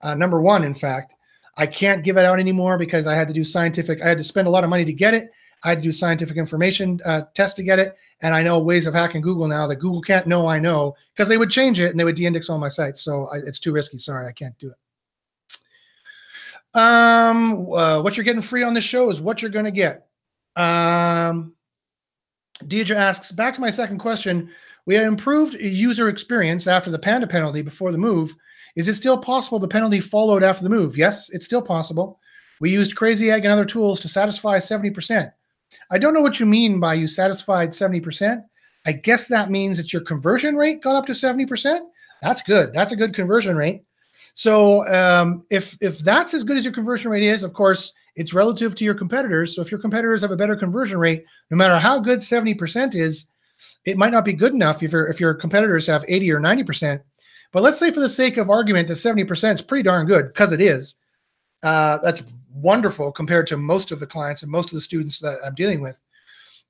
Uh, 0.00 0.14
number 0.14 0.40
one, 0.40 0.64
in 0.64 0.72
fact, 0.72 1.14
I 1.58 1.66
can't 1.66 2.04
give 2.04 2.16
it 2.16 2.24
out 2.24 2.40
anymore 2.40 2.78
because 2.78 3.06
I 3.06 3.14
had 3.14 3.28
to 3.28 3.34
do 3.34 3.44
scientific. 3.44 4.00
I 4.00 4.08
had 4.08 4.18
to 4.18 4.24
spend 4.24 4.48
a 4.48 4.50
lot 4.50 4.64
of 4.64 4.70
money 4.70 4.86
to 4.86 4.92
get 4.92 5.12
it. 5.12 5.30
I 5.64 5.70
had 5.70 5.78
to 5.78 5.82
do 5.82 5.92
scientific 5.92 6.36
information 6.36 7.00
uh, 7.04 7.22
test 7.34 7.56
to 7.56 7.62
get 7.62 7.78
it, 7.78 7.96
and 8.22 8.34
I 8.34 8.42
know 8.42 8.58
ways 8.58 8.86
of 8.86 8.94
hacking 8.94 9.22
Google 9.22 9.48
now 9.48 9.66
that 9.66 9.76
Google 9.76 10.00
can't 10.00 10.26
know 10.26 10.46
I 10.46 10.58
know 10.58 10.94
because 11.14 11.28
they 11.28 11.38
would 11.38 11.50
change 11.50 11.80
it 11.80 11.90
and 11.90 11.98
they 11.98 12.04
would 12.04 12.16
de-index 12.16 12.48
all 12.48 12.58
my 12.58 12.68
sites. 12.68 13.00
So 13.02 13.28
I, 13.32 13.38
it's 13.38 13.58
too 13.58 13.72
risky. 13.72 13.98
Sorry, 13.98 14.26
I 14.26 14.32
can't 14.32 14.58
do 14.58 14.70
it. 14.70 14.76
Um, 16.78 17.72
uh, 17.72 18.00
what 18.02 18.16
you're 18.16 18.24
getting 18.24 18.42
free 18.42 18.62
on 18.62 18.74
this 18.74 18.84
show 18.84 19.10
is 19.10 19.20
what 19.20 19.42
you're 19.42 19.50
going 19.50 19.64
to 19.64 19.70
get. 19.70 20.06
Um, 20.56 21.54
Deidre 22.64 22.96
asks, 22.96 23.32
back 23.32 23.54
to 23.54 23.60
my 23.60 23.70
second 23.70 23.98
question. 23.98 24.50
We 24.86 24.94
had 24.94 25.04
improved 25.04 25.54
user 25.54 26.08
experience 26.08 26.66
after 26.66 26.90
the 26.90 26.98
Panda 26.98 27.26
penalty 27.26 27.62
before 27.62 27.92
the 27.92 27.98
move. 27.98 28.34
Is 28.76 28.88
it 28.88 28.94
still 28.94 29.18
possible 29.18 29.58
the 29.58 29.68
penalty 29.68 30.00
followed 30.00 30.42
after 30.42 30.62
the 30.62 30.70
move? 30.70 30.96
Yes, 30.96 31.30
it's 31.30 31.46
still 31.46 31.62
possible. 31.62 32.20
We 32.60 32.70
used 32.70 32.96
Crazy 32.96 33.30
Egg 33.30 33.44
and 33.44 33.52
other 33.52 33.64
tools 33.64 34.00
to 34.00 34.08
satisfy 34.08 34.58
70%. 34.58 35.32
I 35.90 35.98
don't 35.98 36.14
know 36.14 36.20
what 36.20 36.40
you 36.40 36.46
mean 36.46 36.80
by 36.80 36.94
you 36.94 37.06
satisfied 37.06 37.70
70%. 37.70 38.42
I 38.86 38.92
guess 38.92 39.28
that 39.28 39.50
means 39.50 39.76
that 39.76 39.92
your 39.92 40.02
conversion 40.02 40.56
rate 40.56 40.82
got 40.82 40.96
up 40.96 41.06
to 41.06 41.12
70%. 41.12 41.80
That's 42.22 42.42
good. 42.42 42.72
That's 42.72 42.92
a 42.92 42.96
good 42.96 43.14
conversion 43.14 43.56
rate. 43.56 43.82
So 44.34 44.86
um, 44.88 45.44
if 45.50 45.76
if 45.80 45.98
that's 45.98 46.34
as 46.34 46.42
good 46.42 46.56
as 46.56 46.64
your 46.64 46.74
conversion 46.74 47.10
rate 47.10 47.22
is, 47.22 47.42
of 47.42 47.52
course, 47.52 47.92
it's 48.16 48.34
relative 48.34 48.74
to 48.76 48.84
your 48.84 48.94
competitors. 48.94 49.54
So 49.54 49.62
if 49.62 49.70
your 49.70 49.80
competitors 49.80 50.22
have 50.22 50.30
a 50.30 50.36
better 50.36 50.56
conversion 50.56 50.98
rate, 50.98 51.24
no 51.50 51.56
matter 51.56 51.78
how 51.78 51.98
good 52.00 52.20
70% 52.20 52.94
is, 52.94 53.30
it 53.84 53.96
might 53.96 54.10
not 54.10 54.24
be 54.24 54.32
good 54.32 54.54
enough 54.54 54.82
if 54.82 54.92
your 54.92 55.06
if 55.06 55.20
your 55.20 55.34
competitors 55.34 55.86
have 55.86 56.04
80 56.08 56.32
or 56.32 56.40
90%. 56.40 57.00
But 57.52 57.62
let's 57.62 57.78
say 57.78 57.90
for 57.90 58.00
the 58.00 58.08
sake 58.08 58.36
of 58.36 58.50
argument 58.50 58.88
that 58.88 58.94
70% 58.94 59.54
is 59.54 59.62
pretty 59.62 59.84
darn 59.84 60.06
good 60.06 60.28
because 60.28 60.52
it 60.52 60.60
is. 60.60 60.96
Uh, 61.62 61.98
that's 62.02 62.22
wonderful 62.62 63.12
compared 63.12 63.46
to 63.48 63.56
most 63.56 63.90
of 63.90 64.00
the 64.00 64.06
clients 64.06 64.42
and 64.42 64.50
most 64.50 64.68
of 64.68 64.74
the 64.74 64.80
students 64.80 65.18
that 65.20 65.38
I'm 65.44 65.54
dealing 65.54 65.80
with. 65.80 65.98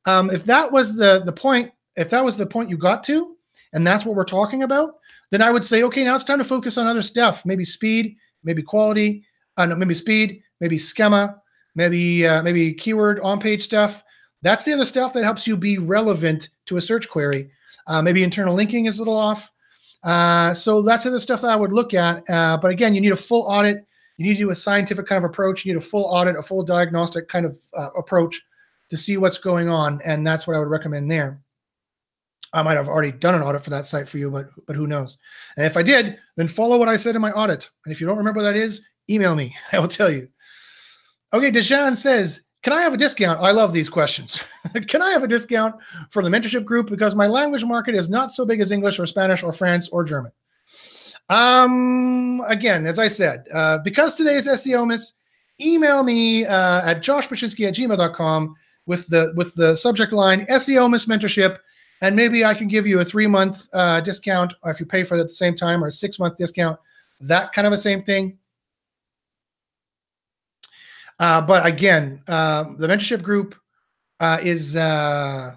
Um, 0.06 0.30
if 0.30 0.44
that 0.44 0.70
was 0.70 0.96
the 0.96 1.22
the 1.24 1.32
point, 1.32 1.72
if 1.96 2.10
that 2.10 2.24
was 2.24 2.36
the 2.36 2.46
point 2.46 2.70
you 2.70 2.76
got 2.76 3.04
to, 3.04 3.36
and 3.72 3.86
that's 3.86 4.04
what 4.04 4.14
we're 4.14 4.24
talking 4.24 4.62
about, 4.62 4.94
then 5.30 5.42
I 5.42 5.50
would 5.50 5.64
say, 5.64 5.82
okay, 5.82 6.04
now 6.04 6.14
it's 6.14 6.24
time 6.24 6.38
to 6.38 6.44
focus 6.44 6.78
on 6.78 6.86
other 6.86 7.02
stuff. 7.02 7.44
Maybe 7.44 7.64
speed, 7.64 8.16
maybe 8.44 8.62
quality, 8.62 9.24
uh, 9.56 9.66
no, 9.66 9.76
maybe 9.76 9.94
speed, 9.94 10.42
maybe 10.60 10.78
schema, 10.78 11.40
maybe 11.74 12.26
uh, 12.26 12.42
maybe 12.42 12.72
keyword 12.72 13.20
on 13.20 13.40
page 13.40 13.62
stuff. 13.62 14.02
That's 14.42 14.64
the 14.64 14.72
other 14.72 14.84
stuff 14.84 15.12
that 15.14 15.24
helps 15.24 15.46
you 15.46 15.56
be 15.56 15.78
relevant 15.78 16.50
to 16.66 16.76
a 16.76 16.80
search 16.80 17.08
query. 17.08 17.50
Uh, 17.86 18.02
maybe 18.02 18.22
internal 18.22 18.54
linking 18.54 18.86
is 18.86 18.98
a 18.98 19.00
little 19.00 19.16
off. 19.16 19.50
Uh, 20.04 20.54
so 20.54 20.80
that's 20.82 21.04
the 21.04 21.10
other 21.10 21.20
stuff 21.20 21.40
that 21.40 21.50
I 21.50 21.56
would 21.56 21.72
look 21.72 21.92
at. 21.92 22.22
Uh, 22.30 22.56
but 22.60 22.70
again, 22.70 22.94
you 22.94 23.00
need 23.00 23.12
a 23.12 23.16
full 23.16 23.42
audit 23.42 23.84
You 24.18 24.26
need 24.26 24.34
to 24.34 24.40
do 24.40 24.50
a 24.50 24.54
scientific 24.54 25.06
kind 25.06 25.24
of 25.24 25.30
approach. 25.30 25.64
You 25.64 25.72
need 25.72 25.78
a 25.78 25.84
full 25.84 26.04
audit, 26.04 26.36
a 26.36 26.42
full 26.42 26.64
diagnostic 26.64 27.28
kind 27.28 27.46
of 27.46 27.56
uh, 27.76 27.90
approach 27.96 28.42
to 28.90 28.96
see 28.96 29.16
what's 29.16 29.38
going 29.38 29.68
on, 29.68 30.00
and 30.04 30.26
that's 30.26 30.46
what 30.46 30.56
I 30.56 30.58
would 30.58 30.68
recommend 30.68 31.10
there. 31.10 31.40
I 32.52 32.62
might 32.62 32.76
have 32.76 32.88
already 32.88 33.12
done 33.12 33.34
an 33.34 33.42
audit 33.42 33.62
for 33.62 33.70
that 33.70 33.86
site 33.86 34.08
for 34.08 34.18
you, 34.18 34.30
but 34.30 34.46
but 34.66 34.74
who 34.74 34.86
knows? 34.86 35.18
And 35.56 35.64
if 35.64 35.76
I 35.76 35.82
did, 35.82 36.18
then 36.36 36.48
follow 36.48 36.78
what 36.78 36.88
I 36.88 36.96
said 36.96 37.14
in 37.14 37.22
my 37.22 37.30
audit. 37.32 37.70
And 37.84 37.92
if 37.92 38.00
you 38.00 38.06
don't 38.06 38.18
remember 38.18 38.38
what 38.38 38.44
that 38.44 38.56
is, 38.56 38.84
email 39.08 39.34
me. 39.34 39.54
I 39.72 39.78
will 39.78 39.88
tell 39.88 40.10
you. 40.10 40.28
Okay, 41.32 41.52
Dejan 41.52 41.96
says, 41.96 42.42
"Can 42.62 42.72
I 42.72 42.82
have 42.82 42.94
a 42.94 42.98
discount?" 42.98 43.40
I 43.40 43.52
love 43.52 43.72
these 43.72 43.88
questions. 43.88 44.42
Can 44.88 45.02
I 45.02 45.10
have 45.10 45.22
a 45.22 45.28
discount 45.28 45.76
for 46.10 46.22
the 46.22 46.30
mentorship 46.30 46.64
group 46.64 46.88
because 46.88 47.14
my 47.14 47.28
language 47.28 47.64
market 47.64 47.94
is 47.94 48.08
not 48.08 48.32
so 48.32 48.44
big 48.44 48.60
as 48.60 48.72
English 48.72 48.98
or 48.98 49.06
Spanish 49.06 49.42
or 49.42 49.52
France 49.52 49.88
or 49.90 50.02
German? 50.02 50.32
Um, 51.28 52.42
again, 52.46 52.86
as 52.86 52.98
I 52.98 53.08
said, 53.08 53.44
uh, 53.52 53.78
because 53.78 54.16
today 54.16 54.36
is 54.36 54.46
SEOmas, 54.46 55.12
email 55.60 56.02
me 56.02 56.46
uh, 56.46 56.90
at 56.90 57.02
joshbachynski 57.02 57.66
at 57.66 57.74
gmail.com 57.74 58.54
with 58.86 59.06
the 59.08 59.32
with 59.36 59.54
the 59.54 59.76
subject 59.76 60.12
line 60.12 60.46
SEOmas 60.46 61.06
mentorship 61.06 61.58
and 62.00 62.14
maybe 62.14 62.44
I 62.44 62.54
can 62.54 62.68
give 62.68 62.86
you 62.86 63.00
a 63.00 63.04
three 63.04 63.26
month 63.26 63.68
uh, 63.72 64.00
discount 64.00 64.54
or 64.62 64.70
if 64.70 64.80
you 64.80 64.86
pay 64.86 65.04
for 65.04 65.16
it 65.16 65.20
at 65.20 65.28
the 65.28 65.34
same 65.34 65.56
time 65.56 65.82
or 65.82 65.88
a 65.88 65.92
six 65.92 66.18
month 66.18 66.36
discount, 66.36 66.78
that 67.20 67.52
kind 67.52 67.66
of 67.66 67.72
a 67.72 67.78
same 67.78 68.02
thing. 68.02 68.38
Uh, 71.18 71.40
but 71.40 71.66
again, 71.66 72.22
uh, 72.28 72.64
the 72.78 72.86
mentorship 72.86 73.22
group 73.22 73.56
uh, 74.20 74.38
is 74.40 74.76
uh, 74.76 75.52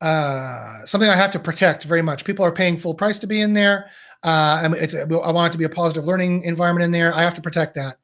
uh, 0.00 0.86
something 0.86 1.08
I 1.08 1.16
have 1.16 1.30
to 1.32 1.38
protect 1.38 1.84
very 1.84 2.02
much. 2.02 2.24
People 2.24 2.44
are 2.44 2.52
paying 2.52 2.78
full 2.78 2.94
price 2.94 3.18
to 3.18 3.26
be 3.26 3.42
in 3.42 3.52
there. 3.52 3.90
I 4.26 4.68
want 4.68 5.48
it 5.48 5.52
to 5.52 5.58
be 5.58 5.64
a 5.64 5.68
positive 5.68 6.06
learning 6.06 6.42
environment 6.42 6.84
in 6.84 6.90
there. 6.90 7.14
I 7.14 7.22
have 7.22 7.34
to 7.34 7.40
protect 7.40 7.74
that. 7.76 7.98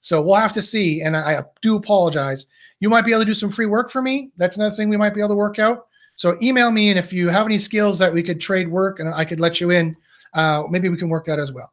So 0.00 0.22
we'll 0.22 0.36
have 0.36 0.52
to 0.52 0.62
see. 0.62 1.02
And 1.02 1.16
I, 1.16 1.38
I 1.38 1.42
do 1.60 1.76
apologize. 1.76 2.46
You 2.80 2.88
might 2.88 3.04
be 3.04 3.10
able 3.10 3.22
to 3.22 3.26
do 3.26 3.34
some 3.34 3.50
free 3.50 3.66
work 3.66 3.90
for 3.90 4.00
me. 4.00 4.30
That's 4.36 4.56
another 4.56 4.74
thing 4.74 4.88
we 4.88 4.96
might 4.96 5.14
be 5.14 5.20
able 5.20 5.30
to 5.30 5.34
work 5.34 5.58
out. 5.58 5.86
So 6.14 6.36
email 6.42 6.70
me, 6.70 6.90
and 6.90 6.98
if 6.98 7.12
you 7.12 7.28
have 7.28 7.46
any 7.46 7.58
skills 7.58 7.98
that 8.00 8.12
we 8.12 8.24
could 8.24 8.40
trade 8.40 8.68
work 8.68 8.98
and 8.98 9.08
I 9.08 9.24
could 9.24 9.38
let 9.38 9.60
you 9.60 9.70
in, 9.70 9.96
uh, 10.34 10.64
maybe 10.68 10.88
we 10.88 10.96
can 10.96 11.08
work 11.08 11.24
that 11.26 11.38
as 11.38 11.52
well. 11.52 11.72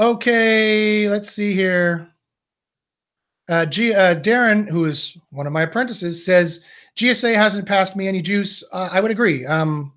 Okay, 0.00 1.08
let's 1.08 1.30
see 1.30 1.54
here. 1.54 2.08
Uh, 3.48 3.66
G, 3.66 3.94
uh, 3.94 4.16
Darren, 4.16 4.68
who 4.68 4.84
is 4.84 5.16
one 5.30 5.46
of 5.46 5.52
my 5.52 5.62
apprentices, 5.62 6.24
says 6.24 6.64
GSA 6.96 7.34
hasn't 7.34 7.66
passed 7.66 7.96
me 7.96 8.06
any 8.06 8.20
juice. 8.20 8.62
Uh, 8.72 8.88
I 8.92 9.00
would 9.00 9.10
agree. 9.10 9.46
Um, 9.46 9.92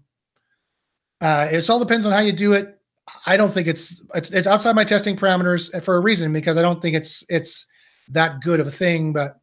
uh, 1.22 1.48
it 1.52 1.70
all 1.70 1.80
depends 1.80 2.06
on 2.06 2.12
how 2.12 2.20
you 2.20 2.32
do 2.32 2.54
it. 2.54 2.78
I 3.26 3.38
don't 3.38 3.52
think 3.52 3.68
it's, 3.68 4.02
it's 4.16 4.30
it's 4.32 4.48
outside 4.48 4.76
my 4.76 4.84
testing 4.84 5.18
parameters 5.18 5.84
for 5.84 5.96
a 5.96 6.02
reason 6.02 6.34
because 6.34 6.58
I 6.58 6.62
don't 6.62 6.82
think 6.82 6.96
it's 6.96 7.24
it's 7.30 7.66
that 8.10 8.42
good 8.42 8.60
of 8.60 8.68
a 8.68 8.72
thing. 8.72 9.14
But 9.14 9.40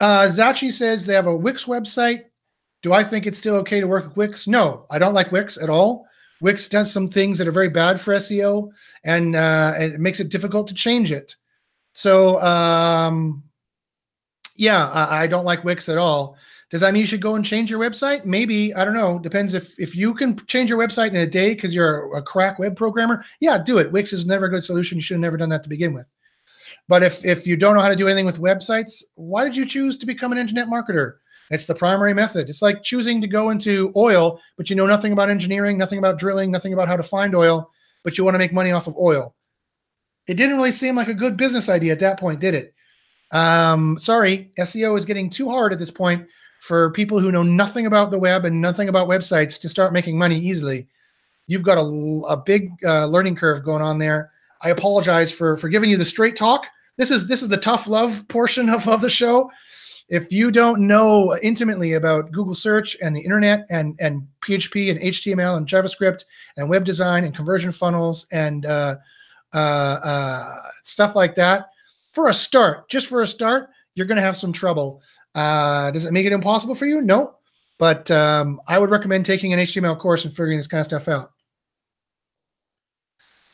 uh, 0.00 0.26
Zachi 0.26 0.72
says 0.72 1.06
they 1.06 1.14
have 1.14 1.26
a 1.26 1.36
Wix 1.36 1.66
website. 1.66 2.24
Do 2.82 2.92
I 2.92 3.04
think 3.04 3.26
it's 3.26 3.38
still 3.38 3.56
okay 3.56 3.80
to 3.80 3.86
work 3.86 4.04
with 4.04 4.16
Wix? 4.16 4.48
No, 4.48 4.86
I 4.90 4.98
don't 4.98 5.14
like 5.14 5.32
Wix 5.32 5.60
at 5.60 5.70
all. 5.70 6.06
Wix 6.40 6.68
does 6.68 6.92
some 6.92 7.06
things 7.06 7.38
that 7.38 7.46
are 7.46 7.52
very 7.52 7.68
bad 7.68 8.00
for 8.00 8.14
SEO, 8.14 8.70
and 9.04 9.36
uh, 9.36 9.74
it 9.78 10.00
makes 10.00 10.18
it 10.18 10.28
difficult 10.28 10.66
to 10.68 10.74
change 10.74 11.12
it. 11.12 11.36
So, 11.94 12.42
um, 12.42 13.44
yeah, 14.56 14.88
I, 14.88 15.22
I 15.22 15.26
don't 15.28 15.44
like 15.44 15.62
Wix 15.62 15.88
at 15.88 15.98
all. 15.98 16.36
Does 16.72 16.80
that 16.80 16.94
mean 16.94 17.02
you 17.02 17.06
should 17.06 17.20
go 17.20 17.34
and 17.34 17.44
change 17.44 17.70
your 17.70 17.78
website? 17.78 18.24
Maybe 18.24 18.74
I 18.74 18.82
don't 18.86 18.94
know. 18.94 19.18
Depends 19.18 19.52
if 19.52 19.78
if 19.78 19.94
you 19.94 20.14
can 20.14 20.36
change 20.46 20.70
your 20.70 20.78
website 20.78 21.10
in 21.10 21.16
a 21.16 21.26
day 21.26 21.54
because 21.54 21.74
you're 21.74 22.16
a 22.16 22.22
crack 22.22 22.58
web 22.58 22.76
programmer. 22.76 23.24
Yeah, 23.40 23.62
do 23.62 23.76
it. 23.76 23.92
Wix 23.92 24.14
is 24.14 24.24
never 24.24 24.46
a 24.46 24.50
good 24.50 24.64
solution. 24.64 24.96
You 24.96 25.02
should 25.02 25.16
have 25.16 25.20
never 25.20 25.36
done 25.36 25.50
that 25.50 25.62
to 25.64 25.68
begin 25.68 25.92
with. 25.92 26.06
But 26.88 27.02
if 27.02 27.26
if 27.26 27.46
you 27.46 27.58
don't 27.58 27.74
know 27.74 27.82
how 27.82 27.90
to 27.90 27.96
do 27.96 28.08
anything 28.08 28.24
with 28.24 28.38
websites, 28.38 29.02
why 29.16 29.44
did 29.44 29.54
you 29.54 29.66
choose 29.66 29.98
to 29.98 30.06
become 30.06 30.32
an 30.32 30.38
internet 30.38 30.66
marketer? 30.66 31.16
It's 31.50 31.66
the 31.66 31.74
primary 31.74 32.14
method. 32.14 32.48
It's 32.48 32.62
like 32.62 32.82
choosing 32.82 33.20
to 33.20 33.26
go 33.26 33.50
into 33.50 33.92
oil, 33.94 34.40
but 34.56 34.70
you 34.70 34.76
know 34.76 34.86
nothing 34.86 35.12
about 35.12 35.28
engineering, 35.28 35.76
nothing 35.76 35.98
about 35.98 36.18
drilling, 36.18 36.50
nothing 36.50 36.72
about 36.72 36.88
how 36.88 36.96
to 36.96 37.02
find 37.02 37.34
oil, 37.34 37.70
but 38.02 38.16
you 38.16 38.24
want 38.24 38.34
to 38.34 38.38
make 38.38 38.54
money 38.54 38.72
off 38.72 38.86
of 38.86 38.96
oil. 38.96 39.34
It 40.26 40.38
didn't 40.38 40.56
really 40.56 40.72
seem 40.72 40.96
like 40.96 41.08
a 41.08 41.14
good 41.14 41.36
business 41.36 41.68
idea 41.68 41.92
at 41.92 41.98
that 41.98 42.18
point, 42.18 42.40
did 42.40 42.54
it? 42.54 42.72
Um, 43.30 43.98
sorry, 43.98 44.52
SEO 44.58 44.96
is 44.96 45.04
getting 45.04 45.28
too 45.28 45.50
hard 45.50 45.74
at 45.74 45.78
this 45.78 45.90
point 45.90 46.26
for 46.62 46.92
people 46.92 47.18
who 47.18 47.32
know 47.32 47.42
nothing 47.42 47.86
about 47.86 48.12
the 48.12 48.18
web 48.20 48.44
and 48.44 48.60
nothing 48.60 48.88
about 48.88 49.08
websites 49.08 49.60
to 49.60 49.68
start 49.68 49.92
making 49.92 50.16
money 50.16 50.38
easily. 50.38 50.86
You've 51.48 51.64
got 51.64 51.76
a, 51.76 51.82
a 52.28 52.36
big 52.36 52.70
uh, 52.86 53.06
learning 53.06 53.34
curve 53.34 53.64
going 53.64 53.82
on 53.82 53.98
there. 53.98 54.30
I 54.60 54.70
apologize 54.70 55.32
for 55.32 55.56
for 55.56 55.68
giving 55.68 55.90
you 55.90 55.96
the 55.96 56.04
straight 56.04 56.36
talk. 56.36 56.68
This 56.98 57.10
is 57.10 57.26
this 57.26 57.42
is 57.42 57.48
the 57.48 57.56
tough 57.56 57.88
love 57.88 58.24
portion 58.28 58.68
of, 58.68 58.86
of 58.86 59.00
the 59.00 59.10
show. 59.10 59.50
If 60.08 60.30
you 60.30 60.52
don't 60.52 60.86
know 60.86 61.36
intimately 61.42 61.94
about 61.94 62.30
Google 62.30 62.54
search 62.54 62.96
and 63.02 63.16
the 63.16 63.22
internet 63.22 63.66
and 63.68 63.96
and 63.98 64.28
PHP 64.42 64.88
and 64.92 65.00
HTML 65.00 65.56
and 65.56 65.66
JavaScript 65.66 66.26
and 66.56 66.68
web 66.68 66.84
design 66.84 67.24
and 67.24 67.34
conversion 67.34 67.72
funnels 67.72 68.24
and 68.30 68.66
uh, 68.66 68.94
uh, 69.52 69.56
uh, 69.56 70.56
stuff 70.84 71.16
like 71.16 71.34
that, 71.34 71.70
for 72.12 72.28
a 72.28 72.32
start, 72.32 72.88
just 72.88 73.08
for 73.08 73.22
a 73.22 73.26
start, 73.26 73.68
you're 73.96 74.06
going 74.06 74.16
to 74.16 74.22
have 74.22 74.36
some 74.36 74.52
trouble. 74.52 75.02
Uh, 75.34 75.90
does 75.90 76.04
it 76.04 76.12
make 76.12 76.26
it 76.26 76.32
impossible 76.32 76.74
for 76.74 76.86
you? 76.86 77.00
No, 77.00 77.34
but 77.78 78.10
um, 78.10 78.60
I 78.68 78.78
would 78.78 78.90
recommend 78.90 79.26
taking 79.26 79.52
an 79.52 79.58
HTML 79.58 79.98
course 79.98 80.24
and 80.24 80.34
figuring 80.34 80.58
this 80.58 80.66
kind 80.66 80.80
of 80.80 80.86
stuff 80.86 81.08
out. 81.08 81.32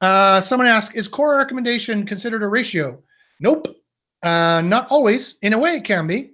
Uh, 0.00 0.40
someone 0.40 0.66
asked, 0.66 0.96
is 0.96 1.09
core 1.09 1.36
recommendation 1.36 2.06
considered 2.06 2.42
a 2.42 2.48
ratio? 2.48 3.02
Nope. 3.40 3.76
Uh, 4.22 4.60
not 4.64 4.88
always. 4.90 5.38
In 5.42 5.52
a 5.52 5.59
way, 5.59 5.76
it 5.76 5.84
can 5.84 6.06
be. 6.06 6.32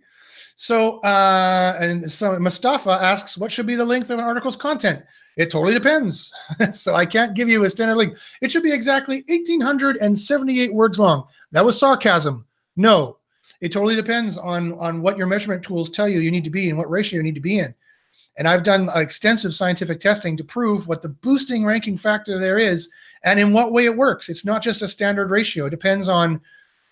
So, 0.56 1.00
uh, 1.00 1.76
and 1.80 2.10
so 2.10 2.38
Mustafa 2.38 2.90
asks, 2.90 3.36
what 3.36 3.50
should 3.50 3.66
be 3.66 3.74
the 3.74 3.84
length 3.84 4.10
of 4.10 4.18
an 4.18 4.24
article's 4.24 4.56
content? 4.56 5.02
It 5.36 5.50
totally 5.50 5.74
depends. 5.74 6.32
so 6.72 6.94
I 6.94 7.06
can't 7.06 7.34
give 7.34 7.48
you 7.48 7.64
a 7.64 7.70
standard 7.70 7.96
length. 7.96 8.20
It 8.40 8.50
should 8.50 8.62
be 8.62 8.72
exactly 8.72 9.24
1,878 9.28 10.72
words 10.72 10.98
long. 10.98 11.24
That 11.50 11.64
was 11.64 11.78
sarcasm. 11.78 12.46
No, 12.76 13.18
it 13.64 13.72
totally 13.72 13.96
depends 13.96 14.36
on 14.36 14.74
on 14.74 15.00
what 15.00 15.16
your 15.16 15.26
measurement 15.26 15.62
tools 15.62 15.88
tell 15.88 16.06
you 16.06 16.20
you 16.20 16.30
need 16.30 16.44
to 16.44 16.50
be 16.50 16.68
and 16.68 16.76
what 16.76 16.90
ratio 16.90 17.16
you 17.16 17.22
need 17.22 17.34
to 17.34 17.40
be 17.40 17.58
in. 17.58 17.74
And 18.36 18.46
I've 18.46 18.62
done 18.62 18.90
extensive 18.94 19.54
scientific 19.54 20.00
testing 20.00 20.36
to 20.36 20.44
prove 20.44 20.86
what 20.86 21.00
the 21.00 21.08
boosting 21.08 21.64
ranking 21.64 21.96
factor 21.96 22.38
there 22.38 22.58
is 22.58 22.90
and 23.24 23.40
in 23.40 23.54
what 23.54 23.72
way 23.72 23.86
it 23.86 23.96
works. 23.96 24.28
It's 24.28 24.44
not 24.44 24.62
just 24.62 24.82
a 24.82 24.88
standard 24.88 25.30
ratio. 25.30 25.64
It 25.64 25.70
depends 25.70 26.08
on 26.08 26.42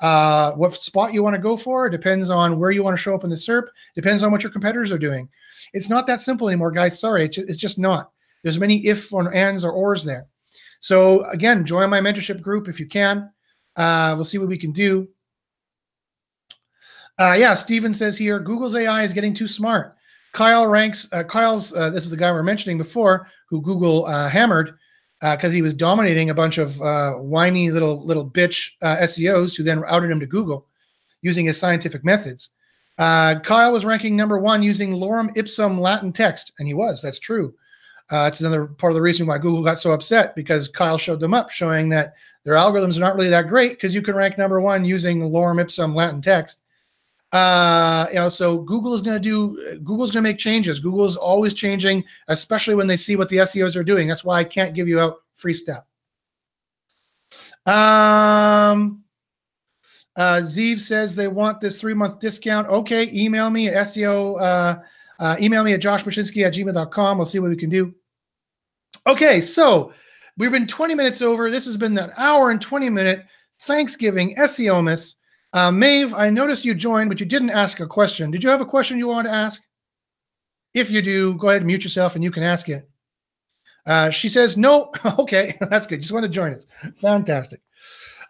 uh, 0.01 0.53
what 0.53 0.83
spot 0.83 1.13
you 1.13 1.23
want 1.23 1.37
to 1.37 1.43
go 1.43 1.59
for. 1.59 1.89
It 1.89 1.91
depends 1.91 2.31
on 2.31 2.59
where 2.59 2.71
you 2.71 2.83
want 2.83 2.97
to 2.97 3.03
show 3.03 3.15
up 3.15 3.25
in 3.25 3.29
the 3.29 3.37
SERP. 3.37 3.67
Depends 3.95 4.23
on 4.23 4.33
what 4.33 4.43
your 4.43 4.53
competitors 4.53 4.93
are 4.93 4.99
doing. 4.99 5.29
It's 5.75 5.91
not 5.91 6.07
that 6.07 6.23
simple 6.23 6.49
anymore, 6.49 6.71
guys. 6.71 6.99
Sorry, 6.99 7.27
it's 7.27 7.57
just 7.59 7.79
not. 7.79 8.13
There's 8.43 8.59
many 8.59 8.87
if 8.87 9.13
or 9.13 9.31
ands 9.35 9.63
or 9.63 9.73
ors 9.73 10.05
there. 10.05 10.27
So 10.81 11.25
again, 11.27 11.67
join 11.67 11.91
my 11.91 12.01
mentorship 12.01 12.41
group 12.41 12.67
if 12.67 12.81
you 12.81 12.87
can. 12.87 13.31
Uh, 13.77 14.15
we'll 14.15 14.25
see 14.25 14.39
what 14.39 14.49
we 14.49 14.57
can 14.57 14.73
do. 14.73 15.09
Uh, 17.19 17.37
yeah, 17.39 17.55
Steven 17.55 17.93
says 17.93 18.17
here, 18.17 18.39
Google's 18.39 18.75
AI 18.75 19.03
is 19.03 19.13
getting 19.13 19.35
too 19.35 19.47
smart. 19.47 19.97
Kyle 20.33 20.67
ranks, 20.67 21.09
uh, 21.13 21.23
Kyle's, 21.23 21.75
uh, 21.75 21.91
this 21.91 22.05
is 22.05 22.11
the 22.11 22.17
guy 22.17 22.33
we 22.33 22.39
are 22.39 22.43
mentioning 22.43 22.79
before, 22.79 23.29
who 23.49 23.61
Google 23.61 24.07
uh, 24.07 24.29
hammered 24.29 24.75
because 25.21 25.53
uh, 25.53 25.55
he 25.55 25.63
was 25.63 25.75
dominating 25.75 26.31
a 26.31 26.35
bunch 26.35 26.59
of 26.59 26.81
uh, 26.83 27.13
whiny 27.13 27.71
little 27.71 28.05
little 28.05 28.29
bitch 28.29 28.71
SEOs 28.83 29.57
who 29.57 29.63
then 29.63 29.85
outed 29.87 30.11
him 30.11 30.19
to 30.19 30.27
Google 30.27 30.67
using 31.21 31.47
his 31.47 31.59
scientific 31.59 32.05
methods. 32.05 32.51
Kyle 32.99 33.73
was 33.73 33.85
ranking 33.85 34.17
number 34.17 34.39
one 34.39 34.63
using 34.63 34.93
lorem 34.93 35.37
ipsum 35.37 35.79
Latin 35.79 36.13
text, 36.13 36.53
and 36.59 36.67
he 36.67 36.75
was. 36.75 37.01
That's 37.03 37.21
true. 37.21 37.55
Uh, 38.11 38.27
it's 38.27 38.41
another 38.41 38.67
part 38.67 38.91
of 38.91 38.95
the 38.95 39.03
reason 39.03 39.27
why 39.27 39.39
Google 39.39 39.63
got 39.63 39.79
so 39.79 39.93
upset 39.93 40.35
because 40.35 40.69
Kyle 40.69 40.99
showed 40.99 41.21
them 41.21 41.35
up, 41.35 41.51
showing 41.51 41.89
that 41.91 42.15
their 42.45 42.55
algorithms 42.55 42.97
are 42.97 43.01
not 43.01 43.15
really 43.15 43.29
that 43.29 43.49
great 43.49 43.71
because 43.71 43.95
you 43.95 44.03
can 44.03 44.17
rank 44.17 44.37
number 44.37 44.61
one 44.61 44.85
using 44.85 45.21
lorem 45.21 45.61
ipsum 45.61 45.95
Latin 45.95 46.21
text. 46.21 46.62
Uh, 47.33 48.07
you 48.11 48.17
know, 48.17 48.29
so 48.29 48.59
Google 48.59 48.95
is 48.95 49.01
going 49.01 49.17
to 49.17 49.21
do, 49.21 49.79
Google's 49.79 50.11
going 50.11 50.23
to 50.23 50.29
make 50.29 50.39
changes. 50.39 50.79
Google's 50.79 51.17
always 51.17 51.55
changing, 51.55 52.05
especially 52.29 52.75
when 52.75 52.87
they 52.87 52.97
see 52.97 53.17
what 53.17 53.29
the 53.31 53.39
SEOs 53.39 53.75
are 53.75 53.85
doing. 53.85 54.07
That's 54.07 54.25
why 54.25 54.39
I 54.39 54.45
can't 54.45 54.75
give 54.75 54.87
you 54.87 55.01
out 55.01 55.17
free 55.35 55.55
stuff. 55.55 55.85
Um, 57.65 59.03
uh, 60.15 60.41
Zeev 60.43 60.79
says 60.79 61.17
they 61.17 61.29
want 61.29 61.61
this 61.61 61.81
three 61.81 61.95
month 61.95 62.19
discount. 62.19 62.69
Okay, 62.69 63.09
email 63.15 63.49
me 63.49 63.69
at 63.69 63.87
SEO, 63.87 64.41
uh, 64.41 64.83
uh, 65.19 65.37
email 65.41 65.65
me 65.65 65.73
at 65.73 65.81
joshbachynski 65.81 66.45
at 66.45 66.53
gmail.com. 66.53 67.17
We'll 67.17 67.27
see 67.27 67.39
what 67.39 67.51
we 67.51 67.57
can 67.57 67.71
do. 67.71 67.95
Okay, 69.07 69.41
so 69.41 69.93
we've 70.37 70.53
been 70.53 70.67
20 70.67 70.95
minutes 70.95 71.23
over. 71.23 71.51
This 71.51 71.65
has 71.65 71.79
been 71.79 71.97
an 71.97 72.13
hour 72.19 72.51
and 72.51 72.61
20 72.61 72.91
minute 72.91 73.25
Thanksgiving 73.63 74.35
SEOmas. 74.37 75.17
Uh, 75.53 75.71
Maeve, 75.71 76.15
I 76.15 76.31
noticed 76.31 76.65
you 76.65 76.75
joined, 76.75 77.11
but 77.11 77.21
you 77.21 77.27
didn't 77.27 77.51
ask 77.51 77.81
a 77.81 77.87
question. 77.87 78.31
Did 78.31 78.43
you 78.43 78.51
have 78.51 78.61
a 78.61 78.67
question 78.67 78.99
you 78.99 79.09
wanted 79.09 79.29
to 79.29 79.35
ask? 79.35 79.63
If 80.73 80.91
you 80.91 81.03
do, 81.03 81.37
go 81.37 81.49
ahead 81.49 81.63
and 81.63 81.67
mute 81.67 81.85
yourself 81.85 82.15
and 82.15 82.25
you 82.25 82.31
can 82.31 82.43
ask 82.43 82.69
it. 82.69 82.89
Uh, 83.85 84.11
she 84.11 84.29
says, 84.29 84.57
no. 84.57 84.93
okay, 85.19 85.57
that's 85.71 85.87
good. 85.87 86.01
Just 86.01 86.13
want 86.13 86.25
to 86.25 86.29
join 86.29 86.55
us. 86.55 86.67
Fantastic. 86.97 87.61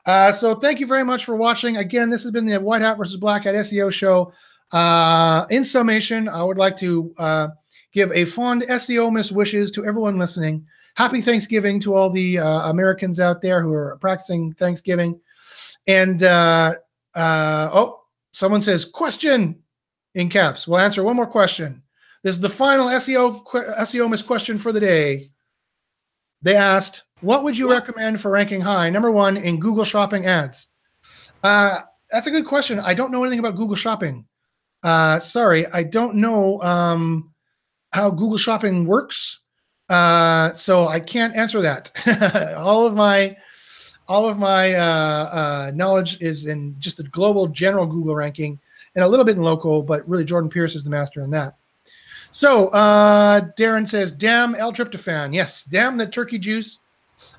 Uh, 0.05 0.33
so 0.33 0.55
thank 0.57 0.81
you 0.81 0.87
very 0.87 1.05
much 1.05 1.25
for 1.25 1.37
watching. 1.37 1.77
Again, 1.77 2.11
this 2.11 2.25
has 2.25 2.33
been 2.33 2.47
the 2.47 2.59
White 2.59 2.83
Hat 2.83 2.99
versus 2.99 3.17
Black 3.17 3.45
Hat 3.45 3.55
SEO 3.55 3.93
show. 3.93 4.33
Uh, 4.73 5.47
in 5.51 5.63
summation, 5.63 6.29
I 6.29 6.43
would 6.43 6.59
like 6.59 6.77
to 6.79 7.15
uh, 7.19 7.49
give 7.93 8.11
a 8.13 8.25
fond 8.25 8.63
SEOmas 8.63 9.31
wishes 9.31 9.71
to 9.73 9.85
everyone 9.85 10.19
listening. 10.19 10.67
Happy 10.95 11.21
Thanksgiving 11.21 11.79
to 11.81 11.95
all 11.95 12.11
the 12.11 12.39
uh, 12.39 12.71
Americans 12.71 13.21
out 13.21 13.41
there 13.41 13.63
who 13.63 13.73
are 13.73 13.97
practicing 14.01 14.53
Thanksgiving. 14.55 15.21
And 15.87 16.23
uh, 17.15 17.71
oh, 17.73 18.01
someone 18.33 18.63
says 18.63 18.85
question 18.85 19.63
in 20.15 20.29
caps. 20.29 20.67
We'll 20.67 20.79
answer 20.79 21.03
one 21.03 21.17
more 21.17 21.27
question. 21.27 21.83
This 22.23 22.37
is 22.37 22.41
the 22.41 22.49
final 22.49 22.87
SEO 22.87 23.45
SEOmas 23.45 24.25
question 24.25 24.59
for 24.59 24.73
the 24.73 24.81
day. 24.81 25.27
They 26.43 26.57
asked, 26.57 27.03
"What 27.21 27.45
would 27.45 27.59
you 27.59 27.71
recommend 27.71 28.21
for 28.21 28.31
ranking 28.31 28.61
high? 28.61 28.91
Number 28.91 29.11
one 29.11 29.37
in 29.37 29.61
Google 29.61 29.85
Shopping 29.85 30.27
ads." 30.27 30.69
Uh, 31.43 31.81
that's 32.11 32.27
a 32.27 32.31
good 32.31 32.47
question. 32.47 32.79
I 32.79 32.95
don't 32.95 33.11
know 33.11 33.23
anything 33.25 33.41
about 33.41 33.57
Google 33.57 33.77
Shopping. 33.77 34.27
Uh, 34.83 35.19
sorry, 35.19 35.67
I 35.67 35.83
don't 35.83 36.17
know 36.17 36.61
um, 36.63 37.33
how 37.93 38.11
Google 38.11 38.39
Shopping 38.39 38.87
works, 38.87 39.41
uh, 39.89 40.55
so 40.55 40.89
I 40.89 41.01
can't 41.01 41.37
answer 41.37 41.61
that. 41.63 41.91
all 42.57 42.87
of 42.87 42.95
my 42.95 43.37
all 44.13 44.29
of 44.29 44.39
my 44.39 44.75
uh, 44.75 44.85
uh, 44.85 45.73
knowledge 45.75 46.21
is 46.21 46.47
in 46.47 46.77
just 46.79 46.99
the 46.99 47.05
global 47.05 47.47
general 47.47 47.87
Google 47.87 48.15
ranking 48.15 48.61
and 48.95 49.03
a 49.03 49.09
little 49.09 49.25
bit 49.25 49.37
in 49.37 49.43
local, 49.43 49.83
but 49.83 50.07
really 50.07 50.25
Jordan 50.25 50.51
Pierce 50.51 50.75
is 50.75 50.85
the 50.85 50.91
master 50.91 51.23
in 51.23 51.31
that. 51.31 51.57
So 52.31 52.69
uh, 52.69 53.41
Darren 53.59 53.89
says, 53.89 54.13
"Damn 54.13 54.55
L-tryptophan." 54.55 55.33
Yes, 55.33 55.65
damn 55.65 55.97
the 55.97 56.07
turkey 56.07 56.39
juice. 56.39 56.81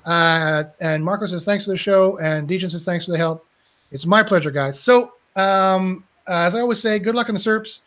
Uh, 0.04 0.64
and 0.80 1.04
Marco 1.04 1.26
says, 1.26 1.44
"Thanks 1.44 1.64
for 1.64 1.70
the 1.70 1.76
show," 1.76 2.18
and 2.18 2.48
Dejan 2.48 2.70
says, 2.70 2.84
"Thanks 2.84 3.04
for 3.04 3.12
the 3.12 3.18
help." 3.18 3.46
It's 3.92 4.04
my 4.04 4.24
pleasure, 4.24 4.50
guys. 4.50 4.80
So 4.80 5.12
um, 5.36 6.02
as 6.26 6.56
I 6.56 6.60
always 6.60 6.80
say, 6.80 6.98
good 6.98 7.14
luck 7.14 7.28
in 7.28 7.36
the 7.36 7.40
SERPs. 7.40 7.82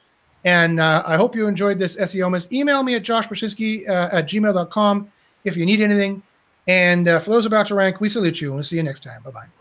And 0.46 0.80
uh, 0.80 1.04
I 1.06 1.18
hope 1.18 1.36
you 1.36 1.48
enjoyed 1.48 1.78
this 1.78 1.98
SEOmas. 1.98 2.50
Email 2.54 2.84
me 2.84 2.96
at 2.96 3.04
joshbachynski 3.04 3.90
uh, 3.90 4.10
at 4.14 4.28
gmail.com 4.28 5.12
if 5.44 5.58
you 5.58 5.66
need 5.66 5.82
anything. 5.82 6.24
And 6.68 7.08
uh, 7.08 7.20
for 7.20 7.32
those 7.32 7.46
about 7.46 7.68
to 7.68 7.76
rank, 7.76 8.02
we 8.02 8.10
salute 8.10 8.42
you. 8.42 8.50
and 8.50 8.56
We'll 8.56 8.64
see 8.64 8.76
you 8.78 8.84
next 8.84 9.04
time. 9.04 9.22
Bye 9.24 9.32
bye. 9.32 9.57